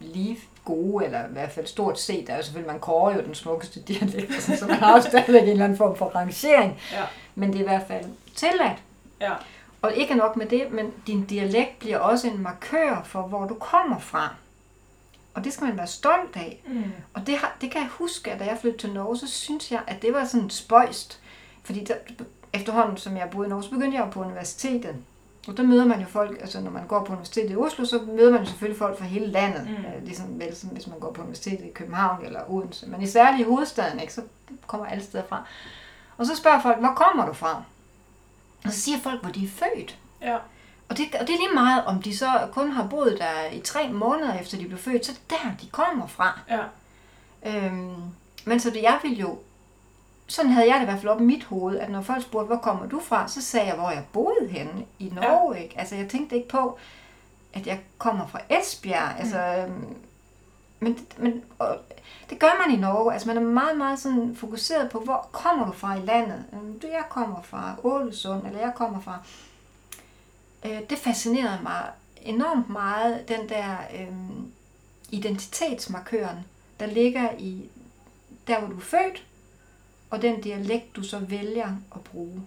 lige 0.00 0.38
gode, 0.64 1.04
eller 1.04 1.28
i 1.28 1.32
hvert 1.32 1.52
fald 1.52 1.66
stort 1.66 2.00
set. 2.00 2.26
Der 2.26 2.32
er 2.32 2.36
jo 2.36 2.42
selvfølgelig, 2.42 2.72
man 2.72 2.80
kårer 2.80 3.14
jo 3.14 3.22
den 3.22 3.34
smukkeste 3.34 3.80
dialekt, 3.88 4.32
altså, 4.32 4.56
så 4.56 4.66
man 4.66 4.76
har 4.76 4.96
jo 4.96 5.02
stadigvæk 5.02 5.42
en 5.42 5.48
eller 5.48 5.64
anden 5.64 5.78
form 5.78 5.96
for 5.96 6.06
rangering. 6.06 6.80
Ja. 6.92 7.04
Men 7.34 7.52
det 7.52 7.56
er 7.56 7.60
i 7.60 7.68
hvert 7.68 7.86
fald 7.88 8.04
tilladt. 8.34 8.78
Ja. 9.20 9.32
Og 9.82 9.94
ikke 9.94 10.14
nok 10.14 10.36
med 10.36 10.46
det, 10.46 10.72
men 10.72 10.92
din 11.06 11.24
dialekt 11.24 11.78
bliver 11.78 11.98
også 11.98 12.28
en 12.28 12.42
markør 12.42 13.02
for, 13.04 13.22
hvor 13.22 13.46
du 13.46 13.54
kommer 13.54 13.98
fra. 13.98 14.34
Og 15.34 15.44
det 15.44 15.52
skal 15.52 15.66
man 15.66 15.76
være 15.76 15.86
stolt 15.86 16.36
af. 16.36 16.62
Mm. 16.66 16.92
Og 17.14 17.26
det, 17.26 17.36
har, 17.36 17.56
det 17.60 17.70
kan 17.70 17.80
jeg 17.80 17.88
huske, 17.88 18.32
at 18.32 18.40
da 18.40 18.44
jeg 18.44 18.58
flyttede 18.60 18.82
til 18.82 18.92
Norge, 18.92 19.16
så 19.16 19.28
synes 19.28 19.72
jeg, 19.72 19.80
at 19.86 20.02
det 20.02 20.12
var 20.12 20.24
sådan 20.24 20.50
spøjst. 20.50 21.20
Fordi 21.62 21.84
der, 21.84 21.94
efterhånden, 22.52 22.96
som 22.96 23.16
jeg 23.16 23.28
boede 23.30 23.46
i 23.46 23.50
Norge, 23.50 23.62
så 23.62 23.70
begyndte 23.70 23.98
jeg 23.98 24.10
på 24.10 24.20
universitetet. 24.20 24.96
Og 25.48 25.56
der 25.56 25.62
møder 25.62 25.84
man 25.84 26.00
jo 26.00 26.06
folk, 26.06 26.40
altså 26.40 26.60
når 26.60 26.70
man 26.70 26.86
går 26.86 27.04
på 27.04 27.12
universitetet 27.12 27.50
i 27.50 27.56
Oslo, 27.56 27.84
så 27.84 28.00
møder 28.16 28.30
man 28.30 28.40
jo 28.40 28.46
selvfølgelig 28.46 28.78
folk 28.78 28.98
fra 28.98 29.04
hele 29.04 29.26
landet. 29.26 29.66
Mm. 29.66 29.74
Mm. 29.74 30.04
Ligesom 30.04 30.40
vel, 30.40 30.56
som 30.56 30.68
hvis 30.70 30.86
man 30.86 30.98
går 30.98 31.12
på 31.12 31.22
universitetet 31.22 31.64
i 31.66 31.72
København 31.72 32.24
eller 32.24 32.50
Odense. 32.50 32.86
Men 32.86 33.02
især 33.02 33.38
i 33.38 33.42
hovedstaden, 33.42 34.00
ikke, 34.00 34.14
så 34.14 34.22
kommer 34.66 34.86
alle 34.86 35.04
steder 35.04 35.24
fra. 35.28 35.44
Og 36.16 36.26
så 36.26 36.36
spørger 36.36 36.62
folk, 36.62 36.78
hvor 36.78 36.92
kommer 36.94 37.26
du 37.26 37.32
fra? 37.32 37.62
Og 38.64 38.72
så 38.72 38.80
siger 38.80 38.98
folk, 38.98 39.22
hvor 39.22 39.30
de 39.30 39.44
er 39.44 39.48
født. 39.48 39.98
Ja. 40.22 40.36
Og 40.88 40.98
det, 40.98 41.14
og 41.20 41.26
det 41.26 41.34
er 41.34 41.38
lige 41.38 41.54
meget, 41.54 41.84
om 41.84 42.02
de 42.02 42.16
så 42.16 42.48
kun 42.52 42.70
har 42.70 42.86
boet 42.86 43.16
der 43.18 43.50
i 43.52 43.60
tre 43.60 43.88
måneder 43.88 44.40
efter 44.40 44.58
de 44.58 44.66
blev 44.66 44.78
født, 44.78 45.06
så 45.06 45.12
er 45.12 45.34
der, 45.34 45.56
de 45.62 45.66
kommer 45.70 46.06
fra. 46.06 46.40
Ja. 46.50 46.62
Øhm, 47.46 47.94
men 48.44 48.60
så 48.60 48.70
det, 48.70 48.82
jeg 48.82 48.98
ville 49.02 49.16
jo, 49.16 49.38
sådan 50.26 50.50
havde 50.50 50.68
jeg 50.68 50.76
det 50.76 50.82
i 50.82 50.90
hvert 50.90 50.98
fald 50.98 51.08
op 51.08 51.20
i 51.20 51.24
mit 51.24 51.44
hoved, 51.44 51.78
at 51.78 51.90
når 51.90 52.02
folk 52.02 52.22
spurgte, 52.22 52.46
hvor 52.46 52.56
kommer 52.56 52.86
du 52.86 53.00
fra, 53.00 53.28
så 53.28 53.42
sagde 53.42 53.66
jeg, 53.66 53.74
hvor 53.76 53.90
jeg 53.90 54.04
boede 54.12 54.48
henne 54.48 54.84
i 54.98 55.12
Norge. 55.14 55.56
Ja. 55.56 55.62
Ikke? 55.62 55.78
Altså 55.78 55.94
jeg 55.94 56.08
tænkte 56.08 56.36
ikke 56.36 56.48
på, 56.48 56.78
at 57.52 57.66
jeg 57.66 57.80
kommer 57.98 58.26
fra 58.26 58.40
Esbjerg. 58.50 59.18
Altså, 59.18 59.38
øhm, 59.38 59.96
men 60.80 60.98
men 61.18 61.42
og, 61.58 61.78
det 62.30 62.38
gør 62.38 62.66
man 62.66 62.78
i 62.78 62.80
Norge. 62.80 63.12
Altså 63.12 63.28
man 63.28 63.36
er 63.36 63.40
meget, 63.40 63.78
meget 63.78 63.98
sådan 63.98 64.36
fokuseret 64.36 64.90
på, 64.90 65.00
hvor 65.00 65.28
kommer 65.32 65.66
du 65.66 65.72
fra 65.72 65.96
i 65.96 66.00
landet. 66.00 66.44
Øhm, 66.52 66.80
Du, 66.80 66.86
jeg 66.86 67.04
kommer 67.08 67.42
fra 67.42 67.74
Ålesund, 67.84 68.46
eller 68.46 68.60
jeg 68.60 68.72
kommer 68.74 69.00
fra... 69.00 69.18
Øh, 70.64 70.80
det 70.90 70.98
fascinerede 70.98 71.58
mig 71.62 71.82
enormt 72.22 72.70
meget, 72.70 73.28
den 73.28 73.48
der 73.48 73.76
øhm, 74.00 74.52
identitetsmarkøren, 75.10 76.38
der 76.80 76.86
ligger 76.86 77.28
i 77.38 77.68
der, 78.46 78.58
hvor 78.58 78.68
du 78.68 78.76
er 78.76 78.80
født, 78.80 79.24
og 80.12 80.22
den 80.22 80.40
dialekt, 80.40 80.96
du 80.96 81.02
så 81.02 81.18
vælger 81.18 81.68
at 81.94 82.00
bruge. 82.00 82.42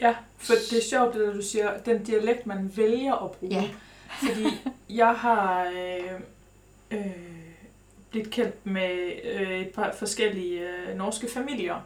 Ja, 0.00 0.14
for 0.38 0.54
det 0.70 0.78
er 0.78 0.82
sjovt, 0.90 1.14
det 1.14 1.26
der 1.26 1.32
du 1.34 1.42
siger, 1.42 1.78
den 1.78 2.02
dialekt, 2.04 2.46
man 2.46 2.72
vælger 2.76 3.14
at 3.14 3.30
bruge. 3.30 3.52
Ja. 3.54 3.68
Fordi 4.28 4.46
jeg 4.90 5.14
har 5.14 5.64
øh, 5.76 6.20
øh, 6.90 7.06
blivet 8.10 8.30
kendt 8.30 8.66
med 8.66 9.12
øh, 9.24 9.60
et 9.60 9.68
par 9.68 9.92
forskellige 9.98 10.60
øh, 10.60 10.96
norske 10.96 11.28
familier, 11.34 11.76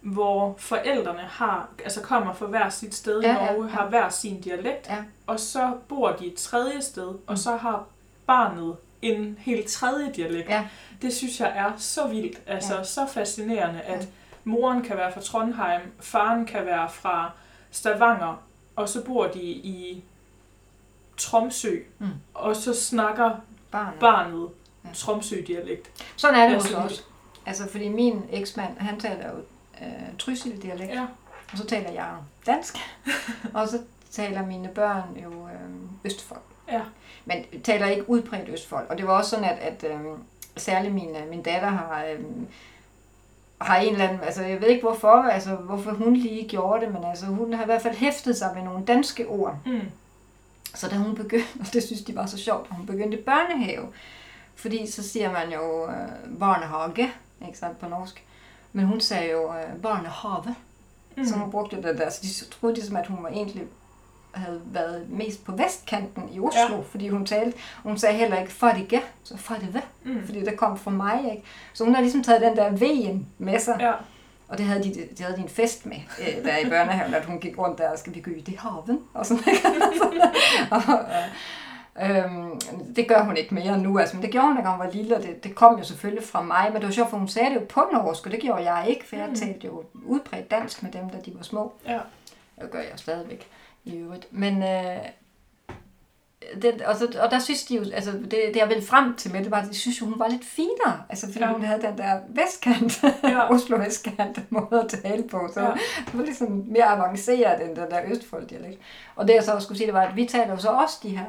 hvor 0.00 0.54
forældrene 0.58 1.20
har, 1.20 1.68
altså 1.84 2.00
kommer 2.00 2.32
fra 2.34 2.46
hver 2.46 2.68
sit 2.70 2.94
sted 2.94 3.20
Ja, 3.20 3.40
i 3.40 3.44
ja, 3.44 3.52
Norge, 3.52 3.64
ja. 3.66 3.72
har 3.72 3.88
hver 3.88 4.08
sin 4.08 4.40
dialekt, 4.40 4.86
Ja. 4.88 5.04
og 5.26 5.40
så 5.40 5.72
bor 5.88 6.10
de 6.12 6.26
et 6.26 6.34
tredje 6.34 6.82
sted, 6.82 7.08
og 7.08 7.20
Mm. 7.28 7.36
så 7.36 7.56
har 7.56 7.86
barnet 8.26 8.76
en 9.14 9.38
helt 9.40 9.66
tredje 9.68 10.12
dialekt. 10.12 10.48
Ja. 10.48 10.66
Det 11.02 11.14
synes 11.14 11.40
jeg 11.40 11.52
er 11.56 11.72
så 11.78 12.06
vildt, 12.06 12.38
altså 12.46 12.74
Ja. 12.76 12.84
så 12.84 13.06
fascinerende, 13.06 13.80
at 13.80 14.00
Ja. 14.00 14.06
moren 14.44 14.82
kan 14.82 14.96
være 14.96 15.12
fra 15.12 15.20
Trondheim, 15.20 15.80
faren 16.00 16.46
kan 16.46 16.66
være 16.66 16.90
fra 16.90 17.30
Stavanger, 17.70 18.42
og 18.76 18.88
så 18.88 19.04
bor 19.04 19.26
de 19.26 19.40
i 19.42 20.04
Tromsø, 21.16 21.76
Mm. 21.98 22.06
og 22.34 22.56
så 22.56 22.74
snakker 22.74 23.30
Barnet. 23.70 24.00
barnet 24.00 24.48
Ja. 24.84 24.90
Tromsø-dialekt. 24.94 25.90
Sådan 26.16 26.40
er 26.40 26.48
det 26.48 26.62
hos 26.62 26.72
os. 26.72 27.04
Altså, 27.46 27.68
fordi 27.70 27.88
min 27.88 28.22
eksmand, 28.32 28.78
han 28.78 29.00
taler 29.00 29.30
jo 29.30 29.36
øh, 29.82 30.18
trysil-dialekt, 30.18 30.92
Ja. 30.92 31.06
og 31.52 31.58
så 31.58 31.66
taler 31.66 31.90
jeg 31.90 32.10
dansk, 32.46 32.76
og 33.54 33.68
så 33.68 33.78
taler 34.10 34.46
mine 34.46 34.68
børn 34.68 35.16
jo 35.24 35.46
øh, 35.48 35.70
østfolk. 36.04 36.42
Ja. 36.72 36.80
Men 37.26 37.44
taler 37.64 37.86
ikke 37.86 38.10
udbredt 38.10 38.48
østfolk. 38.48 38.90
Og 38.90 38.98
det 38.98 39.06
var 39.06 39.12
også 39.12 39.30
sådan, 39.30 39.44
at, 39.44 39.58
at 39.58 39.84
øh, 39.90 40.00
særligt 40.56 40.94
min, 40.94 41.16
øh, 41.16 41.30
min 41.30 41.42
datter 41.42 41.68
har, 41.68 42.04
øh, 42.12 42.24
har 43.60 43.76
en 43.76 43.92
eller 43.92 44.08
anden, 44.08 44.20
altså 44.20 44.42
jeg 44.42 44.60
ved 44.60 44.68
ikke 44.68 44.82
hvorfor, 44.82 45.08
altså 45.08 45.54
hvorfor 45.54 45.90
hun 45.90 46.16
lige 46.16 46.48
gjorde 46.48 46.86
det, 46.86 46.94
men 46.94 47.04
altså 47.04 47.26
hun 47.26 47.52
har 47.52 47.62
i 47.62 47.66
hvert 47.66 47.82
fald 47.82 47.96
hæftet 47.96 48.36
sig 48.36 48.52
med 48.54 48.62
nogle 48.62 48.84
danske 48.84 49.26
ord. 49.26 49.58
Mm. 49.66 49.80
Så 50.74 50.88
da 50.88 50.96
hun 50.96 51.14
begyndte, 51.14 51.48
og 51.60 51.66
det 51.72 51.82
synes 51.82 52.02
de 52.02 52.16
var 52.16 52.26
så 52.26 52.38
sjovt, 52.38 52.68
hun 52.70 52.86
begyndte 52.86 53.16
børnehave, 53.16 53.86
fordi 54.54 54.90
så 54.90 55.08
siger 55.08 55.32
man 55.32 55.52
jo 55.52 55.88
øh, 55.88 56.38
barnehage, 56.40 57.12
ikke 57.46 57.58
sant, 57.58 57.78
på 57.78 57.88
norsk. 57.88 58.24
Men 58.72 58.84
hun 58.84 59.00
sagde 59.00 59.30
jo 59.30 59.54
øh, 59.54 59.82
barnehave, 59.82 60.54
mm. 61.16 61.24
så 61.24 61.34
hun 61.34 61.50
brugte 61.50 61.76
det 61.76 61.98
der, 61.98 62.10
så 62.10 62.20
de 62.22 62.50
troede 62.50 62.74
ligesom, 62.74 62.96
at 62.96 63.06
hun 63.06 63.22
var 63.22 63.28
egentlig 63.28 63.66
havde 64.36 64.60
været 64.64 65.06
mest 65.10 65.44
på 65.44 65.52
vestkanten 65.52 66.28
i 66.32 66.40
Oslo, 66.40 66.76
Ja. 66.76 66.82
fordi 66.90 67.08
hun 67.08 67.26
talte, 67.26 67.58
hun 67.82 67.98
sagde 67.98 68.16
heller 68.18 68.40
ikke 68.40 68.52
farige, 68.52 69.02
så 69.24 69.36
farige, 69.36 69.82
Mm. 70.04 70.22
fordi 70.26 70.40
det 70.44 70.56
kom 70.56 70.78
fra 70.78 70.90
mig, 70.90 71.20
ikke? 71.30 71.42
Så 71.72 71.84
hun 71.84 71.94
har 71.94 72.00
ligesom 72.02 72.22
taget 72.22 72.40
den 72.42 72.56
der 72.56 72.70
V'en 72.70 73.18
med 73.38 73.58
sig, 73.58 73.76
Ja. 73.80 73.92
og 74.48 74.58
det 74.58 74.66
havde 74.66 74.82
de, 74.84 74.94
de 75.18 75.22
havde 75.22 75.36
de 75.36 75.42
en 75.42 75.48
fest 75.48 75.86
med, 75.86 75.96
øh, 76.20 76.44
der 76.44 76.58
i 76.58 76.68
børnehaven, 76.68 77.14
at 77.14 77.24
hun 77.24 77.38
gik 77.40 77.58
rundt 77.58 77.78
der, 77.78 77.90
og 77.90 77.98
skal 77.98 78.14
vi 78.14 78.20
gå 78.20 78.30
i 78.30 78.56
haven? 78.58 79.00
Og 79.14 79.26
sådan, 79.26 79.42
ikke? 79.52 79.66
og, 80.70 80.80
øh, 82.02 82.16
øhm, 82.16 82.60
det 82.96 83.08
gør 83.08 83.22
hun 83.22 83.36
ikke 83.36 83.54
mere 83.54 83.78
nu, 83.78 83.98
altså, 83.98 84.16
men 84.16 84.22
det 84.22 84.30
gjorde 84.32 84.46
hun, 84.46 84.56
da 84.56 84.62
hun 84.70 84.78
var 84.78 84.90
lille, 84.90 85.16
og 85.16 85.22
det, 85.22 85.44
det 85.44 85.54
kom 85.54 85.78
jo 85.78 85.84
selvfølgelig 85.84 86.24
fra 86.24 86.42
mig, 86.42 86.64
men 86.72 86.80
det 86.80 86.86
var 86.86 86.92
sjovt, 86.92 87.10
for 87.10 87.16
hun 87.16 87.28
sagde 87.28 87.48
det 87.50 87.54
jo 87.56 87.66
på 87.68 87.80
norsk, 87.92 88.26
og 88.26 88.32
det 88.32 88.40
gjorde 88.40 88.72
jeg 88.72 88.86
ikke, 88.88 89.08
for 89.08 89.16
jeg 89.16 89.28
Mm. 89.28 89.34
talte 89.34 89.66
jo 89.66 89.84
udbredt 90.04 90.50
dansk 90.50 90.82
med 90.82 90.92
dem, 90.92 91.10
da 91.10 91.16
de 91.26 91.32
var 91.36 91.42
små. 91.42 91.72
Ja. 91.88 91.98
Det 92.60 92.70
gør 92.70 92.78
jeg 92.78 92.88
stadigvæk 92.96 93.46
i 93.86 93.96
øvrigt. 93.96 94.26
Men, 94.30 94.62
øh, 94.62 94.96
det, 96.62 96.82
og, 96.82 96.96
så, 96.96 97.18
og 97.22 97.30
der 97.30 97.38
synes 97.38 97.64
de 97.64 97.74
jo, 97.76 97.84
altså 97.94 98.12
det, 98.12 98.30
det 98.30 98.56
jeg 98.56 98.68
ville 98.68 98.82
frem 98.86 99.14
til 99.16 99.32
med 99.32 99.42
det 99.44 99.50
var, 99.50 99.56
at 99.60 99.68
de 99.68 99.74
synes 99.74 100.00
jo, 100.00 100.06
hun 100.06 100.18
var 100.18 100.28
lidt 100.28 100.44
finere. 100.44 101.02
Altså 101.08 101.26
fordi 101.26 101.38
Ja. 101.38 101.46
ja. 101.46 101.52
hun 101.52 101.62
havde 101.62 101.82
den 101.82 101.98
der 101.98 102.18
vestkant, 102.28 103.02
Ja. 103.02 103.28
ja. 103.28 103.50
Oslo 103.54 103.76
vestkant 103.76 104.52
måde 104.52 104.82
at 104.84 105.00
tale 105.02 105.22
på. 105.28 105.48
Så 105.54 105.60
Ja. 105.60 105.66
ja. 105.66 105.72
det 106.06 106.18
var 106.18 106.24
ligesom 106.24 106.64
mere 106.66 106.84
avanceret 106.84 107.62
end 107.68 107.76
den 107.76 107.90
der 107.90 108.00
østfolk-dialekt. 108.06 108.80
Og 109.16 109.28
det 109.28 109.34
jeg 109.34 109.44
så 109.44 109.60
skulle 109.60 109.78
sige, 109.78 109.86
det 109.86 109.94
var, 109.94 110.02
at 110.02 110.16
vi 110.16 110.24
taler 110.26 110.50
jo 110.50 110.56
så 110.58 110.68
også 110.68 110.98
de 111.02 111.08
her 111.08 111.24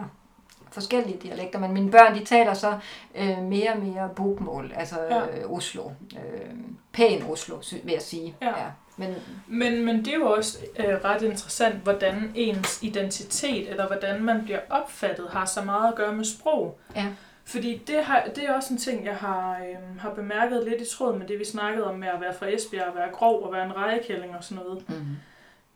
forskellige 0.72 1.18
dialekter, 1.24 1.60
men 1.60 1.74
mine 1.74 1.92
børn, 1.92 2.16
de 2.20 2.26
taler 2.26 2.54
så 2.54 2.78
øh, 3.16 3.42
mere 3.44 3.72
og 3.74 3.80
mere 3.80 4.10
bokmål, 4.16 4.74
altså 4.76 4.96
Ja. 5.10 5.16
ja. 5.18 5.38
øh, 5.40 5.52
Oslo. 5.52 5.90
Øh, 6.14 6.52
pæn 6.92 7.24
Oslo, 7.32 7.56
vil 7.84 7.94
jeg 7.94 8.02
sige. 8.02 8.36
Ja. 8.42 8.54
Men 8.98 9.16
Men, 9.48 9.86
men 9.86 10.06
det 10.06 10.08
er 10.08 10.18
jo 10.18 10.32
også 10.32 10.58
øh, 10.80 10.86
ret 11.04 11.22
interessant, 11.22 11.76
hvordan 11.76 12.32
ens 12.36 12.84
identitet, 12.84 13.70
eller 13.70 13.88
hvordan 13.88 14.24
man 14.24 14.44
bliver 14.44 14.60
opfattet, 14.70 15.28
har 15.32 15.46
så 15.46 15.62
meget 15.62 15.88
at 15.88 15.96
gøre 15.96 16.14
med 16.14 16.26
sprog. 16.26 16.80
Ja. 16.96 17.06
Fordi 17.46 17.82
det, 17.88 18.04
har, 18.04 18.24
det 18.36 18.44
er 18.44 18.54
også 18.54 18.74
en 18.74 18.80
ting, 18.80 19.06
jeg 19.06 19.16
har, 19.16 19.58
øh, 19.60 20.00
har 20.00 20.10
bemærket 20.10 20.64
lidt 20.70 20.82
i 20.82 20.96
tråd 20.96 21.18
med 21.18 21.28
det, 21.28 21.40
vi 21.40 21.46
snakkede 21.46 21.88
om 21.88 22.00
med 22.00 22.08
at 22.08 22.22
være 22.22 22.34
fra 22.34 22.48
Esbjerg, 22.48 22.88
at 22.88 22.96
være 22.96 23.10
grov 23.14 23.44
og 23.44 23.54
være 23.54 23.66
en 23.66 23.76
rejekælling 23.76 24.36
og 24.36 24.44
sådan 24.44 24.64
noget. 24.64 24.90
mm. 24.90 25.16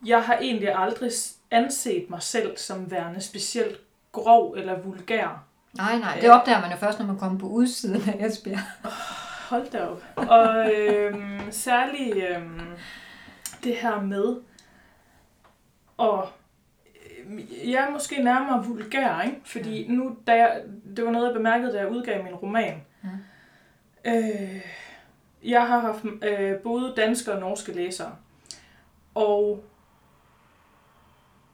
Jeg 0.06 0.24
har 0.24 0.38
egentlig 0.42 0.76
aldrig 0.76 1.12
anset 1.52 2.10
mig 2.10 2.22
selv 2.24 2.58
som 2.58 2.92
værende 2.92 3.22
specielt 3.22 3.80
grov 4.12 4.54
eller 4.58 4.80
vulgær. 4.80 5.44
Nej, 5.74 5.98
nej, 5.98 6.18
det 6.22 6.32
opdager 6.32 6.62
man 6.62 6.72
jo 6.72 6.78
først, 6.78 7.00
når 7.00 7.06
man 7.06 7.18
kommer 7.18 7.40
på 7.40 7.48
udsiden 7.48 8.02
af 8.10 8.26
Esbjerg. 8.28 8.60
Hold 9.50 9.72
da 9.72 9.86
op. 9.86 10.04
Og 10.16 10.72
øhm, 10.74 11.40
særligt 11.52 12.18
øhm, 12.18 12.62
det 13.64 13.76
her 13.76 14.02
med 14.02 14.42
at 16.00 16.30
øh, 17.26 17.72
jeg 17.72 17.84
er 17.84 17.90
måske 17.90 18.24
nærmere 18.24 18.66
vulgær, 18.66 19.22
ikke? 19.22 19.42
Fordi 19.46 19.88
nu, 19.88 20.18
da 20.28 20.34
jeg, 20.34 20.64
det 20.96 21.06
var 21.06 21.12
noget, 21.12 21.28
jeg 21.28 21.34
bemærkede, 21.34 21.74
da 21.74 21.80
jeg 21.80 21.92
udgav 21.92 22.24
min 22.24 22.36
roman. 22.36 22.82
Ja. 23.04 24.18
Øh, 24.18 24.62
jeg 25.44 25.68
har 25.68 25.80
haft 25.80 26.06
øh, 26.24 26.60
både 26.60 26.94
danske 26.98 27.34
og 27.34 27.40
norske 27.40 27.72
læsere. 27.72 28.16
Og 29.16 29.64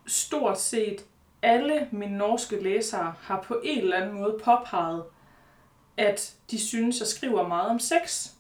stort 0.08 0.60
set 0.60 1.06
alle 1.42 1.88
mine 1.92 2.18
norske 2.18 2.64
læsere 2.64 3.14
har 3.22 3.42
på 3.42 3.62
en 3.64 3.80
eller 3.80 3.98
anden 3.98 4.16
måde 4.16 4.40
påpeget, 4.44 5.04
at 5.98 6.36
de 6.52 6.60
synes, 6.60 7.00
jeg 7.00 7.08
skriver 7.08 7.48
meget 7.48 7.70
om 7.70 7.80
sex. 7.80 8.32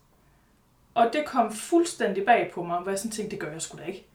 Og 0.97 1.13
det 1.13 1.25
kom 1.25 1.51
fuldstændig 1.51 2.25
bag 2.25 2.51
på 2.53 2.63
mig, 2.63 2.79
hvor 2.79 2.91
jeg 2.91 2.99
sådan 2.99 3.11
tænkte, 3.11 3.31
det 3.31 3.39
gør 3.39 3.51
jeg 3.51 3.61
sgu 3.61 3.77
da 3.77 3.83
ikke. 3.83 4.07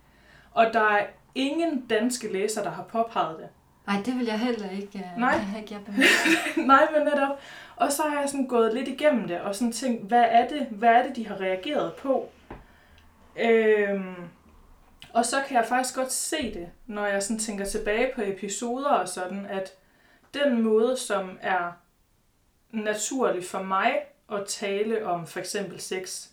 Og 0.52 0.66
der 0.72 0.80
er 0.80 1.06
ingen 1.34 1.86
danske 1.86 2.32
læsere, 2.32 2.64
der 2.64 2.70
har 2.70 2.82
påpeget 2.82 3.38
det. 3.38 3.48
Nej, 3.86 4.02
det 4.04 4.18
vil 4.18 4.26
jeg 4.26 4.38
heller 4.38 4.70
ikke. 4.70 5.06
Nej. 5.18 5.40
Ikke 5.58 5.74
jeg 5.74 5.84
bemærket. 5.84 6.66
Nej, 6.66 6.88
men 6.92 7.02
netop. 7.04 7.40
Og 7.76 7.92
så 7.92 8.02
har 8.02 8.20
jeg 8.20 8.28
sådan 8.28 8.46
gået 8.46 8.74
lidt 8.74 8.88
igennem 8.88 9.28
det, 9.28 9.40
og 9.40 9.54
sådan 9.54 9.72
tænkt, 9.72 10.08
hvad 10.08 10.24
er 10.28 10.48
det, 10.48 10.66
hvad 10.70 10.88
er 10.88 11.02
det 11.02 11.16
de 11.16 11.26
har 11.26 11.40
reageret 11.40 11.92
på? 11.92 12.28
Øhm, 13.36 14.14
og 15.12 15.26
så 15.26 15.36
kan 15.46 15.56
jeg 15.56 15.66
faktisk 15.66 15.94
godt 15.94 16.12
se 16.12 16.54
det, 16.54 16.68
når 16.86 17.06
jeg 17.06 17.22
sådan 17.22 17.38
tænker 17.38 17.64
tilbage 17.64 18.10
på 18.14 18.20
episoder 18.24 18.90
og 18.90 19.08
sådan, 19.08 19.46
at 19.46 19.72
den 20.34 20.62
måde, 20.62 20.96
som 20.96 21.38
er 21.40 21.72
naturlig 22.70 23.44
for 23.44 23.62
mig 23.62 23.94
at 24.32 24.44
tale 24.46 25.06
om 25.06 25.26
for 25.26 25.40
eksempel 25.40 25.80
sex, 25.80 26.31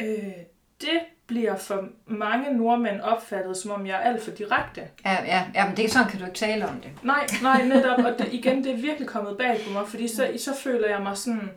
øh, 0.00 0.32
det 0.80 1.00
bliver 1.26 1.56
for 1.56 1.88
mange 2.06 2.56
nordmænd 2.56 3.00
opfattet, 3.00 3.56
som 3.56 3.70
om 3.70 3.86
jeg 3.86 3.94
er 3.94 4.00
alt 4.00 4.22
for 4.22 4.30
direkte. 4.30 4.80
Ja, 5.04 5.12
ja, 5.24 5.44
ja, 5.54 5.66
men 5.66 5.76
det 5.76 5.84
er 5.84 5.88
sådan, 5.88 6.10
kan 6.10 6.20
du 6.20 6.24
ikke 6.26 6.38
tale 6.38 6.68
om 6.68 6.80
det. 6.80 6.90
Nej, 7.02 7.26
nej, 7.42 7.64
netop. 7.74 7.98
Og 7.98 8.18
det, 8.18 8.28
igen, 8.32 8.64
det 8.64 8.72
er 8.72 8.76
virkelig 8.76 9.08
kommet 9.08 9.38
bag 9.38 9.60
på 9.66 9.72
mig, 9.72 9.88
fordi 9.88 10.08
så, 10.08 10.28
så 10.36 10.56
føler 10.56 10.88
jeg 10.88 11.02
mig 11.02 11.16
sådan... 11.16 11.50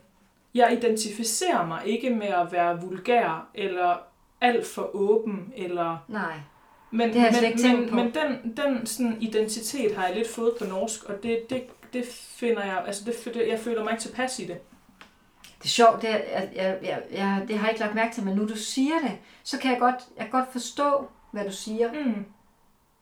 Jeg 0.53 0.73
identificerer 0.73 1.65
mig 1.65 1.81
ikke 1.85 2.09
med 2.09 2.27
at 2.27 2.51
være 2.51 2.81
vulgær, 2.81 3.49
eller 3.55 4.01
alt 4.41 4.67
for 4.67 4.95
åben, 4.95 5.53
eller... 5.57 6.05
Nej. 6.07 6.33
Men, 6.91 7.09
Det 7.09 7.19
har 7.19 7.27
jeg 7.27 7.35
slet 7.35 7.43
men, 7.43 7.51
ikke 7.51 7.61
tænkt 7.61 7.79
men, 7.79 7.89
på. 7.89 7.95
men 7.95 8.13
den, 8.13 8.57
den 8.57 8.85
sådan 8.85 9.17
identitet 9.21 9.95
har 9.95 10.07
jeg 10.07 10.15
lidt 10.15 10.29
fået 10.29 10.53
på 10.59 10.65
norsk, 10.65 11.03
og 11.03 11.23
det, 11.23 11.49
det, 11.49 11.63
det 11.93 12.05
finder 12.11 12.63
jeg... 12.63 12.83
Altså, 12.87 13.03
det, 13.05 13.33
det, 13.33 13.47
jeg 13.47 13.59
føler 13.59 13.83
mig 13.83 13.91
ikke 13.91 14.03
tilpas 14.03 14.39
i 14.39 14.45
det. 14.45 14.57
Det 15.59 15.65
er 15.65 15.69
sjovt, 15.69 16.01
det, 16.01 16.09
er, 16.09 16.15
at 16.15 16.49
jeg, 16.55 16.77
jeg, 16.83 17.01
jeg, 17.11 17.45
det 17.47 17.57
har 17.57 17.65
jeg 17.67 17.73
ikke 17.73 17.79
lagt 17.83 17.95
mærke 17.95 18.13
til, 18.15 18.23
men 18.23 18.35
nu 18.35 18.47
du 18.47 18.57
siger 18.57 18.99
det, 19.03 19.11
så 19.43 19.59
kan 19.59 19.71
jeg 19.71 19.79
godt, 19.79 19.95
jeg 20.17 20.23
kan 20.25 20.31
godt 20.31 20.51
forstå, 20.51 21.09
hvad 21.31 21.45
du 21.45 21.51
siger. 21.51 21.93
Mm. 21.93 22.25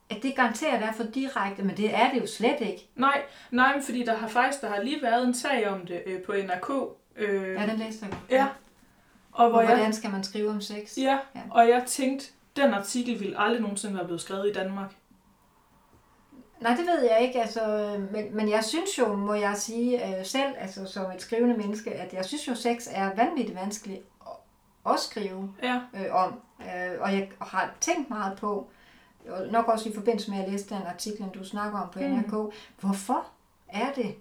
At 0.10 0.18
det 0.24 0.36
garanteret 0.36 0.84
er 0.84 0.92
for 0.92 1.04
direkte, 1.04 1.64
men 1.64 1.78
det 1.78 1.96
er 1.96 2.12
det 2.14 2.22
jo 2.22 2.28
slet 2.28 2.58
ikke. 2.62 2.90
Nej, 2.96 3.22
nej, 3.52 3.74
men 3.76 3.84
fordi 3.84 4.04
der 4.04 4.18
har 4.18 4.28
faktisk 4.28 4.62
der 4.62 4.70
har 4.70 4.82
lige 4.82 5.02
været 5.02 5.28
en 5.28 5.34
sag 5.34 5.68
om 5.70 5.86
det 5.86 6.02
øh, 6.06 6.22
på 6.22 6.34
NRK. 6.34 6.72
Øh, 7.16 7.54
Ja, 7.54 7.66
den 7.66 7.78
læste 7.80 8.06
jeg. 8.06 8.18
ja. 8.30 8.48
Og 9.32 9.46
Og 9.46 9.50
hvor 9.52 9.62
jeg 9.62 9.70
hvordan 9.70 9.94
skal 9.94 10.12
man 10.12 10.24
skrive 10.24 10.50
om 10.50 10.62
sex? 10.62 10.98
Ja, 10.98 11.18
Ja. 11.36 11.42
og 11.52 11.68
jeg 11.70 11.84
tænkte, 11.86 12.26
den 12.56 12.74
artikel 12.74 13.20
ville 13.20 13.40
aldrig 13.40 13.62
nogensinde 13.62 13.96
være 13.96 14.06
blevet 14.06 14.22
skrevet 14.22 14.50
i 14.50 14.54
Danmark. 14.54 14.92
Nej, 16.62 16.76
det 16.76 16.86
ved 16.86 17.04
jeg 17.04 17.22
ikke, 17.22 17.42
altså, 17.42 17.96
men, 18.12 18.36
men 18.36 18.50
jeg 18.50 18.64
synes 18.64 18.98
jo, 19.00 19.14
må 19.14 19.34
jeg 19.34 19.58
sige 19.58 20.18
øh, 20.20 20.26
selv, 20.26 20.54
altså 20.58 20.86
som 20.86 21.12
et 21.12 21.22
skrivende 21.22 21.58
menneske, 21.58 21.94
at 21.94 22.14
jeg 22.14 22.26
synes 22.26 22.48
jo, 22.48 22.56
sex 22.56 22.88
er 22.92 23.16
vanvittigt 23.16 23.56
vanskeligt 23.60 24.02
at, 24.28 24.94
at 24.94 25.00
skrive 25.00 25.54
Ja, 25.64 25.82
øh, 25.94 26.16
om. 26.16 26.40
Øh, 26.62 27.02
og 27.02 27.14
jeg 27.14 27.30
har 27.42 27.74
tænkt 27.82 28.10
meget 28.10 28.38
på, 28.38 28.68
og 29.30 29.48
nok 29.52 29.68
også 29.68 29.90
i 29.90 29.94
forbindelse 29.94 30.32
med 30.32 30.40
at 30.44 30.50
læse 30.52 30.70
den 30.70 30.82
artikel, 30.88 31.30
du 31.34 31.44
snakker 31.44 31.80
om 31.80 31.90
på 31.94 32.00
Mm. 32.00 32.06
NRK, 32.06 32.54
hvorfor 32.80 33.26
er 33.68 33.94
det 33.96 34.16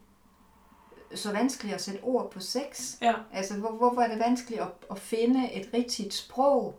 så 1.14 1.32
vanskeligt 1.32 1.74
at 1.74 1.80
sætte 1.80 2.01
ord 2.03 2.30
på 2.30 2.41
sex? 2.41 2.95
ja, 3.03 3.14
Altså, 3.32 3.55
hvor, 3.59 3.70
hvorfor 3.70 4.01
er 4.01 4.09
det 4.09 4.18
vanskeligt 4.18 4.61
at, 4.61 4.68
at 4.91 4.99
finde 4.99 5.53
et 5.53 5.68
rigtigt 5.74 6.14
sprog 6.14 6.78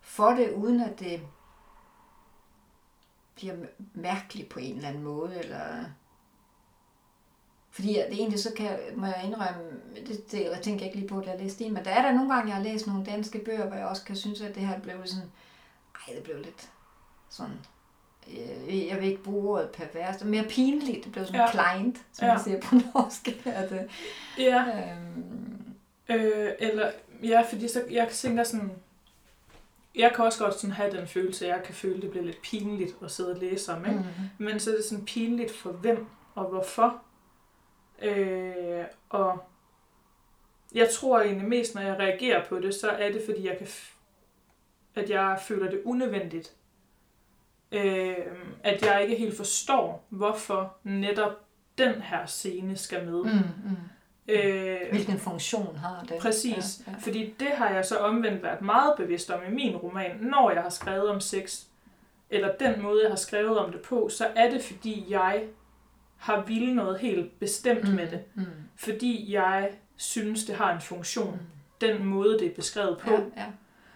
for 0.00 0.30
det, 0.30 0.52
uden 0.52 0.80
at 0.80 1.00
det 1.00 1.20
bliver 3.38 3.54
mærkeligt 3.94 4.48
på 4.48 4.58
en 4.58 4.76
eller 4.76 4.88
anden 4.88 5.02
måde, 5.02 5.38
eller... 5.38 5.84
Fordi 7.70 7.96
at 7.98 8.10
det 8.10 8.18
egentlig 8.18 8.40
så 8.40 8.52
kan, 8.56 8.78
må 8.96 9.06
jeg 9.06 9.22
indrømme, 9.24 9.70
det, 10.06 10.32
det 10.32 10.44
jeg 10.44 10.60
tænker 10.62 10.80
jeg 10.80 10.86
ikke 10.86 10.98
lige 10.98 11.08
på, 11.08 11.20
da 11.20 11.30
jeg 11.30 11.40
læste 11.40 11.64
det, 11.64 11.72
men 11.72 11.84
der 11.84 11.90
er 11.90 12.02
der 12.02 12.12
nogle 12.12 12.34
gange, 12.34 12.48
jeg 12.48 12.56
har 12.56 12.62
læst 12.62 12.86
nogle 12.86 13.04
danske 13.04 13.38
bøger, 13.38 13.66
hvor 13.66 13.76
jeg 13.76 13.86
også 13.86 14.04
kan 14.04 14.16
synes, 14.16 14.40
at 14.40 14.54
det 14.54 14.66
her 14.66 14.80
blev 14.80 15.06
sådan, 15.06 15.30
ej, 15.94 16.14
det 16.14 16.22
blev 16.22 16.36
lidt 16.36 16.70
sådan, 17.30 17.58
øh, 18.30 18.86
jeg 18.86 18.96
vil 19.00 19.08
ikke 19.08 19.22
bruge 19.22 19.50
ordet 19.50 19.70
pervers, 19.70 20.24
mere 20.24 20.44
pinligt, 20.44 21.04
det 21.04 21.12
blev 21.12 21.26
sådan 21.26 21.40
Ja. 21.40 21.50
kleint, 21.50 21.98
som 22.12 22.26
ja. 22.26 22.34
man 22.34 22.44
siger 22.44 22.60
på 22.60 22.74
norsk. 22.74 23.28
At, 23.46 23.72
øh, 23.72 23.80
ja. 24.38 24.90
øhm, 24.92 25.38
Øh, 26.10 26.52
eller, 26.58 26.90
ja, 27.22 27.40
fordi 27.40 27.68
så, 27.68 27.82
jeg 27.90 28.08
tænker 28.12 28.44
sådan, 28.44 28.72
jeg 29.98 30.12
kan 30.16 30.24
også 30.24 30.44
godt 30.44 30.54
sådan 30.54 30.74
have 30.74 30.96
den 30.96 31.06
følelse, 31.06 31.46
at 31.46 31.52
jeg 31.56 31.62
kan 31.64 31.74
føle, 31.74 31.96
at 31.96 32.02
det 32.02 32.10
bliver 32.10 32.24
lidt 32.26 32.42
pinligt 32.42 32.96
at 33.04 33.10
sidde 33.10 33.30
og 33.32 33.38
læse 33.38 33.72
om, 33.72 33.84
ikke? 33.84 33.98
mm. 33.98 34.44
Men 34.44 34.60
så 34.60 34.70
er 34.70 34.74
det 34.76 34.84
sådan 34.84 35.04
pinligt 35.04 35.52
for 35.56 35.70
hvem 35.72 36.06
og 36.34 36.44
hvorfor. 36.48 37.02
Øh, 38.02 38.84
og 39.08 39.44
jeg 40.74 40.88
tror 40.94 41.20
egentlig 41.20 41.48
mest, 41.48 41.74
når 41.74 41.82
jeg 41.82 41.98
reagerer 41.98 42.44
på 42.48 42.60
det, 42.60 42.74
så 42.74 42.88
er 42.88 43.12
det, 43.12 43.22
fordi 43.26 43.46
jeg 43.48 43.58
kan, 43.58 43.66
f- 43.66 43.94
at 44.94 45.10
jeg 45.10 45.38
føler 45.46 45.70
det 45.70 45.82
unødvendigt. 45.84 46.52
Øh, 47.72 48.16
at 48.64 48.82
jeg 48.86 49.02
ikke 49.02 49.16
helt 49.16 49.36
forstår, 49.36 50.06
hvorfor 50.08 50.76
netop 50.82 51.32
den 51.78 52.02
her 52.02 52.26
scene 52.26 52.76
skal 52.76 53.04
med. 53.06 53.24
Mm, 53.24 53.70
mm. 53.70 53.76
Øh, 54.28 54.76
Hvilken 54.90 55.18
funktion 55.18 55.76
har 55.76 56.04
det? 56.08 56.18
Præcis. 56.20 56.80
Ja, 56.86 56.92
ja. 56.92 56.96
Fordi 57.00 57.34
det 57.40 57.48
har 57.48 57.68
jeg 57.70 57.84
så 57.84 57.96
omvendt 57.98 58.42
været 58.42 58.60
meget 58.62 58.94
bevidst 58.96 59.30
om 59.30 59.40
i 59.48 59.54
min 59.54 59.76
roman. 59.76 60.16
Når 60.20 60.50
jeg 60.50 60.62
har 60.62 60.70
skrevet 60.70 61.08
om 61.10 61.20
sex, 61.20 61.62
eller 62.30 62.52
den 62.60 62.82
måde, 62.82 63.02
jeg 63.02 63.10
har 63.10 63.16
skrevet 63.16 63.58
om 63.58 63.72
det 63.72 63.80
på, 63.82 64.08
så 64.08 64.26
er 64.36 64.50
det, 64.50 64.62
fordi 64.62 65.06
jeg 65.08 65.42
har 66.16 66.44
ville 66.46 66.74
noget 66.74 66.98
helt 66.98 67.40
bestemt 67.40 67.88
mm. 67.88 67.94
med 67.94 68.10
det. 68.10 68.20
Mm. 68.34 68.44
Fordi 68.76 69.32
jeg 69.32 69.70
synes, 69.96 70.44
det 70.44 70.54
har 70.54 70.74
en 70.74 70.80
funktion. 70.80 71.30
Mm. 71.32 71.38
Den 71.80 72.04
måde, 72.04 72.38
det 72.38 72.46
er 72.46 72.54
beskrevet 72.54 72.98
på. 72.98 73.10
Ja, 73.10 73.20
ja. 73.36 73.44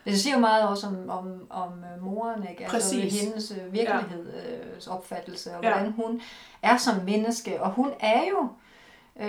Det 0.05 0.19
siger 0.21 0.35
jo 0.35 0.41
meget 0.41 0.69
også 0.69 0.87
om, 0.87 1.11
om, 1.11 1.47
om 1.51 1.73
øh, 1.95 2.03
moren, 2.03 2.47
ikke? 2.51 2.65
Altså 2.65 2.77
Præcis. 2.97 3.21
hendes 3.23 3.51
øh, 3.51 3.73
virkeligheds 3.73 4.87
opfattelse, 4.87 5.51
og 5.57 5.63
Ja. 5.63 5.71
hvordan 5.71 5.93
hun 5.93 6.21
er 6.63 6.77
som 6.77 7.05
menneske. 7.05 7.63
Og 7.63 7.71
hun 7.71 7.91
er 8.01 8.21
jo, 8.31 8.49
øh, 9.21 9.27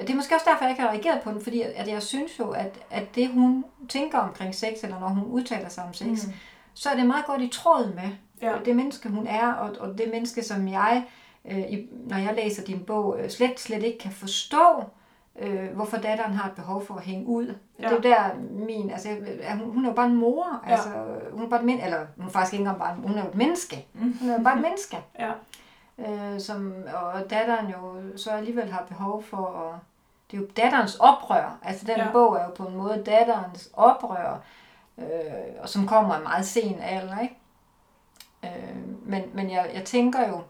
det 0.00 0.10
er 0.10 0.14
måske 0.14 0.34
også 0.34 0.46
derfor, 0.50 0.64
jeg 0.64 0.70
ikke 0.70 0.82
har 0.82 0.88
reageret 0.90 1.20
på 1.22 1.30
den, 1.30 1.40
fordi 1.42 1.62
at 1.62 1.88
jeg 1.88 2.02
synes 2.02 2.38
jo, 2.38 2.50
at, 2.50 2.78
at 2.90 3.14
det 3.14 3.28
hun 3.28 3.64
tænker 3.88 4.18
omkring 4.18 4.54
sex, 4.54 4.82
eller 4.82 5.00
når 5.00 5.08
hun 5.08 5.24
udtaler 5.24 5.68
sig 5.68 5.84
om 5.84 5.92
sex, 5.94 6.06
mm. 6.26 6.32
Så 6.74 6.90
er 6.90 6.96
det 6.96 7.06
meget 7.06 7.26
godt 7.26 7.40
i 7.42 7.48
tråd 7.48 7.94
med 7.94 8.10
Ja. 8.42 8.52
det 8.64 8.76
menneske, 8.76 9.08
hun 9.08 9.26
er, 9.26 9.52
og, 9.52 9.70
og 9.80 9.98
det 9.98 10.10
menneske, 10.12 10.42
som 10.42 10.68
jeg, 10.68 11.04
øh, 11.50 11.58
i, 11.58 11.88
når 12.06 12.16
jeg 12.16 12.34
læser 12.34 12.64
din 12.64 12.80
bog, 12.80 13.16
øh, 13.20 13.30
slet, 13.30 13.60
slet 13.60 13.82
ikke 13.82 13.98
kan 13.98 14.10
forstå, 14.12 14.84
øh, 15.40 15.68
hvorfor 15.74 15.96
datteren 15.96 16.32
har 16.32 16.48
et 16.48 16.54
behov 16.56 16.86
for 16.86 16.94
at 16.94 17.02
hænge 17.02 17.26
ud. 17.26 17.46
Ja. 17.78 17.84
Det 17.84 17.92
er 17.92 17.96
jo 17.96 18.00
der 18.02 18.30
min, 18.66 18.90
altså, 18.90 19.08
hun, 19.60 19.70
hun 19.72 19.84
er 19.84 19.88
jo 19.88 19.94
bare 19.94 20.06
en 20.06 20.16
mor, 20.16 20.60
Ja. 20.66 20.72
altså, 20.72 20.88
hun 21.32 21.44
er 21.44 21.48
bare 21.48 21.60
et 21.60 21.66
men, 21.66 21.80
eller 21.80 21.98
hun 22.16 22.26
er 22.26 22.30
faktisk 22.30 22.52
ikke 22.52 22.60
engang 22.62 22.78
bare, 22.78 22.94
hun 23.02 23.18
er 23.18 23.22
jo 23.22 23.28
et 23.28 23.34
menneske. 23.34 23.86
Mm. 23.94 24.16
Hun 24.20 24.30
er 24.30 24.36
jo 24.36 24.42
bare 24.44 24.54
et 24.56 24.62
menneske. 24.62 24.96
Ja. 25.18 25.30
Øh, 26.08 26.40
som, 26.40 26.84
og 26.94 27.30
datteren 27.30 27.70
jo 27.70 28.02
så 28.16 28.30
alligevel 28.30 28.72
har 28.72 28.84
behov 28.84 29.22
for 29.22 29.46
at, 29.46 29.78
det 30.30 30.36
er 30.36 30.40
jo 30.40 30.48
datterens 30.56 30.96
oprør, 30.96 31.58
altså 31.62 31.86
den 31.86 31.96
Ja. 31.96 32.12
bog 32.12 32.36
er 32.36 32.44
jo 32.44 32.50
på 32.50 32.64
en 32.64 32.76
måde 32.76 33.02
datterens 33.06 33.70
oprør, 33.72 34.40
øh, 34.98 35.04
og 35.62 35.68
som 35.68 35.86
kommer 35.86 36.18
i 36.18 36.22
meget 36.22 36.46
sen 36.46 36.78
alder, 36.80 37.18
ikke? 37.20 37.36
Øh, 38.44 38.76
men 39.02 39.22
men 39.34 39.50
jeg, 39.50 39.70
jeg 39.74 39.84
tænker 39.84 40.28
jo, 40.28 40.42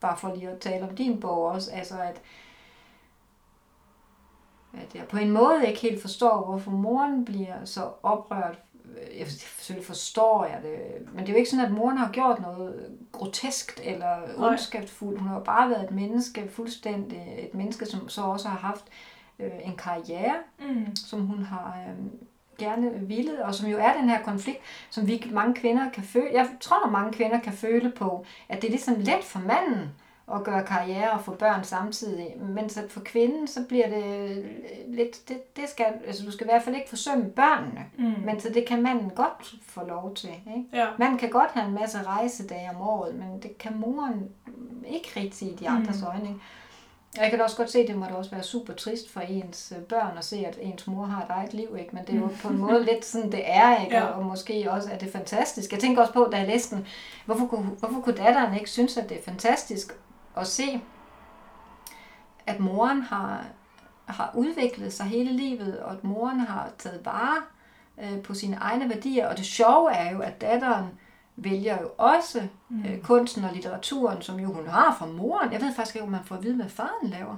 bare 0.00 0.16
for 0.16 0.34
lige 0.34 0.50
at 0.50 0.58
tale 0.60 0.88
om 0.88 0.96
din 0.96 1.20
bog 1.20 1.44
også, 1.44 1.70
altså 1.72 1.94
at, 2.00 2.20
at 4.74 4.94
jeg 4.94 5.08
på 5.08 5.16
en 5.16 5.30
måde 5.30 5.66
ikke 5.66 5.80
helt 5.80 6.00
forstår, 6.02 6.44
hvorfor 6.44 6.70
moren 6.70 7.24
bliver 7.24 7.64
så 7.64 7.90
oprørt. 8.02 8.58
Jeg, 9.18 9.26
selvfølgelig 9.28 9.86
forstår 9.86 10.44
jeg 10.44 10.58
det, 10.62 10.78
men 11.12 11.20
det 11.20 11.28
er 11.28 11.32
jo 11.32 11.38
ikke 11.38 11.50
sådan, 11.50 11.64
at 11.66 11.72
moren 11.72 11.96
har 11.98 12.10
gjort 12.12 12.40
noget 12.40 12.96
groteskt 13.12 13.80
eller 13.84 14.16
ondskabsfuldt. 14.36 15.18
Hun 15.18 15.28
har 15.28 15.34
jo 15.38 15.44
bare 15.44 15.70
været 15.70 15.84
et 15.84 15.90
menneske, 15.90 16.48
fuldstændig 16.52 17.34
et 17.38 17.54
menneske, 17.54 17.86
som 17.86 18.08
så 18.08 18.22
også 18.22 18.48
har 18.48 18.58
haft 18.58 18.84
øh, 19.38 19.50
en 19.64 19.76
karriere, 19.76 20.34
Mm. 20.68 20.96
som 20.96 21.20
hun 21.26 21.42
har 21.42 21.78
øh, 21.88 22.04
gerne 22.58 22.90
ville, 23.00 23.44
og 23.44 23.54
som 23.54 23.68
jo 23.68 23.78
er 23.78 23.92
den 24.00 24.08
her 24.08 24.22
konflikt, 24.22 24.58
som 24.90 25.06
vi 25.06 25.30
mange 25.32 25.54
kvinder 25.54 25.90
kan 25.90 26.02
føle. 26.04 26.28
Jeg 26.32 26.48
tror, 26.60 26.86
at 26.86 26.92
mange 26.92 27.12
kvinder 27.12 27.40
kan 27.40 27.52
føle 27.52 27.90
på, 27.90 28.24
at 28.48 28.62
det 28.62 28.68
er 28.68 28.70
ligesom 28.72 28.94
let 28.98 29.24
for 29.24 29.38
manden 29.38 29.90
at 30.34 30.44
gøre 30.44 30.64
karriere 30.64 31.10
og 31.10 31.20
få 31.20 31.34
børn 31.34 31.64
samtidig, 31.64 32.34
mens 32.38 32.76
at 32.76 32.90
for 32.90 33.00
kvinden, 33.00 33.46
så 33.46 33.64
bliver 33.68 33.88
det 33.88 34.44
lidt, 34.88 35.28
det, 35.28 35.56
det 35.56 35.68
skal, 35.68 35.86
altså 36.06 36.24
du 36.24 36.32
skal 36.32 36.46
i 36.46 36.50
hvert 36.50 36.62
fald 36.62 36.76
ikke 36.76 36.88
forsømme 36.88 37.30
børnene, 37.30 37.84
mm. 37.98 38.24
men 38.24 38.40
så 38.40 38.48
det 38.54 38.66
kan 38.66 38.82
manden 38.82 39.10
godt 39.10 39.54
få 39.62 39.86
lov 39.86 40.14
til. 40.14 40.30
Ikke? 40.56 40.68
Ja. 40.72 40.86
Man 40.98 41.18
kan 41.18 41.30
godt 41.30 41.50
have 41.50 41.68
en 41.68 41.74
masse 41.74 42.02
rejsedage 42.02 42.70
om 42.74 42.80
året, 42.80 43.14
men 43.14 43.42
det 43.42 43.58
kan 43.58 43.76
moren 43.76 44.28
ikke 44.86 45.12
rigtig 45.16 45.48
i 45.48 45.54
de 45.54 45.68
andres 45.68 46.00
mm. 46.00 46.06
øjne. 46.06 46.28
Ikke? 46.28 46.40
Jeg 47.16 47.30
kan 47.30 47.38
da 47.38 47.44
også 47.44 47.56
godt 47.56 47.70
se, 47.70 47.78
at 47.78 47.88
det 47.88 47.96
må 47.96 48.06
da 48.06 48.14
også 48.14 48.30
være 48.30 48.42
super 48.42 48.72
trist 48.72 49.10
for 49.10 49.20
ens 49.20 49.72
øh, 49.76 49.82
børn 49.82 50.18
at 50.18 50.24
se, 50.24 50.36
at 50.36 50.58
ens 50.60 50.86
mor 50.86 51.04
har 51.04 51.22
et 51.22 51.30
eget 51.30 51.54
liv, 51.54 51.76
ikke? 51.78 51.96
men 51.96 52.04
det 52.06 52.14
er 52.14 52.18
jo 52.18 52.30
på 52.42 52.48
en 52.48 52.58
måde 52.58 52.84
lidt 52.84 53.04
sådan, 53.04 53.32
det 53.32 53.42
er, 53.44 53.84
ikke? 53.84 53.96
Ja. 53.96 54.04
og 54.04 54.24
måske 54.24 54.70
også 54.70 54.90
er 54.90 54.98
det 54.98 55.12
fantastisk. 55.12 55.72
Jeg 55.72 55.80
tænker 55.80 56.00
også 56.00 56.12
på, 56.12 56.28
da 56.32 56.36
jeg 56.36 56.46
læste 56.46 56.76
den, 56.76 56.86
hvorfor 57.26 57.46
kunne, 57.46 57.62
hvorfor 57.78 58.00
kunne 58.00 58.16
datteren 58.16 58.54
ikke 58.54 58.70
synes, 58.70 58.96
at 58.96 59.08
det 59.08 59.18
er 59.18 59.22
fantastisk 59.22 59.92
at 60.40 60.46
se, 60.46 60.80
at 62.46 62.60
moren 62.60 63.02
har, 63.02 63.44
har 64.06 64.30
udviklet 64.34 64.92
sig 64.92 65.06
hele 65.06 65.32
livet, 65.32 65.80
og 65.80 65.92
at 65.92 66.04
moren 66.04 66.40
har 66.40 66.68
taget 66.78 67.00
vare 67.04 67.42
øh, 68.02 68.22
på 68.22 68.34
sine 68.34 68.56
egne 68.56 68.88
værdier. 68.88 69.28
Og 69.28 69.36
det 69.36 69.46
sjove 69.46 69.92
er 69.92 70.12
jo, 70.12 70.20
at 70.20 70.40
datteren 70.40 70.86
vælger 71.36 71.80
jo 71.82 71.90
også 71.98 72.42
mm. 72.68 72.84
øh, 72.84 72.98
kunsten 72.98 73.44
og 73.44 73.50
litteraturen, 73.52 74.22
som 74.22 74.40
jo 74.40 74.52
hun 74.52 74.66
har 74.66 74.96
fra 74.98 75.06
moren. 75.06 75.52
Jeg 75.52 75.60
ved 75.60 75.74
faktisk 75.74 75.96
ikke, 75.96 76.04
om 76.04 76.12
man 76.12 76.24
får 76.24 76.36
at 76.36 76.42
vide, 76.42 76.56
hvad 76.56 76.68
faren 76.68 77.10
laver. 77.10 77.36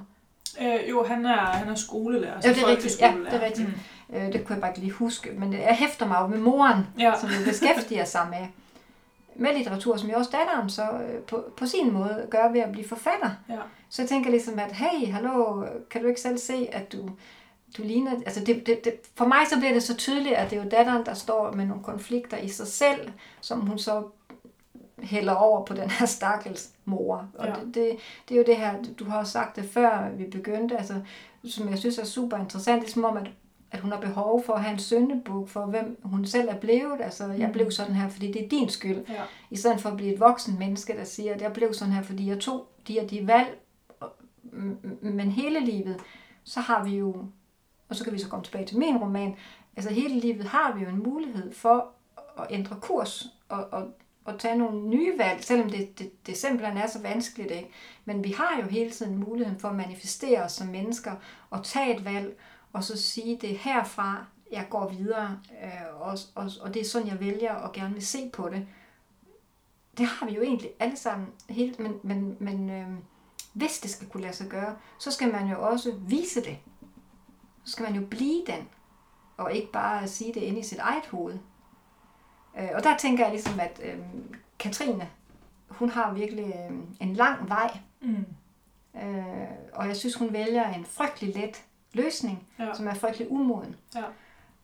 Øh, 0.61 0.89
jo, 0.89 1.05
han 1.07 1.25
er, 1.25 1.37
han 1.37 1.69
er 1.69 1.75
skolelærer. 1.75 2.41
Ja, 2.43 2.49
det 2.49 2.63
er 2.63 2.67
rigtigt. 2.67 3.01
Ja, 3.01 3.13
det 3.31 3.33
er 3.33 3.45
rigtigt. 3.45 3.67
Mm. 4.09 4.15
Øh, 4.15 4.33
det 4.33 4.45
kunne 4.45 4.53
jeg 4.53 4.61
bare 4.61 4.71
ikke 4.71 4.79
lige 4.79 4.91
huske. 4.91 5.31
Men 5.37 5.53
jeg 5.53 5.75
hæfter 5.79 6.07
mig 6.07 6.17
jo 6.21 6.27
med 6.27 6.39
moren, 6.39 6.87
ja. 6.99 7.13
som 7.19 7.29
jo 7.29 7.45
beskæftiger 7.45 8.05
sig 8.05 8.27
med 8.29 8.47
med 9.35 9.53
litteratur, 9.53 9.97
som 9.97 10.09
jo 10.09 10.17
også 10.17 10.31
datteren 10.31 10.69
så 10.69 10.83
øh, 10.83 11.21
på, 11.21 11.43
på 11.57 11.65
sin 11.65 11.93
måde 11.93 12.27
gør 12.29 12.51
ved 12.51 12.61
at 12.61 12.71
blive 12.71 12.87
forfatter. 12.87 13.29
Ja. 13.49 13.59
Så 13.89 14.01
jeg 14.01 14.09
tænker 14.09 14.29
ligesom, 14.29 14.59
at 14.59 14.71
hey, 14.71 15.07
hallo, 15.07 15.65
kan 15.89 16.01
du 16.01 16.07
ikke 16.07 16.21
selv 16.21 16.37
se, 16.37 16.67
at 16.71 16.91
du, 16.93 17.09
du 17.77 17.83
ligner... 17.83 18.11
Altså 18.11 18.43
det, 18.43 18.65
det, 18.65 18.85
det, 18.85 18.93
for 19.15 19.25
mig 19.25 19.47
så 19.49 19.57
bliver 19.57 19.73
det 19.73 19.83
så 19.83 19.97
tydeligt, 19.97 20.35
at 20.35 20.49
det 20.49 20.59
er 20.59 20.63
jo 20.63 20.69
datteren, 20.69 21.05
der 21.05 21.13
står 21.13 21.51
med 21.51 21.65
nogle 21.65 21.83
konflikter 21.83 22.37
i 22.37 22.49
sig 22.49 22.67
selv, 22.67 23.11
som 23.41 23.61
hun 23.61 23.79
så 23.79 24.03
hælder 24.99 25.33
over 25.33 25.65
på 25.65 25.73
den 25.73 25.89
her 25.89 26.05
stakkels 26.05 26.69
mor. 26.85 27.27
Og 27.33 27.47
ja. 27.47 27.53
det, 27.53 27.75
det, 27.75 27.97
det 28.29 28.35
er 28.35 28.39
jo 28.39 28.45
det 28.47 28.55
her, 28.55 28.73
du 28.99 29.05
har 29.05 29.23
sagt 29.23 29.55
det 29.55 29.65
før 29.65 30.09
vi 30.17 30.25
begyndte, 30.25 30.77
altså, 30.77 30.93
som 31.45 31.69
jeg 31.69 31.77
synes 31.77 31.97
er 31.97 32.05
super 32.05 32.37
interessant. 32.37 32.81
Det 32.81 32.87
er 32.87 32.93
som 32.93 33.05
om, 33.05 33.17
at 33.17 33.27
at 33.71 33.79
hun 33.79 33.91
har 33.91 33.99
behov 33.99 34.43
for 34.43 34.53
at 34.53 34.61
have 34.61 34.73
en 34.73 34.79
syndebog 34.79 35.49
for, 35.49 35.65
hvem 35.65 35.99
hun 36.03 36.25
selv 36.25 36.49
er 36.49 36.57
blevet. 36.57 37.01
Altså, 37.01 37.27
jeg 37.27 37.47
mm. 37.47 37.53
blev 37.53 37.71
sådan 37.71 37.95
her, 37.95 38.09
fordi 38.09 38.31
det 38.31 38.45
er 38.45 38.49
din 38.49 38.69
skyld. 38.69 39.05
Ja. 39.09 39.23
I 39.49 39.55
stedet 39.55 39.81
for 39.81 39.89
at 39.89 39.97
blive 39.97 40.13
et 40.13 40.19
voksen 40.19 40.59
menneske, 40.59 40.97
der 40.97 41.03
siger, 41.03 41.33
at 41.33 41.41
jeg 41.41 41.53
blev 41.53 41.73
sådan 41.73 41.93
her, 41.93 42.01
fordi 42.01 42.27
jeg 42.27 42.39
tog 42.39 42.67
de 42.87 42.99
og 42.99 43.09
de 43.09 43.27
valg. 43.27 43.59
Men 45.01 45.31
hele 45.31 45.59
livet, 45.65 45.97
så 46.43 46.59
har 46.59 46.83
vi 46.83 46.97
jo, 46.97 47.25
og 47.89 47.95
så 47.95 48.03
kan 48.03 48.13
vi 48.13 48.19
så 48.19 48.29
komme 48.29 48.45
tilbage 48.45 48.65
til 48.65 48.77
min 48.77 48.97
roman, 48.97 49.35
altså 49.75 49.93
hele 49.93 50.19
livet 50.19 50.45
har 50.45 50.73
vi 50.73 50.83
jo 50.83 50.89
en 50.89 51.03
mulighed 51.03 51.53
for 51.53 51.87
at 52.39 52.47
ændre 52.49 52.75
kurs 52.81 53.25
og, 53.49 53.67
og, 53.71 53.87
og 54.25 54.39
tage 54.39 54.57
nogle 54.57 54.89
nye 54.89 55.17
valg, 55.17 55.43
selvom 55.43 55.69
det, 55.69 55.99
det, 55.99 56.27
det 56.27 56.37
simpelthen 56.37 56.77
er 56.77 56.87
så 56.87 57.01
vanskeligt. 57.01 57.51
Ikke? 57.51 57.69
Men 58.05 58.23
vi 58.23 58.31
har 58.31 58.61
jo 58.61 58.67
hele 58.67 58.91
tiden 58.91 59.17
muligheden 59.17 59.59
for 59.59 59.67
at 59.67 59.75
manifestere 59.75 60.43
os 60.43 60.51
som 60.51 60.67
mennesker 60.67 61.11
og 61.49 61.63
tage 61.63 61.97
et 61.97 62.05
valg, 62.05 62.37
og 62.73 62.83
så 62.83 63.01
sige, 63.01 63.37
det 63.41 63.51
er 63.51 63.57
herfra, 63.57 64.25
jeg 64.51 64.67
går 64.69 64.89
videre, 64.89 65.39
øh, 65.63 66.01
og, 66.01 66.17
og, 66.35 66.51
og 66.61 66.73
det 66.73 66.81
er 66.81 66.85
sådan, 66.85 67.07
jeg 67.07 67.19
vælger 67.19 67.53
og 67.53 67.71
gerne 67.73 67.93
vil 67.93 68.05
se 68.05 68.29
på 68.33 68.49
det. 68.49 68.67
Det 69.97 70.05
har 70.05 70.25
vi 70.25 70.35
jo 70.35 70.41
egentlig 70.41 70.69
alle 70.79 70.97
sammen, 70.97 71.27
helt, 71.49 71.79
men, 71.79 71.99
men, 72.03 72.37
men 72.39 72.69
øh, 72.69 72.87
hvis 73.53 73.79
det 73.79 73.91
skal 73.91 74.07
kunne 74.07 74.23
lade 74.23 74.35
sig 74.35 74.47
gøre, 74.47 74.75
så 74.99 75.11
skal 75.11 75.31
man 75.31 75.47
jo 75.47 75.67
også 75.67 75.95
vise 76.07 76.43
det. 76.43 76.57
Så 77.63 77.71
skal 77.71 77.83
man 77.83 77.95
jo 77.95 78.07
blive 78.07 78.43
den, 78.47 78.67
og 79.37 79.53
ikke 79.53 79.71
bare 79.71 80.07
sige 80.07 80.33
det 80.33 80.41
inde 80.41 80.59
i 80.59 80.63
sit 80.63 80.79
eget 80.79 81.05
hoved. 81.05 81.39
Øh, 82.59 82.69
og 82.75 82.83
der 82.83 82.97
tænker 82.97 83.23
jeg 83.23 83.33
ligesom, 83.33 83.59
at 83.59 83.81
øh, 83.83 83.99
Katrine, 84.59 85.09
hun 85.67 85.89
har 85.89 86.13
virkelig 86.13 86.45
øh, 86.45 86.77
en 86.99 87.13
lang 87.13 87.49
vej. 87.49 87.77
Mm. 88.01 88.25
Øh, 88.95 89.47
og 89.73 89.87
jeg 89.87 89.95
synes, 89.95 90.15
hun 90.15 90.33
vælger 90.33 90.73
en 90.73 90.85
frygtelig 90.85 91.35
let 91.35 91.63
løsning, 91.93 92.47
ja. 92.59 92.73
som 92.73 92.87
er 92.87 92.93
frygtelig 92.93 93.31
umoden. 93.31 93.75
Ja. 93.95 94.03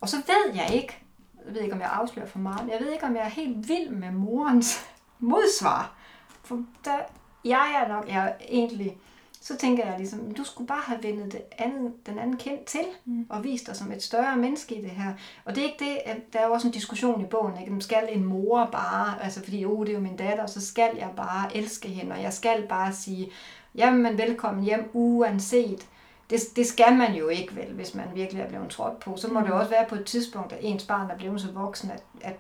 Og 0.01 0.09
så 0.09 0.17
ved 0.17 0.55
jeg 0.55 0.73
ikke, 0.73 0.97
jeg 1.45 1.53
ved 1.53 1.61
ikke, 1.61 1.73
om 1.73 1.81
jeg 1.81 1.89
afslører 1.93 2.27
for 2.27 2.39
meget, 2.39 2.65
men 2.65 2.73
jeg 2.73 2.79
ved 2.81 2.91
ikke, 2.91 3.05
om 3.05 3.15
jeg 3.15 3.23
er 3.23 3.29
helt 3.29 3.69
vild 3.69 3.89
med 3.89 4.11
morens 4.11 4.85
modsvar. 5.19 5.95
For 6.43 6.63
der, 6.85 6.97
jeg 7.45 7.83
er 7.83 7.87
nok, 7.87 8.07
jeg 8.07 8.27
er 8.27 8.33
egentlig, 8.49 8.97
så 9.41 9.57
tænker 9.57 9.85
jeg 9.85 9.97
ligesom, 9.97 10.33
du 10.33 10.43
skulle 10.43 10.67
bare 10.67 10.81
have 10.85 11.03
vendet 11.03 11.31
det 11.31 11.41
andet, 11.57 11.93
den 12.05 12.19
anden 12.19 12.37
kendt 12.37 12.65
til, 12.65 12.85
mm. 13.05 13.25
og 13.29 13.43
vist 13.43 13.67
dig 13.67 13.75
som 13.75 13.91
et 13.91 14.03
større 14.03 14.37
menneske 14.37 14.75
i 14.75 14.81
det 14.81 14.89
her. 14.89 15.13
Og 15.45 15.55
det 15.55 15.61
er 15.61 15.65
ikke 15.65 15.85
det, 15.85 15.97
at 16.05 16.33
der 16.33 16.39
er 16.39 16.45
jo 16.47 16.53
også 16.53 16.67
en 16.67 16.73
diskussion 16.73 17.21
i 17.21 17.25
bogen, 17.25 17.61
ikke? 17.61 17.81
skal 17.81 18.09
en 18.09 18.23
mor 18.23 18.69
bare, 18.71 19.23
altså 19.23 19.43
fordi, 19.43 19.65
oh, 19.65 19.85
det 19.85 19.91
er 19.91 19.97
jo 19.97 20.03
min 20.03 20.17
datter, 20.17 20.45
så 20.45 20.65
skal 20.65 20.89
jeg 20.97 21.09
bare 21.15 21.57
elske 21.57 21.87
hende, 21.87 22.11
og 22.11 22.21
jeg 22.21 22.33
skal 22.33 22.67
bare 22.67 22.93
sige, 22.93 23.31
jamen 23.75 24.17
velkommen 24.17 24.63
hjem, 24.63 24.89
uanset 24.93 25.87
det, 26.29 26.39
det 26.55 26.67
skal 26.67 26.97
man 26.97 27.15
jo 27.15 27.27
ikke 27.27 27.55
vel, 27.55 27.73
hvis 27.73 27.95
man 27.95 28.07
virkelig 28.13 28.41
er 28.41 28.47
blevet 28.47 28.69
trådt 28.69 28.99
på. 28.99 29.17
Så 29.17 29.27
må 29.27 29.39
mm. 29.39 29.45
det 29.45 29.53
også 29.53 29.69
være 29.69 29.85
på 29.89 29.95
et 29.95 30.05
tidspunkt, 30.05 30.53
at 30.53 30.59
ens 30.61 30.85
barn 30.85 31.11
er 31.11 31.17
blevet 31.17 31.41
så 31.41 31.51
voksen, 31.51 31.91
at, 31.91 32.03
at 32.21 32.35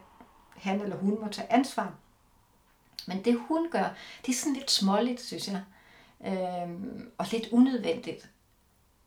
han 0.55 0.81
eller 0.81 0.97
hun 0.97 1.17
må 1.21 1.27
tage 1.27 1.53
ansvar. 1.53 1.93
Men 3.07 3.25
det 3.25 3.39
hun 3.47 3.67
gør, 3.71 3.85
det 4.25 4.31
er 4.31 4.37
sådan 4.37 4.53
lidt 4.53 4.71
småligt, 4.71 5.21
synes 5.21 5.47
jeg. 5.47 5.61
Øhm, 6.27 7.11
og 7.17 7.25
lidt 7.31 7.47
unødvendigt. 7.51 8.29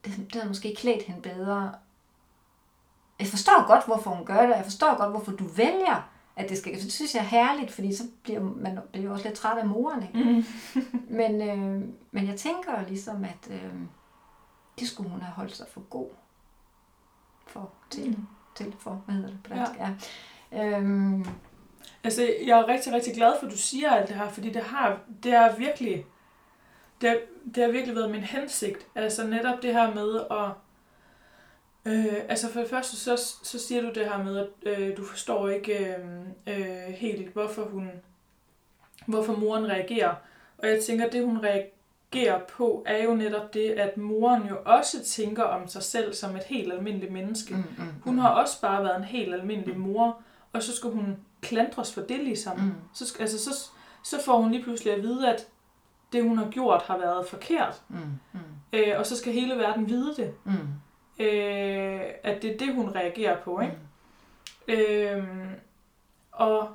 Det, 0.04 0.16
det 0.16 0.34
havde 0.34 0.48
måske 0.48 0.74
klædt 0.78 1.02
hende 1.02 1.22
bedre. 1.22 1.74
Jeg 3.18 3.26
forstår 3.26 3.66
godt, 3.66 3.86
hvorfor 3.86 4.10
hun 4.10 4.26
gør 4.26 4.46
det. 4.46 4.56
Jeg 4.56 4.64
forstår 4.64 4.96
godt, 4.96 5.10
hvorfor 5.10 5.32
du 5.32 5.44
vælger, 5.44 6.10
at 6.36 6.48
det 6.48 6.58
skal. 6.58 6.74
Det 6.74 6.92
synes 6.92 7.14
jeg 7.14 7.20
er 7.20 7.26
herligt, 7.26 7.70
fordi 7.70 7.94
så 7.94 8.02
bliver 8.22 8.40
man 8.40 8.78
bliver 8.92 9.12
også 9.12 9.28
lidt 9.28 9.38
træt 9.38 9.58
af 9.58 9.66
moren. 9.66 10.02
Ikke? 10.02 10.30
Mm. 10.30 10.44
men, 11.18 11.42
øh, 11.42 11.88
men 12.10 12.26
jeg 12.26 12.36
tænker 12.36 12.86
ligesom, 12.88 13.24
at... 13.24 13.50
Øh, 13.50 13.74
det 14.80 14.88
skulle 14.88 15.10
hun 15.10 15.20
have 15.20 15.32
holdt 15.32 15.56
sig 15.56 15.66
for 15.68 15.80
god 15.80 16.08
for, 17.46 17.72
til, 17.90 18.08
mm. 18.08 18.26
til 18.56 18.74
for, 18.78 19.02
hvad 19.06 19.14
hedder 19.14 19.30
det 19.30 19.38
på 19.44 19.54
dansk? 19.54 19.72
Ja. 19.78 19.90
ja. 20.52 20.76
Øhm. 20.76 21.26
Altså, 22.04 22.22
jeg 22.46 22.58
er 22.58 22.68
rigtig, 22.68 22.92
rigtig 22.92 23.14
glad 23.14 23.32
for, 23.38 23.46
at 23.46 23.52
du 23.52 23.58
siger 23.58 23.90
alt 23.90 24.08
det 24.08 24.16
her, 24.16 24.28
fordi 24.28 24.50
det 24.50 24.62
har, 24.62 25.00
det 25.22 25.32
er 25.32 25.56
virkelig, 25.56 26.06
det 27.00 27.08
har, 27.08 27.18
det 27.54 27.62
har 27.62 27.70
virkelig 27.70 27.96
været 27.96 28.10
min 28.10 28.20
hensigt. 28.20 28.86
Altså 28.94 29.26
netop 29.26 29.62
det 29.62 29.74
her 29.74 29.94
med 29.94 30.20
at, 30.30 30.50
øh, 31.92 32.22
altså 32.28 32.52
for 32.52 32.60
det 32.60 32.70
første, 32.70 32.96
så, 32.96 33.16
så 33.42 33.58
siger 33.58 33.82
du 33.82 33.88
det 33.88 34.08
her 34.08 34.22
med, 34.22 34.38
at 34.38 34.48
øh, 34.62 34.96
du 34.96 35.04
forstår 35.04 35.48
ikke 35.48 35.96
øh, 35.96 36.06
øh, 36.46 36.94
helt, 36.94 37.32
hvorfor 37.32 37.64
hun, 37.64 37.90
hvorfor 39.06 39.36
moren 39.36 39.66
reagerer. 39.66 40.14
Og 40.58 40.68
jeg 40.68 40.82
tænker, 40.84 41.10
det 41.10 41.24
hun 41.24 41.38
reagerer, 41.38 41.70
reagerer 42.14 42.40
på, 42.44 42.82
er 42.86 43.04
jo 43.04 43.14
netop 43.14 43.54
det, 43.54 43.70
at 43.70 43.96
moren 43.96 44.48
jo 44.48 44.56
også 44.64 45.04
tænker 45.04 45.42
om 45.42 45.68
sig 45.68 45.82
selv 45.82 46.14
som 46.14 46.36
et 46.36 46.42
helt 46.42 46.72
almindeligt 46.72 47.12
menneske. 47.12 47.54
Mm, 47.54 47.64
mm, 47.78 47.84
mm. 47.84 47.94
Hun 48.04 48.18
har 48.18 48.28
også 48.28 48.60
bare 48.60 48.84
været 48.84 48.96
en 48.96 49.04
helt 49.04 49.34
almindelig 49.34 49.76
mm. 49.76 49.82
mor, 49.82 50.22
og 50.52 50.62
så 50.62 50.76
skal 50.76 50.90
hun 50.90 51.16
klandres 51.40 51.94
for 51.94 52.00
det 52.00 52.18
ligesom. 52.18 52.58
Mm. 52.58 52.72
Så, 52.92 53.16
altså, 53.20 53.38
så, 53.38 53.70
så 54.04 54.24
får 54.24 54.40
hun 54.40 54.50
lige 54.50 54.62
pludselig 54.62 54.94
at 54.94 55.02
vide, 55.02 55.32
at 55.32 55.48
det 56.12 56.22
hun 56.22 56.38
har 56.38 56.50
gjort 56.50 56.82
har 56.82 56.98
været 56.98 57.26
forkert. 57.26 57.82
Mm, 57.88 57.96
mm. 58.32 58.40
Øh, 58.72 58.98
og 58.98 59.06
så 59.06 59.16
skal 59.16 59.32
hele 59.32 59.54
verden 59.54 59.88
vide 59.88 60.14
det. 60.16 60.34
Mm. 60.44 60.52
Øh, 61.24 62.00
at 62.22 62.42
det 62.42 62.54
er 62.54 62.58
det, 62.58 62.74
hun 62.74 62.94
reagerer 62.94 63.40
på. 63.40 63.60
Ikke? 63.60 63.78
Mm. 64.68 64.74
Øh, 64.74 65.48
og 66.32 66.68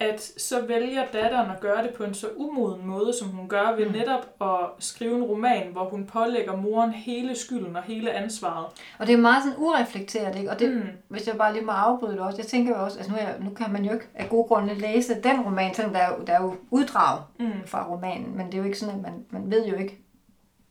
at 0.00 0.32
så 0.36 0.66
vælger 0.66 1.06
datteren 1.12 1.50
at 1.50 1.60
gøre 1.60 1.82
det 1.82 1.90
på 1.90 2.04
en 2.04 2.14
så 2.14 2.26
umoden 2.36 2.86
måde, 2.86 3.12
som 3.18 3.28
hun 3.28 3.48
gør 3.48 3.76
ved 3.76 3.86
mm. 3.86 3.92
netop 3.92 4.26
at 4.40 4.84
skrive 4.84 5.16
en 5.16 5.22
roman, 5.22 5.72
hvor 5.72 5.84
hun 5.84 6.06
pålægger 6.06 6.56
moren 6.56 6.90
hele 6.90 7.36
skylden 7.36 7.76
og 7.76 7.82
hele 7.82 8.12
ansvaret. 8.12 8.66
Og 8.98 9.06
det 9.06 9.12
er 9.12 9.18
meget 9.18 9.44
sådan 9.44 9.58
ureflekteret, 9.58 10.36
ikke? 10.36 10.50
Og 10.50 10.58
det, 10.58 10.74
mm. 10.74 10.82
hvis 11.08 11.26
jeg 11.26 11.36
bare 11.36 11.52
lige 11.52 11.64
må 11.64 11.72
afbryde 11.72 12.12
det 12.12 12.20
også, 12.20 12.38
jeg 12.38 12.46
tænker 12.46 12.78
jo 12.78 12.84
også, 12.84 12.98
altså 12.98 13.12
nu, 13.12 13.18
er, 13.20 13.44
nu 13.44 13.50
kan 13.50 13.72
man 13.72 13.84
jo 13.84 13.92
ikke 13.92 14.08
af 14.14 14.28
gode 14.28 14.48
grunde 14.48 14.74
læse 14.74 15.22
den 15.22 15.40
roman, 15.40 15.74
selvom 15.74 15.92
der 15.92 16.00
er, 16.00 16.24
der 16.26 16.32
er 16.32 16.42
jo 16.42 16.56
uddrag 16.70 17.22
mm. 17.38 17.52
fra 17.66 17.88
romanen, 17.88 18.36
men 18.36 18.46
det 18.46 18.54
er 18.54 18.58
jo 18.58 18.64
ikke 18.64 18.78
sådan, 18.78 18.94
at 18.94 19.02
man, 19.02 19.24
man 19.30 19.50
ved 19.50 19.66
jo 19.66 19.76
ikke 19.76 19.98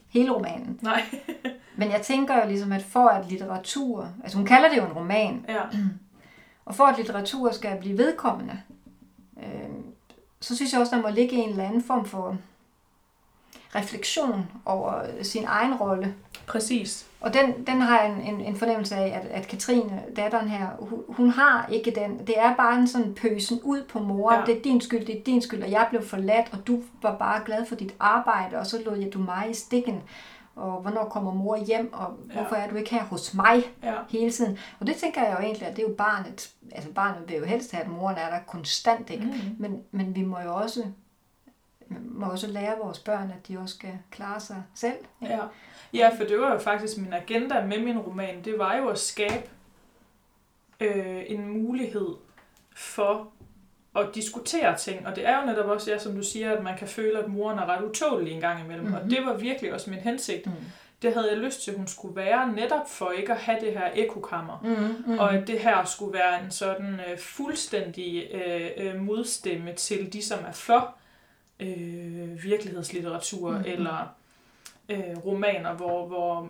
hele 0.10 0.32
romanen. 0.32 0.80
Nej. 0.82 1.02
men 1.80 1.92
jeg 1.92 2.02
tænker 2.02 2.36
jo 2.36 2.48
ligesom, 2.48 2.72
at 2.72 2.84
for 2.84 3.08
at 3.08 3.30
litteratur, 3.30 4.10
altså 4.24 4.38
hun 4.38 4.48
kalder 4.48 4.70
det 4.70 4.78
jo 4.78 4.86
en 4.86 4.94
roman, 4.94 5.46
ja. 5.50 5.62
og 6.66 6.76
for 6.76 6.84
at 6.84 6.98
litteratur 6.98 7.52
skal 7.52 7.78
blive 7.80 7.98
vedkommende, 7.98 8.60
øh, 9.44 9.70
så 10.40 10.56
synes 10.56 10.74
jeg 10.74 10.82
også, 10.82 10.96
der 10.96 11.02
må 11.02 11.10
ligge 11.10 11.36
en 11.36 11.50
eller 11.50 11.64
anden 11.64 11.84
form 11.84 12.06
for... 12.06 12.38
refleksion 13.76 14.48
over 14.66 15.06
sin 15.22 15.46
egen 15.48 15.74
rolle. 15.76 16.16
Præcis. 16.48 17.06
Og 17.22 17.34
den, 17.34 17.66
den 17.68 17.82
har 17.82 18.02
jeg 18.02 18.12
en, 18.12 18.36
en, 18.36 18.42
en 18.42 18.56
fornemmelse 18.56 18.96
af, 18.96 19.20
at, 19.20 19.26
at 19.32 19.48
Katrine, 19.48 20.02
datteren 20.16 20.48
her, 20.48 20.68
hun, 20.80 21.04
hun 21.08 21.30
har 21.30 21.68
ikke 21.72 21.92
den. 21.92 22.28
Det 22.28 22.40
er 22.40 22.56
bare 22.56 22.80
en 22.80 22.88
sådan 22.88 23.14
pøsen 23.14 23.60
ud 23.64 23.84
på 23.84 24.00
mor. 24.00 24.34
Ja. 24.34 24.40
Ja. 24.40 24.46
Det 24.46 24.58
er 24.58 24.62
din 24.62 24.82
skyld, 24.82 25.06
det 25.06 25.20
er 25.20 25.24
din 25.24 25.42
skyld, 25.42 25.64
og 25.64 25.72
jeg 25.72 25.88
blev 25.90 26.04
forladt, 26.04 26.50
og 26.52 26.68
du 26.68 26.84
var 27.02 27.16
bare 27.18 27.42
glad 27.46 27.66
for 27.66 27.76
dit 27.76 27.96
arbejde, 28.00 28.58
og 28.60 28.66
så 28.66 28.82
lod 28.86 28.98
jeg 28.98 29.14
du 29.14 29.20
mig 29.20 29.48
i 29.50 29.54
stikken. 29.54 30.02
Og 30.60 30.82
hvornår 30.82 31.06
kommer 31.10 31.34
mor 31.34 31.58
hjem, 31.58 31.94
og 31.94 32.06
hvorfor 32.34 32.56
er 32.56 32.70
du 32.70 32.76
ikke 32.76 32.90
her 32.92 33.04
hos 33.04 33.34
mig 33.34 33.64
Ja. 33.84 33.94
hele 34.10 34.32
tiden? 34.32 34.58
Og 34.80 34.88
det 34.88 34.96
tænker 34.96 35.24
jeg 35.24 35.36
jo 35.40 35.44
egentlig, 35.46 35.68
at 35.68 35.76
det 35.76 35.84
er 35.84 35.88
jo 35.90 35.96
barnet. 35.96 36.52
Altså 36.72 36.92
barnet 36.94 37.30
vil 37.30 37.38
jo 37.38 37.46
helst 37.46 37.72
have, 37.72 37.84
at 37.84 37.90
moren 37.90 38.18
er 38.18 38.30
der 38.30 38.40
konstant, 38.48 39.10
ikke? 39.10 39.26
Mm. 39.26 39.32
Men, 39.60 39.84
men 39.92 40.16
vi 40.16 40.22
må 40.24 40.40
jo 40.40 40.56
også, 40.56 40.84
må 41.90 42.26
også 42.26 42.48
lære 42.48 42.78
vores 42.84 43.00
børn, 43.00 43.32
at 43.32 43.48
de 43.48 43.58
også 43.60 43.76
skal 43.76 44.00
klare 44.12 44.40
sig 44.40 44.64
selv. 44.76 44.98
ikke? 45.22 45.34
Ja. 45.34 45.42
ja, 45.94 46.10
for 46.18 46.24
det 46.24 46.40
var 46.40 46.54
jo 46.54 46.60
faktisk 46.60 46.98
min 46.98 47.14
agenda 47.14 47.66
med 47.66 47.84
min 47.84 47.98
roman. 48.00 48.44
Det 48.46 48.60
var 48.60 48.76
jo 48.76 48.88
at 48.88 49.00
skabe 49.00 49.50
øh, 50.80 51.24
en 51.28 51.48
mulighed 51.64 52.08
for 52.76 53.28
at 53.96 54.06
diskutere 54.16 54.78
ting. 54.78 55.08
Og 55.08 55.16
det 55.16 55.28
er 55.28 55.40
jo 55.42 55.46
netop 55.46 55.66
også, 55.70 55.92
ja, 55.92 55.98
som 55.98 56.16
du 56.16 56.24
siger, 56.24 56.52
at 56.54 56.64
man 56.64 56.78
kan 56.78 56.88
føle, 56.88 57.20
at 57.20 57.28
moren 57.28 57.60
er 57.60 57.66
ret 57.66 57.86
utålig 57.86 58.34
en 58.34 58.42
gang 58.42 58.60
imellem. 58.66 58.82
Mm-hmm. 58.86 58.96
Og 58.96 59.02
Mhm. 59.02 59.10
det 59.10 59.26
var 59.26 59.34
virkelig 59.34 59.74
også 59.74 59.90
min 59.90 60.00
hensigt. 60.00 60.46
Mm. 60.46 60.52
Det 61.02 61.14
havde 61.14 61.30
jeg 61.32 61.38
lyst 61.38 61.64
til, 61.64 61.72
at 61.72 61.78
hun 61.78 61.88
skulle 61.88 62.16
være, 62.16 62.54
netop 62.54 62.90
for 62.90 63.12
ikke 63.12 63.32
at 63.34 63.38
have 63.40 63.60
det 63.62 63.74
her 63.74 63.90
ekokammer. 63.96 64.60
Mm, 64.64 65.12
mm. 65.14 65.20
Og 65.20 65.34
at 65.34 65.48
det 65.48 65.60
her 65.60 65.86
skulle 65.86 66.14
være 66.14 66.44
en 66.46 66.52
sådan 66.52 67.00
øh, 67.12 67.18
fuldstændig 67.18 68.28
øh, 68.34 68.70
øh, 68.78 68.96
modstemme 69.02 69.74
til 69.74 70.14
de, 70.14 70.22
som 70.24 70.40
er 70.48 70.52
for 70.52 70.96
øh, 71.60 72.44
virkelighedslitteratur 72.44 73.50
Mhm. 73.50 73.58
mm-hmm. 73.58 73.72
eller 73.74 74.16
øh, 74.90 75.18
romaner, 75.26 75.74
hvor, 75.74 76.08
hvor 76.08 76.50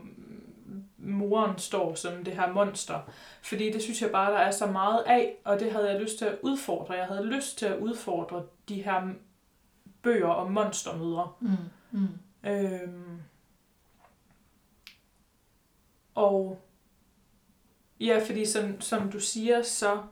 moren 0.98 1.58
står 1.58 1.96
som 1.96 2.24
det 2.24 2.34
her 2.34 2.54
monster. 2.54 3.00
Fordi 3.42 3.72
det 3.72 3.82
synes 3.82 4.02
jeg 4.02 4.12
bare, 4.12 4.32
der 4.32 4.38
er 4.38 4.52
så 4.52 4.66
meget 4.66 5.04
af, 5.08 5.36
og 5.46 5.60
det 5.60 5.72
havde 5.72 5.92
jeg 5.92 6.02
lyst 6.02 6.18
til 6.18 6.26
at 6.26 6.38
udfordre. 6.42 6.94
Jeg 6.94 7.06
havde 7.06 7.26
lyst 7.26 7.58
til 7.58 7.66
at 7.66 7.80
udfordre 7.80 8.44
de 8.70 8.82
her 8.82 9.14
bøger 10.02 10.28
om 10.28 10.52
monstermødre. 10.52 11.32
Mm, 11.40 11.50
mm. 11.92 12.08
Øhm, 12.50 13.22
og 16.16 16.62
ja, 18.00 18.24
fordi 18.26 18.46
som, 18.46 18.82
som 18.82 19.12
du 19.12 19.20
siger, 19.20 19.62
så 19.62 20.04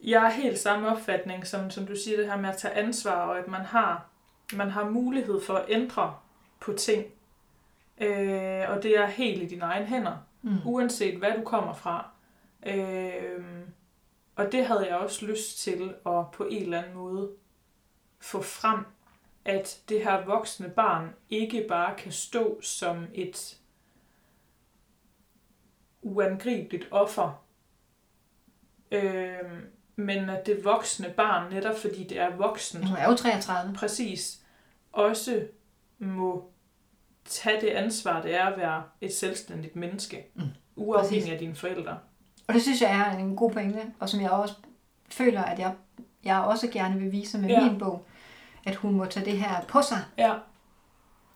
jeg 0.00 0.26
er 0.26 0.30
helt 0.30 0.58
samme 0.58 0.88
opfatning, 0.88 1.46
som, 1.46 1.70
som 1.70 1.86
du 1.86 1.96
siger, 1.96 2.16
det 2.16 2.26
her 2.26 2.36
med 2.36 2.48
at 2.48 2.56
tage 2.56 2.74
ansvar, 2.74 3.26
og 3.26 3.38
at 3.38 3.48
man 3.48 3.60
har, 3.60 4.06
man 4.54 4.70
har 4.70 4.90
mulighed 4.90 5.40
for 5.40 5.54
at 5.54 5.64
ændre 5.68 6.14
på 6.62 6.72
ting. 6.72 7.06
Øh, 7.98 8.64
og 8.70 8.82
det 8.82 8.98
er 8.98 9.06
helt 9.06 9.42
i 9.42 9.46
dine 9.46 9.62
egne 9.64 9.86
hænder, 9.86 10.16
Mm. 10.44 10.56
uanset 10.66 11.18
hvad 11.18 11.32
du 11.38 11.44
kommer 11.44 11.72
fra. 11.74 12.10
Øh, 12.66 13.44
og 14.36 14.52
det 14.52 14.66
havde 14.66 14.86
jeg 14.86 14.96
også 14.96 15.26
lyst 15.26 15.58
til 15.58 15.94
at 16.06 16.30
på 16.32 16.44
en 16.50 16.62
eller 16.62 16.78
anden 16.82 16.94
måde 16.94 17.30
få 18.20 18.42
frem, 18.42 18.84
at 19.44 19.80
det 19.88 20.04
her 20.04 20.24
voksne 20.24 20.68
barn 20.70 21.14
ikke 21.30 21.64
bare 21.68 21.94
kan 21.96 22.12
stå 22.12 22.60
som 22.62 23.06
et 23.14 23.58
uangribeligt 26.02 26.88
offer, 26.90 27.44
øh, 28.90 29.34
men 29.96 30.30
at 30.30 30.46
det 30.46 30.64
voksne 30.64 31.14
barn, 31.16 31.52
netop 31.52 31.78
fordi 31.78 32.04
det 32.04 32.18
er 32.18 32.36
voksen, 32.36 32.86
Hun 32.86 32.96
er 32.96 33.08
jo 33.10 33.16
33. 33.16 33.74
præcis, 33.74 34.40
også 34.92 35.46
må 35.98 36.51
tage 37.24 37.60
det 37.60 37.66
ansvar, 37.68 38.22
det 38.22 38.34
er 38.40 38.44
at 38.46 38.58
være 38.58 38.82
et 39.00 39.14
selvstændigt 39.14 39.76
menneske, 39.76 40.26
Mm. 40.34 40.42
uafhængig 40.76 41.20
Præcis. 41.20 41.32
af 41.32 41.38
dine 41.38 41.54
forældre. 41.54 41.98
Og 42.48 42.54
det 42.54 42.62
synes 42.62 42.82
jeg 42.82 42.90
er 43.12 43.18
en 43.18 43.36
god 43.36 43.50
pointe, 43.50 43.80
og 44.00 44.08
som 44.08 44.20
jeg 44.20 44.30
også 44.30 44.54
føler, 45.10 45.42
at 45.42 45.58
jeg, 45.58 45.72
jeg 46.24 46.38
også 46.40 46.68
gerne 46.72 46.98
vil 47.00 47.12
vise 47.12 47.38
med 47.38 47.48
Ja. 47.48 47.60
min 47.64 47.78
bog, 47.78 48.06
at 48.66 48.74
hun 48.74 48.92
må 48.94 49.04
tage 49.04 49.26
det 49.26 49.38
her 49.38 49.60
på 49.68 49.82
sig. 49.82 49.98
Ja, 50.18 50.32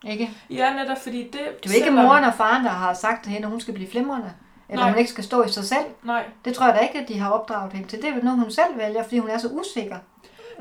Ikke? 0.07 0.31
ja 0.51 0.73
netop 0.75 0.99
fordi 1.03 1.23
det... 1.25 1.33
Det 1.33 1.41
er 1.41 1.71
jo 1.71 1.75
ikke 1.75 1.91
moren 1.91 2.25
og 2.25 2.35
faren, 2.35 2.65
der 2.65 2.71
har 2.71 2.95
sagt 2.95 3.23
til 3.25 3.33
hende, 3.33 3.47
at 3.47 3.51
hun 3.51 3.61
skal 3.61 3.75
blive 3.75 3.91
flimrende. 3.91 4.33
Eller 4.69 4.83
Nej. 4.83 4.91
hun 4.91 4.99
ikke 4.99 5.11
skal 5.11 5.25
stå 5.25 5.43
i 5.43 5.49
sig 5.49 5.65
selv. 5.65 5.85
Nej, 6.05 6.25
Det 6.45 6.55
tror 6.55 6.67
jeg 6.67 6.75
da 6.75 6.81
ikke, 6.81 6.99
at 6.99 7.09
de 7.09 7.19
har 7.19 7.31
opdraget 7.31 7.73
hende 7.73 7.89
til. 7.89 8.03
Det 8.03 8.09
er 8.09 8.23
noget, 8.23 8.39
hun 8.41 8.51
selv 8.51 8.77
vælger, 8.79 9.03
fordi 9.03 9.19
hun 9.19 9.31
er 9.31 9.39
så 9.39 9.49
usikker. 9.49 9.99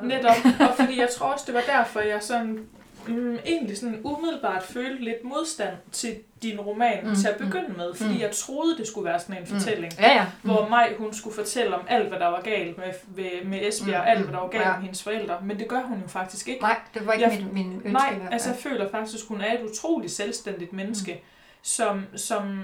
netop. 0.03 0.35
Og 0.59 0.75
fordi 0.79 0.99
jeg 0.99 1.09
tror 1.17 1.27
også, 1.27 1.43
det 1.47 1.53
var 1.55 1.61
derfor, 1.67 1.99
jeg 1.99 2.23
sådan, 2.23 2.67
mm, 3.07 3.37
egentlig 3.45 3.77
sådan 3.77 4.01
umiddelbart 4.03 4.63
følte 4.63 5.03
lidt 5.03 5.23
modstand 5.23 5.75
til 5.91 6.15
din 6.41 6.59
roman 6.59 7.03
mm, 7.03 7.09
Mm, 7.09 7.15
til 7.15 7.27
at 7.27 7.37
begynde 7.37 7.73
med. 7.77 7.93
Fordi 7.93 8.13
mm. 8.13 8.19
jeg 8.19 8.31
troede, 8.31 8.77
det 8.77 8.87
skulle 8.87 9.05
være 9.05 9.19
sådan 9.19 9.37
en 9.41 9.47
fortælling. 9.47 9.93
Ja, 9.99 10.13
ja. 10.13 10.25
Mm. 10.43 10.49
Hvor 10.49 10.67
Maj, 10.69 10.93
hun 10.97 11.13
skulle 11.13 11.35
fortælle 11.35 11.75
om 11.75 11.85
alt, 11.87 12.07
hvad 12.07 12.19
der 12.19 12.27
var 12.27 12.41
galt 12.41 12.77
med, 12.77 12.93
med, 13.15 13.45
med 13.45 13.67
Esbjerg, 13.67 14.01
Mm, 14.03 14.07
alt, 14.09 14.19
hvad 14.23 14.33
der 14.33 14.39
var 14.39 14.45
mm, 14.45 14.51
galt 14.51 14.65
ja. 14.65 14.73
med 14.75 14.81
hendes 14.81 15.03
forældre. 15.03 15.37
Men 15.43 15.59
det 15.59 15.67
gør 15.67 15.81
hun 15.81 16.01
jo 16.01 16.07
faktisk 16.07 16.47
ikke. 16.47 16.61
Nej, 16.61 16.79
det 16.93 17.07
var 17.07 17.13
ikke 17.13 17.25
Jeg- 17.29 17.43
min, 17.43 17.53
min 17.53 17.73
ønske 17.75 17.91
Nej, 17.91 18.19
altså 18.31 18.49
jeg 18.49 18.57
føler 18.57 18.89
faktisk, 18.91 19.27
hun 19.27 19.41
er 19.41 19.53
et 19.53 19.61
utroligt 19.71 20.11
selvstændigt 20.13 20.73
menneske, 20.73 21.13
mm. 21.13 21.19
som, 21.61 22.05
som 22.15 22.63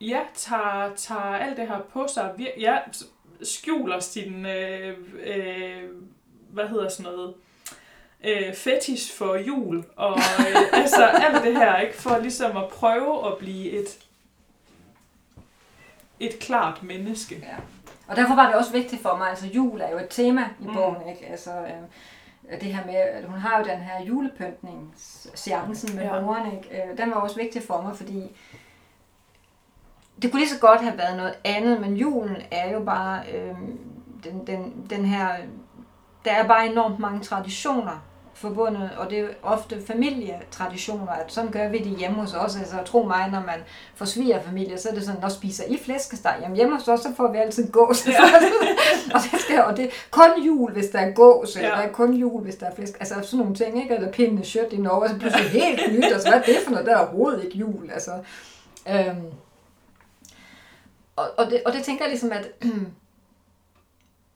ja, 0.00 0.20
tager, 0.34 0.90
tager 0.96 1.20
alt 1.20 1.56
det 1.56 1.68
her 1.68 1.78
på 1.92 2.06
sig. 2.14 2.30
Ja, 2.58 2.76
skjuler 3.42 4.00
sin, 4.00 4.46
øh, 4.46 4.96
øh, 5.24 5.82
hvad 6.50 6.68
hedder 6.68 6.88
sådan 6.88 7.12
noget, 7.12 7.34
øh, 8.24 8.54
fetish 8.54 9.16
for 9.18 9.36
jul, 9.36 9.84
og 9.96 10.18
øh, 10.18 10.56
altså 10.72 11.04
alt 11.04 11.44
det 11.44 11.56
her, 11.56 11.76
ikke, 11.78 11.94
for 11.96 12.18
ligesom 12.18 12.56
at 12.56 12.68
prøve 12.68 13.26
at 13.32 13.38
blive 13.38 13.70
et, 13.70 13.98
et 16.20 16.38
klart 16.38 16.82
menneske. 16.82 17.34
Ja. 17.42 17.56
Og 18.08 18.16
derfor 18.16 18.34
var 18.34 18.46
det 18.46 18.54
også 18.54 18.72
vigtigt 18.72 19.02
for 19.02 19.16
mig, 19.16 19.28
altså 19.28 19.46
jul 19.46 19.80
er 19.80 19.90
jo 19.90 19.98
et 19.98 20.06
tema 20.10 20.40
i 20.60 20.66
Mm. 20.66 20.74
bogen, 20.74 21.08
ikke? 21.08 21.26
Altså, 21.26 21.50
øh, 21.50 22.60
det 22.60 22.74
her 22.74 22.86
med, 22.86 22.94
at 22.94 23.24
hun 23.24 23.38
har 23.38 23.58
jo 23.58 23.64
den 23.64 23.78
her 23.78 24.04
julepyntning, 24.04 24.94
seancen 25.34 25.96
med 25.96 26.04
Ja. 26.04 26.20
moren, 26.20 26.52
ikke? 26.56 26.82
Øh, 26.90 26.98
den 26.98 27.10
var 27.10 27.16
også 27.16 27.36
vigtig 27.36 27.62
for 27.62 27.82
mig, 27.82 27.96
fordi 27.96 28.36
det 30.22 30.30
kunne 30.30 30.40
lige 30.40 30.50
så 30.50 30.58
godt 30.60 30.80
have 30.80 30.98
været 30.98 31.16
noget 31.16 31.34
andet, 31.44 31.80
men 31.80 31.96
julen 31.96 32.36
er 32.50 32.70
jo 32.72 32.80
bare 32.84 33.22
øh, 33.34 33.54
den, 34.24 34.46
den, 34.46 34.86
den 34.90 35.04
her, 35.04 35.28
der 36.24 36.30
er 36.32 36.46
bare 36.48 36.66
enormt 36.66 36.98
mange 36.98 37.20
traditioner 37.20 38.04
forbundet, 38.42 38.90
og 38.98 39.10
det 39.10 39.18
er 39.18 39.26
ofte 39.42 39.82
familietraditioner, 39.86 41.12
at 41.12 41.32
sådan 41.32 41.50
gør 41.50 41.68
vi 41.68 41.78
det 41.78 41.98
hjemme 41.98 42.16
hos 42.20 42.34
os. 42.34 42.56
Altså 42.56 42.76
tro 42.86 43.02
mig, 43.02 43.28
når 43.30 43.40
man 43.40 43.58
får 43.94 44.04
svigerfamilie, 44.04 44.78
så 44.78 44.88
er 44.88 44.94
det 44.94 45.04
sådan, 45.04 45.20
når 45.20 45.28
spiser 45.28 45.64
I 45.68 45.78
flæskesteg? 45.84 46.36
Jamen 46.42 46.56
hjemme 46.56 46.76
hos 46.76 46.88
os, 46.88 47.00
så 47.00 47.08
får 47.16 47.32
vi 47.32 47.38
altid 47.38 47.70
gås. 47.72 48.06
Ja. 48.06 48.12
og, 49.14 49.20
det 49.32 49.40
skal, 49.40 49.62
og 49.62 49.76
det 49.76 49.84
er 49.84 49.88
kun 50.10 50.42
jul, 50.46 50.72
hvis 50.72 50.86
der 50.86 50.98
er 50.98 51.12
gås, 51.12 51.56
eller 51.56 51.68
Ja. 51.68 51.74
der 51.74 51.82
er 51.82 51.92
kun 51.92 52.14
jul, 52.14 52.42
hvis 52.42 52.54
der 52.56 52.66
er 52.66 52.74
flæsk. 52.74 52.96
Altså 53.00 53.14
sådan 53.22 53.38
nogle 53.38 53.54
ting, 53.54 53.82
ikke? 53.82 53.94
Eller 53.94 54.12
pindende 54.12 54.44
shit 54.44 54.72
i 54.72 54.76
Norge, 54.76 55.08
så 55.08 55.18
pludselig 55.18 55.50
helt 55.50 55.80
nyt, 55.92 56.04
altså 56.04 56.28
hvad 56.30 56.38
er 56.40 56.44
det 56.44 56.56
for 56.64 56.70
noget, 56.70 56.86
der 56.86 56.96
er 56.96 57.00
overhovedet 57.00 57.44
ikke 57.44 57.58
jul, 57.58 57.90
altså. 57.92 58.10
Øhm, 58.90 59.26
og, 61.16 61.24
og, 61.38 61.46
det, 61.50 61.62
og 61.66 61.72
det 61.72 61.82
tænker 61.82 62.04
jeg 62.04 62.10
ligesom, 62.10 62.32
at, 62.32 62.48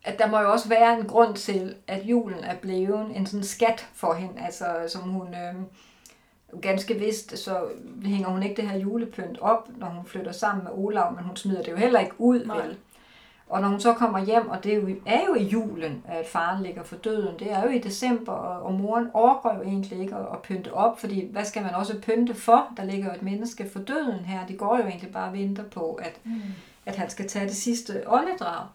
at 0.07 0.19
der 0.19 0.27
må 0.27 0.41
jo 0.41 0.53
også 0.53 0.69
være 0.69 0.99
en 1.01 1.07
grund 1.07 1.35
til, 1.35 1.75
at 1.87 2.03
julen 2.05 2.45
er 2.45 2.55
blevet 2.57 3.17
en 3.17 3.27
sådan 3.27 3.45
skat 3.45 3.89
for 3.95 4.15
hende, 4.15 4.43
altså 4.45 4.67
som 4.89 5.03
hun 5.03 5.27
øh, 5.35 5.55
ganske 6.61 6.95
vist, 6.95 7.39
så 7.39 7.59
hænger 8.05 8.29
hun 8.29 8.43
ikke 8.43 8.63
det 8.63 8.71
her 8.71 8.79
julepynt 8.79 9.39
op, 9.41 9.69
når 9.77 9.87
hun 9.87 10.07
flytter 10.07 10.33
sammen 10.33 10.65
med 10.65 10.73
Olav, 10.75 11.15
men 11.15 11.25
hun 11.25 11.37
smider 11.37 11.63
det 11.63 11.71
jo 11.73 11.77
heller 11.77 12.01
ikke 12.01 12.15
ud, 12.21 12.45
Nej. 12.45 12.57
vel? 12.67 12.77
Og 13.49 13.61
når 13.61 13.69
hun 13.69 13.81
så 13.81 13.93
kommer 13.95 14.25
hjem, 14.25 14.49
og 14.49 14.65
det 14.65 14.73
er 14.73 14.77
jo, 14.77 14.89
er 15.07 15.21
jo 15.29 15.35
i 15.35 15.43
julen, 15.43 16.03
at 16.09 16.27
faren 16.27 16.63
ligger 16.63 16.83
for 16.83 16.97
døden, 16.97 17.39
det 17.39 17.53
er 17.53 17.63
jo 17.63 17.69
i 17.69 17.79
december, 17.79 18.33
og, 18.33 18.63
og 18.63 18.73
moren 18.75 19.09
overgår 19.15 19.55
jo 19.55 19.63
egentlig 19.63 20.01
ikke 20.01 20.15
at, 20.15 20.21
at 20.33 20.43
pynte 20.43 20.75
op, 20.75 21.01
fordi 21.01 21.29
hvad 21.33 21.45
skal 21.45 21.63
man 21.63 21.75
også 21.75 22.01
pynte 22.01 22.35
for? 22.35 22.67
Der 22.77 22.85
ligger 22.85 23.07
jo 23.09 23.15
et 23.15 23.23
menneske 23.23 23.71
for 23.73 23.79
døden 23.81 24.25
her. 24.25 24.47
De 24.47 24.57
går 24.57 24.77
jo 24.77 24.87
egentlig 24.87 25.13
bare 25.13 25.29
og 25.29 25.33
venter 25.33 25.63
på, 25.65 25.95
at, 25.95 26.21
Mm. 26.25 26.41
at 26.87 26.97
han 26.97 27.11
skal 27.11 27.29
tage 27.29 27.47
det 27.47 27.57
sidste 27.57 28.03
åndedrag. 28.07 28.67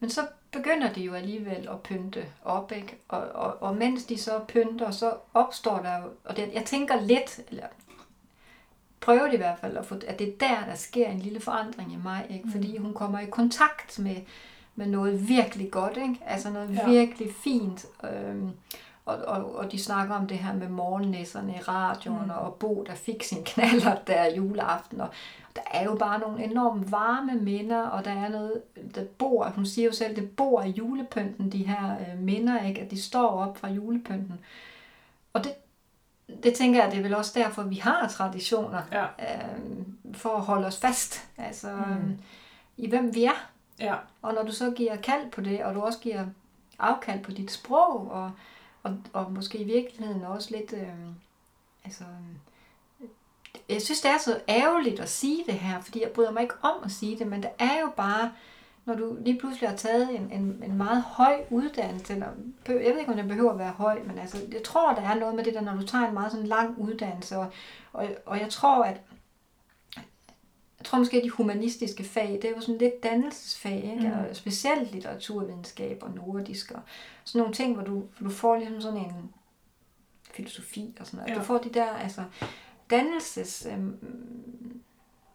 Men 0.00 0.10
så 0.10 0.20
begynder 0.50 0.92
de 0.92 1.00
jo 1.00 1.14
alligevel 1.14 1.68
at 1.70 1.80
pynte 1.82 2.24
op, 2.44 2.72
ikke? 2.72 2.96
Og, 3.08 3.20
og, 3.20 3.62
og 3.62 3.76
mens 3.76 4.04
de 4.04 4.18
så 4.18 4.40
pynter, 4.48 4.90
så 4.90 5.12
opstår 5.34 5.78
der 5.78 5.98
jo, 5.98 6.04
og 6.24 6.36
det, 6.36 6.50
jeg 6.54 6.64
tænker 6.64 7.00
lidt, 7.00 7.40
eller 7.50 7.66
prøver 9.00 9.24
det 9.24 9.34
i 9.34 9.36
hvert 9.36 9.58
fald, 9.58 9.76
at, 9.76 9.86
få, 9.86 9.94
at 10.06 10.18
det 10.18 10.28
er 10.28 10.32
der, 10.40 10.64
der 10.66 10.74
sker 10.74 11.08
en 11.08 11.18
lille 11.18 11.40
forandring 11.40 11.92
i 11.92 11.96
mig, 11.96 12.26
ikke? 12.30 12.48
Fordi 12.52 12.76
hun 12.76 12.94
kommer 12.94 13.18
i 13.20 13.26
kontakt 13.26 13.98
med, 13.98 14.16
med 14.76 14.86
noget 14.86 15.28
virkelig 15.28 15.70
godt, 15.70 15.96
ikke? 15.96 16.20
Altså 16.26 16.50
noget 16.50 16.74
Ja. 16.74 16.80
ja. 16.82 16.88
virkelig 16.88 17.34
fint. 17.44 17.86
Øhm, 18.04 18.50
og, 19.04 19.16
og, 19.16 19.54
og 19.54 19.72
de 19.72 19.82
snakker 19.82 20.14
om 20.14 20.26
det 20.26 20.38
her 20.38 20.54
med 20.54 20.68
morgennæsserne 20.68 21.54
i 21.54 21.60
radioen, 21.60 22.24
mm. 22.24 22.30
og 22.30 22.54
Bo, 22.54 22.84
der 22.86 22.94
fik 22.94 23.22
sin 23.22 23.44
knaller 23.44 23.94
der 24.06 24.34
juleaften, 24.34 25.00
og 25.00 25.08
der 25.56 25.62
er 25.70 25.84
jo 25.84 25.94
bare 25.94 26.18
nogle 26.18 26.44
enormt 26.44 26.92
varme 26.92 27.34
minder, 27.34 27.82
og 27.82 28.04
der 28.04 28.10
er 28.10 28.28
noget, 28.28 28.62
der 28.94 29.04
bor, 29.18 29.48
hun 29.48 29.66
siger 29.66 29.86
jo 29.86 29.92
selv, 29.92 30.16
det 30.16 30.30
bor 30.36 30.62
i 30.62 30.70
julepynten, 30.70 31.52
de 31.52 31.66
her 31.66 31.96
øh, 32.00 32.18
minder, 32.18 32.64
ikke? 32.66 32.80
at 32.80 32.90
de 32.90 33.02
står 33.02 33.28
op 33.28 33.58
fra 33.58 33.68
julepynten. 33.68 34.40
Og 35.32 35.44
det, 35.44 35.52
det 36.42 36.54
tænker 36.54 36.82
jeg, 36.82 36.90
det 36.92 36.98
er 36.98 37.02
vel 37.02 37.14
også 37.14 37.32
derfor, 37.38 37.62
vi 37.62 37.76
har 37.76 38.08
traditioner, 38.08 38.82
Ja. 38.92 39.02
øh, 39.04 39.58
for 40.12 40.30
at 40.36 40.40
holde 40.42 40.66
os 40.66 40.78
fast, 40.80 41.28
altså 41.38 41.68
Mm. 41.72 41.92
mm. 42.06 42.18
i 42.76 42.88
hvem 42.88 43.14
vi 43.14 43.24
er. 43.24 43.48
Ja. 43.80 43.94
Og 44.22 44.34
når 44.34 44.42
du 44.42 44.52
så 44.52 44.70
giver 44.70 44.96
kald 44.96 45.30
på 45.30 45.40
det, 45.40 45.64
og 45.64 45.74
du 45.74 45.80
også 45.80 45.98
giver 45.98 46.24
afkald 46.78 47.22
på 47.22 47.30
dit 47.30 47.50
sprog, 47.50 48.10
og, 48.10 48.30
og, 48.82 48.96
og 49.12 49.32
måske 49.32 49.58
i 49.58 49.64
virkeligheden 49.64 50.22
også 50.22 50.50
lidt, 50.50 50.72
øh, 50.72 50.88
altså, 51.84 52.04
øh, 53.00 53.08
jeg 53.68 53.82
synes, 53.82 54.00
det 54.00 54.10
er 54.10 54.18
så 54.18 54.40
ærgerligt 54.48 55.00
at 55.00 55.08
sige 55.08 55.44
det 55.46 55.54
her, 55.54 55.80
fordi 55.80 56.02
jeg 56.02 56.10
bryder 56.10 56.30
mig 56.30 56.42
ikke 56.42 56.54
om 56.62 56.74
at 56.84 56.90
sige 56.90 57.18
det, 57.18 57.26
men 57.26 57.42
det 57.42 57.50
er 57.58 57.80
jo 57.80 57.90
bare, 57.96 58.32
når 58.84 58.94
du 58.94 59.16
lige 59.20 59.38
pludselig 59.38 59.68
har 59.68 59.76
taget 59.76 60.16
en, 60.16 60.32
en, 60.32 60.62
en 60.64 60.76
meget 60.76 61.02
høj 61.02 61.44
uddannelse, 61.50 62.12
eller, 62.12 62.26
jeg 62.68 62.76
ved 62.76 62.98
ikke, 62.98 63.10
om 63.10 63.16
den 63.16 63.28
behøver 63.28 63.52
at 63.52 63.58
være 63.58 63.72
høj, 63.72 63.98
men 64.06 64.18
altså, 64.18 64.38
jeg 64.52 64.62
tror, 64.62 64.94
der 64.94 65.02
er 65.02 65.14
noget 65.14 65.34
med 65.34 65.44
det 65.44 65.54
der, 65.54 65.60
når 65.60 65.74
du 65.74 65.86
tager 65.86 66.08
en 66.08 66.14
meget 66.14 66.32
sådan 66.32 66.46
lang 66.46 66.78
uddannelse, 66.78 67.38
og, 67.38 67.52
og, 67.92 68.08
og 68.26 68.40
jeg 68.40 68.50
tror, 68.50 68.84
at 68.84 69.00
jeg 70.80 70.86
tror 70.86 70.98
måske, 70.98 71.16
at 71.16 71.24
de 71.24 71.30
humanistiske 71.30 72.04
fag, 72.04 72.38
det 72.42 72.44
er 72.44 72.54
jo 72.54 72.60
sådan 72.60 72.78
lidt 72.78 73.02
dannelsesfag, 73.02 73.76
ikke? 73.76 74.08
Mm. 74.08 74.28
Og 74.30 74.36
specielt 74.36 74.92
litteraturvidenskab 74.92 76.02
og 76.02 76.10
nordisk 76.14 76.70
og 76.72 76.80
sådan 77.24 77.38
nogle 77.38 77.54
ting, 77.54 77.74
hvor 77.74 77.84
du, 77.84 78.04
du 78.20 78.30
får 78.30 78.56
ligesom 78.56 78.80
sådan 78.80 78.98
en 78.98 79.32
filosofi 80.32 80.96
og 81.00 81.06
sådan 81.06 81.18
noget. 81.18 81.30
Ja. 81.30 81.38
Du 81.38 81.44
får 81.44 81.58
de 81.58 81.68
der, 81.68 81.86
altså, 81.86 82.24
dannelses... 82.90 83.66
Øhm, 83.70 83.96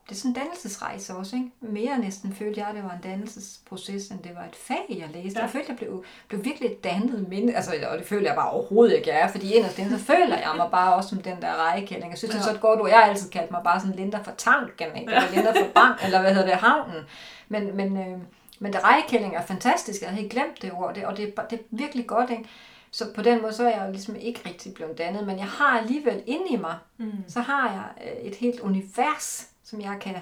det 0.09 0.11
er 0.11 0.15
sådan 0.15 0.31
en 0.31 0.35
dannelsesrejse 0.35 1.13
også, 1.15 1.35
ikke? 1.35 1.49
Mere 1.61 1.99
næsten 1.99 2.33
følte 2.35 2.59
jeg, 2.59 2.69
at 2.69 2.75
det 2.75 2.83
var 2.83 2.91
en 2.91 3.01
dannelsesproces, 3.03 4.07
end 4.07 4.19
det 4.19 4.31
var 4.35 4.41
et 4.43 4.55
fag, 4.55 4.85
jeg 4.89 5.09
læste. 5.13 5.39
Ja. 5.39 5.43
Jeg 5.43 5.51
følte, 5.51 5.65
jeg 5.69 5.77
blev, 5.77 6.03
blev 6.27 6.43
virkelig 6.45 6.71
et 6.71 6.83
dannet 6.83 7.29
minde, 7.29 7.55
altså, 7.55 7.71
og 7.91 7.97
det 7.97 8.07
føler 8.07 8.27
jeg 8.29 8.35
bare 8.35 8.49
overhovedet 8.49 8.95
ikke, 8.95 9.09
jeg 9.09 9.19
er, 9.19 9.27
fordi 9.31 9.53
inderst 9.53 9.79
inde, 9.79 9.99
så 9.99 10.05
føler 10.05 10.37
jeg 10.37 10.51
mig 10.57 10.67
bare 10.71 10.95
også 10.95 11.09
som 11.09 11.21
den 11.21 11.41
der 11.41 11.55
rejekælling. 11.55 12.09
Jeg 12.11 12.17
synes, 12.17 12.33
ja. 12.33 12.37
det 12.39 12.43
er 12.45 12.49
så 12.49 12.55
et 12.55 12.61
godt 12.61 12.81
ord. 12.81 12.89
Jeg 12.89 12.97
har 12.97 13.05
altid 13.09 13.29
kaldt 13.29 13.51
mig 13.51 13.61
bare 13.63 13.79
sådan 13.79 13.95
Linda 13.95 14.17
for 14.17 14.31
tanken, 14.37 14.87
ikke? 14.95 15.11
Eller 15.13 15.31
Linda 15.35 15.51
for 15.51 15.67
bank, 15.75 16.03
eller 16.05 16.21
hvad 16.21 16.33
hedder 16.33 16.47
det, 16.49 16.55
havnen. 16.57 17.03
Men, 17.49 17.75
men, 17.77 17.97
øh, 17.97 18.17
men 18.59 18.73
det 18.73 18.83
rejekælling 18.83 19.35
er 19.35 19.41
fantastisk, 19.45 20.01
jeg 20.01 20.09
havde 20.09 20.21
helt 20.21 20.31
glemt 20.33 20.61
det 20.61 20.71
ord, 20.73 20.95
det, 20.95 21.05
og 21.05 21.17
det, 21.17 21.33
er 21.37 21.41
det 21.49 21.59
er 21.59 21.63
virkelig 21.69 22.07
godt, 22.07 22.29
ikke? 22.29 22.45
Så 22.91 23.05
på 23.15 23.21
den 23.21 23.41
måde, 23.41 23.53
så 23.53 23.63
er 23.67 23.77
jeg 23.77 23.85
jo 23.87 23.91
ligesom 23.91 24.15
ikke 24.15 24.41
rigtig 24.45 24.73
blevet 24.73 24.97
dannet, 24.97 25.27
men 25.27 25.37
jeg 25.37 25.45
har 25.47 25.79
alligevel 25.79 26.23
inde 26.25 26.45
i 26.49 26.55
mig, 26.57 26.75
Mm. 26.97 27.11
så 27.27 27.39
har 27.39 27.69
jeg 27.71 28.07
øh, 28.11 28.25
et 28.27 28.35
helt 28.35 28.59
univers, 28.59 29.47
som 29.65 29.81
jeg 29.81 29.97
kan 30.01 30.15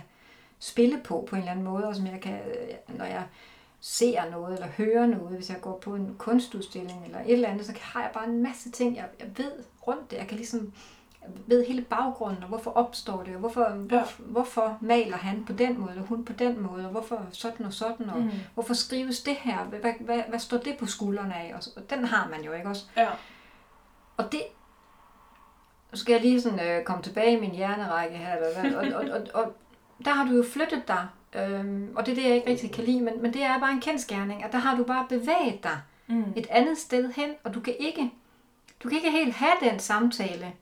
spille 0.60 1.02
på 1.03 1.28
på 1.30 1.36
en 1.36 1.40
eller 1.41 1.52
anden 1.52 1.65
måde, 1.65 1.88
og 1.88 1.95
som 1.95 2.07
jeg 2.07 2.22
kan, 2.22 2.40
når 2.88 3.06
jeg 3.06 3.24
ser 3.82 4.30
noget 4.32 4.53
eller 4.53 4.68
hører 4.68 5.06
noget, 5.06 5.36
hvis 5.36 5.49
jeg 5.49 5.61
går 5.61 5.78
på 5.78 5.95
en 5.95 6.15
kunstudstilling 6.18 7.06
eller 7.06 7.20
et 7.20 7.34
eller 7.34 7.49
andet, 7.49 7.65
så 7.65 7.74
har 7.82 8.02
jeg 8.02 8.11
bare 8.14 8.26
en 8.28 8.44
masse 8.44 8.72
ting, 8.72 8.95
jeg, 8.95 9.06
jeg 9.20 9.28
ved 9.38 9.52
rundt 9.88 10.11
det. 10.11 10.18
Jeg 10.18 10.28
kan 10.28 10.38
ligesom 10.38 10.74
jeg 11.22 11.30
ved 11.48 11.65
hele 11.65 11.82
baggrunden, 11.82 12.44
og 12.44 12.49
hvorfor 12.49 12.72
opstår 12.72 13.24
det, 13.24 13.34
og 13.34 13.40
hvorfor, 13.40 13.61
ja. 13.70 13.76
hvor, 13.76 14.07
hvorfor 14.20 14.78
maler 14.82 15.18
han 15.18 15.45
på 15.45 15.53
den 15.53 15.80
måde, 15.80 15.91
eller 15.91 16.06
hun 16.06 16.26
på 16.26 16.34
den 16.34 16.60
måde, 16.61 16.86
og 16.86 16.91
hvorfor 16.91 17.26
sådan 17.32 17.65
og 17.65 17.74
sådan, 17.74 18.10
og 18.10 18.20
Mm. 18.22 18.30
hvorfor 18.53 18.74
skrives 18.74 19.22
det 19.22 19.36
her, 19.36 19.64
hvad, 19.64 19.80
hvad, 19.80 19.94
hvad, 19.99 20.24
hvad 20.30 20.40
står 20.40 20.57
det 20.57 20.78
på 20.80 20.86
skuldrene 20.86 21.36
af, 21.36 21.53
og, 21.56 21.61
og 21.76 21.90
den 21.90 22.06
har 22.06 22.28
man 22.30 22.44
jo 22.44 22.53
ikke 22.53 22.70
også. 22.70 22.86
Ja. 22.98 23.10
Og 24.18 24.32
det, 24.32 24.41
nu 25.94 25.98
skal 25.98 26.14
jeg 26.14 26.22
lige 26.22 26.41
sådan, 26.41 26.68
øh, 26.68 26.84
komme 26.84 27.03
tilbage 27.03 27.38
i 27.38 27.40
min 27.40 27.52
hjernerække 27.52 28.18
her, 28.18 28.36
eller 28.36 28.78
og, 28.78 29.02
og, 29.03 29.10
og, 29.11 29.44
og 29.44 29.53
der 30.06 30.11
har 30.11 30.26
du 30.26 30.36
jo 30.36 30.44
flyttet 30.53 30.88
dig, 30.88 31.07
øhm, 31.36 31.94
og 31.95 32.06
det 32.06 32.11
er 32.11 32.15
det, 32.15 32.24
jeg 32.24 32.36
ikke 32.36 32.49
rigtig 32.49 32.72
kan 32.72 32.84
lide, 32.84 33.02
men, 33.02 33.22
men 33.22 33.34
det 33.34 33.44
er 33.44 33.60
bare 33.60 33.72
en 33.72 33.82
kendskærning, 33.82 34.44
at 34.44 34.52
der 34.52 34.57
har 34.57 34.78
du 34.78 34.84
bare 34.84 35.06
bevæget 35.10 35.64
dig 35.64 35.78
Mm. 36.07 36.34
et 36.36 36.48
andet 36.49 36.78
sted 36.78 37.11
hen, 37.11 37.30
og 37.44 37.53
du 37.53 37.60
kan 37.60 37.76
ikke, 37.80 38.11
du 38.84 38.90
kan 38.90 38.98
ikke 38.98 39.11
helt 39.11 39.34
have 39.34 39.53
den 39.61 39.80
samtale 39.80 40.53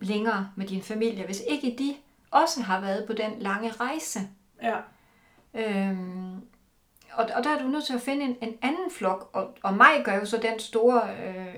længere 0.00 0.50
med 0.56 0.66
din 0.66 0.82
familie, 0.82 1.24
hvis 1.26 1.42
ikke 1.48 1.76
de 1.78 1.94
også 2.30 2.62
har 2.62 2.80
været 2.80 3.06
på 3.06 3.12
den 3.12 3.32
lange 3.38 3.70
rejse. 3.70 4.18
Ja. 4.62 4.76
Øhm, 5.54 6.34
og, 7.12 7.28
og 7.34 7.44
der 7.44 7.50
er 7.50 7.62
du 7.62 7.68
nødt 7.68 7.84
til 7.86 7.94
at 7.94 8.00
finde 8.00 8.24
en, 8.24 8.36
en 8.42 8.54
anden 8.62 8.90
flok, 8.90 9.30
og, 9.32 9.56
og 9.62 9.74
mig 9.74 10.02
gør 10.04 10.14
jo 10.14 10.24
så 10.24 10.36
den 10.36 10.58
store, 10.58 11.02
øh, 11.26 11.54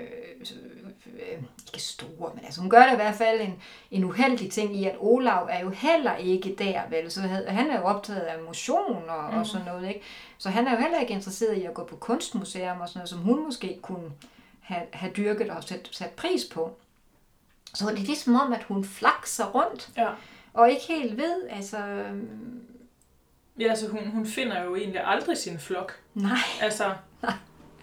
øh, 1.21 1.37
ikke 1.67 1.81
store, 1.83 2.31
men 2.35 2.45
altså 2.45 2.61
hun 2.61 2.69
gør 2.69 2.83
det 2.83 2.93
i 2.93 2.95
hvert 2.95 3.15
fald 3.15 3.41
en, 3.41 3.61
en 3.91 4.03
uheldig 4.03 4.51
ting 4.51 4.75
i, 4.75 4.85
at 4.85 4.95
Olav 4.99 5.47
er 5.51 5.59
jo 5.59 5.69
heller 5.69 6.15
ikke 6.15 6.55
der, 6.59 6.81
vel, 6.89 7.11
så 7.11 7.21
han 7.47 7.69
er 7.71 7.79
jo 7.79 7.85
optaget 7.85 8.19
af 8.19 8.43
motion 8.43 9.09
og, 9.09 9.31
mm. 9.33 9.37
og 9.39 9.45
sådan 9.45 9.65
noget, 9.65 9.87
ikke? 9.87 10.01
Så 10.37 10.49
han 10.49 10.67
er 10.67 10.71
jo 10.71 10.77
heller 10.77 10.99
ikke 10.99 11.13
interesseret 11.13 11.57
i 11.57 11.63
at 11.65 11.73
gå 11.73 11.83
på 11.85 11.95
kunstmuseum 11.95 12.81
og 12.81 12.87
sådan 12.89 12.99
noget, 12.99 13.09
som 13.09 13.19
hun 13.19 13.45
måske 13.45 13.79
kunne 13.81 14.11
have, 14.61 14.81
have 14.93 15.13
dyrket 15.17 15.49
og 15.49 15.63
sat, 15.63 15.89
sat 15.91 16.09
pris 16.09 16.45
på. 16.53 16.77
Så 17.73 17.85
det 17.89 17.93
er 17.99 18.05
ligesom 18.05 18.35
om, 18.35 18.53
at 18.53 18.63
hun 18.63 18.83
flakser 18.85 19.45
rundt, 19.45 19.89
Ja. 19.97 20.07
og 20.53 20.69
ikke 20.69 20.83
helt 20.87 21.17
ved, 21.17 21.47
altså, 21.49 21.77
Ja, 23.59 23.69
altså 23.69 23.87
hun, 23.89 23.99
hun 24.07 24.25
finder 24.25 24.63
jo 24.63 24.75
egentlig 24.75 25.01
aldrig 25.05 25.37
sin 25.37 25.59
flok. 25.59 25.93
nej. 26.13 26.37
Altså, 26.61 26.93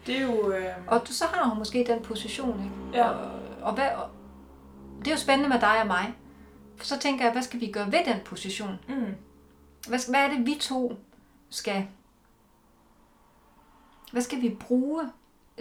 det 0.07 0.17
er 0.17 0.23
jo... 0.23 0.53
Øh, 0.53 0.75
Og 0.87 1.01
du, 1.09 1.13
så 1.13 1.25
har 1.27 1.49
hun 1.49 1.59
måske 1.59 1.85
den 1.89 2.03
position, 2.03 2.65
ikke? 2.65 2.99
Ja. 3.03 3.09
Og, 3.11 3.31
og, 3.63 3.75
hvad, 3.75 3.89
og 3.89 4.09
det 4.99 5.07
er 5.07 5.11
jo 5.13 5.17
spændende 5.19 5.49
med 5.49 5.61
dig 5.61 5.81
og 5.81 5.87
mig. 5.87 6.15
For 6.77 6.85
så 6.87 6.99
tænker 6.99 7.25
jeg, 7.25 7.33
hvad 7.33 7.43
skal 7.43 7.61
vi 7.61 7.71
gøre 7.73 7.93
ved 7.93 8.05
den 8.05 8.17
position? 8.25 8.79
mm, 8.89 9.15
Hvad, 9.89 10.11
hvad 10.11 10.21
er 10.21 10.29
det, 10.29 10.47
vi 10.47 10.57
to 10.61 10.97
skal... 11.51 11.87
Hvad 14.13 14.23
skal 14.23 14.43
vi 14.43 14.57
bruge? 14.61 15.03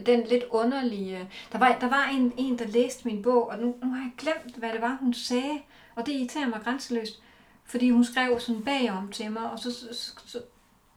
Den 0.05 0.27
lidt 0.27 0.43
underlige... 0.49 1.29
Der 1.51 1.57
var, 1.59 1.77
der 1.81 1.89
var 1.89 2.03
en, 2.13 2.33
en, 2.37 2.59
der 2.59 2.67
læste 2.67 3.07
min 3.07 3.21
bog, 3.21 3.47
og 3.49 3.59
nu, 3.59 3.75
nu 3.83 3.89
har 3.93 4.01
jeg 4.01 4.11
glemt, 4.17 4.55
hvad 4.57 4.71
det 4.73 4.81
var, 4.81 4.97
hun 5.01 5.13
sagde. 5.13 5.61
Og 5.95 6.05
det 6.05 6.11
irriterer 6.11 6.47
mig 6.47 6.61
grænseløst. 6.63 7.21
Fordi 7.65 7.89
hun 7.89 8.03
skrev 8.03 8.39
sådan 8.39 8.63
bagom 8.63 9.11
til 9.11 9.31
mig, 9.31 9.51
og 9.51 9.59
så, 9.59 9.71
så, 9.73 10.13
så, 10.25 10.41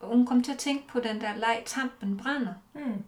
hun 0.00 0.26
kom 0.26 0.42
til 0.42 0.52
at 0.52 0.58
tænke 0.58 0.88
på 0.88 1.00
den 1.00 1.20
der 1.20 1.36
leg, 1.36 1.62
tampen 1.66 2.16
brænder. 2.16 2.52
mm. 2.74 3.04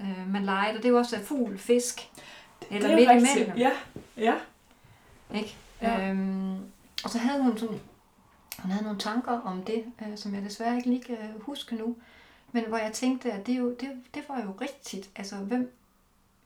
Øh, 0.00 0.32
man 0.32 0.44
legede, 0.44 0.76
og 0.76 0.76
det 0.76 0.84
er 0.84 0.88
jo 0.88 0.98
også 0.98 1.18
fugl, 1.24 1.58
fisk, 1.58 2.08
eller 2.70 2.88
det 2.88 2.96
midt 2.96 3.10
imellem. 3.10 3.56
Ja, 3.56 3.70
ja. 4.16 4.34
Ikke? 5.34 5.56
Ja. 5.82 6.10
Øhm, 6.10 6.58
og 7.04 7.10
så 7.10 7.18
havde 7.18 7.42
hun 7.42 7.58
sådan, 7.58 7.80
hun 8.58 8.70
havde 8.70 8.84
nogle 8.84 8.98
tanker 8.98 9.40
om 9.40 9.62
det, 9.62 9.84
øh, 10.02 10.16
som 10.18 10.34
jeg 10.34 10.42
desværre 10.42 10.76
ikke 10.76 10.88
lige 10.88 11.02
kan 11.02 11.16
huske 11.40 11.74
nu, 11.74 11.96
men 12.52 12.64
hvor 12.68 12.76
jeg 12.76 12.92
tænkte, 12.92 13.32
at 13.32 13.46
det, 13.46 13.58
jo, 13.58 13.70
det, 13.70 13.88
det 14.14 14.22
var 14.28 14.42
jo 14.42 14.54
rigtigt. 14.60 15.10
Altså, 15.16 15.36
hvem, 15.36 15.72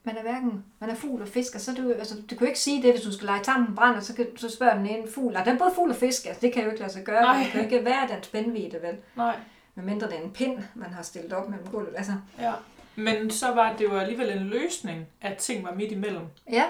man 0.05 0.17
er 0.17 0.23
hverken, 0.23 0.65
man 0.79 0.91
er 0.91 0.95
fugl 0.95 1.23
og 1.23 1.29
fisk, 1.29 1.55
og 1.55 1.61
så 1.61 1.75
du, 1.75 1.93
altså, 1.93 2.15
du 2.15 2.29
kan 2.29 2.39
jo 2.41 2.47
ikke 2.47 2.61
sige 2.61 2.83
det, 2.83 2.93
hvis 2.93 3.03
du 3.03 3.13
skal 3.13 3.27
lege 3.27 3.45
tampen 3.45 3.75
brænder, 3.75 4.01
så, 4.01 4.15
kan, 4.15 4.27
så 4.37 4.51
spørger 4.51 4.77
den 4.77 4.87
ene 4.87 5.11
fugl, 5.11 5.33
nej, 5.33 5.45
den 5.45 5.55
er 5.55 5.59
både 5.59 5.71
fugl 5.75 5.91
og 5.91 5.97
fisk, 5.97 6.27
altså 6.27 6.41
det 6.41 6.53
kan 6.53 6.65
jo 6.65 6.71
ikke 6.71 6.81
lade 6.81 6.93
sig 6.93 7.05
gøre, 7.05 7.23
Nej. 7.23 7.39
det 7.39 7.47
kan 7.47 7.61
jo 7.61 7.65
ikke 7.65 7.85
være 7.85 8.09
den 8.09 8.23
spændvidde, 8.23 8.83
vel? 8.83 8.97
Nej. 9.17 9.37
Medmindre 9.75 10.07
det 10.07 10.19
er 10.19 10.23
en 10.23 10.31
pind, 10.31 10.59
man 10.75 10.93
har 10.93 11.03
stillet 11.03 11.33
op 11.33 11.49
mellem 11.49 11.67
gulvet, 11.67 11.95
altså. 11.97 12.13
Ja. 12.39 12.53
Men 12.97 13.31
så 13.31 13.55
var 13.55 13.73
det 13.77 13.85
jo 13.85 13.97
alligevel 13.97 14.31
en 14.39 14.47
løsning, 14.47 15.07
at 15.21 15.37
ting 15.39 15.65
var 15.65 15.75
midt 15.75 15.93
imellem. 15.93 16.25
Ja, 16.53 16.65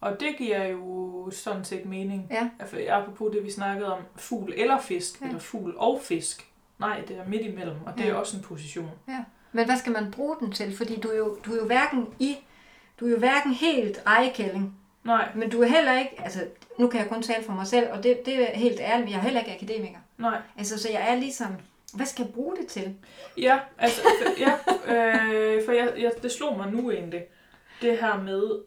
Og 0.00 0.20
det 0.20 0.36
giver 0.38 0.64
jo 0.64 1.30
sådan 1.30 1.64
set 1.64 1.84
mening. 1.86 2.26
ja, 2.30 2.48
Altså, 2.60 2.76
apropos 2.90 3.32
det, 3.34 3.44
vi 3.44 3.50
snakkede 3.50 3.92
om, 3.92 4.02
fugl 4.16 4.52
eller 4.56 4.80
fisk, 4.80 5.20
Ja. 5.20 5.24
ja. 5.26 5.28
eller 5.28 5.40
fugl 5.40 5.74
og 5.76 6.00
fisk. 6.02 6.44
Nej, 6.78 7.00
det 7.08 7.16
er 7.18 7.28
midt 7.28 7.42
imellem, 7.42 7.76
og 7.86 7.92
det 7.98 8.04
Ja. 8.04 8.10
er 8.10 8.14
også 8.14 8.36
en 8.36 8.42
position. 8.42 8.90
Men 9.52 9.64
hvad 9.66 9.76
skal 9.76 9.92
man 9.92 10.10
bruge 10.10 10.36
den 10.40 10.52
til? 10.52 10.76
Fordi 10.76 11.00
du 11.00 11.08
er 11.08 11.16
jo, 11.16 11.36
du 11.46 11.52
er 11.52 11.56
jo 11.56 11.66
hverken 11.66 12.06
i, 12.18 12.36
du 13.00 13.06
er 13.06 13.10
jo 13.10 13.18
hverken 13.18 13.52
helt 13.52 14.02
rejekælling, 14.06 14.74
Nej, 15.04 15.28
men 15.34 15.50
du 15.50 15.62
er 15.62 15.66
heller 15.66 15.98
ikke, 15.98 16.20
altså 16.24 16.46
nu 16.78 16.88
kan 16.88 17.00
jeg 17.00 17.08
kun 17.08 17.22
tale 17.22 17.44
for 17.44 17.52
mig 17.52 17.66
selv, 17.66 17.90
og 17.92 18.02
det, 18.02 18.26
det 18.26 18.50
er 18.54 18.58
helt 18.58 18.80
ærligt, 18.80 19.10
jeg 19.10 19.16
er 19.16 19.22
heller 19.22 19.40
ikke 19.40 19.54
akademiker. 19.54 19.98
nej. 20.18 20.40
Altså, 20.58 20.78
så 20.82 20.88
jeg 20.90 21.10
er 21.10 21.14
ligesom, 21.14 21.46
hvad 21.94 22.06
skal 22.06 22.24
jeg 22.24 22.34
bruge 22.34 22.56
det 22.56 22.66
til? 22.66 22.96
Ja, 23.36 23.60
altså, 23.78 24.00
ja, 24.38 24.52
øh, 24.94 25.64
for 25.64 25.72
jeg, 25.72 25.94
jeg, 25.98 26.12
det 26.22 26.32
slog 26.32 26.56
mig 26.56 26.72
nu 26.72 26.90
egentlig, 26.90 27.24
det 27.82 27.98
her 27.98 28.22
med 28.22 28.60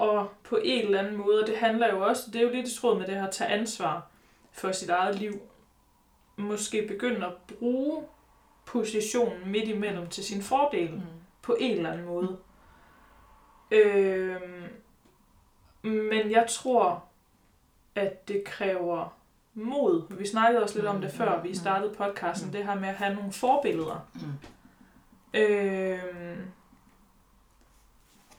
at 0.00 0.26
på 0.44 0.58
en 0.64 0.84
eller 0.84 0.98
anden 0.98 1.16
måde, 1.16 1.40
og 1.42 1.46
det 1.46 1.56
handler 1.56 1.94
jo 1.94 2.06
også, 2.06 2.30
det 2.30 2.36
er 2.36 2.42
jo 2.42 2.50
lidt 2.50 2.68
i 2.68 2.80
tråd 2.80 2.98
med 2.98 3.06
det 3.06 3.14
her 3.14 3.26
at 3.26 3.32
tage 3.32 3.50
ansvar 3.50 4.10
for 4.52 4.72
sit 4.72 4.90
eget 4.90 5.18
liv, 5.18 5.40
måske 6.36 6.86
begynde 6.88 7.26
at 7.26 7.32
bruge 7.58 8.04
positionen 8.64 9.50
midt 9.50 9.68
imellem 9.68 10.08
til 10.08 10.24
sin 10.24 10.42
fordel 10.42 10.90
mm. 10.94 11.00
på 11.42 11.56
en 11.60 11.76
eller 11.76 11.92
anden 11.92 12.06
måde. 12.06 12.38
Øh, 13.70 14.40
men 15.82 16.30
jeg 16.30 16.46
tror, 16.48 17.04
at 17.94 18.28
det 18.28 18.44
kræver 18.44 19.15
mod. 19.56 20.16
Vi 20.18 20.26
snakkede 20.26 20.62
også 20.62 20.74
lidt 20.74 20.86
om 20.86 21.00
det 21.00 21.12
før, 21.12 21.42
vi 21.42 21.56
startede 21.56 21.94
podcasten, 21.94 22.52
det 22.52 22.64
her 22.64 22.74
med 22.74 22.88
at 22.88 22.94
have 22.94 23.14
nogle 23.14 23.32
forbilleder. 23.32 24.08
Mm. 24.14 24.32
Øhm, 25.40 26.50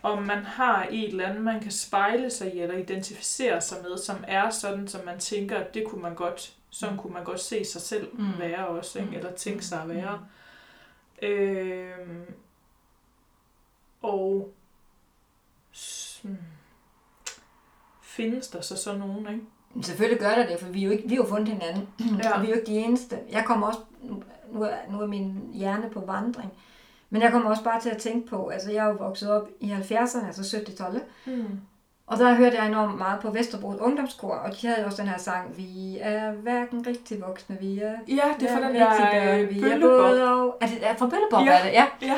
om 0.04 0.24
man 0.24 0.44
har 0.44 0.88
et 0.92 1.08
eller 1.10 1.28
andet, 1.28 1.44
man 1.44 1.60
kan 1.62 1.72
spejle 1.72 2.30
sig 2.30 2.56
i, 2.56 2.60
eller 2.60 2.78
identificere 2.78 3.62
sig 3.62 3.78
med, 3.84 3.98
som 3.98 4.24
er 4.28 4.50
sådan, 4.50 4.88
som 4.88 5.06
man 5.06 5.20
tænker, 5.20 5.58
at 5.58 5.74
det 5.74 5.88
kunne 5.88 6.02
man 6.02 6.16
godt, 6.16 6.56
sådan 6.70 6.98
kunne 6.98 7.14
man 7.14 7.24
godt 7.24 7.40
se 7.40 7.66
sig 7.66 7.82
selv 7.82 8.16
Mm. 8.16 8.40
være 8.40 8.68
også, 8.68 9.00
ikke? 9.00 9.12
Mm. 9.12 9.18
eller 9.18 9.32
tænke 9.36 9.66
sig 9.66 9.82
at 9.82 9.90
være. 9.90 10.26
Øh, 11.22 11.98
og 14.02 14.54
s- 15.76 16.20
hmm, 16.24 16.38
findes 18.02 18.48
der 18.48 18.62
så 18.62 18.78
så 18.78 18.98
nogen, 18.98 19.28
ikke? 19.34 19.46
Men 19.78 19.84
Selvfølgelig 19.84 20.20
gør 20.20 20.30
der 20.36 20.48
det, 20.48 20.60
for 20.60 20.68
vi, 20.68 20.82
er 20.82 20.86
jo 20.86 20.92
ikke, 20.92 21.04
vi 21.10 21.16
har 21.16 21.24
jo 21.24 21.30
fundet 21.30 21.48
hinanden, 21.48 21.88
Ja. 22.24 22.36
og 22.36 22.42
vi 22.42 22.46
er 22.48 22.50
jo 22.52 22.56
ikke 22.56 22.72
de 22.72 22.78
eneste. 22.78 23.18
Jeg 23.32 23.44
kommer 23.46 23.68
også, 23.68 23.80
nu 24.52 24.62
er, 24.64 24.70
nu 24.92 25.02
er 25.02 25.08
min 25.08 25.42
hjerne 25.54 25.90
på 25.90 26.04
vandring, 26.08 26.52
men 27.10 27.22
jeg 27.22 27.32
kommer 27.32 27.50
også 27.50 27.64
bare 27.64 27.82
til 27.82 27.90
at 27.90 27.98
tænke 27.98 28.28
på, 28.30 28.48
altså 28.48 28.72
jeg 28.72 28.86
er 28.86 28.90
jo 28.90 28.96
vokset 29.00 29.32
op 29.32 29.48
i 29.60 29.72
70'erne, 29.72 30.26
altså 30.28 30.58
70-tallet, 30.58 31.02
Hmm. 31.26 31.60
og 32.08 32.18
der 32.18 32.34
hørte 32.36 32.58
jeg 32.58 32.68
enormt 32.68 32.98
meget 32.98 33.20
på 33.20 33.32
Vesterbro 33.32 33.74
Ungdomskor, 33.80 34.34
og 34.36 34.62
de 34.62 34.68
havde 34.68 34.80
jo 34.80 34.86
også 34.86 35.02
den 35.02 35.10
her 35.12 35.18
sang, 35.18 35.58
vi 35.58 35.98
er 36.02 36.32
hverken 36.32 36.88
rigtig 36.88 37.22
voksne, 37.22 37.58
vi 37.62 37.80
er 37.80 37.92
Ja, 38.08 38.22
det 38.40 38.50
er 38.52 38.58
fra 38.58 38.68
den 38.68 38.76
der 38.76 39.46
vi 39.46 39.60
er 39.62 39.80
både 39.80 40.34
og... 40.34 40.58
Er 40.62 40.68
det 40.68 40.78
er 40.82 40.96
fra 40.96 41.06
Bøllebop, 41.10 41.46
Ja. 41.46 41.60
er 41.60 41.64
det? 41.64 41.72
Ja. 41.74 41.86
Ja, 42.02 42.18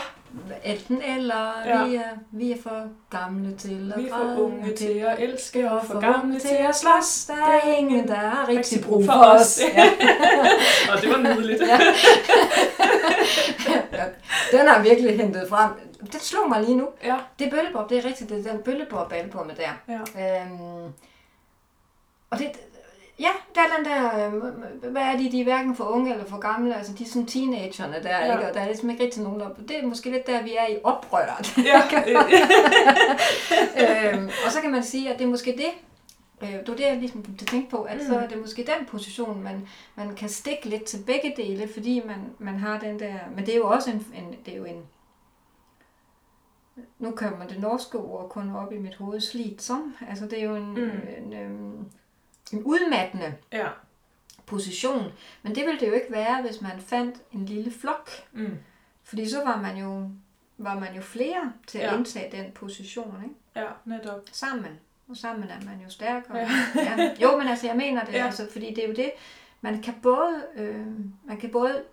Enten 0.63 1.01
eller, 1.01 1.53
Ja. 1.65 1.83
vi, 1.85 1.95
er, 1.95 2.03
vi 2.31 2.51
er 2.51 2.55
for 2.63 2.87
gamle 3.09 3.55
til 3.55 3.93
at 3.95 4.03
vi 4.03 4.07
er 4.07 4.13
for 4.13 4.41
unge 4.43 4.75
til 4.75 4.85
at 4.91 5.19
elske 5.19 5.71
og 5.71 5.85
for 5.85 5.99
gamle 5.99 6.39
til 6.39 6.55
at 6.69 6.75
slås. 6.75 7.25
Der 7.25 7.33
er 7.45 7.75
ingen, 7.77 8.07
der 8.07 8.15
har 8.15 8.47
rigtig 8.47 8.83
brug 8.83 9.05
for 9.05 9.13
os. 9.13 9.59
Ja. 9.77 9.89
og 10.95 11.01
det 11.01 11.09
var 11.09 11.17
nydeligt. 11.17 11.61
Ja. 11.61 11.79
Den 14.51 14.67
har 14.67 14.81
virkelig 14.83 15.17
hentet 15.19 15.49
frem. 15.49 15.71
Det 16.11 16.21
slog 16.21 16.49
mig 16.49 16.61
lige 16.63 16.77
nu. 16.77 16.87
ja. 17.03 17.15
Det 17.39 17.47
er 17.47 17.51
Bøllebop, 17.51 17.89
det 17.89 17.97
er 17.97 18.05
rigtigt, 18.05 18.29
det 18.29 18.47
er 18.47 18.51
den 18.51 18.61
Bøllebop 18.61 19.13
albumet 19.13 19.57
der. 19.57 19.93
ja. 20.15 20.41
Øhm, 20.41 20.83
og 22.29 22.39
det, 22.39 22.51
ja, 23.19 23.29
der 23.55 23.61
er 23.61 23.75
den 23.77 23.85
der, 23.85 24.27
øhm, 24.27 24.39
hvad 24.91 25.01
er 25.01 25.17
de, 25.17 25.31
de 25.31 25.39
er 25.39 25.43
hverken 25.43 25.75
for 25.75 25.83
unge 25.83 26.11
eller 26.11 26.25
for 26.25 26.37
gamle, 26.37 26.75
altså 26.75 26.93
de 26.93 27.03
er 27.03 27.07
sådan 27.07 27.25
teenagerne 27.25 28.03
der, 28.03 28.25
Ja. 28.25 28.33
ikke? 28.37 28.47
og 28.47 28.53
der 28.53 28.59
er 28.59 28.65
ligesom 28.65 28.89
ikke 28.89 29.03
rigtig 29.03 29.23
nogen, 29.23 29.39
der, 29.39 29.49
det 29.67 29.77
er 29.83 29.87
måske 29.87 30.11
lidt 30.11 30.27
der, 30.27 30.43
vi 30.43 30.55
er 30.59 30.67
i 30.67 30.77
oprøret. 30.83 31.57
ja. 31.57 31.81
øhm, 34.13 34.29
og 34.45 34.51
så 34.51 34.61
kan 34.61 34.71
man 34.71 34.83
sige, 34.83 35.13
at 35.13 35.19
det 35.19 35.25
er 35.25 35.29
måske 35.29 35.51
det, 35.51 35.69
øh, 36.43 36.49
det 36.59 36.67
var 36.67 36.75
det, 36.75 36.83
jeg 36.85 36.97
ligesom 36.97 37.35
til 37.37 37.47
tænke 37.47 37.69
på, 37.69 37.81
at 37.81 37.97
mm. 37.97 38.03
så 38.07 38.19
er 38.19 38.27
det 38.27 38.37
måske 38.41 38.63
den 38.77 38.85
position, 38.87 39.43
man, 39.43 39.67
man 39.95 40.15
kan 40.15 40.29
stikke 40.29 40.65
lidt 40.65 40.83
til 40.83 40.99
begge 41.05 41.33
dele, 41.37 41.67
fordi 41.73 42.01
man, 42.05 42.17
man 42.39 42.55
har 42.59 42.79
den 42.79 42.99
der, 42.99 43.13
men 43.35 43.45
det 43.45 43.53
er 43.53 43.57
jo 43.57 43.67
også 43.67 43.89
en, 43.89 44.07
en 44.15 44.35
det 44.45 44.53
er 44.53 44.57
jo 44.57 44.65
en, 44.65 44.81
nu 46.99 47.11
kommer 47.11 47.47
det 47.47 47.59
norske 47.59 47.97
ord 47.97 48.29
kun 48.29 48.55
op 48.55 48.71
i 48.73 48.77
mit 48.77 48.95
hoved, 48.95 49.21
slidt 49.21 49.61
som, 49.61 49.95
altså 50.09 50.25
det 50.25 50.39
er 50.39 50.43
jo 50.43 50.55
en, 50.55 50.69
Mm. 50.73 50.79
mm. 50.81 50.91
en, 51.25 51.33
øhm, 51.33 51.85
en 52.53 52.63
udmattende 52.63 53.35
ja. 53.51 53.67
position, 54.45 55.11
men 55.43 55.55
det 55.55 55.65
ville 55.65 55.79
det 55.79 55.87
jo 55.87 55.93
ikke 55.93 56.11
være, 56.11 56.41
hvis 56.41 56.61
man 56.61 56.71
fandt 56.87 57.15
en 57.33 57.45
lille 57.45 57.71
flok, 57.71 58.09
Mm. 58.33 58.57
fordi 59.03 59.29
så 59.29 59.43
var 59.43 59.61
man 59.61 59.77
jo, 59.77 60.09
var 60.57 60.79
man 60.79 60.95
jo 60.95 61.01
flere 61.01 61.53
til 61.67 61.77
at 61.77 61.91
Ja. 61.91 61.97
indtage 61.97 62.37
den 62.43 62.51
position, 62.51 63.15
ikke? 63.23 63.35
Ja, 63.55 63.71
netop. 63.85 64.21
sammen. 64.31 64.79
Og 65.09 65.17
sammen 65.17 65.43
er 65.49 65.65
man 65.65 65.79
jo 65.83 65.89
stærkere. 65.89 66.37
Ja. 66.37 66.49
Ja. 66.75 67.11
Jo, 67.21 67.37
men 67.37 67.47
altså, 67.47 67.67
jeg 67.67 67.75
mener 67.75 68.05
det, 68.05 68.13
Ja. 68.13 68.25
altså, 68.25 68.47
fordi 68.51 68.73
det 68.73 68.83
er 68.83 68.87
jo 68.87 68.93
det, 68.93 69.11
man 69.61 69.81
kan 69.81 69.93
både, 70.03 70.43
øh, 70.55 70.85
man 71.25 71.37
kan 71.37 71.49
både, 71.51 71.83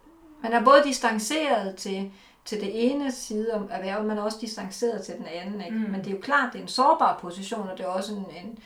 man 0.43 0.53
er 0.53 0.65
både 0.65 0.83
distanceret 0.85 1.77
til, 1.77 2.13
til 2.45 2.61
det 2.61 2.91
ene 2.91 3.13
side 3.13 3.53
af 3.53 3.61
erhvervet, 3.71 4.07
men 4.07 4.19
også 4.19 4.39
distanceret 4.41 5.03
til 5.05 5.15
den 5.15 5.27
anden. 5.27 5.61
Ikke? 5.61 5.77
Mm. 5.77 5.83
Men 5.91 6.01
det 6.01 6.07
er 6.07 6.11
jo 6.11 6.21
klart, 6.23 6.53
det 6.53 6.59
er 6.59 6.63
en 6.63 6.69
sårbar 6.69 7.19
position, 7.21 7.69
og 7.69 7.79
det 7.79 7.85
er 7.85 7.91
også 7.91 8.13
en, 8.15 8.27
en 8.47 8.59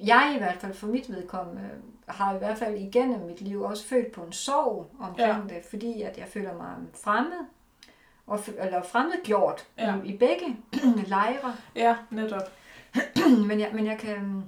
jeg 0.00 0.32
i 0.34 0.38
hvert 0.38 0.56
fald 0.60 0.74
for 0.74 0.86
mit 0.86 1.10
vedkommende, 1.12 1.70
har 2.08 2.34
i 2.34 2.38
hvert 2.38 2.58
fald 2.58 2.74
igennem 2.78 3.20
mit 3.20 3.40
liv 3.40 3.62
også 3.62 3.84
følt 3.86 4.12
på 4.12 4.22
en 4.22 4.32
sorg 4.32 4.90
omkring 5.00 5.50
ja. 5.50 5.54
det, 5.54 5.64
fordi 5.70 6.02
at 6.02 6.18
jeg 6.18 6.26
føler 6.28 6.54
mig 6.56 6.74
fremmed, 7.04 7.46
og, 8.26 8.40
eller 8.58 8.82
fremmedgjort 8.82 9.66
Ja. 9.78 9.94
ja. 9.94 10.02
i, 10.04 10.08
i 10.08 10.16
begge 10.18 10.56
lejre. 11.06 11.56
Ja, 11.74 11.96
netop. 12.10 12.42
men, 13.48 13.60
jeg, 13.60 13.70
men 13.74 13.86
jeg 13.86 13.98
kan... 13.98 14.44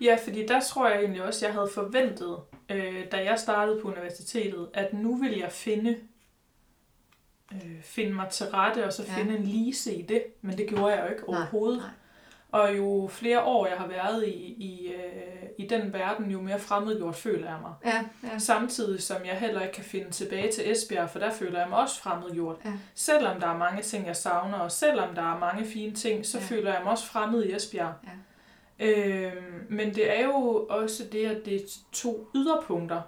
Ja, 0.00 0.18
fordi 0.24 0.46
der 0.46 0.60
tror 0.60 0.88
jeg 0.88 0.98
egentlig 1.00 1.22
også, 1.22 1.46
jeg 1.46 1.54
havde 1.54 1.70
forventet, 1.74 2.36
øh, 2.70 3.04
da 3.12 3.24
jeg 3.24 3.38
startede 3.38 3.80
på 3.80 3.88
universitetet, 3.88 4.68
at 4.74 4.92
nu 4.92 5.14
vil 5.16 5.38
jeg 5.38 5.52
finde, 5.52 5.98
øh, 7.52 7.82
finde 7.82 8.12
mig 8.12 8.28
til 8.30 8.46
rette, 8.46 8.84
og 8.86 8.92
så 8.92 9.02
Ja. 9.08 9.14
finde 9.22 9.36
en 9.36 9.42
lise 9.44 9.94
i 9.94 10.02
det. 10.02 10.22
Men 10.40 10.58
det 10.58 10.68
gjorde 10.68 10.94
jeg 10.94 11.04
jo 11.04 11.08
ikke 11.10 11.30
Nej, 11.30 11.38
overhovedet. 11.40 11.78
nej. 11.78 11.90
Og 12.60 12.76
jo 12.76 13.08
flere 13.12 13.42
år 13.44 13.66
jeg 13.66 13.76
har 13.76 13.86
været 13.86 14.28
i, 14.28 14.32
i, 14.52 14.92
øh, 14.92 15.48
i 15.58 15.66
den 15.66 15.92
verden, 15.92 16.30
jo 16.30 16.40
mere 16.40 16.58
fremmedgjort 16.58 17.14
føler 17.16 17.50
jeg 17.50 17.58
mig. 17.62 17.72
Ja, 17.84 18.04
ja. 18.32 18.38
Samtidig 18.38 19.02
som 19.02 19.16
jeg 19.24 19.34
heller 19.38 19.60
ikke 19.60 19.72
kan 19.74 19.84
finde 19.84 20.10
tilbage 20.10 20.52
til 20.52 20.70
Esbjerg, 20.72 21.10
for 21.10 21.18
der 21.18 21.30
føler 21.30 21.60
jeg 21.60 21.68
mig 21.68 21.78
også 21.78 22.00
fremmedgjort. 22.02 22.56
Ja. 22.64 22.72
Selvom 22.94 23.40
der 23.40 23.46
er 23.48 23.56
mange 23.58 23.82
ting, 23.82 24.06
jeg 24.06 24.16
savner, 24.16 24.58
og 24.58 24.72
selvom 24.72 25.14
der 25.14 25.34
er 25.34 25.38
mange 25.38 25.64
fine 25.64 25.94
ting, 25.94 26.26
så 26.26 26.38
Ja. 26.38 26.44
føler 26.44 26.72
jeg 26.72 26.80
mig 26.82 26.92
også 26.92 27.06
fremmed 27.06 27.44
i 27.44 27.54
Esbjerg. 27.54 27.92
Ja. 28.04 28.10
Øhm, 28.86 29.66
men 29.70 29.94
det 29.94 30.18
er 30.18 30.24
jo 30.24 30.66
også 30.70 31.02
det, 31.12 31.26
at 31.26 31.44
det 31.44 31.54
er 31.54 31.60
to 31.92 32.28
yderpunkter. 32.34 33.02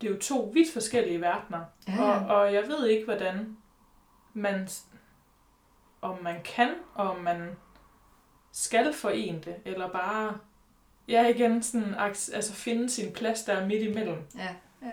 Det 0.00 0.06
er 0.10 0.12
jo 0.14 0.18
to 0.20 0.50
vidt 0.54 0.72
forskellige 0.72 1.20
verdener. 1.20 1.60
Ja, 1.88 2.02
Og, 2.02 2.36
og 2.36 2.54
jeg 2.54 2.62
ved 2.68 2.86
ikke, 2.86 3.04
hvordan 3.04 3.56
man, 4.34 4.68
om 6.02 6.22
man 6.22 6.36
kan, 6.56 6.68
og 6.94 7.10
om 7.10 7.20
man 7.20 7.48
skal 8.52 8.92
forene 8.94 9.40
det, 9.40 9.56
eller 9.64 9.88
bare, 9.88 10.38
ja 11.08 11.28
igen, 11.28 11.62
sådan, 11.62 11.94
altså 12.32 12.52
finde 12.52 12.90
sin 12.90 13.12
plads 13.12 13.42
der 13.44 13.66
midt 13.66 13.82
imellem. 13.82 14.16
ja, 14.36 14.48
ja. 14.82 14.90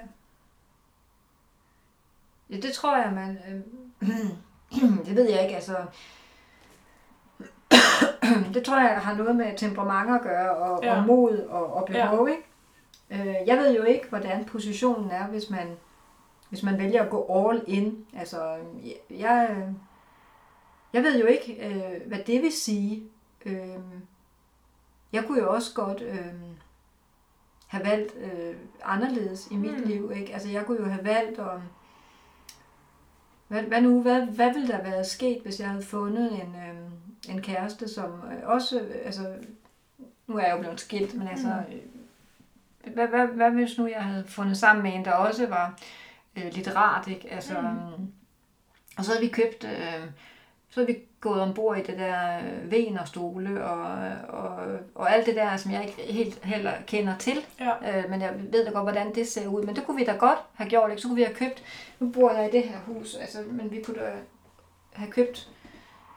Ja, 2.49 2.55
det 2.57 2.73
tror 2.73 2.97
jeg, 2.97 3.11
man... 3.13 3.39
Øh, 3.49 3.61
det 5.05 5.15
ved 5.15 5.29
jeg 5.29 5.43
ikke, 5.43 5.55
altså... 5.55 5.75
det 8.53 8.63
tror 8.65 8.79
jeg 8.79 8.97
har 9.01 9.15
noget 9.15 9.35
med 9.35 9.57
temperament 9.57 10.15
at 10.15 10.21
gøre, 10.21 10.55
og, 10.57 10.83
Ja. 10.83 10.97
og 10.99 11.05
mod 11.07 11.37
og, 11.39 11.73
og 11.73 11.85
behov, 11.85 12.27
ja. 12.29 12.33
ikke? 12.35 12.45
Øh, 13.29 13.47
jeg 13.47 13.57
ved 13.57 13.75
jo 13.75 13.83
ikke, 13.83 14.09
hvordan 14.09 14.45
positionen 14.45 15.11
er, 15.11 15.27
hvis 15.27 15.49
man, 15.49 15.77
hvis 16.49 16.63
man 16.63 16.77
vælger 16.77 17.03
at 17.03 17.09
gå 17.09 17.47
all 17.49 17.63
in. 17.67 18.05
Altså, 18.17 18.57
jeg, 18.83 19.19
jeg, 19.19 19.67
jeg 20.93 21.03
ved 21.03 21.19
jo 21.19 21.25
ikke, 21.25 21.67
øh, 21.67 22.07
hvad 22.07 22.19
det 22.27 22.41
vil 22.41 22.51
sige. 22.51 23.03
Øh, 23.45 23.77
jeg 25.13 25.23
kunne 25.25 25.39
jo 25.39 25.53
også 25.53 25.73
godt 25.75 26.01
øh, 26.01 26.25
have 27.67 27.85
valgt 27.85 28.15
øh, 28.17 28.55
anderledes 28.83 29.47
i 29.51 29.55
mit 29.55 29.77
Mm. 29.79 29.83
liv. 29.87 30.11
Ikke? 30.15 30.33
Altså, 30.33 30.49
jeg 30.49 30.65
kunne 30.65 30.79
jo 30.79 30.85
have 30.89 31.05
valgt 31.05 31.39
om... 31.39 31.61
Hvad, 33.47 33.63
hvad 33.63 33.81
nu? 33.81 34.01
Hvad, 34.01 34.21
hvad 34.21 34.53
ville 34.53 34.67
der 34.67 34.83
være 34.83 35.05
sket, 35.05 35.41
hvis 35.43 35.59
jeg 35.59 35.69
havde 35.69 35.83
fundet 35.83 36.31
en, 36.33 36.55
øh, 36.55 36.75
en 37.35 37.41
kæreste, 37.41 37.87
som 37.87 38.11
øh, 38.31 38.39
også... 38.49 38.79
Øh, 38.81 38.95
altså, 39.05 39.35
nu 40.27 40.35
er 40.37 40.43
jeg 40.45 40.55
jo 40.55 40.59
blevet 40.59 40.79
skilt, 40.79 41.13
men 41.15 41.27
altså... 41.27 41.63
Mm. 41.69 41.73
Øh, 41.75 42.93
hvad, 42.93 43.07
hvad, 43.07 43.27
hvad 43.27 43.51
hvis 43.51 43.77
nu 43.77 43.87
jeg 43.87 44.03
havde 44.03 44.27
fundet 44.27 44.57
sammen 44.57 44.83
med 44.83 44.93
en, 44.93 45.05
der 45.05 45.11
også 45.11 45.47
var 45.47 45.79
øh, 46.35 46.53
litterat, 46.53 47.07
ikke? 47.07 47.31
Altså, 47.31 47.61
Mm. 47.61 47.67
mm. 47.67 48.11
Og 48.97 49.05
så 49.05 49.11
havde 49.11 49.25
vi 49.25 49.31
købt... 49.31 49.63
Øh, 49.63 50.03
så 50.69 50.79
havde 50.79 50.93
vi 50.93 50.99
gået 51.21 51.41
ombord 51.41 51.77
i 51.77 51.81
det 51.81 51.97
der 51.97 52.39
øh, 52.39 52.71
venerstole 52.71 53.65
og, 53.65 54.11
og, 54.29 54.57
og 54.95 55.13
alt 55.13 55.25
det 55.25 55.35
der, 55.35 55.57
som 55.57 55.71
jeg 55.71 55.85
ikke 55.85 56.13
helt 56.13 56.45
heller 56.45 56.73
kender 56.87 57.17
til. 57.17 57.37
Ja. 57.59 58.01
Øh, 58.03 58.09
men 58.09 58.21
jeg 58.21 58.33
ved 58.51 58.65
da 58.65 58.71
godt, 58.71 58.85
hvordan 58.85 59.15
det 59.15 59.27
ser 59.27 59.47
ud. 59.47 59.63
Men 59.63 59.75
det 59.75 59.85
kunne 59.85 59.97
vi 59.97 60.05
da 60.05 60.15
godt 60.15 60.39
have 60.53 60.69
gjort, 60.69 60.89
ikke? 60.89 61.01
Så 61.01 61.07
kunne 61.07 61.15
vi 61.15 61.23
have 61.23 61.35
købt... 61.35 61.63
Nu 61.99 62.09
bor 62.09 62.31
jeg 62.31 62.47
i 62.47 62.51
det 62.51 62.63
her 62.63 62.77
hus, 62.85 63.15
altså, 63.15 63.37
men 63.51 63.71
vi 63.71 63.81
kunne 63.81 63.99
da 63.99 64.11
have 64.93 65.11
købt 65.11 65.49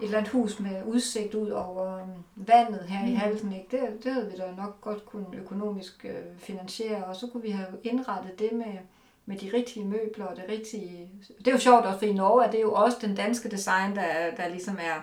et 0.00 0.04
eller 0.04 0.18
andet 0.18 0.32
hus 0.32 0.60
med 0.60 0.82
udsigt 0.84 1.34
ud 1.34 1.50
over 1.50 1.98
øhm, 1.98 2.10
vandet 2.36 2.84
her 2.88 3.06
mm. 3.06 3.12
i 3.12 3.14
halsen. 3.14 3.52
Ikke? 3.52 3.66
Det, 3.70 4.04
det 4.04 4.12
havde 4.12 4.30
vi 4.30 4.36
da 4.36 4.50
nok 4.56 4.80
godt 4.80 5.06
kunne 5.06 5.26
økonomisk 5.34 6.04
øh, 6.04 6.38
finansiere, 6.38 7.04
og 7.04 7.16
så 7.16 7.26
kunne 7.26 7.42
vi 7.42 7.50
have 7.50 7.68
indrettet 7.82 8.38
det 8.38 8.52
med, 8.52 8.78
med 9.26 9.36
de 9.38 9.50
rigtige 9.54 9.84
møbler 9.86 10.24
og 10.26 10.36
det 10.36 10.44
rigtige... 10.48 11.08
Det 11.38 11.48
er 11.48 11.52
jo 11.52 11.58
sjovt 11.58 11.84
også, 11.86 11.98
for 11.98 12.06
i 12.06 12.12
Norge 12.12 12.44
er 12.44 12.50
det 12.50 12.60
jo 12.62 12.72
også 12.74 12.98
den 13.00 13.14
danske 13.14 13.48
design, 13.50 13.96
der, 13.96 14.30
der 14.36 14.48
ligesom 14.48 14.78
er 14.80 15.02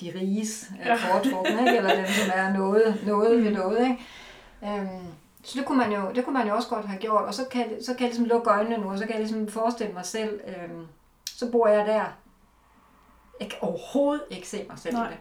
de 0.00 0.12
riges 0.14 0.70
Ja. 0.84 0.94
foretrukne, 0.94 1.58
ikke? 1.60 1.76
eller 1.76 1.94
dem, 1.96 2.04
som 2.06 2.30
er 2.34 2.52
noget, 2.52 3.02
noget 3.06 3.44
ved 3.44 3.50
noget. 3.52 3.78
Ikke? 3.80 4.04
Øhm, 4.80 5.06
så 5.44 5.58
det 5.58 5.66
kunne, 5.66 5.78
man 5.78 5.92
jo, 5.92 6.12
det 6.14 6.24
kunne 6.24 6.38
man 6.38 6.48
jo 6.48 6.54
også 6.54 6.68
godt 6.68 6.86
have 6.86 7.00
gjort, 7.00 7.24
og 7.24 7.34
så 7.34 7.44
kan, 7.50 7.60
jeg- 7.60 7.78
så 7.84 7.92
kan 7.94 8.00
jeg 8.00 8.08
ligesom 8.08 8.24
lukke 8.24 8.50
øjnene 8.50 8.78
nu, 8.78 8.90
og 8.90 8.98
så 8.98 9.04
kan 9.04 9.12
jeg 9.14 9.20
ligesom 9.20 9.48
forestille 9.48 9.92
mig 9.92 10.04
selv, 10.06 10.40
øhm, 10.46 10.86
så 11.30 11.50
bor 11.50 11.68
jeg 11.68 11.86
der. 11.86 12.04
Jeg 13.40 13.48
kan 13.50 13.58
overhovedet 13.60 14.24
ikke 14.30 14.48
se 14.48 14.64
mig 14.68 14.78
selv 14.78 14.94
Nej. 14.94 15.08
i 15.08 15.10
det. 15.10 15.18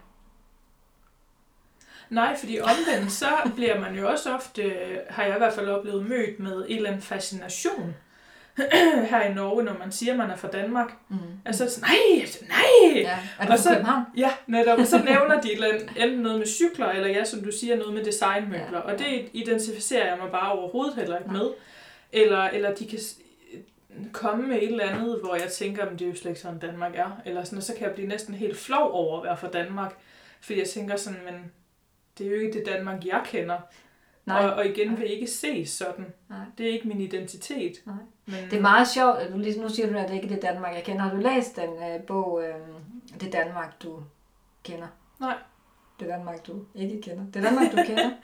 Nej, 2.10 2.36
fordi 2.40 2.60
omvendt, 2.60 3.11
så 3.11 3.27
bliver 3.56 3.80
man 3.80 3.95
jo 3.95 4.10
også 4.10 4.34
ofte, 4.34 4.73
har 5.10 5.23
jeg 5.23 5.36
i 5.36 5.38
hvert 5.38 5.53
fald 5.53 5.69
oplevet, 5.69 6.06
mødt 6.10 6.40
med 6.40 6.65
en 6.69 6.76
eller 6.77 6.90
anden 6.90 7.02
fascination 7.03 7.95
her 9.10 9.22
i 9.22 9.34
Norge, 9.34 9.64
når 9.64 9.77
man 9.80 9.91
siger, 9.91 10.11
at 10.11 10.18
man 10.18 10.30
er 10.30 10.36
fra 10.36 10.48
Danmark. 10.48 10.94
Mm. 11.10 11.18
Altså 11.45 11.69
sådan, 11.69 11.90
nej, 11.90 12.26
nej! 12.48 13.02
Ja. 13.02 13.18
Er 13.40 13.52
Og 13.52 13.60
så- 13.60 13.69
København? 13.69 14.03
Ja, 14.18 14.32
netop. 14.48 14.80
Så 14.86 14.98
nævner 15.11 15.41
de 15.41 15.52
enten 16.03 16.19
noget 16.19 16.38
med 16.40 16.48
cykler, 16.48 16.88
eller 16.90 17.07
ja, 17.07 17.23
som 17.23 17.41
du 17.41 17.52
siger, 17.52 17.76
noget 17.77 17.94
med 17.94 18.03
designmøbler. 18.03 18.65
Ja. 18.73 18.80
Og 18.80 18.99
det 18.99 19.30
identificerer 19.34 20.07
jeg 20.10 20.18
mig 20.22 20.32
bare 20.32 20.52
overhovedet 20.52 20.95
heller 20.95 21.18
ikke 21.18 21.30
Nej. 21.34 21.38
med. 21.41 21.49
Eller, 22.14 22.44
eller 22.44 22.73
de 22.76 22.88
kan 22.88 22.99
s- 22.99 23.18
komme 24.11 24.48
med 24.48 24.57
et 24.57 24.69
eller 24.72 24.84
andet, 24.90 25.19
hvor 25.23 25.36
jeg 25.36 25.48
tænker, 25.52 25.86
at 25.86 25.91
det 25.91 26.02
er 26.02 26.10
jo 26.10 26.15
slet 26.15 26.32
ikke 26.32 26.41
sådan, 26.41 26.60
Danmark 26.60 26.95
er. 26.95 27.22
Eller 27.26 27.44
sådan, 27.44 27.57
og 27.57 27.64
så 27.64 27.73
kan 27.73 27.84
jeg 27.88 27.94
blive 27.95 28.07
næsten 28.07 28.34
helt 28.34 28.57
flov 28.57 28.91
over 28.91 29.18
at 29.18 29.23
være 29.23 29.38
fra 29.38 29.48
Danmark. 29.49 29.94
Fordi 30.41 30.60
jeg 30.60 30.68
tænker 30.68 30.95
sådan, 30.95 31.19
men 31.26 31.52
det 32.17 32.27
er 32.27 32.31
jo 32.31 32.35
ikke 32.35 32.57
det 32.59 32.65
Danmark, 32.65 33.05
jeg 33.05 33.21
kender. 33.25 33.59
Nej. 34.25 34.45
Og, 34.45 34.53
og 34.53 34.65
igen 34.65 34.97
vil 34.97 35.11
ikke 35.11 35.27
ses 35.27 35.69
sådan. 35.69 36.13
Nej. 36.29 36.39
Det 36.57 36.65
er 36.65 36.71
ikke 36.71 36.87
min 36.87 37.01
identitet. 37.01 37.73
Nej. 37.85 37.95
Men, 38.25 38.43
Det 38.49 38.53
er 38.53 38.61
meget 38.61 38.87
sjovt, 38.87 39.17
at 39.17 39.31
du 39.33 39.37
lige 39.37 39.61
nu 39.61 39.69
siger 39.69 39.91
du, 39.91 39.97
at 39.97 40.09
det 40.09 40.15
ikke 40.15 40.27
er 40.27 40.33
det 40.33 40.41
Danmark, 40.41 40.75
jeg 40.75 40.83
kender. 40.83 41.01
Har 41.01 41.11
du 41.11 41.17
læst 41.17 41.55
den 41.55 41.69
øh, 41.83 42.03
bog, 42.03 42.43
øh, 42.43 42.55
Det 43.21 43.33
Danmark, 43.33 43.83
du 43.83 44.03
kender? 44.63 44.87
Nej. 45.19 45.37
Det 45.99 46.07
Danmark, 46.07 46.47
du 46.47 46.65
ikke 46.75 47.01
kender. 47.01 47.23
Det 47.33 47.43
Danmark, 47.43 47.71
du 47.71 47.77
kender. 47.85 48.11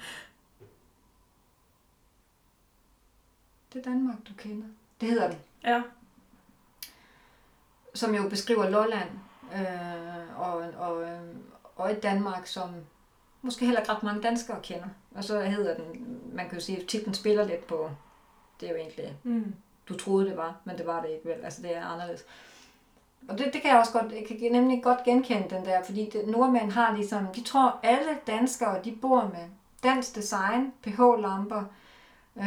Det 3.73 3.85
Danmark, 3.85 4.17
du 4.29 4.33
kender. 4.37 4.67
Det 5.01 5.09
hedder 5.09 5.29
den. 5.29 5.37
Ja. 5.63 5.81
Som 7.93 8.15
jo 8.15 8.29
beskriver 8.29 8.69
Lolland 8.69 9.09
øh, 9.53 10.39
og, 10.39 10.53
og, 10.77 11.03
øh, 11.03 11.21
og 11.75 11.91
et 11.91 12.03
Danmark, 12.03 12.47
som 12.47 12.69
måske 13.41 13.65
heller 13.65 13.81
ikke 13.81 13.91
ret 13.91 14.03
mange 14.03 14.21
danskere 14.21 14.59
kender. 14.63 14.87
Og 15.15 15.23
så 15.23 15.39
hedder 15.39 15.75
den, 15.75 16.07
man 16.33 16.49
kan 16.49 16.57
jo 16.57 16.63
sige, 16.63 16.81
at 16.81 16.87
titlen 16.87 17.13
spiller 17.13 17.45
lidt 17.45 17.67
på, 17.67 17.89
det 18.59 18.67
er 18.67 18.71
jo 18.71 18.77
egentlig 18.77 19.15
Mm. 19.23 19.53
du 19.89 19.97
troede, 19.97 20.25
det 20.25 20.37
var, 20.37 20.55
men 20.63 20.77
det 20.77 20.87
var 20.87 21.01
det 21.01 21.09
ikke 21.09 21.29
vel. 21.29 21.43
Altså, 21.43 21.61
det 21.61 21.75
er 21.75 21.85
anderledes. 21.85 22.25
Og 23.29 23.37
det, 23.37 23.53
det 23.53 23.61
kan 23.61 23.71
jeg 23.71 23.79
også 23.79 23.91
godt, 23.91 24.11
jeg 24.11 24.25
kan 24.27 24.51
nemlig 24.51 24.83
godt 24.83 25.03
genkende 25.03 25.49
den 25.49 25.65
der, 25.65 25.83
fordi 25.83 26.09
det, 26.13 26.27
nordmænd 26.27 26.71
har 26.71 26.95
ligesom, 26.95 27.27
de 27.35 27.43
tror 27.43 27.79
alle 27.83 28.17
danskere, 28.27 28.83
de 28.83 28.97
bor 29.01 29.21
med 29.21 29.49
dansk 29.83 30.15
design, 30.15 30.73
pH-lamper. 30.83 31.63
Øh, 32.37 32.45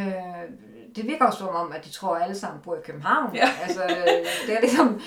det 0.97 1.06
virker 1.06 1.24
også 1.24 1.39
som 1.39 1.48
om, 1.48 1.73
at 1.73 1.85
de 1.85 1.90
tror, 1.90 2.16
at 2.16 2.23
alle 2.23 2.35
sammen 2.39 2.61
bor 2.62 2.74
i 2.74 2.78
København. 2.85 3.35
Ja. 3.36 3.48
Altså, 3.62 3.82
øh, 3.85 4.47
det 4.47 4.56
er 4.56 4.61
ligesom... 4.61 5.01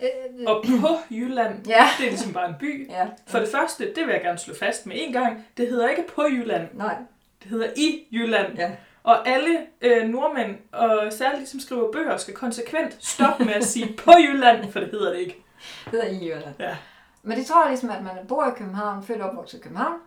Øh, 0.00 0.08
Og 0.46 0.64
på 0.80 0.88
Jylland, 1.10 1.66
ja, 1.66 1.84
det 1.98 2.06
er 2.06 2.10
ligesom 2.10 2.32
bare 2.32 2.48
en 2.48 2.54
by. 2.60 2.90
ja. 2.90 3.06
For 3.26 3.38
det 3.38 3.48
første, 3.48 3.94
det 3.94 4.06
vil 4.06 4.12
jeg 4.12 4.22
gerne 4.22 4.38
slå 4.38 4.54
fast 4.54 4.86
med 4.86 4.96
en 4.98 5.12
gang, 5.12 5.44
det 5.56 5.68
hedder 5.68 5.88
ikke 5.88 6.04
på 6.14 6.22
Jylland, 6.30 6.68
Nej, 6.72 6.94
det 7.42 7.50
hedder 7.50 7.68
i 7.76 8.06
Jylland. 8.12 8.54
ja. 8.56 8.70
Og 9.02 9.28
alle 9.28 9.58
øh, 9.80 10.08
nordmænd, 10.08 10.56
og 10.72 11.08
særligt 11.12 11.42
de, 11.42 11.46
som 11.46 11.60
skriver 11.60 11.92
bøger, 11.92 12.16
skal 12.16 12.34
konsekvent 12.34 12.96
stoppe 13.00 13.44
med 13.44 13.54
at 13.54 13.64
sige 13.64 13.96
på 14.04 14.12
Jylland, 14.20 14.72
for 14.72 14.80
det 14.80 14.88
hedder 14.90 15.10
det 15.12 15.18
ikke. 15.18 15.44
Det 15.84 15.90
hedder 15.92 16.06
i 16.06 16.24
Jylland. 16.28 16.54
Ja. 16.58 16.76
Men 17.22 17.38
det 17.38 17.46
tror 17.46 17.62
jeg 17.62 17.70
ligesom, 17.70 17.90
at 17.90 18.02
man 18.02 18.12
bor 18.28 18.46
i 18.46 18.50
København, 18.58 19.02
født 19.04 19.20
og 19.20 19.28
opvokset 19.30 19.58
i 19.58 19.62
København, 19.62 19.98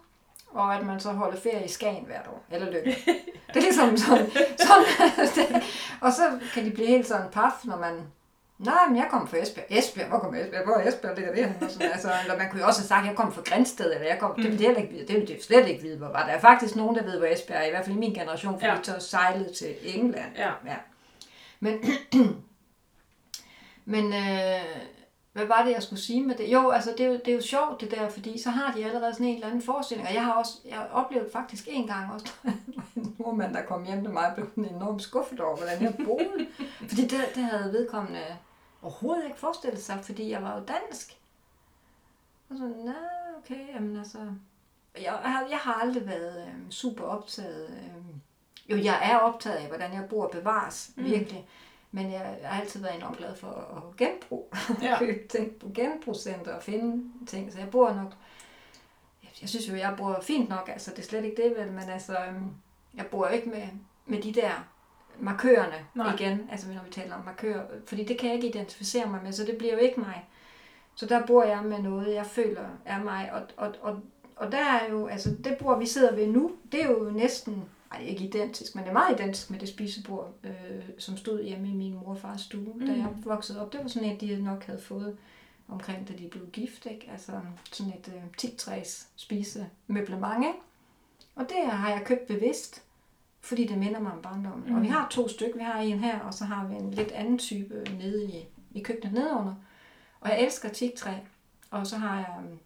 og 0.54 0.76
at 0.76 0.86
man 0.86 1.00
så 1.00 1.10
holder 1.12 1.40
ferie 1.40 1.66
i 1.66 1.68
Skagen 1.68 2.06
hvert 2.06 2.28
år, 2.28 2.44
eller 2.52 2.72
Lykke. 2.72 2.98
Det 3.54 3.56
er 3.58 3.62
ligesom 3.62 3.98
sådan, 3.98 4.32
sådan 5.36 5.62
og 6.02 6.14
så 6.14 6.40
kan 6.54 6.66
de 6.66 6.72
blive 6.72 6.88
helt 6.88 7.08
sådan 7.08 7.32
paf, 7.32 7.52
når 7.64 7.78
man, 7.78 7.94
nej, 8.60 8.88
men 8.88 8.98
jeg 8.98 9.08
kommer 9.12 9.28
fra 9.28 9.38
Esbjerg. 9.38 9.66
Esbjerg, 9.70 10.08
hvor 10.08 10.20
kommer 10.20 10.42
Esbjerg? 10.42 10.64
Hvor 10.66 10.74
er 10.76 10.88
Esbjerg 10.88 11.16
ligger 11.16 11.34
det 11.34 11.46
henne? 11.46 11.56
Og 11.62 11.72
sådan, 11.72 11.92
altså, 11.92 12.12
eller 12.24 12.38
man 12.38 12.50
kunne 12.52 12.62
jo 12.62 12.68
også 12.68 12.82
have 12.82 12.88
sagt, 12.88 13.02
at 13.04 13.08
jeg 13.08 13.16
kommer 13.16 13.34
fra 13.34 13.42
Grænsted, 13.46 13.94
eller 13.94 14.08
jeg 14.08 14.18
kom, 14.20 14.36
det 14.36 14.44
vil 14.52 14.60
de 14.60 14.68
ikke 14.68 14.94
vide, 14.94 15.08
det 15.08 15.16
vil 15.16 15.28
de 15.28 15.44
slet 15.44 15.68
ikke 15.68 15.82
vide, 15.84 15.98
hvor 15.98 16.08
var 16.08 16.26
der 16.26 16.34
er 16.34 16.40
faktisk 16.40 16.76
nogen, 16.76 16.96
der 16.96 17.04
ved, 17.04 17.18
hvor 17.18 17.28
Esbjerg 17.28 17.62
er, 17.62 17.66
i 17.68 17.70
hvert 17.70 17.86
fald 17.86 17.96
i 17.96 18.00
min 18.00 18.14
generation, 18.14 18.54
fordi 18.60 18.66
Ja. 18.88 18.94
de 18.96 19.02
sejlede 19.02 19.54
til 19.54 19.76
England. 19.84 20.32
Ja. 20.38 20.52
Ja. 20.66 20.76
Men, 21.60 21.84
men 23.86 24.14
øh, 24.14 24.62
hvad 25.38 25.46
var 25.48 25.64
det, 25.64 25.72
jeg 25.72 25.84
skulle 25.84 26.02
sige 26.02 26.24
med 26.24 26.36
det? 26.36 26.54
Jo, 26.54 26.70
altså 26.70 26.92
det 26.98 27.00
er 27.00 27.10
jo, 27.10 27.14
det 27.14 27.28
er 27.28 27.36
jo 27.36 27.42
sjovt 27.42 27.82
det 27.82 27.92
der, 27.92 28.10
fordi 28.10 28.42
så 28.42 28.50
har 28.50 28.74
de 28.74 28.86
allerede 28.86 29.14
sådan 29.14 29.28
en 29.28 29.36
eller 29.36 29.48
anden 29.48 29.62
forestilling. 29.62 30.08
Og 30.08 30.14
jeg 30.14 30.26
har 30.26 30.34
også, 30.34 30.58
jeg 30.66 30.78
har 30.78 30.88
oplevet 30.88 31.32
faktisk 31.34 31.68
en 31.68 31.88
gang 31.88 32.14
også, 32.14 32.34
en 32.96 33.16
nordmand, 33.20 33.54
der 33.54 33.62
kom 33.62 33.86
hjem 33.86 34.04
til 34.04 34.14
mig, 34.14 34.32
blev 34.36 34.50
sådan 34.50 34.76
enormt 34.76 35.02
skuffet 35.02 35.40
over, 35.40 35.58
hvordan 35.58 35.82
jeg 35.82 35.94
boede. 36.06 36.48
fordi 36.90 37.02
det, 37.02 37.20
det 37.36 37.44
havde 37.44 37.74
vedkommende 37.74 38.24
overhovedet 38.82 39.26
ikke 39.26 39.40
forestillet 39.40 39.84
sig, 39.84 40.00
fordi 40.04 40.30
jeg 40.30 40.44
var 40.44 40.60
jo 40.60 40.64
dansk. 40.66 41.18
Og 42.50 42.58
så, 42.58 42.64
nej, 42.64 42.96
okay, 43.38 43.74
jamen 43.74 43.98
altså... 43.98 44.18
Jeg, 45.02 45.12
har, 45.12 45.46
jeg 45.50 45.58
har 45.58 45.74
aldrig 45.74 46.08
været 46.08 46.48
øh, 46.48 46.70
super 46.70 47.04
optaget. 47.04 47.70
Øh, 47.70 48.18
jo, 48.72 48.84
jeg 48.84 49.00
er 49.12 49.18
optaget 49.18 49.56
af, 49.58 49.68
hvordan 49.68 49.94
jeg 49.94 50.06
bor 50.10 50.26
og 50.26 50.32
bevares, 50.32 50.92
mm. 50.96 51.04
virkelig. 51.04 51.48
Men 51.92 52.12
jeg 52.12 52.38
har 52.44 52.62
altid 52.62 52.82
været 52.82 52.96
enormt 52.96 53.18
glad 53.18 53.36
for 53.36 53.48
at 53.48 53.98
genbruge. 53.98 54.44
Ja. 54.82 55.00
Købe 55.00 55.28
ting 55.28 55.56
på 55.56 55.70
genbrugscenter 55.76 56.54
og 56.56 56.64
finde 56.64 57.04
ting. 57.28 57.52
Så 57.54 57.60
jeg 57.60 57.70
bor 57.70 57.94
nok... 57.94 58.14
Jeg, 59.42 59.50
synes 59.50 59.70
jo, 59.70 59.76
jeg 59.76 59.94
bor 59.98 60.20
fint 60.22 60.50
nok. 60.50 60.70
Altså, 60.74 60.92
det 60.92 61.00
er 61.00 61.04
slet 61.04 61.26
ikke 61.26 61.44
det, 61.44 61.56
vel. 61.58 61.72
Men 61.72 61.90
altså, 61.90 62.18
øhm, 62.28 62.52
jeg 62.96 63.06
bor 63.06 63.28
jo 63.28 63.34
ikke 63.34 63.50
med, 63.50 63.68
med 64.06 64.22
de 64.22 64.34
der 64.34 64.68
markørerne 65.20 65.86
Nej. 65.96 66.06
Nej. 66.08 66.16
igen. 66.16 66.50
Altså, 66.52 66.68
når 66.68 66.84
vi 66.86 66.92
taler 66.92 67.16
om 67.16 67.26
markører. 67.26 67.66
Fordi 67.86 68.04
det 68.04 68.20
kan 68.20 68.30
jeg 68.30 68.36
ikke 68.36 68.50
identificere 68.50 69.10
mig 69.10 69.24
med, 69.24 69.32
så 69.32 69.46
det 69.46 69.58
bliver 69.58 69.74
jo 69.74 69.80
ikke 69.80 70.00
mig. 70.00 70.26
Så 70.96 71.06
der 71.06 71.26
bor 71.26 71.44
jeg 71.44 71.64
med 71.64 71.80
noget, 71.80 72.14
jeg 72.14 72.26
føler 72.26 72.66
er 72.86 73.04
mig. 73.04 73.34
Og, 73.34 73.42
og, 73.58 73.76
og, 73.82 74.02
og 74.36 74.52
der 74.52 74.58
er 74.66 74.90
jo, 74.90 75.08
altså 75.08 75.36
det 75.44 75.58
bord, 75.58 75.80
vi 75.80 75.86
sidder 75.86 76.16
ved 76.16 76.28
nu, 76.28 76.52
det 76.72 76.84
er 76.84 76.90
jo 76.90 77.10
næsten, 77.10 77.70
ej 77.92 78.00
ikke 78.02 78.24
identisk, 78.26 78.76
men 78.76 78.84
det 78.84 78.90
er 78.90 78.94
meget 78.94 79.20
identisk 79.20 79.50
med 79.50 79.60
det 79.60 79.70
spisebord, 79.70 80.34
øh, 80.44 80.52
som 80.98 81.18
stod 81.18 81.44
hjemme 81.44 81.68
i 81.70 81.74
min 81.74 81.94
mor 81.94 82.10
og 82.12 82.18
fars 82.18 82.42
stue, 82.42 82.74
mm. 82.76 82.80
da 82.88 82.92
Mm. 82.94 83.00
jeg 83.00 83.08
voksede 83.24 83.62
op. 83.62 83.74
Det 83.74 83.80
var 83.84 83.88
sådan 83.88 84.10
et, 84.12 84.22
de 84.22 84.44
nok 84.44 84.64
havde 84.66 84.82
fået 84.82 85.18
omkring, 85.68 86.08
da 86.08 86.14
de 86.14 86.28
blev 86.28 86.48
gift, 86.50 86.86
ikke? 86.86 87.10
Altså 87.12 87.32
sådan 87.72 87.94
et 87.94 88.14
øh, 88.16 88.22
10-træs 88.42 89.08
spisemøblement, 89.16 90.38
ikke? 90.46 90.60
Og 91.36 91.46
det 91.50 91.72
har 91.72 91.90
jeg 91.90 92.04
købt 92.06 92.28
bevidst, 92.28 92.84
fordi 93.42 93.68
det 93.68 93.78
minder 93.78 94.00
mig 94.00 94.12
om 94.12 94.22
barndommen. 94.22 94.70
Mm. 94.70 94.76
Og 94.76 94.82
vi 94.82 94.88
Mm. 94.88 94.94
har 94.94 95.08
to 95.10 95.28
stykker. 95.28 95.58
Vi 95.58 95.64
har 95.64 95.80
en 95.80 96.00
her, 96.00 96.20
og 96.20 96.34
så 96.34 96.46
har 96.46 96.68
vi 96.68 96.76
en 96.76 96.92
lidt 96.92 97.12
anden 97.12 97.38
type 97.38 97.84
nede 97.98 98.26
i, 98.26 98.46
i 98.72 98.82
køkkenet 98.84 99.14
nedenunder. 99.14 99.56
Og 100.20 100.30
jeg 100.30 100.42
elsker 100.42 100.70
teaktræ. 100.70 101.12
Og 101.72 101.88
så 101.88 101.98
har 101.98 102.16
jeg, 102.18 102.36
øhm, 102.40 102.60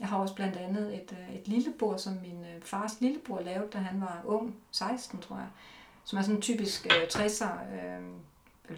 jeg 0.00 0.08
har 0.08 0.18
også 0.18 0.34
blandt 0.34 0.56
andet 0.56 0.94
et, 0.94 1.12
øh, 1.28 1.34
et 1.36 1.48
lillebord, 1.48 1.98
som 1.98 2.12
min 2.12 2.40
øh, 2.56 2.62
fars 2.62 3.00
lillebror 3.00 3.40
lavede, 3.40 3.68
da 3.72 3.78
han 3.78 4.00
var 4.00 4.20
ung, 4.24 4.56
16 4.70 5.20
tror 5.20 5.36
jeg. 5.36 5.46
Som 6.04 6.18
er 6.18 6.22
sådan 6.22 6.36
en 6.36 6.42
typisk 6.42 6.86
øh, 6.86 7.02
60'er 7.08 7.74
øh, 7.74 8.02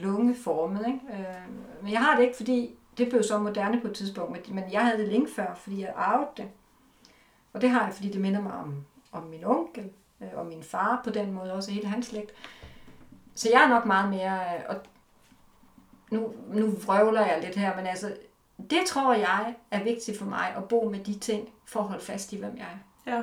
lungeformet. 0.00 0.86
Ikke? 0.86 1.00
Øh, 1.12 1.82
men 1.82 1.92
jeg 1.92 2.00
har 2.04 2.16
det 2.16 2.22
ikke, 2.24 2.36
fordi 2.36 2.74
det 2.98 3.08
blev 3.08 3.22
så 3.22 3.38
moderne 3.38 3.80
på 3.80 3.86
et 3.88 3.94
tidspunkt, 3.94 4.32
men- 4.32 4.54
men 4.54 4.72
jeg 4.72 4.84
havde 4.86 4.98
det 4.98 5.08
længe 5.08 5.28
før, 5.36 5.54
fordi 5.54 5.80
jeg 5.80 5.92
arvede 5.96 6.28
det. 6.36 6.48
Og 7.52 7.60
det 7.60 7.70
har 7.70 7.84
jeg, 7.84 7.94
fordi 7.94 8.10
det 8.10 8.20
minder 8.20 8.40
mig 8.40 8.52
om, 8.52 8.84
om 9.12 9.22
min 9.22 9.44
onkel 9.44 9.90
øh, 10.20 10.28
og 10.34 10.46
min 10.46 10.62
far 10.62 11.00
på 11.04 11.10
den 11.10 11.32
måde, 11.32 11.52
også 11.52 11.70
hele 11.70 11.86
hans 11.88 12.06
slægt. 12.06 12.30
Så 13.34 13.48
jeg 13.52 13.64
er 13.64 13.68
nok 13.68 13.86
meget 13.86 14.10
mere, 14.10 14.40
øh, 14.56 14.62
og 14.68 14.76
nu, 16.10 16.32
nu 16.48 16.70
vrøvler 16.86 17.26
jeg 17.26 17.40
lidt 17.44 17.56
her, 17.56 17.76
men 17.76 17.86
altså, 17.86 18.16
det 18.70 18.80
tror 18.86 19.14
jeg 19.14 19.54
er 19.70 19.84
vigtigt 19.84 20.18
for 20.18 20.24
mig 20.24 20.54
at 20.56 20.68
bo 20.68 20.88
med 20.90 21.04
de 21.04 21.18
ting, 21.18 21.48
for 21.64 21.80
at 21.80 21.86
holde 21.86 22.04
fast 22.04 22.32
i, 22.32 22.38
hvem 22.38 22.56
jeg 22.56 22.78
er. 23.06 23.12
Ja. 23.12 23.22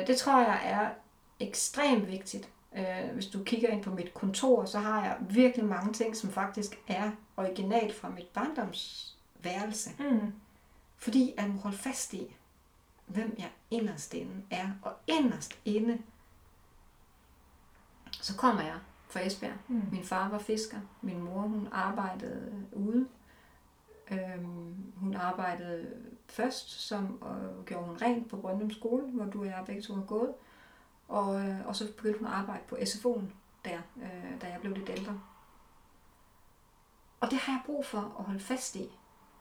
Øh, 0.00 0.06
det 0.06 0.16
tror 0.16 0.40
jeg 0.40 0.60
er 0.64 0.90
ekstremt 1.40 2.08
vigtigt. 2.08 2.48
Øh, 2.76 3.14
hvis 3.14 3.26
du 3.26 3.44
kigger 3.44 3.68
ind 3.68 3.82
på 3.82 3.90
mit 3.90 4.14
kontor, 4.14 4.64
så 4.64 4.78
har 4.78 5.04
jeg 5.04 5.16
virkelig 5.20 5.64
mange 5.66 5.92
ting, 5.92 6.16
som 6.16 6.30
faktisk 6.30 6.78
er 6.88 7.10
originalt 7.36 7.94
fra 7.94 8.08
mit 8.08 8.26
barndomsværelse. 8.26 9.90
Mm. 9.98 10.32
Fordi 10.96 11.34
jeg 11.36 11.48
må 11.48 11.60
holde 11.60 11.76
fast 11.76 12.14
i, 12.14 12.36
hvem 13.06 13.34
jeg 13.38 13.50
inderst 13.70 14.14
inde 14.14 14.42
er. 14.50 14.70
Og 14.82 14.92
inderst 15.06 15.58
inde, 15.64 15.98
så 18.12 18.36
kommer 18.36 18.62
jeg 18.62 18.78
fra 19.08 19.20
Esbjerg. 19.20 19.56
Mm. 19.68 19.82
Min 19.92 20.04
far 20.04 20.28
var 20.28 20.38
fisker. 20.38 20.78
Min 21.00 21.22
mor, 21.22 21.40
hun 21.40 21.68
arbejdede 21.72 22.66
ude. 22.72 23.08
Øhm, 24.10 24.92
hun 24.96 25.14
arbejdede 25.14 25.96
først, 26.28 26.70
som 26.70 27.22
og 27.22 27.64
gjorde 27.66 27.86
hun 27.86 28.02
rent 28.02 28.30
på 28.30 28.36
Brøndum 28.36 28.70
skole, 28.70 29.02
hvor 29.06 29.24
du 29.24 29.40
og 29.40 29.46
jeg 29.46 29.62
begge 29.66 29.82
to 29.82 29.94
har 29.94 30.02
gået. 30.02 30.34
Og, 31.08 31.40
øh, 31.40 31.66
og 31.66 31.76
så 31.76 31.92
begyndte 31.96 32.18
hun 32.18 32.28
at 32.28 32.34
arbejde 32.34 32.62
på 32.68 32.76
SFO'en 32.76 33.24
der, 33.64 33.80
øh, 33.96 34.40
da 34.40 34.46
jeg 34.46 34.60
blev 34.60 34.72
lidt 34.72 34.90
ældre. 34.90 35.20
Og 37.20 37.30
det 37.30 37.38
har 37.38 37.52
jeg 37.52 37.62
brug 37.66 37.86
for 37.86 37.98
at 38.18 38.24
holde 38.24 38.40
fast 38.40 38.76
i. 38.76 38.98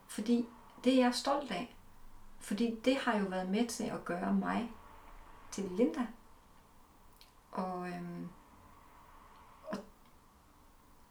Fordi 0.08 0.48
det 0.84 0.94
er 0.94 0.98
jeg 0.98 1.16
stolt 1.16 1.52
af. 1.52 1.76
Fordi 2.40 2.80
det 2.86 2.96
har 2.96 3.18
jo 3.18 3.26
været 3.26 3.50
med 3.50 3.68
til 3.68 3.84
at 3.84 4.06
gøre 4.06 4.34
mig 4.34 4.72
til 5.52 5.64
Linda. 5.64 6.08
Og, 7.52 7.90
øhm, 7.90 8.30
og 9.64 9.78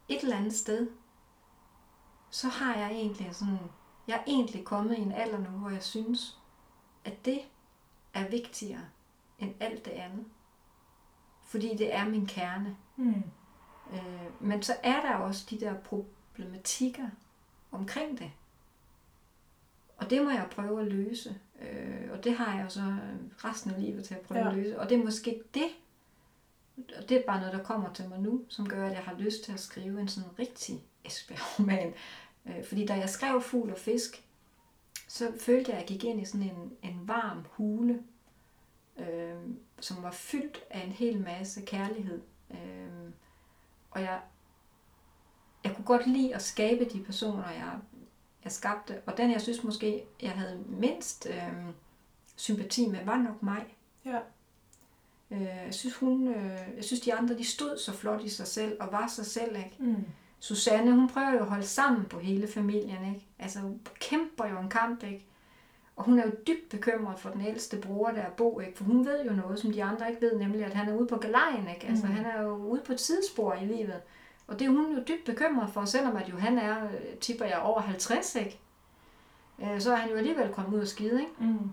et 0.07 0.21
eller 0.21 0.37
andet 0.37 0.53
sted, 0.53 0.91
så 2.31 2.47
har 2.47 2.75
jeg 2.75 2.91
egentlig 2.91 3.35
sådan, 3.35 3.59
jeg 4.07 4.15
er 4.15 4.23
egentlig 4.27 4.65
kommet 4.65 4.97
i 4.97 5.01
en 5.01 5.11
alder 5.11 5.37
nu, 5.37 5.49
hvor 5.49 5.69
jeg 5.69 5.83
synes, 5.83 6.39
at 7.05 7.25
det 7.25 7.39
er 8.13 8.29
vigtigere 8.29 8.85
end 9.39 9.53
alt 9.59 9.85
det 9.85 9.91
andet. 9.91 10.25
Fordi 11.43 11.75
det 11.77 11.95
er 11.95 12.09
min 12.09 12.25
kerne. 12.25 12.77
Mm. 12.95 13.23
Øh, 13.93 14.31
men 14.39 14.63
så 14.63 14.75
er 14.83 15.01
der 15.01 15.15
også 15.15 15.47
de 15.49 15.59
der 15.59 15.73
problematikker 15.73 17.09
omkring 17.71 18.19
det. 18.19 18.31
Og 19.97 20.09
det 20.09 20.23
må 20.23 20.29
jeg 20.29 20.47
prøve 20.51 20.81
at 20.81 20.87
løse. 20.87 21.39
Øh, 21.61 22.11
og 22.11 22.23
det 22.23 22.35
har 22.37 22.57
jeg 22.57 22.71
så 22.71 22.95
resten 23.37 23.71
af 23.71 23.81
livet 23.81 24.05
til 24.05 24.13
at 24.13 24.21
prøve 24.21 24.39
ja. 24.39 24.49
at 24.49 24.55
løse. 24.55 24.79
Og 24.79 24.89
det 24.89 24.99
er 24.99 25.03
måske 25.03 25.43
det, 25.53 25.67
og 26.97 27.09
det 27.09 27.17
er 27.17 27.25
bare 27.27 27.39
noget, 27.39 27.53
der 27.53 27.63
kommer 27.63 27.93
til 27.93 28.09
mig 28.09 28.19
nu, 28.19 28.41
som 28.49 28.69
gør, 28.69 28.85
at 28.85 28.91
jeg 28.91 29.03
har 29.03 29.13
lyst 29.13 29.43
til 29.43 29.51
at 29.51 29.59
skrive 29.59 30.01
en 30.01 30.07
sådan 30.07 30.39
rigtig 30.39 30.83
Esbjerg-roman. 31.05 31.93
Øh, 32.45 32.65
fordi 32.65 32.85
da 32.85 32.93
jeg 32.93 33.09
skrev 33.09 33.41
Fugl 33.41 33.71
og 33.71 33.77
Fisk, 33.77 34.23
så 35.07 35.31
følte 35.39 35.71
jeg, 35.71 35.79
at 35.79 35.81
jeg 35.81 35.87
gik 35.87 36.03
ind 36.03 36.21
i 36.21 36.25
sådan 36.25 36.49
en, 36.49 36.73
en 36.83 37.07
varm 37.07 37.45
hule, 37.51 38.03
øh, 38.97 39.35
som 39.79 40.03
var 40.03 40.11
fyldt 40.11 40.63
af 40.69 40.79
en 40.79 40.91
hel 40.91 41.21
masse 41.21 41.61
kærlighed. 41.61 42.21
Øh, 42.51 43.11
og 43.91 44.01
jeg, 44.01 44.21
jeg 45.63 45.75
kunne 45.75 45.85
godt 45.85 46.07
lide 46.07 46.35
at 46.35 46.41
skabe 46.41 46.85
de 46.85 47.03
personer, 47.03 47.49
jeg, 47.49 47.79
jeg 48.43 48.51
skabte. 48.51 49.01
Og 49.05 49.17
den, 49.17 49.31
jeg 49.31 49.41
synes 49.41 49.63
måske, 49.63 50.03
jeg 50.21 50.31
havde 50.31 50.63
mindst 50.67 51.27
øh, 51.29 51.65
sympati 52.35 52.87
med, 52.87 53.05
var 53.05 53.17
nok 53.17 53.43
mig. 53.43 53.77
Ja. 54.05 54.19
Øh, 55.31 55.41
jeg, 55.41 55.73
synes, 55.73 55.95
hun, 55.95 56.27
øh, 56.27 56.75
jeg 56.75 56.83
synes, 56.83 57.01
de 57.01 57.13
andre 57.13 57.37
de 57.37 57.45
stod 57.45 57.77
så 57.77 57.93
flot 57.93 58.23
i 58.23 58.29
sig 58.29 58.47
selv 58.47 58.77
og 58.79 58.91
var 58.91 59.07
sig 59.07 59.25
selv. 59.25 59.55
Ikke? 59.55 59.75
Mm. 59.79 60.05
Susanne, 60.43 60.91
hun 60.91 61.09
prøver 61.09 61.31
jo 61.31 61.39
at 61.39 61.45
holde 61.45 61.63
sammen 61.67 62.05
på 62.05 62.19
hele 62.19 62.47
familien. 62.47 63.05
Ikke? 63.15 63.25
Altså, 63.39 63.59
hun 63.59 63.79
kæmper 63.99 64.45
jo 64.45 64.59
en 64.59 64.69
kamp. 64.69 65.03
Ikke? 65.03 65.25
Og 65.95 66.03
hun 66.03 66.19
er 66.19 66.25
jo 66.25 66.31
dybt 66.47 66.69
bekymret 66.69 67.19
for 67.19 67.29
den 67.29 67.41
ældste 67.41 67.77
bror, 67.77 68.11
der 68.11 68.21
er 68.21 68.29
Bo, 68.29 68.59
ikke? 68.59 68.77
for 68.77 68.83
hun 68.83 69.05
ved 69.05 69.25
jo 69.25 69.31
noget, 69.33 69.59
som 69.59 69.71
de 69.73 69.83
andre 69.83 70.09
ikke 70.09 70.21
ved, 70.21 70.39
nemlig 70.39 70.65
at 70.65 70.73
han 70.73 70.89
er 70.89 70.93
ude 70.97 71.07
på 71.07 71.17
galejen. 71.17 71.67
Ikke? 71.75 71.87
Altså, 71.87 72.05
Mm. 72.05 72.11
han 72.11 72.25
er 72.25 72.41
jo 72.41 72.55
ude 72.55 72.81
på 72.85 72.91
et 72.93 72.97
tidsspor 72.99 73.53
i 73.53 73.65
livet. 73.65 74.01
Og 74.47 74.59
det 74.59 74.65
er 74.65 74.69
hun 74.71 74.93
jo 74.97 75.03
dybt 75.07 75.25
bekymret 75.25 75.69
for, 75.73 75.85
selvom 75.85 76.15
at 76.15 76.29
jo 76.29 76.37
han 76.37 76.57
er, 76.57 76.83
øh, 76.85 77.17
tipper 77.21 77.45
jeg, 77.45 77.59
over 77.59 77.79
50, 77.81 78.35
ikke? 78.35 78.59
Øh, 79.63 79.81
så 79.81 79.91
er 79.91 79.95
han 79.95 80.09
jo 80.09 80.15
alligevel 80.15 80.53
kommet 80.53 80.73
ud 80.77 80.81
og 80.81 80.87
skide, 80.87 81.19
ikke? 81.21 81.33
Mm. 81.39 81.71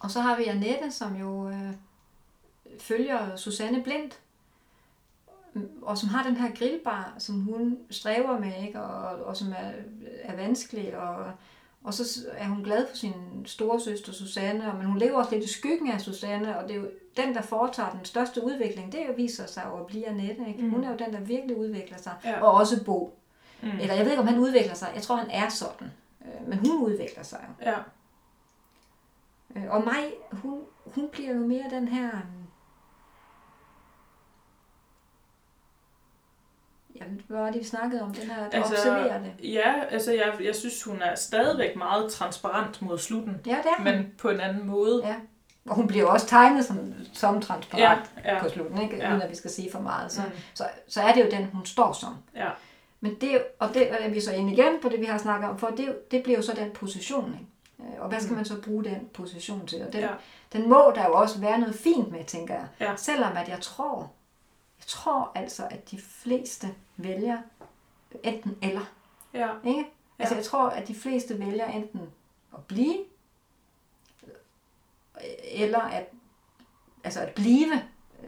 Og 0.00 0.10
så 0.10 0.20
har 0.20 0.36
vi 0.36 0.44
Annette, 0.44 0.90
som 0.90 1.16
jo 1.16 1.48
øh, 1.48 1.72
følger 2.78 3.36
Susanne 3.36 3.82
blindt, 3.82 4.18
og 5.82 5.98
som 5.98 6.08
har 6.08 6.22
den 6.22 6.36
her 6.36 6.54
grillbar, 6.54 7.14
som 7.18 7.40
hun 7.40 7.78
stræber 7.90 8.38
med, 8.38 8.52
ikke? 8.66 8.80
Og, 8.82 9.24
og 9.24 9.36
som 9.36 9.48
er, 9.52 9.70
er 10.22 10.36
vanskelig, 10.36 10.96
og, 10.98 11.32
og 11.84 11.94
så 11.94 12.20
er 12.32 12.48
hun 12.48 12.64
glad 12.64 12.86
for 12.90 12.96
sin 12.96 13.12
store 13.46 13.80
søster 13.80 14.12
Susanne, 14.12 14.72
og, 14.72 14.76
men 14.78 14.86
hun 14.86 14.98
lever 14.98 15.18
også 15.18 15.30
lidt 15.34 15.44
i 15.44 15.52
skyggen 15.52 15.90
af 15.90 16.00
Susanne, 16.00 16.58
og 16.58 16.68
det 16.68 16.76
er 16.76 16.80
jo 16.80 16.90
den, 17.16 17.34
der 17.34 17.42
foretager 17.42 17.90
den 17.90 18.04
største 18.04 18.44
udvikling, 18.44 18.92
det 18.92 19.00
er 19.10 19.12
viser 19.16 19.46
sig 19.46 19.62
jo 19.68 19.80
at 19.80 19.86
blive 19.86 20.06
Annette. 20.06 20.48
Ikke? 20.48 20.62
Mm. 20.62 20.70
Hun 20.70 20.84
er 20.84 20.90
jo 20.90 20.96
den, 20.96 21.12
der 21.12 21.20
virkelig 21.20 21.56
udvikler 21.56 21.98
sig, 21.98 22.12
Ja. 22.24 22.40
og 22.42 22.52
også 22.52 22.84
Bo. 22.84 23.18
Mm. 23.62 23.68
Eller 23.68 23.94
jeg 23.94 24.04
ved 24.04 24.10
ikke, 24.12 24.22
om 24.22 24.28
han 24.28 24.38
udvikler 24.38 24.74
sig, 24.74 24.88
jeg 24.94 25.02
tror, 25.02 25.16
han 25.16 25.30
er 25.30 25.48
sådan, 25.48 25.90
Øh, 26.24 26.48
men 26.48 26.58
hun 26.58 26.82
udvikler 26.82 27.22
sig 27.22 27.44
jo. 27.48 27.70
Ja. 27.70 27.76
Øh, 29.56 29.70
Og 29.70 29.84
mig, 29.84 30.12
hun, 30.32 30.60
hun 30.86 31.08
bliver 31.12 31.34
jo 31.34 31.46
mere 31.46 31.70
den 31.70 31.88
her... 31.88 32.06
øhm, 32.06 32.40
Jamen, 37.00 37.20
hvad 37.28 37.38
var 37.40 37.50
det, 37.50 37.60
vi 37.60 37.64
snakkede 37.64 38.02
om? 38.02 38.14
Den 38.14 38.30
her, 38.30 38.36
der 38.50 38.58
altså, 38.58 38.72
observerer 38.72 39.18
det. 39.22 39.32
Ja, 39.52 39.74
altså 39.90 40.12
jeg, 40.12 40.32
jeg 40.44 40.54
synes, 40.54 40.82
hun 40.82 41.02
er 41.02 41.14
stadigvæk 41.14 41.76
meget 41.76 42.12
transparent 42.12 42.82
mod 42.82 42.98
slutten, 42.98 43.40
Ja, 43.46 43.50
det 43.50 43.66
er 43.66 43.76
hun. 43.76 43.84
men 43.84 44.12
på 44.18 44.28
en 44.30 44.40
anden 44.40 44.66
måde. 44.66 45.02
Ja. 45.06 45.14
Og 45.68 45.74
hun 45.74 45.86
bliver 45.86 46.06
også 46.06 46.26
tegnet 46.26 46.64
som, 46.64 46.94
som 47.12 47.40
transparent 47.40 48.10
ja. 48.24 48.42
på 48.42 48.48
slutten, 48.48 48.82
ikke? 48.82 48.96
Ja. 48.96 49.10
uden 49.10 49.22
at 49.22 49.30
vi 49.30 49.34
skal 49.36 49.50
sige 49.50 49.72
for 49.72 49.80
meget. 49.80 50.12
Så, 50.12 50.20
Mm. 50.22 50.30
så, 50.54 50.64
så 50.88 51.00
er 51.02 51.12
det 51.12 51.24
jo 51.24 51.30
den, 51.30 51.44
hun 51.52 51.66
står 51.66 51.92
som. 51.92 52.14
Ja. 52.36 52.48
Men 53.00 53.14
det, 53.20 53.42
og 53.58 53.68
det 53.74 54.04
er 54.04 54.08
vi 54.10 54.20
så 54.20 54.32
inde 54.32 54.52
igen 54.52 54.72
på 54.82 54.88
det, 54.88 55.00
vi 55.00 55.04
har 55.04 55.18
snakket 55.18 55.50
om, 55.50 55.58
for 55.58 55.66
det, 55.68 56.10
det 56.10 56.22
bliver 56.22 56.36
jo 56.38 56.42
så 56.42 56.52
den 56.56 56.70
position. 56.70 57.32
Ikke? 57.80 57.92
Øh, 57.96 58.02
Og 58.02 58.08
hvad 58.08 58.20
skal 58.20 58.30
Mm. 58.30 58.36
man 58.36 58.44
så 58.44 58.60
bruge 58.60 58.84
den 58.84 59.08
position 59.14 59.66
til? 59.66 59.82
Og 59.86 59.92
den, 59.92 60.00
Ja. 60.00 60.08
den 60.52 60.68
må 60.68 60.92
der 60.94 61.04
jo 61.06 61.12
også 61.14 61.40
være 61.40 61.58
noget 61.58 61.74
fint 61.74 62.10
med, 62.12 62.24
tænker 62.24 62.54
jeg. 62.54 62.66
Ja. 62.80 62.96
Selvom 62.96 63.36
at 63.36 63.48
jeg 63.48 63.58
tror, 63.60 64.10
jeg 64.78 64.86
tror 64.86 65.32
altså, 65.34 65.62
at 65.70 65.90
de 65.90 65.98
fleste 66.22 66.66
vælger 67.04 67.38
enten 68.22 68.56
eller. 68.62 68.92
Ja. 69.34 69.48
Ikke? 69.66 69.84
Altså 70.18 70.34
Ja. 70.34 70.38
jeg 70.38 70.44
tror, 70.44 70.68
at 70.68 70.88
de 70.88 70.94
fleste 70.94 71.38
vælger 71.38 71.66
enten 71.66 72.00
at 72.54 72.64
blive, 72.64 72.96
eller 75.52 75.78
at, 75.78 76.06
altså 77.04 77.20
at 77.20 77.34
blive, 77.34 77.66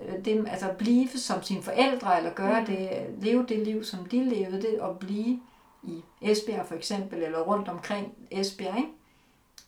øh, 0.02 0.24
det, 0.24 0.48
altså 0.48 0.68
at 0.70 0.76
blive 0.76 1.08
som 1.08 1.42
sine 1.42 1.62
forældre, 1.62 2.16
eller 2.18 2.34
gøre 2.34 2.60
Mm. 2.60 2.66
det, 2.66 3.06
leve 3.18 3.46
det 3.48 3.58
liv, 3.58 3.84
som 3.84 4.04
de 4.06 4.24
levede 4.24 4.62
det, 4.62 4.80
og 4.80 4.98
blive 4.98 5.40
i 5.82 6.02
Esbjerg 6.22 6.66
for 6.66 6.74
eksempel, 6.74 7.22
eller 7.22 7.40
rundt 7.40 7.68
omkring 7.68 8.14
Esbjerg, 8.30 8.76
ikke? 8.76 8.88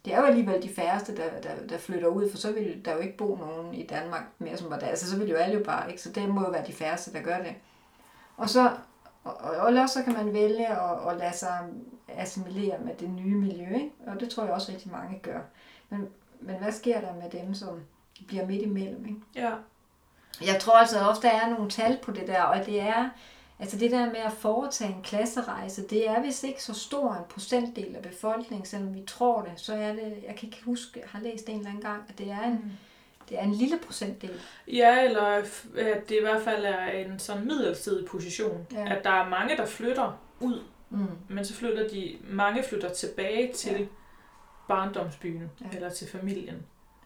Det 0.05 0.14
er 0.14 0.18
jo 0.20 0.24
alligevel 0.24 0.62
de 0.62 0.68
færreste, 0.74 1.16
der, 1.16 1.40
der, 1.40 1.66
der 1.68 1.78
flytter 1.78 2.09
ud, 2.09 2.31
for 2.31 2.39
så 2.39 2.52
vil 2.52 2.85
der 2.85 2.93
jo 2.93 2.98
ikke 2.98 3.16
bo 3.16 3.36
nogen 3.36 3.74
i 3.74 3.86
Danmark 3.86 4.22
mere 4.39 4.56
som 4.56 4.70
var 4.70 4.78
der. 4.78 4.86
Altså 4.86 5.10
så 5.10 5.18
vil 5.18 5.28
jo 5.28 5.36
alle 5.36 5.55
jo 5.59 5.64
bare, 5.64 5.90
ikke? 5.90 6.02
Så 6.02 6.10
det 6.12 6.28
må 6.28 6.40
jo 6.40 6.51
være 6.51 6.66
de 6.66 6.72
færreste, 6.72 7.12
der 7.12 7.22
gør 7.22 7.39
det. 7.39 7.55
Og 8.36 8.48
så, 8.51 8.70
og, 9.25 9.35
og, 9.41 9.57
og 9.57 9.69
ellers 9.69 9.91
så 9.91 10.03
kan 10.03 10.13
man 10.13 10.33
vælge 10.33 10.67
at, 10.67 11.11
at 11.11 11.17
lade 11.17 11.37
sig 11.37 11.59
assimilere 12.09 12.79
med 12.79 12.95
det 12.95 13.11
nye 13.11 13.35
miljø, 13.35 13.75
ikke? 13.75 13.91
Og 14.07 14.21
det 14.21 14.31
tror 14.31 14.45
jeg 14.45 14.53
også 14.53 14.73
rigtig 14.73 14.93
mange 14.93 15.19
gør. 15.19 15.41
Men, 15.89 16.09
men 16.41 16.57
hvad 16.57 16.73
sker 16.73 17.01
der 17.01 17.15
med 17.15 17.31
dem, 17.31 17.55
som 17.55 17.81
bliver 18.27 18.47
midt 18.47 18.63
imellem, 18.63 19.07
ikke? 19.07 19.21
Ja. 19.35 19.53
Jeg 20.41 20.61
tror 20.61 20.73
altså 20.73 21.01
at 21.01 21.09
ofte, 21.09 21.27
der 21.29 21.35
er 21.35 21.49
nogle 21.49 21.71
tal 21.71 21.99
på 22.03 22.13
det 22.13 22.27
der, 22.27 22.43
og 22.43 22.67
det 22.67 22.81
er, 22.81 23.09
altså 23.59 23.79
det 23.79 23.91
der 23.91 24.07
med 24.07 24.17
at 24.17 24.33
foretage 24.33 24.93
en 24.93 25.03
klasserejse, 25.03 25.89
det 25.89 26.09
er 26.09 26.23
vist 26.23 26.45
ikke 26.45 26.63
så 26.63 26.75
stor 26.75 27.15
en 27.15 27.25
procentdel 27.29 27.97
af 27.97 28.03
befolkningen, 28.03 28.67
selvom 28.67 28.95
vi 28.95 29.03
tror 29.07 29.43
det, 29.43 29.53
så 29.57 29.75
er 29.75 29.93
det, 29.93 30.25
jeg 30.27 30.37
kan 30.37 30.49
ikke 30.49 30.63
huske, 30.65 31.01
jeg 31.01 31.09
har 31.09 31.21
læst 31.21 31.49
en 31.49 31.57
eller 31.57 31.69
anden 31.71 31.83
gang, 31.83 32.03
at 32.09 32.19
det 32.19 32.31
er 32.31 32.43
en, 32.43 32.79
det 33.29 33.39
er 33.39 33.43
en 33.43 33.55
lille 33.55 33.79
procentdel. 33.87 34.41
Ja, 34.69 35.05
eller 35.05 35.23
at 35.23 36.09
det 36.09 36.17
i 36.17 36.21
hvert 36.23 36.43
fald 36.43 36.65
er 36.65 36.87
en 36.87 37.19
sådan 37.19 37.45
midlertidig 37.47 38.07
position. 38.07 38.67
Ja. 38.73 38.97
At 38.97 39.05
der 39.05 39.11
er 39.11 39.29
mange, 39.29 39.57
der 39.57 39.67
flytter 39.67 40.21
ud, 40.41 40.61
Mm. 40.91 41.07
men 41.29 41.45
så 41.45 41.55
flytter 41.55 41.89
de, 41.89 42.17
mange 42.31 42.63
flytter 42.63 42.89
tilbage 42.89 43.53
til 43.53 43.73
Ja. 43.81 43.87
barndomsbyen, 44.69 45.51
Ja. 45.61 45.77
eller 45.77 45.91
til 45.91 46.09
familien, 46.09 46.63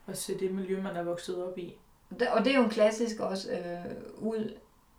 og 0.07 0.15
til 0.15 0.41
det 0.41 0.51
miljø, 0.51 0.83
man 0.83 0.97
er 0.97 1.03
vokset 1.03 1.45
op 1.45 1.59
i. 1.59 1.75
Og 2.11 2.45
det- 2.45 2.53
er 2.53 2.57
jo 2.59 2.65
en 2.65 2.71
klassisk 2.71 3.21
også 3.21 3.51
øh, 3.53 3.95
ud, 4.19 4.53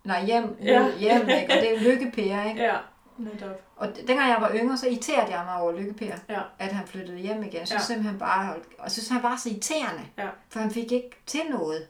nej 0.04 0.24
hjem, 0.26 0.56
Ja. 0.62 0.98
hjem, 0.98 1.20
ikke? 1.28 1.52
og 1.54 1.60
det 1.62 1.74
er 1.76 1.80
lykkepære, 1.92 2.48
ikke? 2.48 2.62
Ja, 2.62 2.76
netop. 3.24 3.60
Og 3.76 3.88
dengang 4.06 4.30
jeg 4.30 4.36
var 4.40 4.50
yngre, 4.54 4.76
så 4.78 4.86
irriterede 4.88 5.30
jeg 5.36 5.44
mig 5.44 5.56
over 5.56 5.72
lykkepære, 5.72 6.18
Ja. 6.28 6.40
at 6.58 6.72
han 6.72 6.86
flyttede 6.86 7.18
hjem 7.18 7.42
igen. 7.42 7.54
Jeg 7.60 7.66
synes 7.68 7.82
Ja. 7.82 7.86
simpelthen 7.86 8.18
bare, 8.18 8.54
og 8.54 8.84
jeg 8.84 8.90
synes 8.92 9.08
han 9.08 9.22
var 9.22 9.36
så 9.36 9.48
irriterende, 9.48 10.02
Ja. 10.18 10.28
for 10.48 10.60
han 10.60 10.70
fik 10.70 10.92
ikke 10.92 11.10
til 11.26 11.40
noget. 11.50 11.86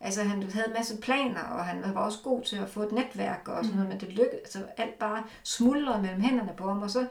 Altså 0.00 0.22
han 0.22 0.42
havde 0.50 0.66
en 0.66 0.72
masse 0.72 0.96
planer, 1.00 1.42
og 1.42 1.64
han 1.64 1.94
var 1.94 2.00
også 2.00 2.18
god 2.24 2.42
til 2.42 2.56
at 2.56 2.68
få 2.68 2.82
et 2.82 2.92
netværk 2.92 3.48
og 3.48 3.64
sådan 3.64 3.70
Mm. 3.70 3.76
noget, 3.76 3.88
men 3.88 4.00
det 4.00 4.08
lykkedes, 4.08 4.40
altså 4.56 4.64
alt 4.76 4.98
bare 4.98 5.22
smuldrede 5.42 6.02
mellem 6.02 6.20
hænderne 6.20 6.52
på 6.56 6.68
ham, 6.68 6.82
og 6.82 6.90
så 6.90 7.06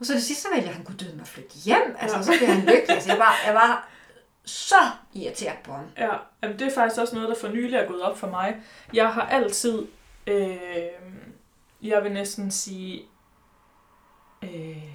og 0.00 0.06
så 0.06 0.12
det 0.14 0.22
sidste, 0.22 0.42
så 0.42 0.48
vælger 0.54 0.72
han 0.72 0.84
kunne 0.84 0.96
døde 0.96 1.12
mig 1.12 1.20
at 1.20 1.28
flytte 1.28 1.54
hjem. 1.64 1.96
Altså, 2.00 2.16
Ja. 2.16 2.22
så 2.22 2.32
bliver 2.38 2.50
han 2.50 2.60
lykkelig. 2.60 2.90
Altså, 2.90 3.10
jeg 3.10 3.18
var, 3.18 3.34
jeg 3.46 3.54
var 3.54 3.88
så 4.44 4.74
irriteret 5.14 5.58
på 5.64 5.72
ham. 5.72 5.84
Ja, 5.98 6.10
jamen 6.42 6.58
det 6.58 6.66
er 6.66 6.74
faktisk 6.74 7.00
også 7.00 7.14
noget, 7.14 7.28
der 7.28 7.34
for 7.40 7.48
nylig 7.48 7.74
er 7.74 7.86
gået 7.88 8.02
op 8.02 8.18
for 8.18 8.26
mig. 8.30 8.56
Jeg 8.92 9.08
har 9.12 9.22
altid, 9.22 9.86
øh, 10.26 10.56
jeg 11.84 12.04
vil 12.04 12.12
næsten 12.12 12.50
sige, 12.50 13.02
øh, 14.42 14.94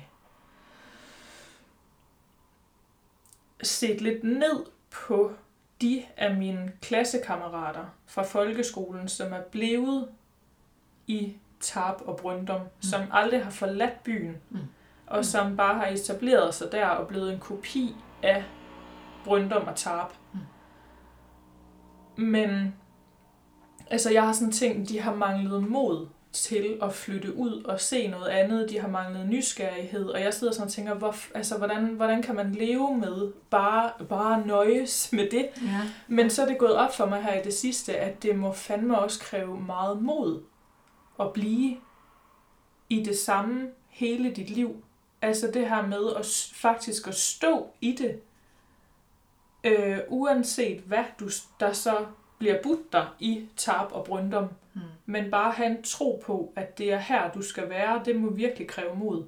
set 3.64 4.02
lidt 4.02 4.24
ned 4.24 4.66
på 4.91 5.32
de 5.82 6.03
af 6.18 6.36
mine 6.36 6.72
klassekammerater 6.82 7.86
fra 8.06 8.24
folkeskolen, 8.24 9.07
som 9.10 9.34
er 9.34 9.41
blevet 9.41 10.07
i 11.07 11.36
Tarp 11.60 12.02
og 12.02 12.18
Brøndum, 12.18 12.61
mm. 12.61 12.68
som 12.82 13.02
aldrig 13.11 13.44
har 13.44 13.52
forladt 13.52 14.03
byen, 14.03 14.38
Mm. 14.49 14.60
og 15.07 15.26
som 15.26 15.57
bare 15.57 15.76
har 15.76 15.86
etableret 15.88 16.53
sig 16.56 16.72
der 16.72 16.88
og 16.88 17.07
blevet 17.07 17.34
en 17.34 17.40
kopi 17.40 17.95
af 18.24 18.44
Brøndum 19.24 19.68
og 19.68 19.76
Tarp. 19.76 20.14
Men 22.16 22.76
altså, 23.90 24.11
jeg 24.11 24.24
har 24.26 24.34
sådan 24.34 24.52
tænkt, 24.52 24.90
de 24.90 24.99
har 24.99 25.16
manglet 25.16 25.64
mod 25.70 26.07
til 26.31 26.80
at 26.81 26.93
flytte 26.93 27.35
ud 27.35 27.64
og 27.64 27.81
se 27.81 28.07
noget 28.07 28.27
andet. 28.27 28.69
De 28.69 28.80
har 28.80 28.88
manglet 28.88 29.30
nysgerrighed, 29.30 30.06
og 30.10 30.22
jeg 30.22 30.34
sidder 30.34 30.53
sådan 30.53 30.65
og 30.65 30.72
tænker, 30.72 30.93
hvor, 30.93 31.15
altså, 31.35 31.57
hvordan, 31.57 31.85
hvordan 31.85 32.22
kan 32.22 32.35
man 32.35 32.51
leve 32.51 32.97
med 32.97 33.31
bare, 33.49 33.91
bare 34.10 34.47
nøjes 34.47 35.14
med 35.14 35.30
det? 35.30 35.49
Ja. 35.61 35.81
Men 36.07 36.30
så 36.30 36.41
er 36.41 36.45
det 36.45 36.57
gået 36.57 36.76
op 36.76 36.95
for 36.95 37.06
mig 37.06 37.23
her 37.23 37.39
i 37.39 37.43
det 37.43 37.53
sidste, 37.53 37.97
at 37.97 38.23
det 38.23 38.35
må 38.35 38.53
fandme 38.53 38.99
også 38.99 39.19
kræve 39.19 39.60
meget 39.60 40.01
mod 40.01 40.41
at 41.19 41.34
blive 41.34 41.77
i 42.89 43.03
det 43.03 43.18
samme 43.18 43.69
hele 43.88 44.31
dit 44.31 44.49
liv. 44.49 44.84
Altså 45.22 45.51
det 45.53 45.69
her 45.69 45.88
med 45.88 46.15
at 46.19 46.51
faktisk 46.53 47.07
at 47.07 47.15
stå 47.15 47.68
i 47.81 47.95
det, 47.95 48.19
øh, 49.64 49.97
uanset 50.07 50.81
hvad 50.81 51.03
du, 51.19 51.30
der 51.60 51.73
så 51.73 52.06
bliver 52.38 52.61
budt 52.64 52.93
dig 52.93 53.07
i 53.19 53.47
Tarp 53.57 53.91
og 53.91 54.03
Brøndum, 54.06 54.47
Mm. 54.80 55.14
men 55.14 55.31
bare 55.31 55.51
have 55.51 55.69
en 55.69 55.84
tro 55.84 56.23
på, 56.26 56.53
at 56.56 56.77
det 56.77 56.93
er 56.93 56.97
her, 56.99 57.31
du 57.31 57.41
skal 57.41 57.69
være, 57.69 58.01
det 58.06 58.15
må 58.15 58.30
virkelig 58.30 58.68
kræve 58.68 58.95
mod. 58.95 59.23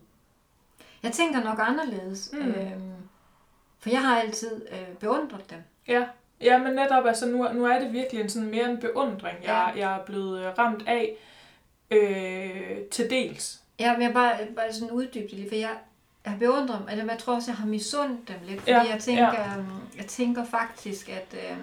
Jeg 1.03 1.11
tænker 1.11 1.43
nok 1.43 1.59
anderledes. 1.61 2.29
Mm. 2.33 2.39
Øhm, 2.39 2.91
for 3.79 3.89
jeg 3.89 4.01
har 4.01 4.21
altid 4.21 4.61
øh, 4.71 4.95
beundret 4.99 5.49
dem. 5.49 5.59
Ja, 5.87 6.05
ja 6.41 6.57
men 6.57 6.73
netop, 6.73 7.05
altså 7.05 7.27
nu, 7.27 7.47
nu 7.53 7.65
er 7.65 7.79
det 7.79 7.93
virkelig 7.93 8.21
en 8.21 8.29
sådan 8.29 8.49
mere 8.49 8.69
en 8.71 8.77
beundring, 8.79 9.37
jeg, 9.43 9.73
jeg 9.77 9.95
er 9.95 10.05
blevet 10.05 10.39
øh, 10.45 10.57
ramt 10.57 10.87
af 10.87 11.15
øh, 11.91 12.77
til 12.91 13.09
dels. 13.09 13.61
Jeg 13.79 13.95
vil 13.99 14.13
bare, 14.13 14.37
bare 14.55 14.73
sådan 14.73 14.91
uddybe 14.91 15.27
det 15.27 15.33
lige, 15.33 15.49
for 15.49 15.55
jeg, 15.55 15.77
jeg 16.25 16.35
beundrer 16.39 16.77
dem, 16.77 16.87
eller 16.91 17.05
jeg 17.05 17.17
tror 17.17 17.35
også, 17.35 17.51
jeg 17.51 17.57
har 17.57 17.67
misundt 17.67 18.27
dem 18.27 18.35
lidt, 18.43 18.59
fordi 18.59 18.71
Ja, 18.71 18.81
jeg, 18.91 18.99
tænker, 19.01 19.23
ja. 19.33 19.53
jeg 19.97 20.05
tænker 20.07 20.43
faktisk, 20.45 21.09
at, 21.09 21.27
øh, 21.33 21.57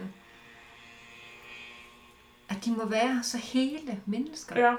at 2.48 2.56
de 2.64 2.70
må 2.70 2.86
være 2.86 3.20
så 3.22 3.36
hele 3.38 3.98
mennesker. 4.06 4.60
Ja. 4.60 4.72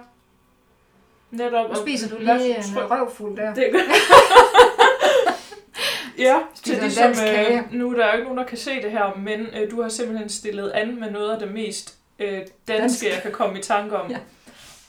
Netop. 1.31 1.69
Nu 1.69 1.75
spiser 1.75 2.09
du 2.09 2.15
lige 2.19 2.57
en 2.57 2.63
tryk- 2.63 2.89
røvfuld 2.91 3.37
der. 3.37 3.53
Det 3.53 3.71
Ja, 6.17 6.39
til 6.63 6.81
de 6.81 6.91
som, 6.91 7.13
kage. 7.13 7.57
øh, 7.59 7.63
nu 7.73 7.91
er 7.91 7.95
der 7.97 8.05
jo 8.07 8.11
ikke 8.11 8.23
nogen, 8.23 8.37
der 8.37 8.45
kan 8.45 8.57
se 8.57 8.81
det 8.81 8.91
her, 8.91 9.15
men 9.17 9.39
øh, 9.39 9.71
du 9.71 9.81
har 9.81 9.89
simpelthen 9.89 10.29
stillet 10.29 10.69
an 10.71 10.99
med 10.99 11.11
noget 11.11 11.31
af 11.33 11.39
det 11.39 11.51
mest 11.51 11.95
øh, 12.19 12.27
danske, 12.37 12.53
Dansk. 12.67 13.03
jeg 13.03 13.19
kan 13.21 13.31
komme 13.31 13.59
i 13.59 13.61
tanke 13.61 13.97
om. 13.99 14.11
Ja. 14.11 14.17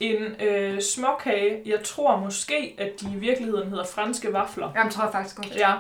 En 0.01 0.23
øh, 0.41 0.81
småkage, 0.83 1.63
jeg 1.67 1.81
tror 1.85 2.17
måske, 2.17 2.75
at 2.79 3.01
de 3.01 3.07
i 3.13 3.19
virkeligheden 3.19 3.69
hedder 3.69 3.85
franske 3.87 4.33
vafler. 4.33 4.73
Jamen, 4.77 4.93
tror 4.93 5.05
jeg 5.05 5.13
faktisk 5.13 5.37
godt. 5.37 5.57
Ja. 5.57 5.75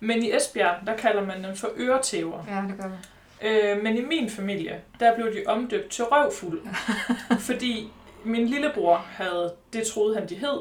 Men 0.00 0.22
i 0.22 0.36
Esbjerg, 0.36 0.86
der 0.86 0.96
kalder 0.96 1.24
man 1.26 1.44
dem 1.44 1.56
for 1.56 1.68
øretæver. 1.76 2.44
Ja, 2.48 2.54
det 2.68 2.74
gør 2.80 2.88
man. 2.88 2.98
Øh, 3.42 3.82
men 3.82 3.96
i 3.96 4.00
min 4.04 4.30
familie, 4.30 4.80
der 5.00 5.14
blev 5.14 5.26
de 5.32 5.42
omdøbt 5.46 5.90
til 5.90 6.04
røvfuld. 6.04 6.60
fordi 7.48 7.90
min 8.24 8.46
lillebror 8.46 9.04
havde, 9.16 9.52
det 9.72 9.86
troede 9.86 10.14
han 10.14 10.28
de 10.28 10.34
hed. 10.34 10.60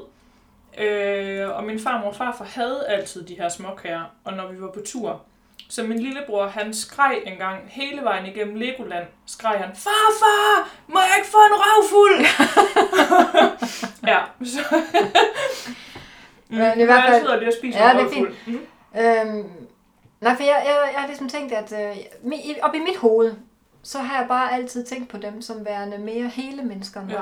Øh, 0.78 1.50
og 1.58 1.64
min 1.64 1.80
farmor 1.80 2.08
og 2.08 2.16
farfar 2.16 2.46
havde 2.46 2.86
altid 2.88 3.24
de 3.28 3.36
her 3.36 3.50
småkager, 3.50 4.04
og 4.24 4.34
når 4.34 4.52
vi 4.52 4.62
var 4.62 4.72
på 4.72 4.80
tur. 4.86 5.22
Så 5.70 5.84
min 5.84 6.00
lillebror, 6.00 6.48
han 6.48 6.74
skreg 6.74 7.18
en 7.26 7.38
gang 7.38 7.60
hele 7.68 8.02
vejen 8.02 8.26
igennem 8.26 8.56
Legoland, 8.56 9.06
skreg 9.26 9.52
han, 9.58 9.70
Farfar, 9.76 10.70
må 10.88 11.00
jeg 11.00 11.14
ikke 11.18 11.30
få 11.30 11.38
en 11.38 11.54
røvfuld? 11.64 12.26
ja, 14.12 14.20
så... 14.46 14.60
Men 16.50 16.80
i 16.80 16.84
hvert 16.84 17.04
fald- 17.04 17.14
Jeg 17.14 17.22
sidder 17.22 17.38
lige 17.40 17.50
og 17.50 17.54
spiser 17.60 17.80
Ja, 17.80 17.92
en 17.92 17.98
det 17.98 18.04
er 18.04 18.08
røvfuld. 18.10 18.34
Mm. 18.46 18.60
Øhm, 19.00 19.63
nej, 20.24 20.36
for 20.36 20.44
jeg, 20.44 20.64
jeg, 20.66 20.90
jeg 20.94 21.02
har 21.02 21.08
ligesom 21.08 21.30
tænkt, 21.30 21.52
at 21.54 21.74
øh, 21.92 21.98
op 22.62 22.76
i 22.76 22.80
mit 22.80 22.98
hoved, 22.98 23.36
så 23.84 24.00
har 24.00 24.20
jeg 24.20 24.28
bare 24.28 24.54
altid 24.54 24.86
tænkt 24.86 25.10
på 25.10 25.18
dem 25.18 25.42
som 25.42 25.66
værende 25.66 25.98
mere 25.98 26.28
hele 26.28 26.62
mennesker, 26.64 27.02
Ja. 27.10 27.20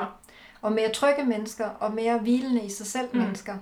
og 0.62 0.72
mere 0.72 0.88
trygge 0.92 1.24
mennesker, 1.24 1.68
og 1.80 1.92
mere 1.94 2.18
hvilende 2.18 2.62
i 2.62 2.70
sig 2.70 2.86
selv 2.86 3.08
Mm. 3.12 3.18
mennesker. 3.20 3.54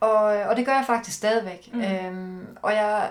Og, 0.00 0.22
og 0.24 0.56
det 0.56 0.66
gør 0.66 0.72
jeg 0.72 0.84
faktisk 0.86 1.16
stadigvæk. 1.16 1.70
Mm. 1.72 1.78
Mm. 1.78 1.84
Øhm, 1.84 2.46
og 2.62 2.72
jeg 2.72 3.10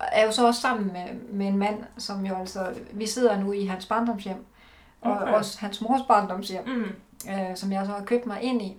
er 0.00 0.24
jo 0.26 0.32
så 0.32 0.46
også 0.46 0.60
sammen 0.60 0.92
med, 0.92 1.14
med 1.32 1.46
en 1.46 1.56
mand, 1.58 1.78
som 1.98 2.26
jo 2.26 2.34
altså, 2.40 2.74
vi 2.92 3.06
sidder 3.06 3.40
nu 3.40 3.52
i 3.52 3.64
hans 3.66 3.86
barndomshjem, 3.86 4.44
og 5.00 5.12
Okay. 5.12 5.32
også 5.32 5.58
hans 5.60 5.80
mors 5.80 6.00
barndomshjem, 6.08 6.64
Mm. 6.66 6.84
øh, 7.32 7.56
som 7.56 7.72
jeg 7.72 7.86
så 7.86 7.92
har 7.92 8.04
købt 8.04 8.26
mig 8.26 8.42
ind 8.42 8.62
i. 8.62 8.76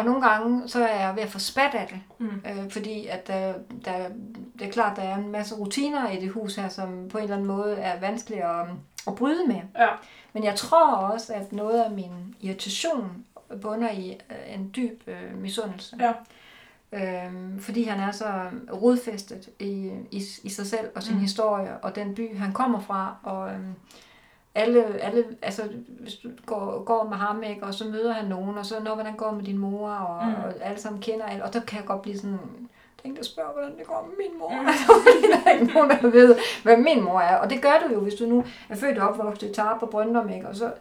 Og 0.00 0.06
nogle 0.06 0.28
gange, 0.28 0.68
så 0.68 0.84
er 0.84 1.06
jeg 1.06 1.16
ved 1.16 1.22
at 1.22 1.28
få 1.28 1.38
spat 1.38 1.74
af 1.74 1.86
det, 1.88 2.00
Mm. 2.18 2.42
øh, 2.46 2.70
fordi 2.70 3.06
at 3.06 3.26
der, 3.26 3.54
der, 3.84 4.08
det 4.58 4.66
er 4.66 4.70
klart, 4.70 4.96
der 4.96 5.02
er 5.02 5.16
en 5.16 5.32
masse 5.32 5.54
rutiner 5.54 6.10
i 6.10 6.20
det 6.20 6.30
hus 6.30 6.54
her, 6.56 6.68
som 6.68 7.08
på 7.08 7.18
en 7.18 7.24
eller 7.24 7.36
anden 7.36 7.48
måde 7.48 7.76
er 7.76 8.00
vanskelige 8.00 8.44
at, 8.44 8.66
at 9.06 9.14
bryde 9.14 9.46
med. 9.46 9.60
Ja. 9.78 9.88
Men 10.32 10.44
jeg 10.44 10.54
tror 10.54 10.94
også, 10.94 11.32
at 11.34 11.52
noget 11.52 11.82
af 11.82 11.90
min 11.90 12.34
irritation 12.40 13.24
bunder 13.62 13.90
i 13.90 14.18
øh, 14.30 14.54
en 14.54 14.70
dyb 14.76 15.02
øh, 15.06 15.38
misundelse. 15.38 15.96
Ja. 16.00 16.12
Øhm, 16.92 17.60
fordi 17.60 17.84
han 17.84 18.00
er 18.00 18.10
så 18.12 18.26
rodfæstet 18.72 19.48
i, 19.58 19.90
i, 20.10 20.22
i 20.42 20.48
sig 20.48 20.66
selv 20.66 20.88
og 20.94 21.02
sin 21.02 21.14
mm. 21.14 21.20
historie 21.20 21.76
og 21.82 21.94
den 21.96 22.14
by, 22.14 22.38
han 22.38 22.52
kommer 22.52 22.80
fra. 22.80 23.16
Og 23.22 23.50
øhm, 23.52 23.74
alle, 24.54 24.84
alle, 25.00 25.24
altså 25.42 25.62
hvis 26.00 26.14
du 26.14 26.28
går, 26.46 26.84
går 26.84 27.04
med 27.08 27.16
ham, 27.16 27.42
ikke, 27.42 27.62
og 27.62 27.74
så 27.74 27.84
møder 27.84 28.12
han 28.12 28.24
nogen, 28.24 28.58
og 28.58 28.66
så 28.66 28.80
når 28.80 28.94
hvordan 28.94 29.16
går 29.16 29.30
med 29.30 29.44
din 29.44 29.58
mor, 29.58 29.90
og, 29.90 30.26
Mm. 30.26 30.34
og 30.34 30.52
alle 30.60 30.80
sammen 30.80 31.02
kender 31.02 31.26
alle, 31.26 31.44
og 31.44 31.52
der 31.52 31.60
kan 31.60 31.78
jeg 31.78 31.86
godt 31.86 32.02
blive 32.02 32.16
sådan, 32.18 32.38
tænk 33.02 33.14
dig 33.14 33.20
at 33.20 33.26
spørge, 33.26 33.52
hvordan 33.52 33.78
det 33.78 33.86
går 33.86 34.08
med 34.08 34.16
min 34.28 34.38
mor. 34.38 34.50
Mm. 34.50 34.58
Mm. 34.58 34.66
Fordi 35.06 35.32
der 35.32 35.50
er 35.50 35.54
ikke 35.60 35.72
nogen, 35.74 35.90
der 35.90 36.10
ved, 36.10 36.36
hvad 36.62 36.76
min 36.76 37.02
mor 37.04 37.20
er. 37.20 37.36
Og 37.36 37.50
det 37.50 37.62
gør 37.62 37.78
du 37.88 37.94
jo, 37.94 38.00
hvis 38.00 38.14
du 38.14 38.26
nu 38.26 38.44
er 38.68 38.76
født 38.76 38.98
og 38.98 39.08
opvokset 39.08 39.50
i 39.50 39.54
Tarp 39.54 39.82
og 39.82 39.90
Brøndum, 39.90 40.28
ikke? 40.28 40.48
Og, 40.48 40.56
så, 40.56 40.72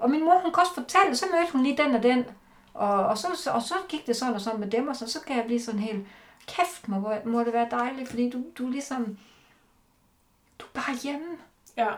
og 0.00 0.10
min 0.10 0.24
mor, 0.24 0.32
hun 0.42 0.52
kan 0.52 0.60
også 0.60 0.74
fortælle, 0.74 1.16
så 1.16 1.26
mødte 1.32 1.52
hun 1.52 1.62
lige 1.62 1.76
den 1.76 1.94
og 1.94 2.02
den. 2.02 2.24
Og, 2.74 3.06
og, 3.06 3.18
så, 3.18 3.50
og 3.54 3.62
så 3.62 3.74
gik 3.88 4.06
det 4.06 4.16
sådan 4.16 4.34
og 4.34 4.40
sådan 4.40 4.60
med 4.60 4.70
dem, 4.70 4.88
og 4.88 4.96
så, 4.96 5.12
så 5.12 5.20
kan 5.26 5.36
jeg 5.36 5.44
blive 5.44 5.60
sådan 5.60 5.80
helt, 5.80 6.06
kæft, 6.48 6.88
må, 6.88 7.12
må 7.24 7.40
det 7.44 7.52
være 7.52 7.68
dejligt, 7.70 8.08
fordi 8.08 8.30
du, 8.30 8.38
du 8.58 8.66
er 8.66 8.70
ligesom, 8.70 9.18
du 10.58 10.64
er 10.66 10.80
bare 10.80 10.96
hjemme. 11.02 11.26
Ja. 11.76 11.88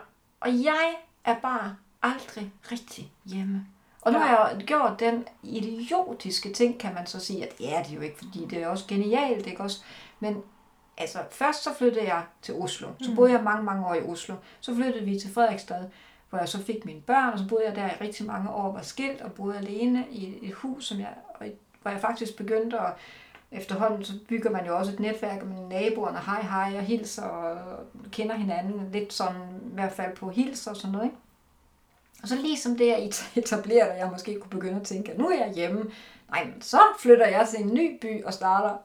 Og 0.41 0.49
jeg 0.65 0.97
er 1.25 1.35
bare 1.43 1.77
aldrig 2.03 2.53
rigtig 2.73 3.13
hjemme. 3.25 3.67
Og 4.03 4.13
nu 4.13 4.19
har 4.19 4.29
jeg 4.55 4.65
gjort 4.67 5.01
den 5.01 5.25
idiotiske 5.43 6.53
ting, 6.53 6.79
kan 6.81 6.95
man 6.95 7.07
så 7.07 7.21
sige, 7.21 7.47
at 7.47 7.55
ja, 7.61 7.83
det 7.85 7.91
er 7.91 7.95
jo 7.95 8.01
ikke, 8.01 8.19
fordi 8.19 8.47
det 8.51 8.63
er 8.63 8.69
også 8.69 8.85
genialt, 8.89 9.47
ikke 9.47 9.63
også? 9.63 9.81
Men 10.21 10.43
altså, 10.99 11.19
først 11.31 11.63
så 11.63 11.75
flyttede 11.79 12.05
jeg 12.05 12.23
til 12.43 12.55
Oslo. 12.55 12.89
Så 13.03 13.11
Mm. 13.11 13.17
boede 13.17 13.33
jeg 13.33 13.43
mange, 13.43 13.63
mange 13.65 13.87
år 13.87 13.95
i 13.95 14.01
Oslo. 14.03 14.35
Så 14.61 14.75
flyttede 14.75 15.05
vi 15.05 15.19
til 15.19 15.33
Fredrikstad, 15.35 15.85
hvor 16.31 16.39
jeg 16.39 16.49
så 16.49 16.63
fik 16.65 16.85
mine 16.85 17.01
børn, 17.01 17.33
og 17.33 17.39
så 17.39 17.49
boede 17.49 17.65
jeg 17.67 17.77
der 17.77 17.87
i 17.87 17.95
rigtig 18.01 18.27
mange 18.27 18.51
år, 18.51 18.73
var 18.73 18.83
skilt 18.83 19.21
og 19.21 19.33
boede 19.33 19.59
alene 19.59 20.05
i 20.11 20.49
et 20.49 20.55
hus, 20.55 20.87
som 20.87 21.01
jeg, 21.01 21.15
hvor 21.83 21.91
jeg 21.91 22.01
faktisk 22.01 22.37
begyndte 22.37 22.79
at 22.79 22.93
efterhånden 23.53 24.05
så 24.05 24.13
bygger 24.29 24.51
man 24.51 24.67
jo 24.67 24.77
også 24.77 24.93
et 24.93 25.01
netværk 25.01 25.45
med 25.45 25.67
naboerne, 25.69 26.19
hej 26.19 26.43
hej, 26.43 26.79
og 26.79 26.85
hilser 26.85 27.23
og 27.23 27.79
kender 28.13 28.35
hinanden 28.35 28.91
lidt 28.93 29.13
sådan, 29.13 29.41
i 29.71 29.75
hvert 29.75 29.93
fald 29.93 30.17
på 30.17 30.31
hils 30.31 30.67
og 30.67 30.77
sådan 30.77 30.93
noget, 30.93 31.05
ikke? 31.05 31.17
Og 32.23 32.29
så 32.29 32.37
ligesom 32.37 32.77
det 32.77 32.91
er 32.91 33.09
etableret, 33.41 33.89
at 33.89 33.99
jeg 33.99 34.11
måske 34.11 34.41
kunne 34.41 34.51
begynde 34.51 34.81
at 34.81 34.87
tænke, 34.87 35.13
at 35.13 35.19
nu 35.19 35.29
er 35.29 35.45
jeg 35.45 35.55
hjemme. 35.55 35.91
Nej, 36.31 36.45
men 36.45 36.63
så 36.63 36.81
flytter 36.99 37.27
jeg 37.27 37.49
til 37.49 37.61
en 37.61 37.75
ny 37.75 37.99
by 38.01 38.25
og 38.25 38.35
starter 38.35 38.77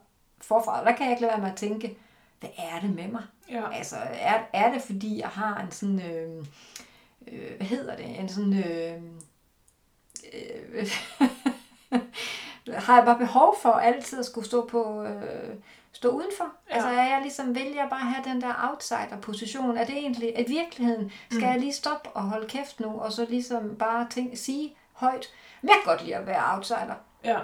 forfra. 0.42 0.86
Der 0.86 0.96
kan 0.96 1.06
jeg 1.06 1.12
ikke 1.12 1.22
lade 1.22 1.32
være 1.32 1.42
med 1.42 1.52
at 1.52 1.58
tænke, 1.58 1.98
hvad 2.40 2.50
er 2.58 2.80
det 2.80 2.96
med 2.96 3.08
mig? 3.08 3.24
Ja. 3.52 3.72
Altså, 3.72 3.96
er, 4.14 4.40
er 4.54 4.74
det 4.74 4.82
fordi, 4.82 5.20
jeg 5.20 5.28
har 5.28 5.62
en 5.62 5.72
sådan, 5.72 6.02
øh, 6.02 6.46
øh, 7.28 7.58
hvad 7.58 7.68
hedder 7.68 7.96
det, 7.96 8.20
en 8.20 8.30
sådan, 8.30 8.54
øh, 8.54 9.02
øh, 10.74 10.92
har 12.74 12.96
jeg 12.96 13.06
bare 13.06 13.18
behov 13.18 13.56
for 13.62 13.70
altid 13.72 14.20
at 14.20 14.26
skulle 14.26 14.48
stå 14.48 14.66
på, 14.66 15.04
øh, 15.04 15.56
stå 15.92 16.10
udenfor? 16.10 16.46
Ja. 16.70 16.74
Altså, 16.76 16.90
er 16.90 17.04
jeg 17.08 17.20
ligesom, 17.22 17.56
vil 17.56 17.74
jeg 17.76 17.88
bare 17.90 18.00
have 18.00 18.24
den 18.34 18.42
der 18.42 18.70
outsider-position? 18.72 19.78
Er 19.78 19.86
det 19.86 19.98
egentlig, 19.98 20.38
at 20.38 20.50
i 20.50 20.52
virkeligheden, 20.52 21.12
skal 21.30 21.44
Mm. 21.44 21.50
jeg 21.50 21.60
lige 21.60 21.74
stoppe 21.74 22.10
og 22.10 22.22
holde 22.22 22.48
kæft 22.48 22.80
nu, 22.80 23.00
og 23.00 23.12
så 23.12 23.26
ligesom 23.30 23.76
bare 23.76 24.08
tænke, 24.10 24.38
sige 24.38 24.76
højt, 24.94 25.28
men 25.62 25.70
jeg 25.70 25.76
kan 25.84 25.92
godt 25.92 26.04
lide 26.04 26.16
at 26.16 26.28
være 26.28 26.56
outsider. 26.56 26.96
Ja, 27.24 27.40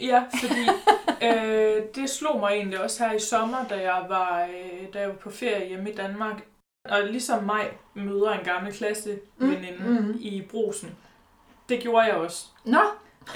ja 0.00 0.24
fordi 0.40 0.60
øh, 1.28 1.82
det 1.94 2.10
slog 2.10 2.40
mig 2.40 2.52
egentlig 2.52 2.80
også 2.82 3.04
her 3.04 3.12
i 3.12 3.18
sommer, 3.20 3.64
da 3.70 3.80
jeg 3.80 4.04
var, 4.08 4.42
øh, 4.42 4.92
da 4.94 5.00
jeg 5.00 5.08
var 5.08 5.14
på 5.14 5.30
ferie 5.30 5.68
hjemme 5.68 5.90
i 5.90 5.94
Danmark. 5.94 6.42
Og 6.90 7.02
ligesom 7.02 7.44
mig 7.44 7.70
møder 7.94 8.30
en 8.32 8.44
gammel 8.44 8.72
klasseveninde 8.72 9.76
mm. 9.78 10.06
mm. 10.06 10.14
i 10.20 10.42
brusen. 10.50 10.96
Det 11.68 11.80
gjorde 11.80 12.06
jeg 12.06 12.14
også 12.14 12.46
Nå, 12.64 12.78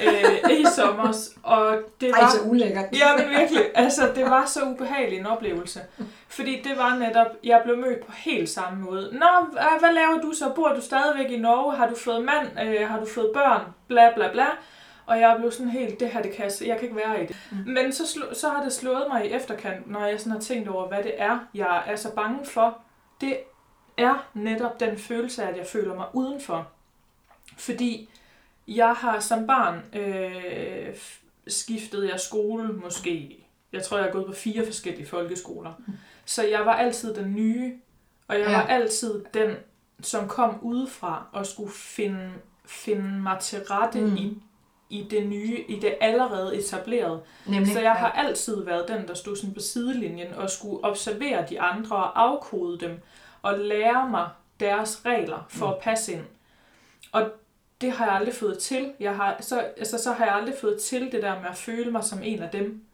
øh, 0.03 0.51
i 0.51 0.67
sommer. 0.77 1.13
Og 1.43 1.79
det 2.01 2.11
ej, 2.11 2.21
var... 2.21 2.31
så 2.31 2.41
ulækkert. 2.43 2.85
Ja, 2.93 3.17
men 3.17 3.31
virkelig. 3.31 3.63
Altså, 3.75 4.13
det 4.15 4.25
var 4.25 4.47
så 4.47 4.61
ubehagelig 4.65 5.19
en 5.19 5.27
oplevelse. 5.27 5.81
Fordi 6.29 6.63
det 6.63 6.79
var 6.79 6.97
netop, 6.97 7.27
jeg 7.45 7.61
blev 7.65 7.79
mødt 7.79 8.07
på 8.07 8.13
helt 8.13 8.49
samme 8.49 8.85
måde. 8.85 9.11
Nå, 9.13 9.27
hva- 9.27 9.79
hvad 9.79 9.93
laver 9.93 10.21
du 10.23 10.33
så? 10.33 10.53
Bor 10.55 10.69
du 10.69 10.81
stadigvæk 10.81 11.31
i 11.31 11.39
Norge? 11.39 11.77
Har 11.77 11.89
du 11.89 11.97
fået 11.97 12.25
mand? 12.25 12.69
Øh, 12.69 12.89
har 12.89 13.01
du 13.01 13.07
fået 13.07 13.31
børn? 13.35 13.61
Bla, 13.89 14.15
bla, 14.15 14.33
bla. 14.33 14.47
Og 15.07 15.21
jeg 15.21 15.37
blev 15.39 15.53
sådan 15.53 15.71
helt, 15.71 16.01
det 16.01 16.09
her, 16.09 16.23
det 16.23 16.33
kan 16.33 16.45
jeg, 16.45 16.69
jeg 16.69 16.77
kan 16.77 16.85
ikke 16.85 16.97
være 16.97 17.23
i 17.23 17.27
det. 17.27 17.37
Mm. 17.51 17.57
Men 17.67 17.93
så, 17.93 18.19
så 18.33 18.49
har 18.49 18.63
det 18.63 18.73
slået 18.73 19.05
mig 19.13 19.27
i 19.27 19.33
efterkant, 19.33 19.91
når 19.91 20.07
jeg 20.07 20.21
sådan 20.21 20.33
har 20.33 20.41
tænkt 20.41 20.69
over, 20.69 20.89
hvad 20.89 21.03
det 21.03 21.13
er, 21.17 21.39
jeg 21.55 21.83
er 21.87 21.97
så 21.97 22.15
bange 22.15 22.47
for. 22.47 22.79
Det 23.21 23.37
er 23.97 24.29
netop 24.35 24.81
den 24.81 24.99
følelse 24.99 25.43
af, 25.43 25.49
at 25.49 25.57
jeg 25.57 25.67
føler 25.67 25.95
mig 25.95 26.07
udenfor. 26.13 26.67
Fordi 27.59 28.11
jeg 28.69 28.93
har 28.93 29.21
som 29.21 29.47
barn 29.47 29.83
øh, 30.01 30.95
skiftet 31.47 32.09
jeg 32.11 32.21
skole 32.21 32.69
måske. 32.73 33.45
Jeg 33.73 33.83
tror, 33.83 33.97
jeg 33.97 34.05
har 34.07 34.13
gået 34.13 34.27
på 34.27 34.33
fire 34.33 34.67
forskellige 34.67 35.07
folkeskoler. 35.07 35.73
Så 36.25 36.47
jeg 36.47 36.61
var 36.67 36.73
altid 36.75 37.15
den 37.15 37.35
nye, 37.35 37.75
og 38.29 38.39
jeg 38.39 38.47
Ja. 38.47 38.53
var 38.53 38.67
altid 38.67 39.25
den, 39.35 39.57
som 40.03 40.29
kom 40.29 40.59
udefra 40.63 41.27
og 41.33 41.47
skulle 41.47 41.73
finde, 41.73 42.31
finde 42.67 43.03
mig 43.21 43.39
til 43.41 43.59
rette 43.59 44.01
mm. 44.01 44.07
Mm. 44.11 44.17
i, 44.17 44.39
i 44.91 45.07
det 45.11 45.27
nye, 45.27 45.65
i 45.69 45.81
det 45.81 45.95
allerede 46.01 46.57
etablerede. 46.59 47.21
Nemlig. 47.47 47.73
Så 47.73 47.81
jeg 47.81 47.93
har 47.93 48.11
altid 48.11 48.65
været 48.65 48.89
den, 48.89 49.09
der 49.09 49.15
stod 49.15 49.37
sådan 49.37 49.55
på 49.55 49.61
sidelinjen 49.61 50.35
og 50.35 50.51
skulle 50.51 50.85
observere 50.85 51.47
de 51.51 51.61
andre 51.61 51.97
og 51.97 52.23
afkode 52.23 52.79
dem 52.81 53.01
og 53.43 53.59
lære 53.59 54.09
mig 54.11 54.29
deres 54.61 55.03
regler 55.07 55.47
for 55.49 55.67
Mm. 55.67 55.73
at 55.73 55.79
passe 55.79 56.13
ind. 56.13 56.23
Og 57.13 57.31
det 57.81 57.93
har 57.93 58.05
jeg 58.07 58.15
aldrig 58.15 58.35
fået 58.35 58.59
til. 58.59 58.93
Jeg 59.01 59.17
har, 59.17 59.37
så, 59.41 59.61
altså, 59.61 59.99
så 59.99 60.13
har 60.13 60.25
jeg 60.25 60.35
aldrig 60.35 60.55
fået 60.61 60.81
til 60.81 61.13
det 61.13 61.23
der 61.23 61.41
med 61.41 61.49
at 61.51 61.57
føle 61.57 61.91
mig 61.91 62.05
som 62.05 62.23
en 62.23 62.43
af 62.43 62.51
dem. 62.51 62.85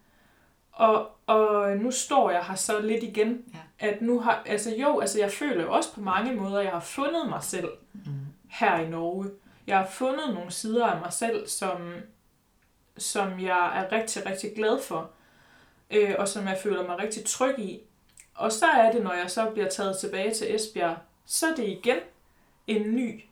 Og, 0.73 1.11
og 1.27 1.77
nu 1.77 1.90
står 1.90 2.31
jeg 2.31 2.44
her 2.44 2.55
så 2.55 2.81
lidt 2.81 3.02
igen, 3.05 3.44
Ja. 3.55 3.89
at 3.89 4.02
nu 4.02 4.20
har, 4.20 4.43
altså 4.47 4.74
jo, 4.77 5.01
altså 5.01 5.19
jeg 5.20 5.32
føler 5.32 5.62
jo 5.65 5.73
også 5.73 5.94
på 5.94 6.01
mange 6.01 6.32
måder, 6.35 6.59
at 6.59 6.65
jeg 6.65 6.73
har 6.73 6.81
fundet 6.81 7.28
mig 7.28 7.43
selv 7.43 7.69
Mm. 7.93 8.02
her 8.51 8.78
i 8.78 8.89
Norge. 8.89 9.31
Jeg 9.66 9.78
har 9.78 9.86
fundet 9.86 10.35
nogle 10.35 10.51
sider 10.51 10.86
af 10.86 11.01
mig 11.01 11.12
selv, 11.12 11.48
som, 11.48 11.94
som 12.98 13.40
jeg 13.40 13.78
er 13.78 13.93
rigtig, 13.93 14.27
rigtig 14.27 14.52
glad 14.56 14.82
for, 14.82 15.11
øh, 15.90 16.15
og 16.19 16.28
som 16.28 16.47
jeg 16.47 16.59
føler 16.62 16.86
mig 16.86 16.98
rigtig 16.98 17.24
tryg 17.24 17.59
i. 17.59 17.81
Og 18.35 18.52
så 18.52 18.66
er 18.66 18.93
det, 18.93 19.02
når 19.02 19.12
jeg 19.12 19.31
så 19.31 19.51
bliver 19.51 19.69
taget 19.69 19.98
tilbage 19.98 20.35
til 20.35 20.55
Esbjerg, 20.55 20.97
så 21.27 21.47
er 21.47 21.55
det 21.55 21.65
igen 21.69 21.97
en 22.66 22.94
ny 22.94 23.24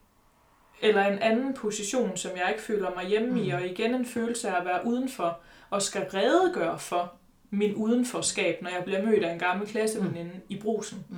eller 0.83 1.05
en 1.07 1.19
anden 1.19 1.55
position, 1.55 2.17
som 2.17 2.31
jeg 2.37 2.49
ikke 2.51 2.63
føler 2.63 2.91
mig 2.95 3.05
hjemme 3.07 3.43
i, 3.45 3.49
Mm. 3.51 3.55
og 3.57 3.67
igen 3.67 3.95
en 3.95 4.07
følelse 4.07 4.49
af 4.49 4.61
at 4.61 4.67
være 4.67 4.87
udenfor, 4.87 5.39
og 5.71 5.83
skal 5.83 6.03
redegøre 6.15 6.79
for 6.79 7.13
min 7.51 7.75
udenforskab, 7.75 8.63
når 8.63 8.71
jeg 8.71 8.85
bliver 8.85 9.03
mødt 9.05 9.25
af 9.25 9.33
en 9.33 9.39
gammel 9.39 9.69
klasseveninde 9.69 10.33
i 10.49 10.57
brusen. 10.61 11.05
Mm. 11.09 11.17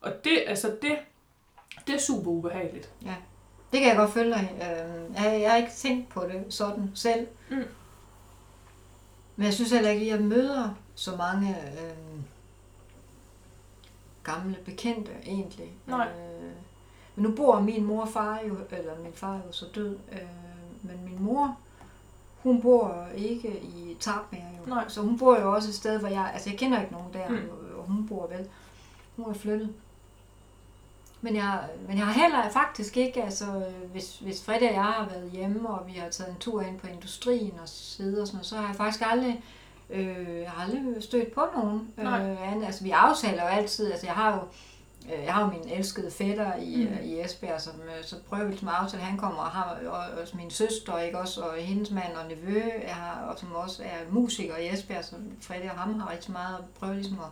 Og 0.00 0.12
det, 0.24 0.38
altså 0.46 0.76
det, 0.82 0.96
det 1.86 1.94
er 1.94 1.98
super 1.98 2.30
ubehageligt. 2.30 2.90
Det 3.72 3.80
kan 3.80 3.88
jeg 3.88 3.96
godt 3.96 4.12
følge 4.12 4.30
dig. 4.30 4.50
i. 4.60 4.62
Øh, 4.62 5.24
Jeg, 5.24 5.40
jeg 5.42 5.50
har 5.50 5.56
ikke 5.56 5.72
tænkt 5.72 6.08
på 6.08 6.24
det 6.24 6.44
sådan 6.54 6.90
selv. 6.94 7.26
Mm. 7.50 7.64
Men 9.36 9.44
jeg 9.44 9.54
synes 9.54 9.70
heller 9.70 9.90
ikke, 9.90 10.02
at 10.06 10.08
jeg 10.20 10.20
møder 10.26 10.74
så 10.94 11.16
mange 11.16 11.48
øh, 11.50 12.20
gamle 14.24 14.56
bekendte 14.64 15.12
egentlig. 15.26 15.72
Nej. 15.86 16.08
Øh, 16.08 16.50
men 17.16 17.22
nu 17.22 17.36
bor 17.36 17.60
min 17.60 17.84
mor 17.84 18.02
og 18.02 18.08
far 18.08 18.40
jo, 18.48 18.56
eller 18.70 18.92
min 19.02 19.12
far 19.12 19.32
er 19.34 19.40
jo 19.46 19.52
så 19.52 19.66
død, 19.74 19.96
øh, 20.12 20.18
men 20.82 21.04
min 21.04 21.22
mor, 21.24 21.56
hun 22.42 22.62
bor 22.62 23.06
ikke 23.16 23.48
i 23.48 23.96
Tarpmere 24.00 24.42
jo. 24.60 24.74
Nej. 24.74 24.84
Så 24.88 25.00
hun 25.00 25.18
bor 25.18 25.40
jo 25.40 25.54
også 25.54 25.68
et 25.68 25.74
sted, 25.74 25.98
hvor 25.98 26.08
jeg, 26.08 26.30
altså 26.34 26.50
jeg 26.50 26.58
kender 26.58 26.80
ikke 26.80 26.92
nogen 26.92 27.12
der, 27.12 27.28
Mm. 27.28 27.48
og 27.78 27.84
hun 27.84 28.08
bor 28.08 28.26
vel. 28.26 28.48
Hun 29.16 29.30
er 29.30 29.34
flyttet. 29.34 29.74
Men 31.20 31.36
jeg, 31.36 31.68
men 31.88 31.98
jeg 31.98 32.06
har 32.06 32.12
heller 32.12 32.50
faktisk 32.50 32.96
ikke, 32.96 33.22
altså 33.22 33.44
hvis, 33.92 34.18
hvis 34.18 34.44
Fredrik 34.44 34.68
og 34.68 34.74
jeg 34.74 34.84
har 34.84 35.08
været 35.08 35.30
hjemme, 35.30 35.68
og 35.68 35.86
vi 35.86 35.92
har 35.92 36.08
taget 36.08 36.30
en 36.30 36.36
tur 36.40 36.60
ind 36.60 36.78
på 36.80 36.86
industrien 36.86 37.52
og 37.62 37.68
siddet 37.68 38.20
og 38.20 38.26
sådan 38.26 38.36
noget, 38.36 38.46
så 38.46 38.56
har 38.56 38.66
jeg 38.66 38.76
faktisk 38.76 39.04
aldrig, 39.10 39.44
øh, 39.90 40.62
aldrig 40.62 41.02
stødt 41.02 41.32
på 41.34 41.42
nogen. 41.56 41.88
Nej. 41.96 42.30
Øh, 42.30 42.66
altså 42.66 42.84
vi 42.84 42.90
aftaler 42.90 43.42
jo 43.42 43.48
altid, 43.48 43.90
altså 43.90 44.06
jeg 44.06 44.14
har 44.14 44.32
jo, 44.34 44.38
jeg 45.24 45.34
har 45.34 45.40
jo 45.44 45.46
min 45.50 45.68
elskede 45.68 46.10
fætter 46.10 46.56
i, 46.56 46.76
Mm. 46.84 46.90
mm. 46.92 46.98
i 47.04 47.20
Esbjerg, 47.20 47.60
som 47.60 47.74
øh, 47.80 48.04
så 48.04 48.16
prøver 48.28 48.44
vi 48.44 48.54
at 48.54 48.62
aftale, 48.68 49.02
han 49.02 49.18
kommer 49.18 49.38
og 49.42 49.50
har 49.50 49.78
og, 49.86 50.20
også 50.22 50.36
min 50.36 50.50
søster, 50.50 50.98
ikke 50.98 51.18
også, 51.18 51.40
og 51.42 51.56
hendes 51.56 51.90
mand 51.90 52.12
og 52.16 52.28
nevø, 52.28 52.62
jeg 52.86 52.94
har, 52.94 53.20
og 53.22 53.38
som 53.38 53.52
også 53.54 53.82
er 53.82 54.10
musiker 54.12 54.56
i 54.56 54.68
Esbjerg, 54.74 55.04
så 55.04 55.14
Fredrik 55.40 55.70
og 55.70 55.76
ham 55.78 56.00
har 56.00 56.10
rigtig 56.10 56.32
meget 56.32 56.58
at 56.58 56.64
prøve 56.80 56.94
ligesom 56.94 57.18
at 57.20 57.26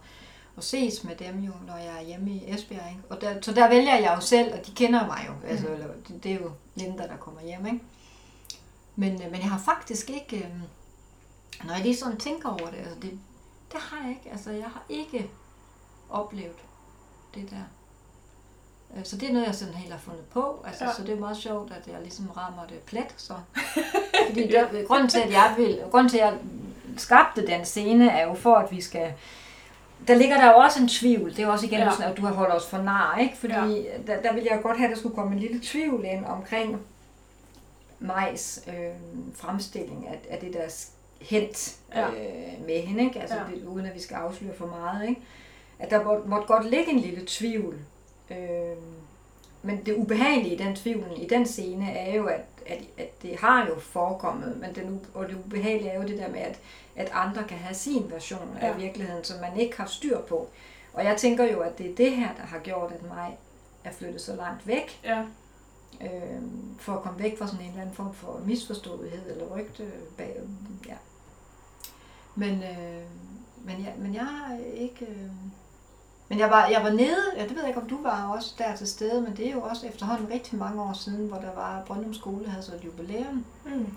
og 0.56 0.62
ses 0.64 1.04
med 1.04 1.16
dem 1.16 1.38
jo, 1.38 1.52
når 1.66 1.76
jeg 1.76 1.96
er 2.00 2.02
hjemme 2.06 2.30
i 2.30 2.42
Esbjerg. 2.54 2.88
Ikke? 2.90 3.02
Og 3.10 3.20
der, 3.20 3.40
så 3.42 3.52
der 3.54 3.68
vælger 3.68 3.94
jeg 3.96 4.12
jo 4.16 4.20
selv, 4.20 4.52
og 4.54 4.66
de 4.66 4.72
kender 4.74 5.06
mig 5.06 5.24
jo. 5.28 5.48
Altså, 5.48 5.64
Mhm. 5.66 5.74
eller, 5.74 5.86
det, 6.08 6.24
det 6.24 6.32
er 6.32 6.36
jo 6.40 6.50
Linda, 6.74 7.02
der 7.02 7.16
kommer 7.16 7.40
hjem. 7.42 7.66
Ikke? 7.66 7.80
Men, 8.96 9.12
øh, 9.22 9.30
men 9.30 9.40
jeg 9.40 9.50
har 9.50 9.58
faktisk 9.58 10.10
ikke, 10.10 10.36
øh, 10.36 10.50
når 11.66 11.74
jeg 11.74 11.82
lige 11.82 11.96
sådan 11.96 12.18
tænker 12.18 12.48
over 12.48 12.70
det, 12.70 12.76
altså 12.78 12.94
det, 13.02 13.10
det 13.72 13.80
har 13.80 14.06
jeg 14.06 14.10
ikke. 14.10 14.30
Altså 14.32 14.50
jeg 14.50 14.64
har 14.64 14.82
ikke 14.88 15.30
oplevet 16.10 16.63
det 17.34 17.50
der. 17.50 17.56
Øh, 18.98 19.04
Så 19.04 19.16
det 19.16 19.28
er 19.28 19.32
noget, 19.32 19.46
jeg 19.46 19.54
sådan 19.54 19.74
helt 19.74 19.92
har 19.92 20.00
fundet 20.00 20.24
på. 20.32 20.64
Altså, 20.66 20.84
Ja. 20.84 20.90
ja. 20.90 20.96
Så 20.96 21.02
det 21.02 21.14
er 21.14 21.20
meget 21.20 21.36
sjovt, 21.36 21.70
at 21.72 21.92
jeg 21.92 22.00
ligesom 22.02 22.30
rammer 22.36 22.66
det 22.68 22.78
plet. 22.78 23.14
Så. 23.16 23.34
Fordi 24.28 24.48
der, 24.52 24.84
grunden, 24.86 25.08
til, 25.08 25.20
at 25.20 25.30
jeg 25.32 25.54
vil, 25.56 25.80
grunden 25.90 26.08
til, 26.10 26.18
at 26.18 26.24
jeg 26.24 26.34
skabte 26.96 27.46
den 27.46 27.64
scene, 27.64 28.10
er 28.10 28.26
jo 28.26 28.34
for, 28.34 28.54
at 28.54 28.70
vi 28.72 28.80
skal... 28.80 29.12
Der 30.08 30.14
ligger 30.14 30.36
der 30.36 30.46
jo 30.46 30.56
også 30.56 30.80
en 30.82 30.88
tvivl. 30.88 31.30
Det 31.30 31.38
er 31.38 31.42
jo 31.46 31.52
også 31.52 31.66
igen 31.66 31.78
Ja. 31.78 31.84
ja. 31.84 31.90
sådan, 31.90 32.10
at 32.10 32.16
du 32.16 32.22
har 32.26 32.32
holdt 32.34 32.54
os 32.54 32.66
for 32.66 32.78
nar, 32.78 33.18
ikke? 33.18 33.36
Fordi 33.36 33.52
Ja. 33.54 33.64
ja. 33.66 33.82
der, 34.06 34.22
der 34.22 34.32
vil 34.32 34.42
jeg 34.50 34.60
godt 34.62 34.76
have, 34.76 34.88
at 34.90 34.94
der 34.94 34.98
skulle 35.00 35.14
komme 35.14 35.32
en 35.32 35.38
lille 35.40 35.60
tvivl 35.62 36.04
ind 36.04 36.24
omkring 36.24 36.80
Majs 38.00 38.60
øh, 38.68 38.74
fremstilling 39.34 40.08
af, 40.08 40.20
af 40.30 40.38
det 40.38 40.52
der 40.52 40.86
hent 41.20 41.76
Ja. 41.94 42.08
øh, 42.08 42.66
med 42.66 42.80
hende, 42.82 43.04
ikke? 43.04 43.20
Altså, 43.20 43.36
Ja. 43.36 43.42
ja. 43.62 43.66
uden 43.68 43.86
at 43.86 43.94
vi 43.94 44.00
skal 44.00 44.14
afsløre 44.14 44.54
for 44.58 44.66
meget, 44.66 45.08
ikke? 45.08 45.20
At 45.78 45.90
der 45.90 46.04
måtte, 46.04 46.28
måtte 46.28 46.46
godt 46.46 46.70
ligge 46.70 46.90
en 46.92 46.98
lille 47.00 47.22
tvivl. 47.26 47.78
Øh, 48.30 48.76
men 49.62 49.86
det 49.86 49.96
ubehagelige 49.96 50.54
i 50.54 50.58
den 50.58 50.76
tvivl, 50.76 51.04
i 51.16 51.26
den 51.26 51.46
scene, 51.46 51.92
er 51.92 52.14
jo, 52.16 52.26
at, 52.26 52.40
at, 52.66 52.78
at 52.98 53.22
det 53.22 53.36
har 53.36 53.66
jo 53.66 53.78
forekommet, 53.80 54.56
men 54.60 54.74
den, 54.74 55.06
og 55.14 55.28
det 55.28 55.36
ubehagelige 55.46 55.90
er 55.90 56.02
jo 56.02 56.08
det 56.08 56.18
der 56.18 56.28
med, 56.30 56.40
at, 56.40 56.58
at 56.96 57.10
andre 57.12 57.44
kan 57.44 57.58
have 57.58 57.74
sin 57.74 58.10
version 58.10 58.56
af 58.60 58.68
Ja. 58.68 58.76
virkeligheden, 58.76 59.24
som 59.24 59.40
man 59.40 59.60
ikke 59.60 59.76
har 59.76 59.86
styr 59.86 60.20
på. 60.20 60.48
Og 60.92 61.04
jeg 61.04 61.16
tænker 61.16 61.52
jo, 61.52 61.60
at 61.60 61.78
det 61.78 61.90
er 61.90 61.94
det 61.94 62.10
her, 62.16 62.28
der 62.36 62.42
har 62.42 62.58
gjort, 62.58 62.92
at 62.92 63.02
mig 63.02 63.38
er 63.84 63.92
flyttet 63.92 64.20
så 64.20 64.36
langt 64.36 64.66
væk, 64.66 65.00
Ja, 65.04 65.22
øh, 66.00 66.42
for 66.78 66.92
at 66.92 67.02
komme 67.02 67.18
væk 67.22 67.38
fra 67.38 67.46
sådan 67.46 67.60
en 67.60 67.68
eller 67.70 67.80
anden 67.82 67.94
form 67.94 68.14
for 68.14 68.40
misforståethed 68.46 69.30
eller 69.30 69.56
rygte 69.56 69.90
bag. 70.16 70.40
Ja. 70.88 70.94
Men, 72.34 72.50
øh, 72.62 73.02
men, 73.64 73.84
jeg, 73.84 73.94
men 73.98 74.14
jeg 74.14 74.24
har 74.26 74.58
ikke... 74.74 75.04
Øh, 75.06 75.28
men 76.28 76.38
jeg 76.38 76.50
var, 76.50 76.66
jeg 76.66 76.82
var 76.82 76.90
nede, 76.90 77.32
ja, 77.36 77.42
det 77.42 77.50
ved 77.50 77.58
jeg 77.60 77.68
ikke, 77.68 77.80
om 77.80 77.88
du 77.88 78.02
var 78.02 78.28
også 78.36 78.54
der 78.58 78.76
til 78.76 78.88
stede, 78.88 79.20
men 79.20 79.36
det 79.36 79.46
er 79.48 79.52
jo 79.52 79.60
også 79.62 79.86
efterhånden 79.86 80.30
rigtig 80.30 80.58
mange 80.58 80.82
år 80.82 80.92
siden, 80.92 81.28
hvor 81.28 81.36
der 81.38 81.54
var, 81.54 81.82
Brøndum 81.86 82.14
Skole 82.14 82.48
havde 82.48 82.62
så 82.64 82.74
et 82.74 82.84
jubilæum, 82.84 83.44
mm. 83.64 83.96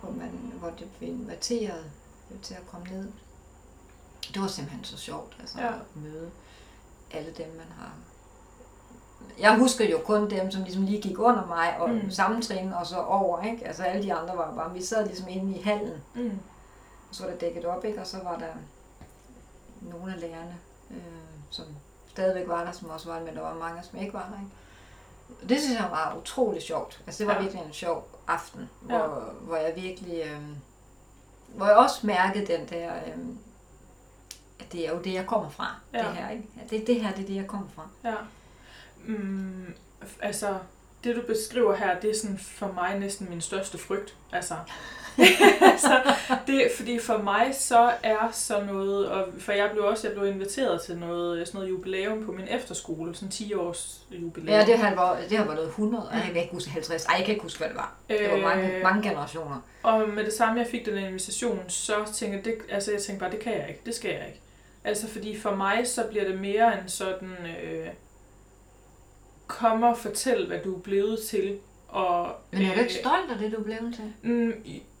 hvor, 0.00 0.10
man, 0.12 0.52
hvor 0.58 0.70
det 0.70 0.86
blev 0.98 1.08
inviteret 1.10 1.84
øh, 2.30 2.40
til 2.42 2.54
at 2.54 2.66
komme 2.70 2.86
ned. 2.90 3.08
Det 4.34 4.42
var 4.42 4.48
simpelthen 4.48 4.84
så 4.84 4.96
sjovt, 4.98 5.36
altså 5.40 5.60
Ja. 5.60 5.66
at 5.68 5.74
møde 5.94 6.30
alle 7.10 7.30
dem, 7.38 7.46
man 7.48 7.66
har... 7.78 7.90
Jeg 9.38 9.58
husker 9.58 9.90
jo 9.90 9.98
kun 10.04 10.30
dem, 10.30 10.50
som 10.50 10.62
ligesom 10.62 10.82
lige 10.82 11.02
gik 11.02 11.18
under 11.18 11.46
mig 11.46 11.76
og 11.80 11.90
Mm. 11.90 11.94
mm. 12.04 12.10
sammentrin 12.10 12.72
og 12.72 12.86
så 12.86 12.96
over, 13.02 13.42
ikke? 13.42 13.66
Altså 13.66 13.82
alle 13.82 14.02
de 14.02 14.14
andre 14.14 14.36
var 14.36 14.54
bare, 14.54 14.72
vi 14.74 14.82
sad 14.84 15.06
ligesom 15.06 15.28
inde 15.28 15.58
i 15.58 15.62
hallen, 15.62 15.92
Mm. 16.14 16.38
og 17.10 17.14
så 17.14 17.22
var 17.24 17.30
der 17.30 17.38
dækket 17.38 17.64
op, 17.64 17.84
ikke? 17.84 18.00
Og 18.00 18.06
så 18.06 18.16
var 18.22 18.38
der 18.38 18.52
nogle 19.80 20.14
af 20.14 20.20
lærerne, 20.20 20.56
øh, 20.90 20.96
som 21.56 21.64
stadigvæk 22.10 22.48
var 22.48 22.64
der, 22.64 22.72
som 22.72 22.90
også 22.90 23.08
var 23.08 23.18
der, 23.18 23.24
men 23.24 23.34
der 23.36 23.40
var 23.42 23.54
mange, 23.54 23.82
som 23.90 23.98
ikke 23.98 24.12
var 24.12 24.28
der, 24.32 24.38
ikke? 24.40 25.48
Det 25.48 25.60
synes 25.62 25.80
jeg 25.80 25.88
var 25.90 26.16
utrolig 26.20 26.62
sjovt. 26.62 27.00
Altså 27.06 27.18
det 27.18 27.26
var 27.26 27.34
Ja. 27.34 27.40
virkelig 27.42 27.62
en 27.62 27.72
sjov 27.72 28.08
aften, 28.28 28.70
hvor, 28.80 28.96
Ja. 28.96 29.06
hvor 29.40 29.56
jeg 29.56 29.72
virkelig, 29.76 30.22
øh, 30.26 30.40
hvor 31.48 31.66
jeg 31.66 31.76
også 31.76 32.06
mærkede 32.06 32.46
den 32.46 32.68
der, 32.68 32.94
øh, 32.94 33.18
at 34.60 34.72
det 34.72 34.86
er 34.88 34.92
jo 34.92 34.98
det, 35.02 35.12
jeg 35.14 35.26
kommer 35.26 35.50
fra, 35.50 35.74
Ja. 35.92 35.98
det 35.98 36.06
her, 36.16 36.30
ikke? 36.30 36.48
Ja, 36.56 36.76
det, 36.76 36.86
det 36.86 37.00
her, 37.02 37.14
det 37.14 37.22
er 37.22 37.26
det, 37.26 37.36
jeg 37.36 37.46
kommer 37.46 37.68
fra. 37.74 37.88
Ja. 38.04 38.14
Mm, 39.06 39.74
altså, 40.22 40.58
det 41.04 41.16
du 41.16 41.22
beskriver 41.26 41.76
her, 41.76 42.00
det 42.00 42.10
er 42.10 42.14
sådan 42.22 42.38
for 42.38 42.72
mig 42.72 42.98
næsten 42.98 43.28
min 43.30 43.40
største 43.40 43.78
frygt. 43.78 44.16
Altså, 44.32 44.54
altså 45.72 46.00
det, 46.46 46.70
fordi 46.76 46.98
for 46.98 47.18
mig 47.18 47.54
så 47.54 47.92
er 48.02 48.30
sådan 48.32 48.66
noget, 48.66 49.08
og 49.08 49.24
for 49.38 49.52
jeg 49.52 49.70
blev 49.72 49.84
også 49.84 50.08
jeg 50.08 50.16
blev 50.16 50.30
inviteret 50.32 50.82
til 50.82 50.98
noget, 50.98 51.48
sådan 51.48 51.58
noget 51.58 51.70
jubilæum 51.70 52.24
på 52.24 52.32
min 52.32 52.46
efterskole, 52.50 53.14
sådan 53.14 53.28
10 53.30 53.54
års 53.54 54.00
jubilæum. 54.10 54.48
Ja, 54.58 54.66
det 54.66 54.78
har 54.78 54.94
været, 54.94 55.30
det 55.30 55.38
har 55.38 55.44
været 55.44 55.56
noget 55.56 55.68
100, 55.68 56.08
og 56.08 56.14
jeg 56.14 56.24
kan 56.24 56.36
ikke 56.36 56.52
huske 56.54 56.70
50, 56.70 57.04
ej, 57.04 57.14
jeg 57.16 57.24
kan 57.24 57.34
ikke 57.34 57.42
huske, 57.42 57.58
hvad 57.58 57.68
det 57.68 57.76
var. 57.76 57.94
Det 58.08 58.30
var 58.30 58.36
mange, 58.38 58.76
Øh, 58.76 58.82
mange 58.82 59.08
generationer. 59.08 59.60
Og 59.82 60.08
med 60.08 60.24
det 60.24 60.32
samme, 60.32 60.60
jeg 60.60 60.66
fik 60.70 60.86
den 60.86 60.98
invitation, 60.98 61.60
så 61.68 61.94
tænkte 62.14 62.36
jeg, 62.36 62.44
det, 62.44 62.54
altså 62.70 62.92
jeg 62.92 63.02
tænkte 63.02 63.20
bare, 63.20 63.30
det 63.30 63.40
kan 63.40 63.52
jeg 63.52 63.68
ikke, 63.68 63.80
det 63.86 63.94
skal 63.94 64.10
jeg 64.10 64.24
ikke. 64.26 64.40
Altså 64.84 65.08
fordi 65.08 65.40
for 65.40 65.54
mig, 65.54 65.86
så 65.86 66.04
bliver 66.10 66.24
det 66.24 66.40
mere 66.40 66.82
en 66.82 66.88
sådan, 66.88 67.36
øh, 67.62 67.86
kom 69.46 69.82
og 69.82 69.98
fortæl, 69.98 70.46
hvad 70.46 70.58
du 70.64 70.76
er 70.76 70.80
blevet 70.80 71.18
til. 71.30 71.58
Og, 71.88 72.32
Men 72.52 72.62
er 72.62 72.66
du 72.66 72.72
øh, 72.72 72.80
ikke 72.80 72.94
stolt 72.94 73.30
af 73.32 73.38
det, 73.38 73.52
du 73.52 73.56
er 73.56 73.64
blevet 73.64 73.94
til? 73.94 74.12
Mm, 74.22 74.52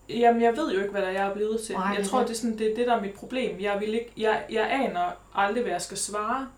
jamen, 0.08 0.42
jeg 0.42 0.56
ved 0.56 0.72
jo 0.72 0.78
ikke, 0.78 0.90
hvad 0.90 1.02
der 1.02 1.08
er, 1.08 1.12
jeg 1.12 1.26
er 1.26 1.34
blevet 1.34 1.60
til. 1.60 1.74
Nej, 1.74 1.94
jeg 1.98 2.06
tror, 2.06 2.20
det. 2.20 2.30
er, 2.30 2.34
sådan, 2.34 2.58
det 2.58 2.70
er 2.70 2.74
det, 2.74 2.86
der 2.86 2.96
er 2.96 3.00
mit 3.00 3.14
problem. 3.14 3.60
Jeg, 3.60 3.80
vil 3.80 3.94
ikke, 3.94 4.12
jeg, 4.16 4.42
jeg 4.50 4.70
aner 4.70 5.10
aldrig, 5.34 5.62
hvad 5.62 5.72
jeg 5.72 5.82
skal 5.82 5.96
svare. 5.96 6.48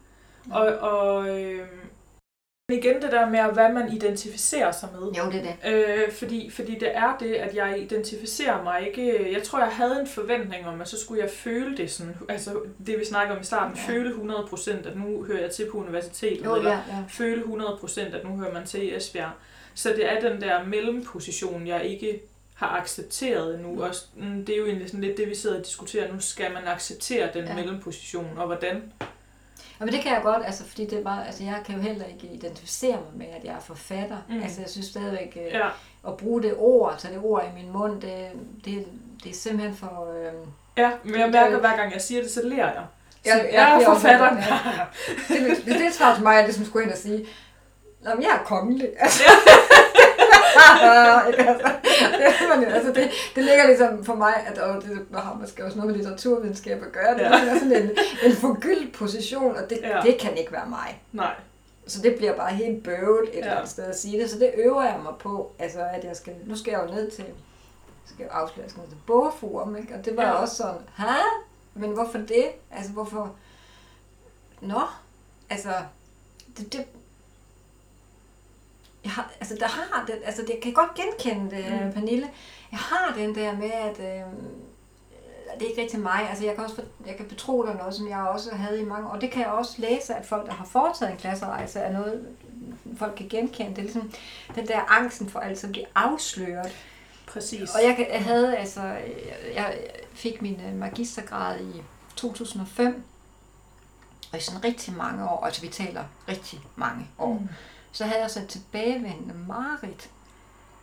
Og, 0.51 0.67
og 0.67 1.29
øh, 1.29 1.69
igen 2.73 3.03
det 3.03 3.13
der 3.13 3.31
med, 3.31 3.53
hvad 3.53 3.73
man 3.73 3.93
identificerer 3.93 4.73
sig 4.73 4.89
med. 4.93 5.13
Jo, 5.13 5.31
det 5.33 5.47
er 5.63 5.71
det. 5.71 6.05
Øh, 6.07 6.13
fordi, 6.13 6.51
fordi 6.51 6.79
det 6.79 6.97
er 6.97 7.17
det, 7.21 7.35
at 7.35 7.55
jeg 7.55 7.83
identificerer 7.83 8.63
mig 8.63 8.87
ikke... 8.87 9.33
Jeg 9.33 9.43
tror, 9.43 9.59
jeg 9.59 9.69
havde 9.69 10.01
en 10.01 10.07
forventning 10.07 10.67
om, 10.67 10.81
at 10.81 10.89
så 10.89 11.01
skulle 11.01 11.23
jeg 11.23 11.31
føle 11.31 11.77
det 11.77 11.91
sådan... 11.91 12.17
Altså, 12.29 12.61
det 12.87 12.99
vi 12.99 13.05
snakker 13.05 13.35
om 13.35 13.41
i 13.41 13.45
starten. 13.45 13.77
Ja. 13.77 13.93
Føle 13.93 14.15
100%, 14.15 14.71
at 14.71 14.97
nu 14.97 15.25
hører 15.25 15.41
jeg 15.41 15.51
til 15.51 15.71
på 15.71 15.79
universitetet. 15.79 16.45
Jo, 16.45 16.57
eller 16.57 16.71
ja, 16.71 16.77
ja. 16.77 17.03
føle 17.09 17.43
100%, 17.43 18.01
at 18.01 18.25
nu 18.25 18.37
hører 18.37 18.53
man 18.53 18.67
til 18.67 18.83
i 18.83 18.97
Esbjerg. 18.97 19.31
Så 19.75 19.89
det 19.89 20.13
er 20.13 20.31
den 20.31 20.41
der 20.41 20.65
mellemposition, 20.65 21.67
jeg 21.67 21.85
ikke 21.85 22.21
har 22.59 22.77
accepteret 22.81 23.55
endnu. 23.55 23.73
Mm. 23.75 23.79
Også, 23.81 24.05
mm, 24.17 24.45
det 24.47 24.53
er 24.55 24.59
jo 24.59 24.67
egentlig 24.67 24.89
sådan 24.89 25.01
lidt 25.01 25.17
det, 25.17 25.29
vi 25.29 25.35
sidder 25.35 25.59
og 25.59 25.65
diskuterer. 25.65 26.13
Nu 26.13 26.21
skal 26.21 26.53
man 26.53 26.63
acceptere 26.67 27.29
den 27.35 27.43
ja. 27.45 27.49
Ja. 27.51 27.55
mellemposition, 27.55 28.29
og 28.39 28.47
hvordan? 28.47 28.93
men 29.81 29.89
det 29.89 30.01
kan 30.03 30.13
jeg 30.13 30.21
godt, 30.23 30.47
altså, 30.47 30.65
fordi 30.65 30.87
det 30.87 30.99
er 30.99 31.03
bare, 31.05 31.27
altså, 31.27 31.45
jeg 31.45 31.61
kan 31.67 31.75
jo 31.75 31.81
heller 31.83 32.05
ikke 32.05 32.27
identificere 32.35 32.93
mig 32.97 33.13
med, 33.15 33.27
at 33.27 33.45
jeg 33.45 33.53
er 33.55 33.61
forfatter. 33.61 34.17
Mm. 34.29 34.43
Altså, 34.43 34.61
jeg 34.61 34.71
synes 34.71 34.87
stadigvæk, 34.87 35.39
øh, 35.47 35.53
Ja, 35.53 35.69
at 36.09 36.17
bruge 36.17 36.43
det 36.43 36.55
ord, 36.57 36.95
tage 36.99 37.15
det 37.15 37.23
ord 37.25 37.45
i 37.53 37.63
min 37.63 37.73
mund, 37.73 38.01
det, 38.01 38.27
det, 38.65 38.87
det 39.25 39.31
er 39.31 39.35
simpelthen 39.35 39.77
for... 39.77 40.15
Øh, 40.19 40.33
ja, 40.77 40.91
men 41.05 41.21
jeg 41.21 41.31
mærker, 41.31 41.59
hver 41.59 41.77
gang 41.77 41.93
jeg 41.93 42.01
siger 42.01 42.23
det, 42.23 42.31
så 42.31 42.41
lærer 42.45 42.73
jeg. 42.73 42.85
Så 43.25 43.31
Jeg- 43.35 43.45
jeg, 43.45 43.53
jeg 43.55 43.83
er 43.83 43.85
forfatter. 43.95 44.37
ja. 44.37 44.85
det, 45.29 45.57
det, 45.57 45.67
det 45.67 45.87
er 45.87 46.15
for 46.17 46.23
mig, 46.23 46.39
at 46.39 46.45
ligesom 46.45 46.65
skulle 46.65 46.85
ind 46.85 46.93
og 46.93 46.99
sige, 46.99 47.27
Nå, 48.05 48.11
men 48.15 48.23
jeg 48.23 48.31
er 48.41 48.45
kongelig. 48.45 48.89
Altså, 48.99 49.23
Ikke, 49.23 49.68
det, 51.27 52.49
man, 52.57 52.65
altså 52.65 52.93
det, 52.93 53.11
det 53.35 53.45
ligger 53.45 53.67
ligesom 53.67 54.05
for 54.05 54.15
mig, 54.15 54.35
at 54.47 54.59
og 54.59 54.83
det 54.83 55.07
har 55.15 55.37
måske 55.41 55.65
også 55.65 55.77
noget 55.77 55.91
med 55.91 55.97
litteraturvidenskab 55.99 56.83
at 56.83 56.93
gøre. 56.93 57.15
Det 57.15 57.21
Ja. 57.21 57.27
er 57.47 57.55
sådan 57.59 57.73
en, 57.73 57.91
en 58.23 58.33
forgyldt 58.37 58.95
position, 58.95 59.57
og 59.57 59.71
det, 59.71 59.79
Ja. 59.83 60.01
det 60.05 60.19
kan 60.21 60.37
ikke 60.37 60.53
være 60.53 60.67
mig. 60.69 61.03
Nej. 61.13 61.35
Så 61.87 62.03
det 62.03 62.15
bliver 62.17 62.37
bare 62.37 62.55
helt 62.55 62.85
bøvet 62.85 63.29
et 63.29 63.35
Ja. 63.35 63.39
eller 63.39 63.55
andet 63.57 63.71
sted 63.71 63.85
at 63.85 63.99
sige 63.99 64.23
det. 64.23 64.31
Så 64.31 64.39
det 64.39 64.51
øver 64.57 64.83
jeg 64.83 65.01
mig 65.03 65.13
på, 65.21 65.53
altså 65.59 65.79
at 65.93 66.05
jeg 66.05 66.17
skal, 66.17 66.35
nu 66.47 66.57
skal 66.57 66.71
jeg 66.71 66.81
jo 66.89 66.95
ned 66.95 67.11
til, 67.11 67.25
skal 68.07 68.23
jeg 68.23 68.29
afsløre, 68.33 68.63
jeg 68.63 68.71
skal 68.71 68.81
ned 68.81 68.89
til 68.89 68.99
bogforum, 69.07 69.77
ikke? 69.77 69.95
Og 69.95 70.05
det 70.05 70.17
var 70.17 70.23
Ja. 70.23 70.31
også 70.33 70.57
sådan, 70.57 70.81
hæ? 70.99 71.05
Men 71.75 71.91
hvorfor 71.91 72.19
det? 72.19 72.45
Altså 72.71 72.93
hvorfor? 72.93 73.35
Nå, 74.61 74.81
altså, 75.51 75.69
det, 76.59 76.73
det, 76.73 76.85
jeg 79.09 79.15
har, 79.15 79.31
altså 79.41 79.57
der 79.61 79.67
har 79.69 80.05
det, 80.07 80.15
altså 80.25 80.43
det 80.43 80.51
jeg 80.51 80.59
kan 80.63 80.73
godt 80.73 80.95
genkende 80.95 81.57
det, 81.57 81.65
Mm. 81.87 81.93
Pernille. 81.93 82.29
Jeg 82.73 82.79
har 82.79 83.15
den 83.17 83.35
der 83.35 83.53
med, 83.57 83.71
at 83.71 83.99
øh, 83.99 84.23
det 85.59 85.65
er 85.65 85.69
ikke 85.71 85.83
rigtig 85.83 86.01
mig. 86.01 86.27
Altså 86.31 86.45
jeg 86.45 86.55
kan 86.55 86.65
også 86.65 86.83
jeg 87.07 87.17
kan 87.17 87.27
betro 87.27 87.67
dig 87.67 87.75
noget, 87.75 87.95
som 87.95 88.09
jeg 88.09 88.19
også 88.19 88.55
havde 88.55 88.81
i 88.81 88.85
mange. 88.85 89.11
Og 89.11 89.21
det 89.21 89.31
kan 89.31 89.43
jeg 89.43 89.51
også 89.51 89.75
læse, 89.79 90.15
at 90.15 90.27
folk, 90.27 90.47
der 90.47 90.53
har 90.53 90.65
foretaget 90.65 91.13
en 91.13 91.19
klasserejse, 91.19 91.79
er 91.81 91.93
noget, 91.93 92.27
folk 92.99 93.15
kan 93.17 93.29
genkende. 93.29 93.71
Det 93.71 93.79
er 93.79 93.83
ligesom 93.83 94.13
den 94.55 94.69
der 94.69 94.81
angsten 94.93 95.29
for 95.31 95.41
altid 95.41 95.69
at 95.69 95.73
blive 95.73 95.87
afsløret. 95.95 96.73
Præcis. 97.27 97.71
Og 97.75 97.83
jeg, 97.85 98.07
jeg 98.13 98.25
havde 98.25 98.57
altså, 98.57 98.81
jeg, 98.83 99.37
jeg 99.55 99.77
fik 100.15 100.43
min 100.43 100.61
øh, 100.69 100.75
magistergrad 100.75 101.61
i 101.61 101.83
2005. 102.17 103.03
Og 104.33 104.39
i 104.39 104.41
sådan 104.41 104.65
rigtig 104.65 104.95
mange 104.95 105.29
år, 105.31 105.45
altså 105.45 105.63
vi 105.63 105.69
taler 105.69 106.05
rigtig 106.29 106.61
mange 106.77 107.07
år, 107.19 107.33
Mm. 107.33 107.49
Så 107.99 108.05
havde 108.05 108.21
jeg 108.23 108.31
så 108.31 108.41
et 108.41 108.49
tilbagevendende 108.49 109.35
mareridt. 109.49 110.11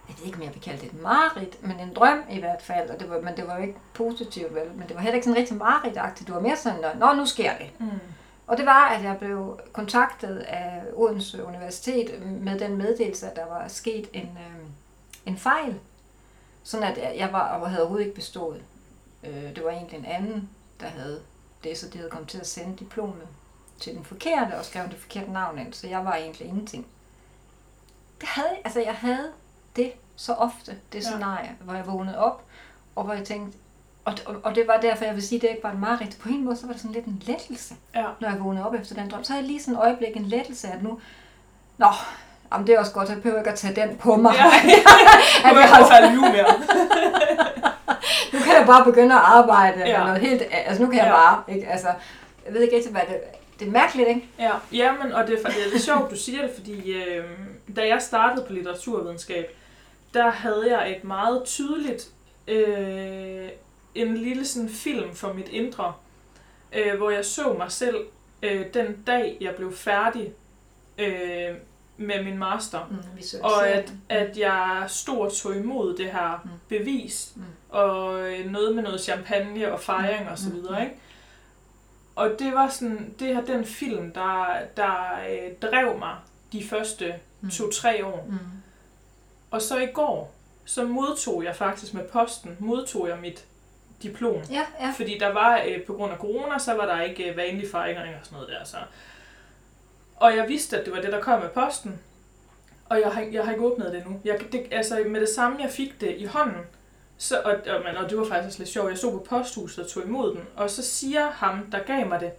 Jeg 0.08 0.16
ved 0.20 0.26
ikke, 0.26 0.38
om 0.38 0.44
jeg 0.44 0.54
vil 0.54 0.62
kalde 0.62 0.82
det 0.82 0.88
et 0.94 1.02
mareridt, 1.02 1.64
men 1.64 1.80
en 1.80 1.94
drøm 1.94 2.20
i 2.32 2.40
hvert 2.40 2.62
fald. 2.62 2.90
Og 2.90 3.00
det 3.00 3.10
var, 3.10 3.22
men 3.22 3.38
det 3.38 3.48
var 3.48 3.56
jo 3.58 3.62
ikke 3.62 3.76
positivt, 3.94 4.56
vel? 4.56 4.72
Men 4.76 4.88
det 4.88 4.96
var 4.96 5.02
heller 5.02 5.16
ikke 5.16 5.26
sådan 5.26 5.38
rigtig 5.40 5.58
mareridtagtigt. 5.58 6.28
Det 6.28 6.36
var 6.36 6.42
mere 6.42 6.58
sådan, 6.58 6.98
nå, 7.00 7.14
nu 7.14 7.26
sker 7.26 7.58
det. 7.58 7.70
Mm. 7.80 7.90
Og 8.48 8.58
det 8.58 8.66
var, 8.66 8.86
at 8.90 9.04
jeg 9.04 9.18
blev 9.18 9.60
kontaktet 9.74 10.38
af 10.38 10.82
Odense 10.94 11.46
Universitet 11.46 12.22
med 12.26 12.60
den 12.60 12.78
meddelelse, 12.78 13.28
at 13.30 13.36
der 13.36 13.46
var 13.46 13.68
sket 13.68 14.10
en, 14.14 14.24
øh, 14.24 14.66
en 15.26 15.38
fejl. 15.38 15.76
Sådan 16.64 16.88
at 16.98 17.18
jeg- 17.20 17.30
var, 17.34 17.48
og 17.58 17.70
havde 17.70 17.82
overhovedet 17.82 18.06
ikke 18.06 18.16
bestået. 18.16 18.62
Øh, 19.24 19.56
det 19.56 19.64
var 19.64 19.70
egentlig 19.72 20.00
en 20.00 20.06
anden, 20.06 20.50
der 20.80 20.88
havde 20.88 21.22
det, 21.64 21.78
så 21.78 21.90
de 21.90 21.98
havde 21.98 22.10
kommet 22.12 22.30
til 22.30 22.38
at 22.40 22.48
sende 22.48 22.78
diplomet 22.78 23.28
til 23.80 23.94
den 23.96 24.04
forkerte 24.06 24.58
og 24.58 24.66
skrev 24.66 24.84
det 24.90 24.98
forkerte 25.00 25.32
navn 25.32 25.60
ind, 25.60 25.74
så 25.74 25.88
jeg 25.88 26.06
var 26.06 26.16
egentlig 26.16 26.48
ingenting. 26.48 26.86
Det 28.22 28.30
havde, 28.30 28.48
altså 28.66 28.80
jeg 28.80 28.94
havde 28.94 29.28
det 29.76 29.92
så 30.16 30.34
ofte, 30.34 30.72
det 30.94 31.00
Ja. 31.00 31.04
scenarie, 31.04 31.52
hvor 31.64 31.74
jeg 31.74 31.88
vågnede 31.88 32.18
op, 32.20 32.44
og 32.96 33.04
hvor 33.04 33.14
jeg 33.14 33.24
tænkte, 33.24 33.58
og, 34.06 34.14
og, 34.26 34.36
og 34.44 34.56
det 34.56 34.68
var 34.68 34.78
derfor, 34.78 35.06
jeg 35.06 35.16
vil 35.16 35.28
sige, 35.28 35.38
at 35.38 35.42
det 35.42 35.50
ikke 35.50 35.64
var 35.64 35.72
en 35.72 35.80
mareridt. 35.80 36.18
På 36.22 36.30
en 36.30 36.46
måde, 36.46 36.56
så 36.58 36.66
var 36.66 36.74
det 36.74 36.82
sådan 36.82 36.94
lidt 36.96 37.06
en 37.06 37.24
lettelse 37.26 37.74
Ja. 37.96 38.04
når 38.20 38.30
jeg 38.30 38.40
vågnede 38.40 38.66
op 38.68 38.74
efter 38.74 38.96
den 38.96 39.10
drøm, 39.10 39.24
så 39.24 39.34
havde 39.34 39.44
jeg 39.44 39.48
lige 39.52 39.62
sådan 39.62 39.74
et 39.74 39.80
øjeblik 39.80 40.10
en 40.18 40.26
lettelse, 40.26 40.68
at 40.68 40.84
nu, 40.84 41.00
nå, 41.78 41.88
jamen 42.54 42.68
det 42.68 42.76
er 42.76 42.80
også 42.80 42.92
godt, 42.92 43.10
jeg 43.10 43.18
behøver 43.22 43.40
ikke 43.40 43.52
at 43.52 43.60
tage 43.60 43.76
den 43.76 43.98
på 43.98 44.16
mig. 44.16 44.34
Ja. 44.40 44.46
at 45.50 45.54
Nu 45.54 45.60
jeg 45.60 45.70
har, 45.70 46.16
nu 46.16 46.22
mere. 46.22 46.54
nu 48.34 48.40
kan 48.40 48.54
jeg 48.60 48.64
bare 48.68 48.86
begynde 48.86 49.16
at 49.16 49.22
arbejde 49.24 49.80
Ja. 49.90 49.98
med 49.98 50.06
noget 50.06 50.22
helt, 50.22 50.44
altså 50.52 50.84
nu 50.84 50.90
kan 50.90 50.98
jeg 51.00 51.08
Ja. 51.08 51.12
bare, 51.16 51.44
ikke, 51.48 51.68
altså, 51.68 51.88
jeg 52.46 52.54
ved 52.54 52.62
ikke 52.62 52.76
rigtig, 52.76 52.92
hvad 52.92 53.02
det, 53.08 53.20
det 53.60 53.68
er 53.68 53.72
mærkeligt, 53.72 54.10
ikke? 54.10 54.30
Ja, 54.40 54.52
jamen, 54.72 55.12
og 55.12 55.28
det 55.28 55.40
er, 55.46 55.50
det 55.50 55.66
er 55.68 55.72
lidt 55.72 55.84
sjovt, 55.84 56.12
du 56.12 56.16
siger 56.18 56.42
det, 56.42 56.52
fordi 56.56 56.92
øh, 56.92 57.24
da 57.76 57.88
jeg 57.88 58.02
startede 58.02 58.46
på 58.48 58.54
litteraturvidenskab, 58.54 59.56
der 60.14 60.30
havde 60.30 60.78
jeg 60.78 60.92
et 60.98 61.04
meget 61.04 61.44
tydeligt, 61.44 62.10
øh, 62.48 63.50
en 63.96 64.18
lille 64.18 64.46
sådan 64.46 64.70
film 64.70 65.16
for 65.16 65.34
mit 65.34 65.48
indre, 65.50 65.94
øh, 66.74 66.98
hvor 66.98 67.10
jeg 67.10 67.26
så 67.26 67.54
mig 67.54 67.72
selv 67.72 67.98
øh, 68.44 68.66
den 68.74 69.04
dag, 69.08 69.38
jeg 69.42 69.56
blev 69.56 69.74
færdig 69.76 70.34
øh, 70.98 71.56
med 71.98 72.24
min 72.24 72.38
master. 72.38 72.88
Mm, 72.92 72.98
Og 73.44 73.68
at, 73.68 73.94
at 74.10 74.38
jeg 74.38 74.84
stod 74.88 75.18
og 75.18 75.34
tog 75.34 75.56
imod 75.56 75.98
det 75.98 76.06
her 76.12 76.42
Mm. 76.44 76.50
bevis, 76.70 77.32
Mm. 77.36 77.44
og 77.70 78.20
øh, 78.32 78.52
noget 78.52 78.76
med 78.76 78.84
noget 78.84 79.02
champagne 79.02 79.74
og 79.74 79.80
fejring 79.80 80.30
og 80.30 80.38
så 80.38 80.50
Mm. 80.50 80.56
videre, 80.56 80.84
ikke? 80.84 80.96
Og 82.16 82.30
det 82.40 82.54
var 82.54 82.70
sådan, 82.70 83.14
det 83.20 83.36
her 83.36 83.46
den 83.46 83.66
film, 83.66 84.12
der, 84.12 84.46
der 84.78 85.20
øh, 85.30 85.70
drev 85.70 86.00
mig 86.00 86.16
de 86.52 86.68
første 86.68 87.14
Mm. 87.46 87.52
to-tre 87.52 88.06
år. 88.06 88.26
Mm. 88.30 88.38
Og 89.52 89.62
så 89.62 89.78
i 89.80 89.86
går, 89.86 90.34
så 90.66 90.86
modtog 90.86 91.44
jeg 91.44 91.56
faktisk 91.56 91.94
med 91.94 92.04
posten, 92.04 92.58
modtog 92.60 93.08
jeg 93.08 93.18
mit 93.18 93.46
diplom. 94.04 94.42
Ja, 94.52 94.66
ja. 94.80 94.94
Fordi 94.98 95.18
der 95.20 95.34
var, 95.34 95.62
øh, 95.68 95.84
på 95.84 95.94
grund 95.94 96.12
af 96.12 96.18
corona, 96.18 96.60
så 96.60 96.74
var 96.74 96.86
der 96.86 97.02
ikke 97.02 97.30
øh, 97.30 97.38
vanlige 97.38 97.70
fejringer 97.70 98.20
og 98.20 98.26
sådan 98.26 98.36
noget 98.36 98.50
der. 98.50 98.64
Så. 98.64 98.78
Og 100.16 100.36
jeg 100.36 100.48
vidste, 100.48 100.80
at 100.80 100.86
det 100.86 100.94
var 100.94 101.02
det, 101.02 101.12
der 101.12 101.22
kom 101.22 101.42
med 101.42 101.50
posten. 101.50 102.00
Og 102.90 103.00
jeg 103.00 103.12
har, 103.12 103.22
jeg 103.22 103.46
har 103.46 103.52
ikke 103.52 103.66
åbnet 103.66 103.94
det 103.94 104.06
nu. 104.08 104.20
Jeg, 104.26 104.40
det, 104.52 104.68
altså 104.72 105.04
med 105.08 105.22
det 105.22 105.30
samme, 105.30 105.62
jeg 105.62 105.72
fik 105.72 106.02
det 106.02 106.16
i 106.18 106.26
hånden, 106.26 106.62
så, 107.18 107.42
og, 107.42 107.52
og, 107.52 107.84
men, 107.84 107.98
og 107.98 108.10
det 108.10 108.18
var 108.18 108.26
faktisk 108.26 108.48
også 108.48 108.60
lidt 108.60 108.70
sjovt, 108.70 108.90
jeg 108.90 108.98
stod 108.98 109.12
på 109.12 109.26
posthuset 109.30 109.84
og 109.84 109.90
tog 109.90 110.04
imod 110.04 110.36
den, 110.36 110.42
og 110.56 110.70
så 110.70 110.84
siger 110.84 111.30
ham, 111.30 111.72
der 111.72 111.80
gav 111.80 112.08
mig 112.08 112.20
det, 112.20 112.32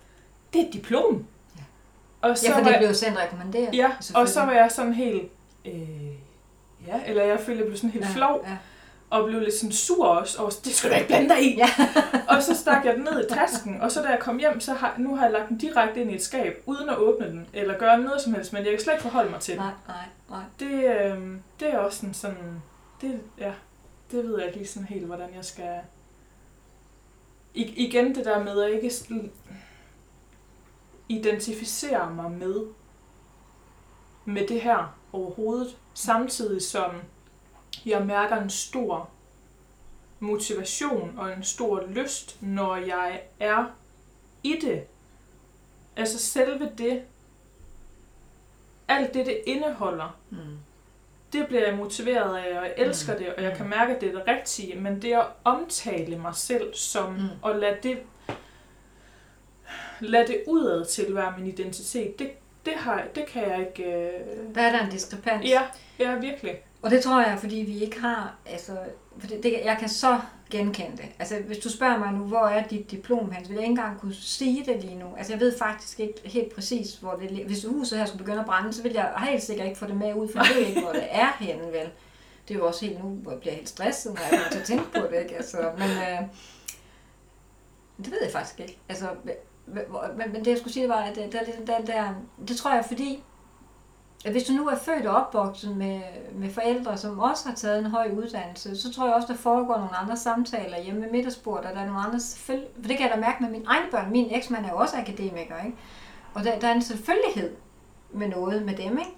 det 0.52 0.62
er 0.62 0.66
et 0.66 0.72
diplom. 0.72 1.26
Og 2.30 2.38
så 2.38 2.46
Ja, 2.46 2.58
for 2.58 2.64
det 2.64 2.74
blev 2.78 2.94
sendt 2.94 3.18
rekommanderet. 3.18 3.74
Ja, 3.74 3.90
og 4.14 4.28
så 4.28 4.40
var 4.40 4.52
jeg 4.52 4.70
sådan 4.70 4.92
helt, 4.92 5.30
øh, 5.64 5.72
ja, 6.86 7.00
eller 7.06 7.24
jeg 7.24 7.40
følte, 7.40 7.60
jeg 7.60 7.66
blev 7.66 7.76
sådan 7.76 7.90
helt 7.90 8.04
ja, 8.04 8.10
flov, 8.10 8.44
Ja. 8.46 8.56
og 9.10 9.28
blev 9.28 9.40
lidt 9.40 9.54
sådan 9.54 9.72
sur 9.72 10.06
også, 10.06 10.42
og 10.42 10.52
det 10.64 10.74
skal 10.74 10.90
du 10.90 10.94
da 10.94 10.98
ikke 10.98 11.08
blande 11.08 11.28
dig 11.28 11.42
i. 11.42 11.56
Ja. 11.56 11.68
og 12.36 12.42
så 12.42 12.54
stak 12.56 12.84
jeg 12.84 12.94
den 12.94 13.02
ned 13.04 13.24
i 13.24 13.34
tasken, 13.34 13.80
og 13.80 13.92
så 13.92 14.02
da 14.02 14.08
jeg 14.08 14.18
kom 14.18 14.38
hjem, 14.38 14.60
så 14.60 14.74
har, 14.74 14.94
nu 14.98 15.16
har 15.16 15.24
jeg 15.24 15.32
lagt 15.32 15.48
den 15.48 15.58
direkte 15.58 16.00
ind 16.00 16.10
i 16.10 16.14
et 16.14 16.22
skab, 16.22 16.62
uden 16.66 16.88
at 16.88 16.96
åbne 16.96 17.26
den, 17.26 17.46
eller 17.52 17.78
gøre 17.78 17.98
noget 18.00 18.20
som 18.20 18.34
helst, 18.34 18.52
men 18.52 18.64
jeg 18.64 18.70
kan 18.72 18.80
slet 18.80 18.92
ikke 18.94 19.02
forholde 19.02 19.30
mig 19.30 19.40
til 19.40 19.54
den. 19.54 19.62
Nej, 19.62 19.72
nej, 19.88 20.04
nej. 20.30 20.42
Det, 20.60 20.84
øh, 20.84 21.36
det 21.60 21.74
er 21.74 21.78
også 21.78 21.98
sådan, 21.98 22.14
sådan 22.14 22.62
det, 23.00 23.20
ja, 23.38 23.52
det 24.10 24.24
ved 24.24 24.36
jeg 24.38 24.46
ikke 24.46 24.58
lige 24.58 24.68
sådan 24.68 24.86
helt, 24.88 25.06
hvordan 25.06 25.28
jeg 25.36 25.44
skal... 25.44 25.74
I, 27.54 27.62
igen 27.86 28.14
det 28.14 28.24
der 28.24 28.44
med 28.44 28.62
at 28.62 28.70
ikke 28.70 28.90
identificere 31.08 32.10
mig 32.14 32.30
med, 32.30 32.66
med 34.24 34.46
det 34.48 34.60
her 34.60 34.96
overhovedet, 35.12 35.76
samtidig 35.94 36.62
som 36.62 36.90
jeg 37.86 38.06
mærker 38.06 38.36
en 38.42 38.50
stor 38.50 39.08
motivation 40.20 41.14
og 41.18 41.32
en 41.32 41.44
stor 41.44 41.84
lyst, 41.88 42.36
når 42.42 42.76
jeg 42.76 43.20
er 43.40 43.64
i 44.42 44.56
det. 44.62 44.82
Altså 45.96 46.18
selve 46.18 46.70
det, 46.78 47.02
alt 48.88 49.14
det, 49.14 49.26
det 49.26 49.40
indeholder, 49.46 50.16
Mm. 50.30 50.38
det 51.32 51.46
bliver 51.46 51.66
jeg 51.68 51.76
motiveret 51.76 52.36
af, 52.36 52.58
og 52.58 52.64
jeg 52.64 52.74
elsker 52.76 53.12
Mm. 53.12 53.18
det, 53.18 53.34
og 53.34 53.42
jeg 53.42 53.56
kan 53.56 53.68
mærke, 53.68 53.94
at 53.94 54.00
det 54.00 54.08
er 54.08 54.12
det 54.18 54.26
rigtige, 54.28 54.80
men 54.80 55.02
det 55.02 55.12
at 55.12 55.26
omtale 55.44 56.18
mig 56.18 56.34
selv 56.36 56.74
som, 56.74 57.12
Mm. 57.12 57.20
og 57.42 57.54
lade 57.56 57.78
det, 57.82 57.98
lade 60.00 60.26
det 60.26 60.42
udad 60.46 60.84
til 60.84 61.14
være 61.14 61.34
min 61.38 61.46
identitet, 61.46 62.18
det, 62.18 62.30
det, 62.66 62.74
har, 62.74 63.04
det 63.14 63.26
kan 63.26 63.42
jeg 63.42 63.60
ikke... 63.60 63.92
Øh... 63.92 64.54
Der 64.54 64.60
er 64.62 64.72
der 64.72 64.84
en 64.84 64.90
diskrepans. 64.90 65.44
Ja, 65.44 65.62
ja, 65.98 66.18
virkelig. 66.18 66.54
Og 66.82 66.90
det 66.90 67.02
tror 67.02 67.20
jeg, 67.20 67.38
fordi 67.38 67.56
vi 67.56 67.84
ikke 67.84 68.00
har, 68.00 68.34
altså, 68.46 68.72
for 69.18 69.26
det, 69.26 69.42
det, 69.42 69.60
jeg 69.64 69.76
kan 69.80 69.88
så 69.88 70.20
genkende 70.50 70.96
det. 70.96 71.06
Altså, 71.18 71.36
hvis 71.46 71.58
du 71.58 71.70
spørger 71.70 71.98
mig 71.98 72.12
nu, 72.12 72.24
hvor 72.24 72.46
er 72.46 72.66
dit 72.66 72.90
diplom 72.90 73.30
hen, 73.30 73.44
så 73.44 73.48
vil 73.48 73.54
jeg 73.54 73.64
ikke 73.64 73.70
engang 73.70 74.00
kunne 74.00 74.14
sige 74.14 74.64
det 74.66 74.84
lige 74.84 74.98
nu. 74.98 75.06
Altså, 75.16 75.32
jeg 75.32 75.40
ved 75.40 75.58
faktisk 75.58 76.00
ikke 76.00 76.20
helt 76.24 76.54
præcis, 76.54 76.94
hvor 76.94 77.12
det 77.12 77.30
ligger. 77.30 77.46
Hvis 77.46 77.64
huset 77.64 77.98
her 77.98 78.06
skulle 78.06 78.24
begynde 78.24 78.40
at 78.40 78.46
brænde, 78.46 78.72
så 78.72 78.82
vil 78.82 78.92
jeg 78.92 79.12
helt 79.28 79.42
sikkert 79.42 79.66
ikke 79.66 79.78
få 79.78 79.86
det 79.86 79.96
med 79.96 80.14
ud, 80.14 80.28
for 80.32 80.38
jeg 80.38 80.56
ved 80.56 80.66
ikke, 80.66 80.80
hvor 80.80 80.92
det 80.92 81.06
er 81.10 81.32
henne, 81.38 81.66
vel. 81.66 81.88
Det 82.48 82.54
er 82.54 82.58
jo 82.58 82.66
også 82.66 82.86
helt 82.86 83.04
nu, 83.04 83.08
hvor 83.08 83.30
jeg 83.30 83.40
bliver 83.40 83.54
helt 83.54 83.68
stresset, 83.68 84.14
når 84.14 84.20
jeg 84.20 84.30
kommer 84.30 84.50
til 84.50 84.58
at 84.58 84.64
tænke 84.64 84.92
på 84.92 85.06
det, 85.10 85.22
ikke? 85.22 85.36
Altså, 85.36 85.70
men 85.78 85.90
øh, 85.90 86.20
det 87.98 88.10
ved 88.10 88.18
jeg 88.22 88.32
faktisk 88.32 88.60
ikke. 88.60 88.78
Altså, 88.88 89.06
men, 89.66 90.32
men 90.32 90.44
det 90.44 90.46
jeg 90.46 90.58
skulle 90.58 90.72
sige, 90.72 90.82
det 90.82 90.90
var, 90.90 91.02
at 91.02 91.16
der, 91.16 91.30
der, 91.30 91.38
er 91.38 91.44
ligesom, 91.44 91.64
lidt 91.66 91.78
den 91.78 91.86
der, 91.86 92.14
det 92.48 92.56
tror 92.56 92.74
jeg, 92.74 92.84
fordi 92.84 93.22
at 94.24 94.32
hvis 94.32 94.44
du 94.44 94.52
nu 94.52 94.68
er 94.68 94.76
født 94.76 95.06
og 95.06 95.16
opvokset 95.16 95.76
med, 95.76 96.00
med 96.34 96.50
forældre, 96.50 96.96
som 96.96 97.18
også 97.18 97.48
har 97.48 97.54
taget 97.54 97.78
en 97.78 97.86
høj 97.86 98.10
uddannelse, 98.16 98.76
så 98.76 98.92
tror 98.92 99.06
jeg 99.06 99.14
også, 99.14 99.28
der 99.28 99.38
foregår 99.38 99.76
nogle 99.76 99.96
andre 99.96 100.16
samtaler 100.16 100.82
hjemme 100.82 101.02
ved 101.02 101.10
middagsbordet, 101.10 101.66
og 101.66 101.74
der 101.74 101.80
er 101.80 101.86
nogle 101.86 102.00
andre 102.00 102.20
selvfølgelig, 102.20 102.70
for 102.80 102.88
det 102.88 102.98
kan 102.98 103.08
jeg 103.08 103.16
da 103.16 103.20
mærke 103.20 103.42
med 103.42 103.50
mine 103.50 103.64
egne 103.66 103.86
børn. 103.90 104.10
Min 104.12 104.34
eksmand 104.34 104.64
er 104.64 104.70
jo 104.70 104.76
også 104.76 104.96
akademiker, 104.96 105.64
ikke? 105.64 105.76
Og 106.34 106.44
der, 106.44 106.58
der 106.58 106.68
er 106.68 106.72
en 106.72 106.82
selvfølgelighed 106.82 107.56
med 108.10 108.28
noget 108.28 108.62
med 108.62 108.76
dem, 108.76 108.98
ikke? 108.98 109.10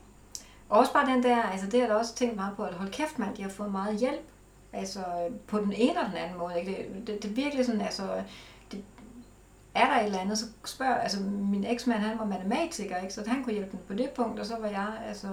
Og 0.68 0.78
også 0.78 0.92
bare 0.92 1.10
den 1.10 1.22
der, 1.22 1.42
altså 1.42 1.66
det 1.66 1.74
har 1.74 1.80
jeg 1.80 1.88
da 1.88 1.94
også 1.94 2.14
tænkt 2.14 2.36
meget 2.36 2.56
på, 2.56 2.62
at 2.62 2.74
hold 2.74 2.90
kæft 2.90 3.18
mand, 3.18 3.36
de 3.36 3.42
har 3.42 3.50
fået 3.50 3.72
meget 3.72 3.96
hjælp. 3.96 4.24
Altså 4.72 4.98
øh, 5.00 5.36
på 5.46 5.58
den 5.58 5.72
ene 5.72 5.90
eller 5.90 6.08
den 6.08 6.16
anden 6.16 6.38
måde. 6.38 6.60
Ikke? 6.60 6.72
Det, 6.72 7.06
det, 7.06 7.22
det 7.22 7.30
er 7.30 7.34
virkelig 7.34 7.66
sådan, 7.66 7.80
altså, 7.80 8.02
er 9.82 9.86
der 9.86 10.00
et 10.00 10.04
eller 10.04 10.18
andet, 10.18 10.38
så 10.38 10.44
spørger, 10.64 10.94
altså 10.94 11.20
min 11.22 11.64
eksmand, 11.64 11.98
han 11.98 12.18
var 12.18 12.24
matematiker, 12.24 12.96
ikke? 12.96 13.14
så 13.14 13.24
han 13.26 13.44
kunne 13.44 13.52
hjælpe 13.52 13.70
dem 13.72 13.80
på 13.88 13.94
det 13.94 14.10
punkt, 14.10 14.40
og 14.40 14.46
så 14.46 14.56
var 14.60 14.68
jeg, 14.68 14.88
altså 15.08 15.28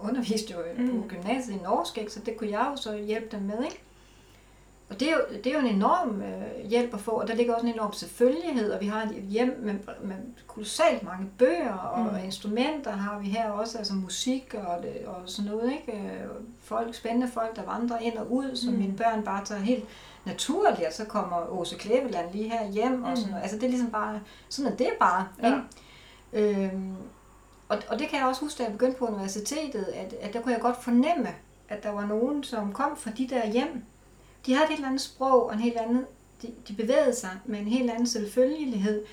underviste 0.00 0.52
jo 0.52 0.58
mm. 0.78 0.90
på 0.90 1.08
gymnasiet 1.08 1.56
i 1.56 1.62
norsk, 1.62 1.98
ikke? 1.98 2.12
så 2.12 2.20
det 2.26 2.36
kunne 2.36 2.50
jeg 2.50 2.68
jo 2.70 2.76
så 2.76 2.96
hjælpe 2.96 3.36
dem 3.36 3.42
med, 3.42 3.64
ikke? 3.64 3.82
Og 4.90 5.00
det 5.00 5.08
er, 5.08 5.12
jo, 5.12 5.20
det 5.44 5.46
er 5.46 5.60
jo 5.60 5.66
en 5.66 5.74
enorm 5.74 6.22
øh, 6.22 6.68
hjælp 6.68 6.94
at 6.94 7.00
få, 7.00 7.10
og 7.10 7.28
der 7.28 7.34
ligger 7.34 7.54
også 7.54 7.66
en 7.66 7.72
enorm 7.72 7.92
selvfølgelighed, 7.92 8.72
og 8.72 8.80
vi 8.80 8.86
har 8.86 9.02
et 9.02 9.24
hjem 9.28 9.60
med, 9.62 9.74
med 10.02 10.16
kolossalt 10.46 11.02
mange 11.02 11.26
bøger, 11.38 11.72
og 11.72 12.12
mm. 12.12 12.24
instrumenter 12.24 12.90
har 12.90 13.18
vi 13.18 13.28
her 13.28 13.50
også, 13.50 13.78
altså 13.78 13.94
musik 13.94 14.54
og, 14.54 14.82
det, 14.82 15.06
og 15.06 15.16
sådan 15.26 15.50
noget, 15.50 15.72
ikke? 15.72 15.92
Øh, 15.92 16.26
folk, 16.62 16.94
spændende 16.94 17.28
folk, 17.28 17.56
der 17.56 17.62
vandrer 17.64 17.98
ind 17.98 18.18
og 18.18 18.32
ud, 18.32 18.56
som 18.56 18.72
mm. 18.72 18.78
mine 18.78 18.96
børn 18.96 19.24
bare 19.24 19.44
tager 19.44 19.60
helt 19.60 19.84
naturligt, 20.24 20.86
og 20.86 20.92
så 20.92 21.04
kommer 21.04 21.60
Åse 21.60 21.76
Klæveland 21.76 22.32
lige 22.32 22.50
her 22.50 22.70
hjem, 22.70 22.92
mm. 22.92 23.04
og 23.04 23.16
sådan 23.16 23.30
noget. 23.30 23.42
Altså 23.42 23.56
det 23.56 23.64
er 23.64 23.70
ligesom 23.70 23.90
bare, 23.90 24.20
sådan 24.48 24.72
er 24.72 24.76
det 24.76 24.90
bare, 25.00 25.28
ja. 25.42 25.46
ikke? 25.46 26.64
Øhm, 26.64 26.96
og, 27.68 27.78
og 27.88 27.98
det 27.98 28.08
kan 28.08 28.18
jeg 28.18 28.28
også 28.28 28.40
huske, 28.40 28.58
da 28.58 28.62
jeg 28.62 28.72
begyndte 28.72 28.98
på 28.98 29.06
universitetet, 29.06 29.84
at, 29.84 30.12
at 30.20 30.32
der 30.32 30.40
kunne 30.40 30.52
jeg 30.52 30.60
godt 30.60 30.82
fornemme, 30.82 31.28
at 31.68 31.82
der 31.82 31.90
var 31.90 32.06
nogen, 32.06 32.44
som 32.44 32.72
kom 32.72 32.96
fra 32.96 33.10
de 33.10 33.28
der 33.28 33.46
hjem, 33.46 33.84
de 34.46 34.54
havde 34.54 34.64
et 34.64 34.70
helt 34.70 34.86
andet 34.86 35.00
sprog 35.00 35.46
og 35.46 35.54
en 35.54 35.60
helt 35.60 35.76
anden, 35.76 36.04
de, 36.42 36.52
de 36.68 36.72
bevægede 36.72 37.14
sig 37.14 37.30
med 37.44 37.58
en 37.58 37.68
helt 37.68 37.90
anden 37.90 38.06
selvfølgelighed. 38.06 39.04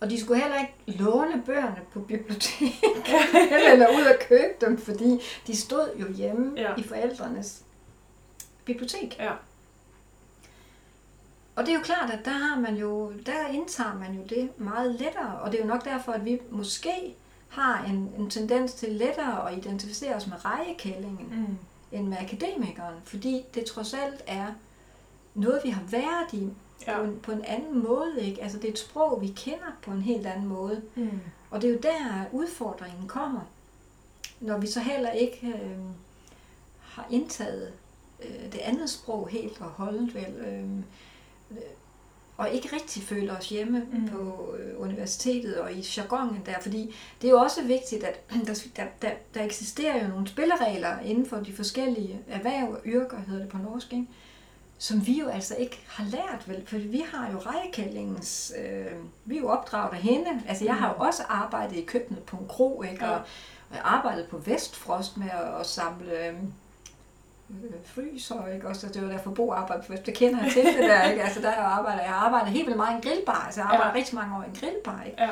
Og 0.00 0.10
de 0.10 0.20
skulle 0.20 0.40
heller 0.40 0.58
ikke 0.60 1.02
låne 1.02 1.42
bøgerne 1.46 1.80
på 1.92 2.00
bibliotek, 2.00 2.84
eller 3.72 3.88
ud 3.88 4.04
og 4.04 4.16
købe 4.28 4.54
dem, 4.60 4.78
fordi 4.78 5.20
de 5.46 5.56
stod 5.56 5.96
jo 6.00 6.12
hjemme 6.12 6.52
ja. 6.56 6.74
i 6.76 6.82
forældrenes 6.82 7.62
bibliotek. 8.64 9.16
Ja. 9.18 9.32
Og 11.56 11.66
det 11.66 11.70
er 11.72 11.74
jo 11.76 11.82
klart, 11.82 12.10
at 12.10 12.24
der 12.24 12.30
har 12.30 12.60
man 12.60 12.76
jo, 12.76 13.12
der 13.26 13.48
indtager 13.48 13.94
man 13.94 14.14
jo 14.14 14.22
det 14.28 14.60
meget 14.60 14.94
lettere, 14.94 15.38
og 15.40 15.52
det 15.52 15.60
er 15.60 15.64
jo 15.64 15.68
nok 15.68 15.84
derfor, 15.84 16.12
at 16.12 16.24
vi 16.24 16.40
måske 16.50 17.14
har 17.48 17.84
en, 17.84 18.12
en 18.18 18.30
tendens 18.30 18.72
til 18.72 18.88
lettere 18.88 19.50
at 19.50 19.58
identificere 19.58 20.14
os 20.14 20.26
med 20.26 20.44
rejekællingen. 20.44 21.28
Mm 21.30 21.58
end 21.92 22.08
med 22.08 22.16
akademikeren, 22.20 22.94
fordi 23.04 23.44
det 23.54 23.64
trods 23.64 23.94
alt 23.94 24.22
er 24.26 24.46
noget, 25.34 25.60
vi 25.64 25.70
har 25.70 25.82
været 25.90 26.32
i 26.32 26.48
ja. 26.86 26.98
på, 26.98 27.04
en, 27.04 27.18
på 27.20 27.32
en 27.32 27.44
anden 27.44 27.82
måde. 27.82 28.20
Ikke? 28.20 28.42
Altså 28.42 28.58
det 28.58 28.68
er 28.68 28.72
et 28.72 28.78
sprog, 28.78 29.22
vi 29.22 29.28
kender 29.36 29.76
på 29.82 29.90
en 29.90 30.02
helt 30.02 30.26
anden 30.26 30.46
måde. 30.46 30.82
Mm. 30.94 31.20
Og 31.50 31.62
det 31.62 31.70
er 31.70 31.74
jo 31.74 31.80
der, 31.82 32.24
udfordringen 32.32 33.08
kommer. 33.08 33.40
Når 34.40 34.58
vi 34.58 34.66
så 34.66 34.80
heller 34.80 35.10
ikke 35.10 35.46
øh, 35.46 35.78
har 36.80 37.06
indtaget 37.10 37.72
øh, 38.22 38.52
det 38.52 38.58
andet 38.58 38.90
sprog 38.90 39.28
helt 39.28 39.60
og 39.60 39.66
holdt 39.66 40.14
vel. 40.14 40.34
Øh, 40.46 40.68
og 42.36 42.50
ikke 42.50 42.68
rigtig 42.72 43.02
føler 43.02 43.36
os 43.36 43.48
hjemme 43.48 43.82
mm. 43.92 44.08
på 44.08 44.54
øh, 44.58 44.80
universitetet 44.80 45.58
og 45.58 45.72
i 45.72 45.86
jargonen 45.96 46.42
der, 46.46 46.60
fordi 46.60 46.94
det 47.22 47.28
er 47.28 47.32
jo 47.32 47.38
også 47.38 47.62
vigtigt, 47.62 48.04
at 48.04 48.20
der, 48.76 48.84
der, 49.02 49.10
der 49.34 49.44
eksisterer 49.44 50.02
jo 50.02 50.08
nogle 50.08 50.28
spilleregler 50.28 50.98
inden 51.00 51.26
for 51.26 51.36
de 51.36 51.52
forskellige 51.52 52.20
erhverv, 52.28 52.80
yrker 52.84 53.18
hedder 53.26 53.42
det 53.42 53.52
på 53.52 53.58
norsk, 53.58 53.92
ikke? 53.92 54.06
som 54.78 55.06
vi 55.06 55.20
jo 55.20 55.28
altså 55.28 55.54
ikke 55.54 55.84
har 55.88 56.04
lært, 56.04 56.48
vel? 56.48 56.66
For 56.66 56.78
vi 56.78 57.04
har 57.12 57.30
jo 57.32 57.38
rejekællingens, 57.38 58.52
øh, 58.58 58.92
vi 59.24 59.36
er 59.36 59.40
jo 59.40 59.48
opdraget 59.48 59.92
af 59.92 59.98
hende. 59.98 60.42
Altså 60.48 60.64
jeg 60.64 60.76
har 60.76 60.88
jo 60.88 60.94
mm. 60.94 61.00
også 61.00 61.22
arbejdet 61.28 61.76
i 61.76 61.84
køkkenet 61.84 62.22
på 62.22 62.36
en 62.36 62.48
kro, 62.48 62.82
ikke? 62.82 63.06
Og, 63.06 63.14
og 63.70 63.76
jeg 63.76 63.80
arbejdede 63.84 64.26
på 64.26 64.38
Vestfrost 64.38 65.16
med 65.16 65.30
at, 65.30 65.60
at 65.60 65.66
samle... 65.66 66.26
Øh, 66.28 66.34
fryser, 67.84 68.46
ikke? 68.54 68.68
Også, 68.68 68.88
det 68.88 69.02
var 69.02 69.08
derfor 69.08 69.30
Bo 69.30 69.52
arbejde 69.52 69.82
på 69.86 69.92
det 70.06 70.14
kender 70.14 70.42
jeg 70.42 70.52
til 70.52 70.64
det 70.64 70.78
der, 70.78 71.02
ikke? 71.10 71.22
Altså, 71.22 71.40
der 71.40 71.50
jeg 71.50 71.58
arbejder, 71.58 72.02
jeg 72.02 72.10
har 72.10 72.26
arbejdet 72.26 72.48
helt 72.48 72.66
vildt 72.66 72.76
meget 72.76 72.92
i 72.92 72.96
en 72.96 73.02
grillbar, 73.02 73.42
altså 73.46 73.60
jeg 73.60 73.66
arbejder 73.66 73.92
ja. 73.92 73.94
rigtig 73.94 74.14
mange 74.14 74.36
år 74.36 74.42
i 74.42 74.46
en 74.46 74.56
grillbar, 74.60 75.02
ikke? 75.02 75.22
Ja. 75.22 75.30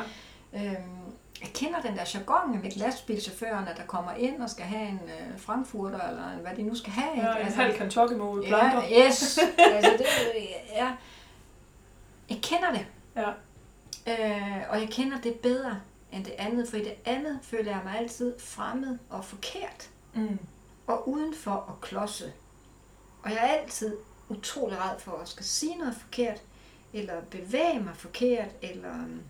Øhm, 0.53 1.05
jeg 1.41 1.49
kender 1.53 1.81
den 1.81 1.97
der 1.97 2.03
jargon 2.13 2.61
med 2.61 2.71
lastbilchaufførerne, 2.71 3.73
der 3.77 3.83
kommer 3.87 4.11
ind 4.11 4.41
og 4.41 4.49
skal 4.49 4.65
have 4.65 4.89
en 4.89 4.99
øh, 5.03 5.39
frankfurter, 5.39 6.07
eller 6.09 6.31
en, 6.31 6.39
hvad 6.39 6.51
de 6.55 6.63
nu 6.63 6.75
skal 6.75 6.91
have. 6.91 7.15
Ikke? 7.15 7.27
Ja, 7.27 7.35
en 7.35 7.45
altså, 7.45 7.61
halv 7.61 7.77
kentucky 7.77 8.13
mod 8.13 8.43
ja, 8.43 8.81
yes. 9.07 9.39
altså, 9.57 9.91
det, 9.97 10.05
ja. 10.81 10.91
Jeg 12.29 12.39
kender 12.41 12.71
det. 12.71 12.85
Ja. 13.15 13.29
Øh, 14.07 14.61
og 14.69 14.79
jeg 14.81 14.89
kender 14.91 15.21
det 15.21 15.33
bedre 15.33 15.79
end 16.11 16.25
det 16.25 16.33
andet, 16.37 16.69
for 16.69 16.77
i 16.77 16.83
det 16.83 16.93
andet 17.05 17.39
føler 17.41 17.71
jeg 17.71 17.81
mig 17.83 17.99
altid 17.99 18.33
fremmed 18.39 18.97
og 19.09 19.25
forkert. 19.25 19.89
Mm 20.13 20.39
og 20.87 21.09
udenfor 21.09 21.51
og 21.51 21.81
klodse. 21.81 22.33
Og 23.23 23.29
jeg 23.29 23.37
er 23.37 23.61
altid 23.61 23.97
utrolig 24.29 24.77
red 24.77 24.99
for 24.99 25.11
at 25.11 25.27
skal 25.27 25.45
sige 25.45 25.75
noget 25.75 25.95
forkert, 25.95 26.41
eller 26.93 27.21
bevæge 27.21 27.79
mig 27.79 27.95
forkert, 27.95 28.49
eller 28.61 28.93
øhm, 28.93 29.21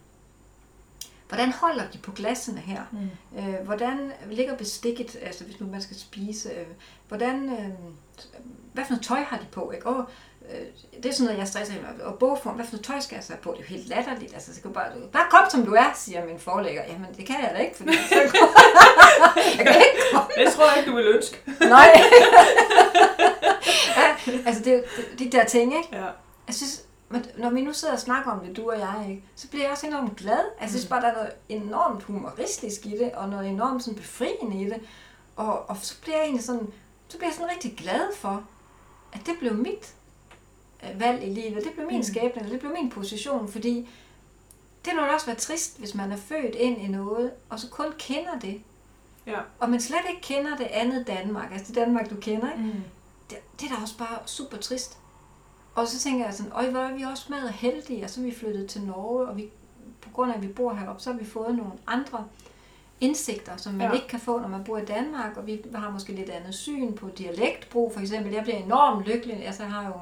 hvordan 1.28 1.52
holder 1.52 1.92
de 1.92 1.98
på 1.98 2.12
glassene 2.12 2.60
her? 2.60 2.84
Mm. 2.92 3.40
Øh, 3.40 3.66
hvordan 3.66 4.12
ligger 4.30 4.58
bestikket, 4.58 5.18
altså 5.22 5.44
hvis 5.44 5.60
nu 5.60 5.68
man 5.68 5.82
skal 5.82 5.98
spise? 5.98 6.50
Øh, 6.52 6.68
hvordan, 7.08 7.50
øh, 7.50 7.70
hvad 8.74 8.86
for 8.86 8.92
noget 8.92 9.06
tøj 9.06 9.24
har 9.24 9.38
de 9.38 9.46
på? 9.52 9.72
Ikke? 9.72 9.88
Og, 9.88 10.10
det 11.04 11.06
er 11.06 11.14
sådan 11.14 11.26
noget, 11.26 11.40
jeg 11.40 11.48
stresser 11.48 11.74
med. 11.74 12.06
Og 12.06 12.20
bogform, 12.20 12.56
hvad 12.56 12.66
for 12.66 12.72
noget 12.72 12.86
tøj 12.86 13.00
skal 13.00 13.16
jeg 13.16 13.24
så 13.24 13.34
på? 13.42 13.52
Det 13.52 13.58
er 13.58 13.62
jo 13.62 13.68
helt 13.68 13.88
latterligt. 13.88 14.34
Altså, 14.34 14.56
så 14.56 14.62
kan 14.62 14.74
bare, 14.74 14.92
bare 15.14 15.26
kom 15.32 15.50
som 15.50 15.66
du 15.66 15.74
er, 15.74 15.92
siger 15.96 16.26
min 16.26 16.40
forlægger. 16.40 16.84
Jamen, 16.88 17.08
det 17.18 17.26
kan 17.26 17.36
jeg 17.42 17.52
da 17.56 17.60
ikke, 17.60 17.78
fordi 17.78 17.94
så 17.94 18.16
jeg 19.58 19.66
kan 19.66 19.76
ikke 19.76 20.04
komme. 20.14 20.30
Det 20.38 20.54
tror 20.54 20.70
jeg 20.70 20.78
ikke, 20.78 20.92
du 20.92 20.96
vil 20.96 21.08
ønske. 21.08 21.42
Nej. 21.60 22.02
ja, 23.98 24.16
altså, 24.46 24.64
det 24.64 24.74
er 24.74 24.82
de 25.20 25.32
der 25.32 25.46
ting, 25.46 25.78
ikke? 25.78 25.90
Ja. 25.92 26.06
Jeg 26.48 26.56
synes, 26.56 26.84
men 27.10 27.26
når 27.38 27.50
vi 27.50 27.62
nu 27.62 27.74
sidder 27.74 27.94
og 27.94 28.00
snakker 28.00 28.32
om 28.32 28.40
det, 28.40 28.58
du 28.58 28.72
og 28.72 28.80
jeg, 28.80 29.06
ikke, 29.10 29.24
så 29.36 29.48
bliver 29.48 29.64
jeg 29.64 29.72
også 29.72 29.88
enormt 29.88 30.16
glad. 30.16 30.40
Altså, 30.40 30.62
jeg 30.62 30.70
synes 30.70 30.86
bare, 30.86 31.02
der 31.02 31.08
er 31.08 31.14
noget 31.14 31.32
enormt 31.50 32.04
humoristisk 32.04 32.86
i 32.86 32.98
det, 32.98 33.12
og 33.12 33.30
noget 33.30 33.48
enormt 33.48 33.84
sådan 33.84 33.98
befriende 33.98 34.62
i 34.62 34.66
det. 34.66 34.82
Og, 35.36 35.70
og 35.70 35.78
så 35.82 36.02
bliver 36.02 36.18
jeg 36.18 36.24
egentlig 36.24 36.46
sådan, 36.46 36.74
så 37.08 37.18
bliver 37.18 37.30
jeg 37.30 37.36
sådan 37.36 37.52
rigtig 37.52 37.76
glad 37.78 38.16
for, 38.16 38.44
at 39.14 39.20
det 39.26 39.34
blev 39.40 39.54
mit 39.54 39.74
øh, 39.74 40.05
valg 40.96 41.24
i 41.24 41.30
livet. 41.30 41.64
Det 41.64 41.74
blev 41.74 41.88
min 41.88 41.98
mm. 41.98 42.04
skæbne, 42.04 42.50
det 42.50 42.60
blev 42.60 42.74
min 42.74 42.90
position, 42.90 43.48
fordi 43.48 43.90
det 44.86 44.94
må 44.96 45.02
også 45.14 45.26
være 45.26 45.36
trist, 45.36 45.80
hvis 45.80 45.96
man 45.96 46.12
er 46.12 46.18
født 46.18 46.56
ind 46.56 46.82
i 46.82 46.88
noget, 46.88 47.32
og 47.50 47.60
så 47.60 47.70
kun 47.70 47.86
kender 47.98 48.40
det. 48.40 48.62
Ja. 49.28 49.40
Og 49.60 49.70
man 49.70 49.82
slet 49.82 50.02
ikke 50.10 50.22
kender 50.22 50.58
det 50.58 50.66
andet 50.66 51.08
Danmark, 51.08 51.52
altså 51.52 51.68
det 51.68 51.76
Danmark, 51.76 52.10
du 52.10 52.16
kender, 52.16 52.52
ikke? 52.52 52.64
Mm. 52.64 52.84
Det, 53.30 53.38
det 53.60 53.72
er 53.72 53.76
da 53.76 53.82
også 53.82 53.98
bare 53.98 54.20
super 54.26 54.58
trist. 54.58 54.98
Og 55.76 55.88
så 55.88 56.00
tænker 56.00 56.26
jeg 56.26 56.34
sådan, 56.34 56.52
øj, 56.52 56.70
hvor 56.70 56.80
er 56.80 56.96
vi 56.96 57.04
også 57.04 57.26
meget 57.30 57.52
heldige, 57.52 58.04
og 58.04 58.10
så 58.10 58.22
er 58.22 58.26
vi 58.26 58.36
flyttet 58.36 58.70
til 58.70 58.82
Norge, 58.82 59.28
og 59.28 59.38
vi, 59.38 59.50
på 60.02 60.10
grund 60.14 60.32
af, 60.32 60.36
at 60.36 60.42
vi 60.42 60.48
bor 60.48 60.74
heroppe, 60.74 61.02
så 61.02 61.12
har 61.12 61.20
vi 61.20 61.26
fået 61.26 61.56
nogle 61.56 61.72
andre 61.88 62.26
indsigter, 63.02 63.58
som 63.58 63.74
man 63.74 63.88
ja. 63.88 63.94
ikke 63.94 64.08
kan 64.08 64.20
få, 64.20 64.40
når 64.40 64.48
man 64.48 64.64
bor 64.64 64.78
i 64.78 64.86
Danmark, 64.86 65.38
og 65.38 65.48
vi 65.48 65.62
har 65.76 65.90
måske 65.90 66.14
lidt 66.14 66.30
andet 66.30 66.56
syn 66.56 66.94
på 66.94 67.10
dialektbrug, 67.10 67.94
for 67.94 68.00
eksempel. 68.00 68.34
Jeg 68.34 68.44
bliver 68.44 68.58
enormt 68.58 69.06
lykkelig, 69.06 69.46
altså 69.46 69.64
jeg 69.64 69.72
har 69.72 69.86
jo 69.86 69.94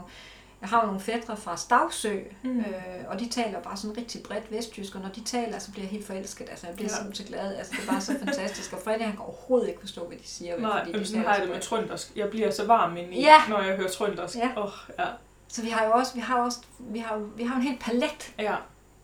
jeg 0.63 0.69
har 0.69 0.81
jo 0.81 0.85
nogle 0.85 1.01
fædre 1.01 1.37
fra 1.37 1.57
Stavsø, 1.57 2.19
mm. 2.43 2.59
øh, 2.59 2.65
og 3.07 3.19
de 3.19 3.29
taler 3.29 3.61
bare 3.61 3.77
sådan 3.77 3.97
rigtig 3.97 4.23
bredt 4.23 4.51
vestjysk, 4.51 4.95
og 4.95 5.01
når 5.01 5.09
de 5.09 5.23
taler, 5.23 5.59
så 5.59 5.71
bliver 5.71 5.83
jeg 5.83 5.91
helt 5.91 6.07
forelsket. 6.07 6.49
Altså, 6.49 6.67
jeg 6.67 6.75
bliver 6.75 6.89
ja. 6.89 6.95
simpelthen 6.95 7.25
så 7.25 7.31
glad. 7.31 7.55
Altså, 7.55 7.73
det 7.75 7.87
er 7.87 7.91
bare 7.91 8.01
så 8.01 8.15
fantastisk. 8.25 8.73
Og 8.73 8.79
Fredrik, 8.83 9.01
han 9.01 9.11
kan 9.11 9.21
overhovedet 9.21 9.67
ikke 9.67 9.79
forstå, 9.79 10.07
hvad 10.07 10.17
de 10.17 10.27
siger. 10.27 10.59
Nej, 10.59 10.85
fordi 10.85 10.99
de 10.99 11.05
sådan 11.05 11.23
har 11.23 11.33
jeg 11.33 11.41
det 11.41 11.51
med 11.51 11.61
trøndersk. 11.61 12.11
Jeg 12.15 12.29
bliver 12.29 12.51
så 12.51 12.65
varm 12.65 12.97
ind 12.97 13.13
i, 13.13 13.21
ja. 13.21 13.41
når 13.49 13.61
jeg 13.61 13.75
hører 13.75 13.89
trøndersk. 13.89 14.35
Ja. 14.35 14.49
Oh, 14.55 14.71
ja. 14.99 15.05
Så 15.47 15.61
vi 15.61 15.69
har 15.69 15.85
jo 15.85 15.91
også, 15.91 16.13
vi 16.13 16.19
har 16.19 16.41
også, 16.41 16.59
vi 16.79 16.99
har, 16.99 17.17
vi 17.17 17.43
har 17.43 17.55
en 17.55 17.61
helt 17.61 17.79
palet. 17.79 18.33
Ja. 18.39 18.55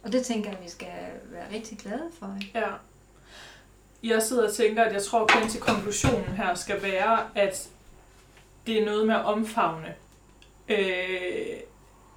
Og 0.03 0.11
det 0.11 0.25
tænker 0.25 0.49
jeg, 0.49 0.59
vi 0.63 0.69
skal 0.69 0.87
være 1.25 1.45
rigtig 1.53 1.77
glade 1.77 2.09
for. 2.19 2.37
Ikke? 2.41 2.59
Ja. 2.59 2.69
Jeg 4.03 4.23
sidder 4.23 4.47
og 4.47 4.53
tænker, 4.53 4.83
at 4.83 4.93
jeg 4.93 5.03
tror, 5.03 5.43
at 5.43 5.49
til 5.49 5.61
konklusionen 5.61 6.35
her 6.37 6.55
skal 6.55 6.81
være, 6.81 7.19
at 7.35 7.69
det 8.67 8.81
er 8.81 8.85
noget 8.85 9.07
med 9.07 9.15
at 9.15 9.25
omfavne 9.25 9.95
øh, 10.69 11.57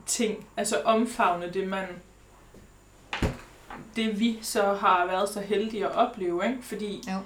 ting. 0.06 0.46
Altså 0.56 0.76
omfavne 0.84 1.50
det, 1.52 1.68
man 1.68 1.86
det 3.96 4.20
vi 4.20 4.38
så 4.42 4.62
har 4.62 5.06
været 5.06 5.28
så 5.28 5.40
heldige 5.40 5.86
at 5.86 5.92
opleve, 5.92 6.46
ikke? 6.46 6.58
fordi 6.62 7.02
jo. 7.08 7.18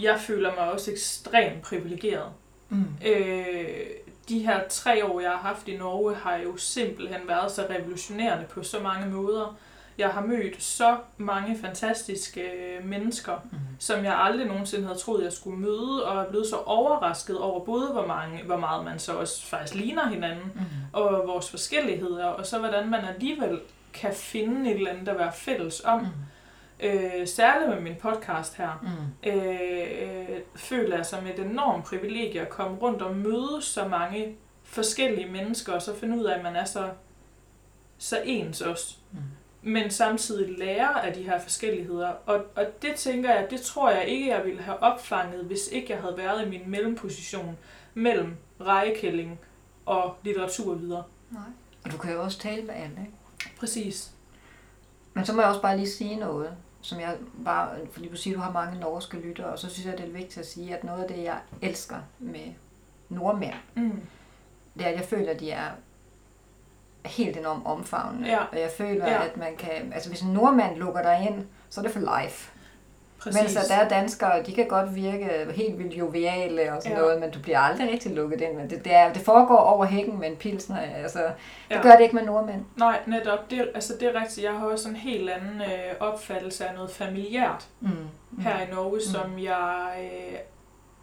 jeg 0.00 0.20
føler 0.20 0.54
mig 0.54 0.72
også 0.72 0.90
ekstremt 0.90 1.62
privilegeret. 1.62 2.32
Mm. 2.68 2.84
Øh, 3.06 3.86
de 4.28 4.38
her 4.38 4.68
tre 4.68 5.04
år, 5.04 5.20
jeg 5.20 5.30
har 5.30 5.38
haft 5.38 5.68
i 5.68 5.76
Norge, 5.76 6.14
har 6.14 6.36
jo 6.36 6.56
simpelthen 6.56 7.20
været 7.28 7.52
så 7.52 7.66
revolutionerende 7.70 8.46
på 8.50 8.62
så 8.62 8.80
mange 8.80 9.08
måder. 9.08 9.56
Jeg 10.00 10.08
har 10.10 10.20
mødt 10.20 10.62
så 10.62 10.96
mange 11.18 11.58
fantastiske 11.58 12.40
øh, 12.40 12.84
mennesker, 12.84 13.32
mm. 13.52 13.58
som 13.78 14.04
jeg 14.04 14.18
aldrig 14.20 14.46
nogensinde 14.46 14.86
havde 14.86 14.98
troet, 14.98 15.24
jeg 15.24 15.32
skulle 15.32 15.58
møde, 15.58 16.06
og 16.06 16.22
er 16.22 16.28
blevet 16.28 16.46
så 16.46 16.56
overrasket 16.56 17.38
over 17.38 17.64
både, 17.64 17.86
hvor, 17.92 18.06
mange, 18.06 18.42
hvor 18.42 18.56
meget 18.56 18.84
man 18.84 18.98
så 18.98 19.12
også 19.12 19.46
faktisk 19.46 19.74
ligner 19.74 20.08
hinanden, 20.08 20.52
mm. 20.54 20.60
og 20.92 21.22
vores 21.26 21.50
forskelligheder, 21.50 22.24
og 22.26 22.46
så 22.46 22.58
hvordan 22.58 22.90
man 22.90 23.04
alligevel 23.04 23.60
kan 23.92 24.12
finde 24.14 24.70
et 24.70 24.76
eller 24.76 24.90
andet 24.90 25.08
at 25.08 25.18
være 25.18 25.32
fælles 25.32 25.82
om. 25.84 26.00
Mm. 26.00 26.06
øh, 26.86 27.26
særligt 27.28 27.70
med 27.70 27.80
min 27.80 27.94
podcast 27.94 28.56
her, 28.56 28.80
Mm. 28.82 29.30
øh, 29.30 30.40
føler 30.56 30.96
jeg 30.96 31.06
som 31.06 31.26
et 31.26 31.38
enormt 31.38 31.84
privilegie 31.84 32.40
at 32.40 32.48
komme 32.48 32.76
rundt 32.76 33.02
og 33.02 33.16
møde 33.16 33.58
så 33.60 33.88
mange 33.88 34.36
forskellige 34.64 35.28
mennesker, 35.32 35.72
og 35.72 35.82
så 35.82 35.94
finde 35.96 36.18
ud 36.18 36.24
af, 36.24 36.36
at 36.36 36.42
man 36.42 36.56
er 36.56 36.64
så, 36.64 36.88
så 37.98 38.18
ens 38.24 38.60
også. 38.60 38.96
Mm. 39.12 39.18
Men 39.62 39.90
samtidig 39.90 40.58
lære 40.58 41.06
af 41.06 41.14
de 41.14 41.22
her 41.22 41.40
forskelligheder. 41.40 42.08
Og, 42.26 42.44
og 42.54 42.64
det 42.82 42.94
tænker 42.96 43.34
jeg, 43.34 43.46
det 43.50 43.60
tror 43.60 43.90
jeg 43.90 44.06
ikke, 44.08 44.28
jeg 44.28 44.44
ville 44.44 44.62
have 44.62 44.82
opfanget, 44.82 45.44
hvis 45.44 45.68
ikke 45.72 45.92
jeg 45.92 46.00
havde 46.00 46.16
været 46.16 46.46
i 46.46 46.48
min 46.50 46.62
mellemposition 46.66 47.58
mellem 47.94 48.36
rejekælling 48.60 49.40
og 49.86 50.16
litteratur 50.22 50.74
videre. 50.74 51.04
Nej. 51.30 51.42
Og 51.84 51.92
du 51.92 51.96
kan 51.98 52.12
jo 52.12 52.22
også 52.22 52.38
tale 52.38 52.62
med 52.62 52.74
alle, 52.74 52.96
ikke? 53.00 53.56
Præcis. 53.58 54.10
Men 55.14 55.26
så 55.26 55.32
må 55.32 55.40
jeg 55.40 55.48
også 55.48 55.62
bare 55.62 55.76
lige 55.76 55.90
sige 55.90 56.16
noget, 56.16 56.50
som 56.82 57.00
jeg 57.00 57.16
bare, 57.44 57.68
fordi 57.92 58.08
du 58.08 58.16
siger, 58.16 58.34
at 58.34 58.38
du 58.38 58.42
har 58.42 58.52
mange 58.52 58.80
norske 58.80 59.16
lyttere, 59.16 59.46
og 59.46 59.58
så 59.58 59.70
synes 59.70 59.86
jeg, 59.86 59.98
det 59.98 60.06
er 60.06 60.10
vigtigt 60.12 60.38
at 60.38 60.46
sige, 60.46 60.76
at 60.76 60.84
noget 60.84 61.02
af 61.02 61.08
det, 61.08 61.22
jeg 61.24 61.38
elsker 61.62 61.96
med 62.18 62.52
nordmænd, 63.08 63.54
Mm. 63.74 64.00
det 64.78 64.82
er, 64.86 64.90
at 64.90 64.94
jeg 64.96 65.04
føler, 65.04 65.30
at 65.30 65.40
de 65.40 65.50
er 65.50 65.70
helt 67.06 67.36
enormt 67.36 67.66
omfavnende. 67.66 68.28
Ja. 68.28 68.38
Og 68.52 68.60
jeg 68.60 68.70
føler, 68.76 69.06
Ja. 69.10 69.24
at 69.24 69.36
man 69.36 69.56
kan, 69.58 69.92
altså 69.94 70.08
hvis 70.08 70.20
en 70.20 70.32
nordmand 70.32 70.76
lukker 70.76 71.02
dig 71.02 71.26
ind, 71.30 71.46
så 71.70 71.80
er 71.80 71.82
det 71.84 71.92
for 71.92 72.20
life. 72.22 72.50
Præcis. 73.18 73.40
Mens 73.42 73.56
at 73.56 73.64
der 73.68 73.74
er 73.74 73.88
danskere, 73.88 74.42
de 74.42 74.52
kan 74.54 74.68
godt 74.68 74.94
virke 74.94 75.46
helt 75.54 75.78
vildt 75.78 75.94
joviale 75.98 76.72
og 76.72 76.82
sådan 76.82 76.96
Ja. 76.96 77.02
noget, 77.02 77.20
men 77.20 77.30
du 77.30 77.38
bliver 77.40 77.58
aldrig 77.58 77.90
rigtig 77.92 78.12
lukket 78.14 78.40
ind. 78.40 78.56
Men 78.56 78.70
det, 78.70 78.84
det, 78.84 78.94
er, 78.94 79.12
det 79.12 79.22
foregår 79.22 79.56
over 79.56 79.84
hækken 79.84 80.20
med 80.20 80.28
en 80.30 80.36
pilsner. 80.36 80.80
Altså, 80.80 81.18
det 81.18 81.32
Ja. 81.70 81.76
ja. 81.76 81.82
gør 81.82 81.90
det 81.90 82.00
ikke 82.00 82.14
med 82.14 82.24
nordmænd. 82.24 82.64
Nej, 82.76 82.98
netop. 83.06 83.50
Det, 83.50 83.70
altså, 83.74 83.92
det 84.00 84.08
er 84.16 84.20
rigtigt. 84.20 84.44
Jeg 84.46 84.52
har 84.52 84.66
også 84.66 84.88
en 84.88 84.96
helt 84.96 85.30
anden 85.30 85.60
øh, 85.60 85.94
opfattelse 86.00 86.66
af 86.66 86.74
noget 86.74 86.90
familiært 86.90 87.66
Mm. 87.80 87.88
Mm. 88.30 88.42
her 88.42 88.60
i 88.60 88.70
Norge, 88.70 88.94
mm. 88.94 89.00
som 89.00 89.38
jeg... 89.38 89.88
Øh, 90.00 90.38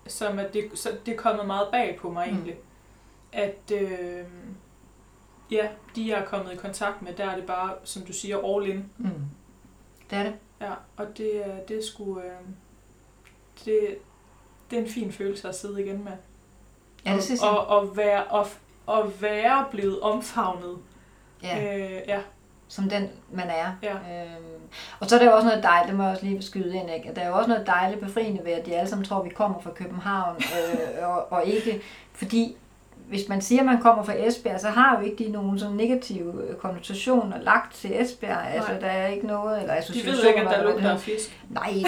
som 0.08 0.40
at 0.40 0.54
det, 0.54 0.64
så 0.76 0.90
det 1.06 1.14
er 1.14 1.18
kommet 1.18 1.48
meget 1.48 1.68
bag 1.72 1.98
på 2.02 2.10
mig 2.10 2.28
Mm. 2.30 2.36
egentlig. 2.36 2.56
At 3.34 3.72
øh, 3.82 4.22
ja, 5.52 5.68
de 5.96 6.10
jeg 6.12 6.20
er 6.20 6.26
kommet 6.26 6.54
i 6.54 6.56
kontakt 6.56 7.02
med, 7.02 7.14
der 7.14 7.26
er 7.26 7.36
det 7.36 7.46
bare, 7.46 7.74
som 7.84 8.02
du 8.02 8.14
siger, 8.14 8.38
all 8.56 8.70
in. 8.70 8.86
Mm. 8.98 9.10
Det 10.10 10.18
er 10.18 10.24
det. 10.24 10.34
Ja, 10.62 10.72
og 10.98 11.18
det, 11.18 11.48
er- 11.48 11.60
det 11.68 11.78
er 11.78 11.82
sgu... 11.84 12.20
Øh, 12.20 12.24
det, 13.66 13.98
det 14.72 14.80
er 14.80 14.84
en 14.84 14.90
fin 14.90 15.12
følelse 15.12 15.50
at 15.50 15.56
sidde 15.56 15.86
igen 15.86 16.04
med. 16.04 16.12
Ja, 17.06 17.14
det 17.14 17.24
synes 17.24 17.42
jeg. 17.42 17.50
og, 17.50 17.68
og, 17.68 17.78
og, 17.80 17.98
være, 17.98 18.24
og, 18.24 18.48
og 18.86 19.22
være 19.22 19.66
blevet 19.72 20.00
omfavnet. 20.02 20.78
Ja. 21.44 21.78
Øh, 21.78 22.02
ja. 22.08 22.20
som 22.68 22.90
den 22.90 23.10
man 23.32 23.50
er. 23.50 23.76
Ja. 23.84 23.94
Øhm, 23.94 24.62
og 25.00 25.10
så 25.10 25.16
er 25.16 25.20
der 25.20 25.26
jo 25.26 25.36
også 25.36 25.48
noget 25.48 25.64
dejligt, 25.64 25.88
det 25.90 25.98
må 25.98 26.04
jeg 26.04 26.12
også 26.12 26.26
lige 26.26 26.42
skyde 26.42 26.76
ind, 26.78 26.90
ikke? 26.92 27.12
Der 27.16 27.22
er 27.22 27.28
jo 27.28 27.36
også 27.38 27.50
noget 27.50 27.68
dejligt 27.68 28.02
befriende 28.02 28.46
ved, 28.46 28.52
at 28.52 28.66
de 28.66 28.76
alle 28.76 28.90
sammen 28.90 29.06
tror, 29.06 29.20
at 29.20 29.26
vi 29.26 29.30
kommer 29.30 29.60
fra 29.62 29.72
København, 29.72 30.36
øh, 31.02 31.10
og, 31.10 31.32
og 31.32 31.46
ikke, 31.46 31.82
fordi 32.14 32.58
hvis 33.10 33.30
man 33.30 33.42
siger, 33.42 33.60
at 33.60 33.66
man 33.66 33.82
kommer 33.82 34.04
fra 34.04 34.14
Esbjerg, 34.18 34.60
så 34.60 34.68
har 34.68 34.98
jo 35.00 35.06
ikke 35.06 35.24
de 35.26 35.32
nogen 35.32 35.60
sådan 35.60 35.76
negative 35.76 36.34
øh, 36.50 36.56
konnotationer 36.56 37.42
lagt 37.42 37.74
til 37.76 38.02
Esbjerg. 38.02 38.48
Altså, 38.54 38.72
Nej. 38.72 38.80
der 38.80 38.88
er 38.88 39.08
ikke 39.08 39.28
noget, 39.28 39.60
eller 39.62 39.74
De 39.74 39.80
associationer. 39.80 40.18
ved 40.18 40.28
ikke, 40.28 40.42
at 40.42 40.58
der 40.58 40.64
lugter 40.64 40.92
af 40.92 41.00
fisk. 41.00 41.42
Nej, 41.50 41.70
det 41.74 41.84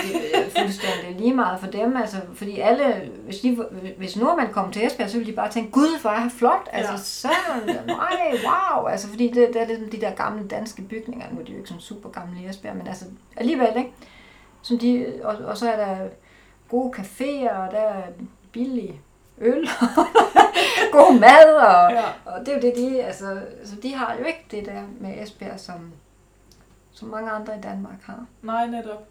er 0.55 0.61
fuldstændig 0.61 1.15
lige 1.21 1.33
meget 1.33 1.59
for 1.59 1.67
dem, 1.67 1.97
altså, 1.97 2.17
fordi 2.33 2.59
alle, 2.59 3.09
hvis, 3.25 3.39
de, 3.39 3.57
hvis 3.97 4.17
nordmænd 4.17 4.49
kommer 4.49 4.71
til 4.71 4.85
Esbjerg, 4.85 5.09
så 5.09 5.17
vil 5.17 5.27
de 5.27 5.31
bare 5.31 5.51
tænke, 5.51 5.71
gud, 5.71 6.01
hvor 6.01 6.09
er 6.09 6.19
her 6.19 6.29
flot, 6.29 6.67
altså 6.71 6.91
Ja. 6.91 6.97
sådan, 6.97 7.85
nej, 7.87 8.37
wow, 8.45 8.85
altså, 8.87 9.07
fordi 9.07 9.27
det, 9.27 9.47
det 9.53 9.61
er 9.61 9.65
ligesom 9.67 9.89
de 9.89 10.01
der 10.01 10.11
gamle 10.11 10.47
danske 10.47 10.81
bygninger, 10.81 11.25
nu 11.31 11.39
er 11.39 11.45
de 11.45 11.51
jo 11.51 11.57
ikke 11.57 11.69
sådan 11.69 11.81
super 11.81 12.09
gamle 12.09 12.41
i 12.41 12.49
Esbjerg, 12.49 12.75
men 12.77 12.87
altså, 12.87 13.05
alligevel, 13.37 13.69
ikke? 13.77 13.91
Som 14.61 14.79
de, 14.79 15.05
og, 15.23 15.35
og 15.45 15.57
så 15.57 15.69
er 15.71 15.85
der 15.85 15.97
gode 16.69 16.93
caféer, 16.97 17.51
og 17.53 17.71
der 17.71 17.77
er 17.79 18.01
billig 18.51 19.01
øl, 19.41 19.69
god 20.97 21.19
mad, 21.19 21.53
og, 21.55 21.91
Ja. 21.91 22.05
og 22.25 22.39
det 22.39 22.47
er 22.49 22.55
jo 22.55 22.61
det, 22.61 22.73
de, 22.75 23.03
altså, 23.03 23.41
så 23.65 23.75
de 23.75 23.93
har 23.93 24.15
jo 24.19 24.23
ikke 24.25 24.45
det 24.51 24.65
der 24.65 24.83
med 24.99 25.23
Esbjerg, 25.23 25.59
som, 25.59 25.91
som 26.91 27.07
mange 27.07 27.31
andre 27.31 27.57
i 27.57 27.61
Danmark 27.61 28.03
har. 28.03 28.25
Nej, 28.41 28.65
netop. 28.67 29.07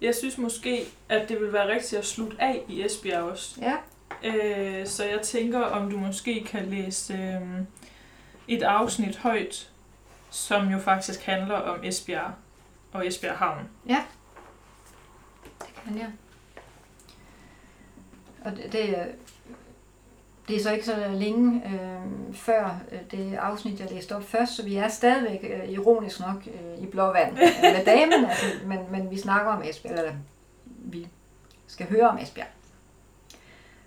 Jeg 0.00 0.14
synes 0.14 0.38
måske, 0.38 0.84
at 1.08 1.28
det 1.28 1.40
vil 1.40 1.52
være 1.52 1.68
rigtigt 1.68 1.98
at 1.98 2.06
slutte 2.06 2.36
af 2.40 2.60
i 2.68 2.84
Esbjerg 2.84 3.22
også. 3.22 3.60
Ja. 3.60 3.74
Øh, 4.24 4.86
så 4.86 5.04
jeg 5.04 5.20
tænker, 5.22 5.60
om 5.60 5.90
du 5.90 5.96
måske 5.98 6.44
kan 6.44 6.66
læse 6.66 7.14
øh, 7.14 7.60
et 8.48 8.62
afsnit 8.62 9.16
højt, 9.16 9.70
som 10.30 10.68
jo 10.68 10.78
faktisk 10.78 11.22
handler 11.26 11.54
om 11.54 11.78
Esbjerg 11.84 12.30
og 12.92 13.06
Esbjerg 13.06 13.36
Havn. 13.36 13.68
Det 15.58 15.74
kan 15.84 15.98
jeg. 15.98 16.10
Og 18.44 18.50
det, 18.50 18.72
det, 18.72 19.06
det 20.48 20.56
er 20.56 20.60
så 20.60 20.72
ikke 20.72 20.84
så 20.84 21.08
længe 21.12 21.62
øh, 21.66 22.34
før 22.34 22.80
øh, 22.92 22.98
det 23.10 23.34
afsnit, 23.34 23.80
jeg 23.80 23.90
læste 23.90 24.16
op 24.16 24.24
først, 24.24 24.56
så 24.56 24.64
vi 24.64 24.76
er 24.76 24.88
stadigvæk 24.88 25.44
øh, 25.44 25.68
ironisk 25.68 26.20
nok 26.20 26.46
øh, 26.46 26.82
i 26.82 26.86
blå 26.86 27.12
vand 27.12 27.32
med 27.76 27.84
damen, 27.84 28.24
altså, 28.24 28.46
men, 28.66 28.78
men 28.90 29.10
vi 29.10 29.18
snakker 29.18 29.52
om 29.52 29.62
Esbjerg, 29.62 29.98
eller 29.98 30.12
vi 30.64 31.08
skal 31.66 31.86
høre 31.88 32.08
om 32.08 32.18
Esbjerg. 32.18 32.48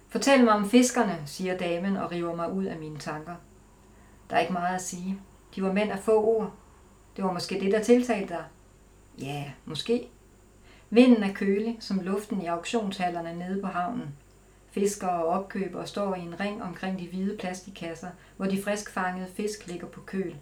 Fortæl 0.10 0.44
mig 0.44 0.54
om 0.54 0.70
fiskerne, 0.70 1.18
siger 1.26 1.58
damen 1.58 1.98
og 1.98 2.12
river 2.12 2.36
mig 2.36 2.52
ud 2.52 2.66
af 2.66 2.78
mine 2.78 2.98
tanker. 2.98 3.36
Der 4.30 4.36
er 4.36 4.40
ikke 4.40 4.54
meget 4.54 4.76
at 4.76 4.82
sige. 4.82 5.20
De 5.56 5.64
var 5.64 5.74
mænd 5.74 5.92
af 5.92 6.00
få 6.00 6.24
ord. 6.24 6.52
Det 7.16 7.24
var 7.24 7.32
måske 7.32 7.60
det, 7.60 7.72
der 7.72 7.84
tiltalte 7.84 8.34
dig. 8.34 8.44
Ja, 9.20 9.44
måske. 9.66 10.08
Vinden 10.90 11.24
er 11.24 11.34
kølig, 11.34 11.78
som 11.80 12.00
luften 12.00 12.42
i 12.42 12.46
auktionshallerne 12.46 13.34
nede 13.34 13.62
på 13.62 13.68
havnen. 13.68 14.16
Fiskere 14.76 15.24
og 15.24 15.28
opkøbere 15.28 15.88
står 15.88 16.16
i 16.16 16.20
en 16.20 16.40
ring 16.40 16.64
omkring 16.64 17.00
de 17.00 17.08
hvide 17.08 17.38
plastikkasser, 17.38 18.10
hvor 18.38 18.46
de 18.46 18.64
friskfangede 18.64 19.28
fisk 19.28 19.68
ligger 19.68 19.88
på 19.88 20.02
køl. 20.02 20.36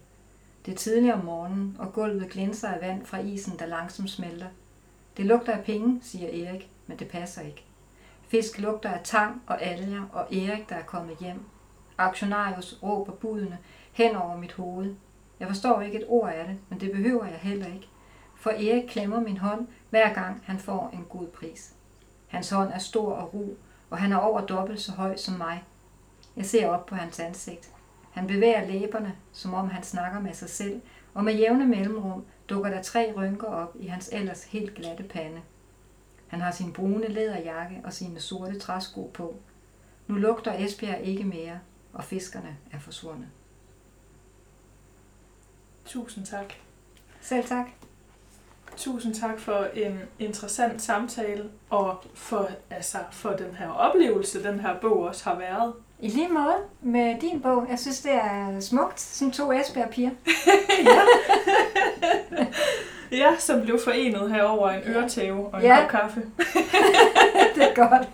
Det 0.66 0.72
er 0.72 0.76
tidligere 0.76 1.16
om 1.16 1.26
morgenen, 1.26 1.76
og 1.80 1.94
gulvet 1.94 2.30
glinser 2.30 2.68
af 2.68 2.82
vand 2.82 3.06
fra 3.06 3.20
isen, 3.20 3.60
der 3.60 3.66
langsomt 3.66 4.10
smelter. 4.10 4.48
Det 5.18 5.26
lugter 5.26 5.54
af 5.54 5.64
penge, 5.64 6.00
siger 6.02 6.48
Erik, 6.48 6.70
men 6.88 7.00
det 7.00 7.08
passer 7.08 7.42
ikke. 7.42 7.64
Fisk 8.28 8.60
lugter 8.60 8.90
af 8.90 9.00
tang 9.04 9.42
og 9.48 9.62
alger, 9.62 10.04
og 10.14 10.36
Erik, 10.36 10.70
der 10.70 10.76
er 10.76 10.84
kommet 10.84 11.18
hjem. 11.18 11.40
Aktionarius 11.98 12.80
råber 12.84 13.12
budene 13.12 13.58
hen 13.92 14.16
over 14.16 14.38
mit 14.38 14.54
hoved. 14.54 14.96
Jeg 15.40 15.48
forstår 15.48 15.82
ikke 15.82 15.98
et 15.98 16.06
ord 16.08 16.30
af 16.30 16.48
det, 16.48 16.58
men 16.70 16.80
det 16.80 16.92
behøver 16.92 17.26
jeg 17.26 17.40
heller 17.42 17.68
ikke. 17.68 17.88
For 18.36 18.50
Erik 18.50 18.90
klemmer 18.90 19.20
min 19.20 19.38
hånd, 19.38 19.68
hver 19.90 20.14
gang 20.14 20.42
han 20.46 20.60
får 20.60 20.90
en 20.94 21.06
god 21.10 21.28
pris. 21.28 21.74
Hans 22.28 22.50
hånd 22.50 22.72
er 22.74 22.80
stor 22.80 23.14
og 23.14 23.34
ru, 23.34 23.50
og 23.94 24.00
han 24.00 24.12
er 24.12 24.18
over 24.18 24.46
dobbelt 24.46 24.82
så 24.82 24.92
høj 24.92 25.18
som 25.18 25.34
mig. 25.34 25.64
Jeg 26.36 26.46
ser 26.46 26.68
op 26.68 26.86
på 26.86 26.96
hans 26.96 27.20
ansigt. 27.20 27.70
Han 28.12 28.28
bevæger 28.28 28.68
læberne, 28.68 29.16
som 29.32 29.54
om 29.54 29.70
han 29.70 29.84
snakker 29.84 30.20
med 30.20 30.34
sig 30.34 30.50
selv, 30.50 30.82
og 31.14 31.24
med 31.24 31.36
jævne 31.36 31.66
mellemrum 31.66 32.26
dukker 32.50 32.70
der 32.70 32.82
tre 32.82 33.14
rynker 33.18 33.48
op 33.48 33.76
i 33.80 33.88
hans 33.88 34.10
ellers 34.12 34.44
helt 34.44 34.76
glatte 34.76 35.04
pande. 35.04 35.42
Han 36.28 36.42
har 36.42 36.52
sin 36.52 36.74
brune 36.74 37.08
læderjakke 37.08 37.82
og 37.84 37.94
sine 37.94 38.20
sorte 38.20 38.60
træsko 38.60 39.12
på. 39.14 39.36
Nu 40.08 40.16
lugter 40.16 40.54
Esbjerg 40.66 41.02
ikke 41.02 41.24
mere, 41.24 41.60
og 41.94 42.04
fiskerne 42.04 42.58
er 42.72 42.80
forsvundet. 42.80 43.28
Tusind 45.86 46.26
tak. 46.26 46.54
Selv 47.22 47.46
tak. 47.46 47.68
Tusind 48.78 49.14
tak 49.16 49.40
for 49.40 49.66
en 49.74 50.00
interessant 50.20 50.82
samtale, 50.82 51.44
og 51.70 52.04
for, 52.14 52.50
altså, 52.70 52.98
for 53.12 53.30
den 53.30 53.56
her 53.60 53.70
oplevelse, 53.70 54.44
den 54.44 54.60
her 54.60 54.76
bog 54.82 54.98
også 55.00 55.30
har 55.30 55.36
været. 55.40 55.74
I 56.00 56.08
lige 56.08 56.30
måde 56.30 56.56
med 56.82 57.20
din 57.22 57.42
bog. 57.42 57.66
Jeg 57.70 57.80
synes, 57.80 58.00
det 58.02 58.12
er 58.14 58.60
smukt, 58.60 59.00
som 59.00 59.32
to 59.32 59.52
Esbjerg-piger. 59.52 60.10
Ja, 63.12 63.36
som 63.40 63.62
blev 63.62 63.80
forenet 63.84 64.32
her 64.32 64.44
over 64.44 64.70
en 64.70 64.82
øretæve 64.86 65.48
og 65.54 65.60
en 65.60 65.66
Ja. 65.66 65.80
kop 65.82 65.90
kaffe. 65.90 66.22
det 67.56 67.64
er 67.64 67.76
godt. 67.76 68.08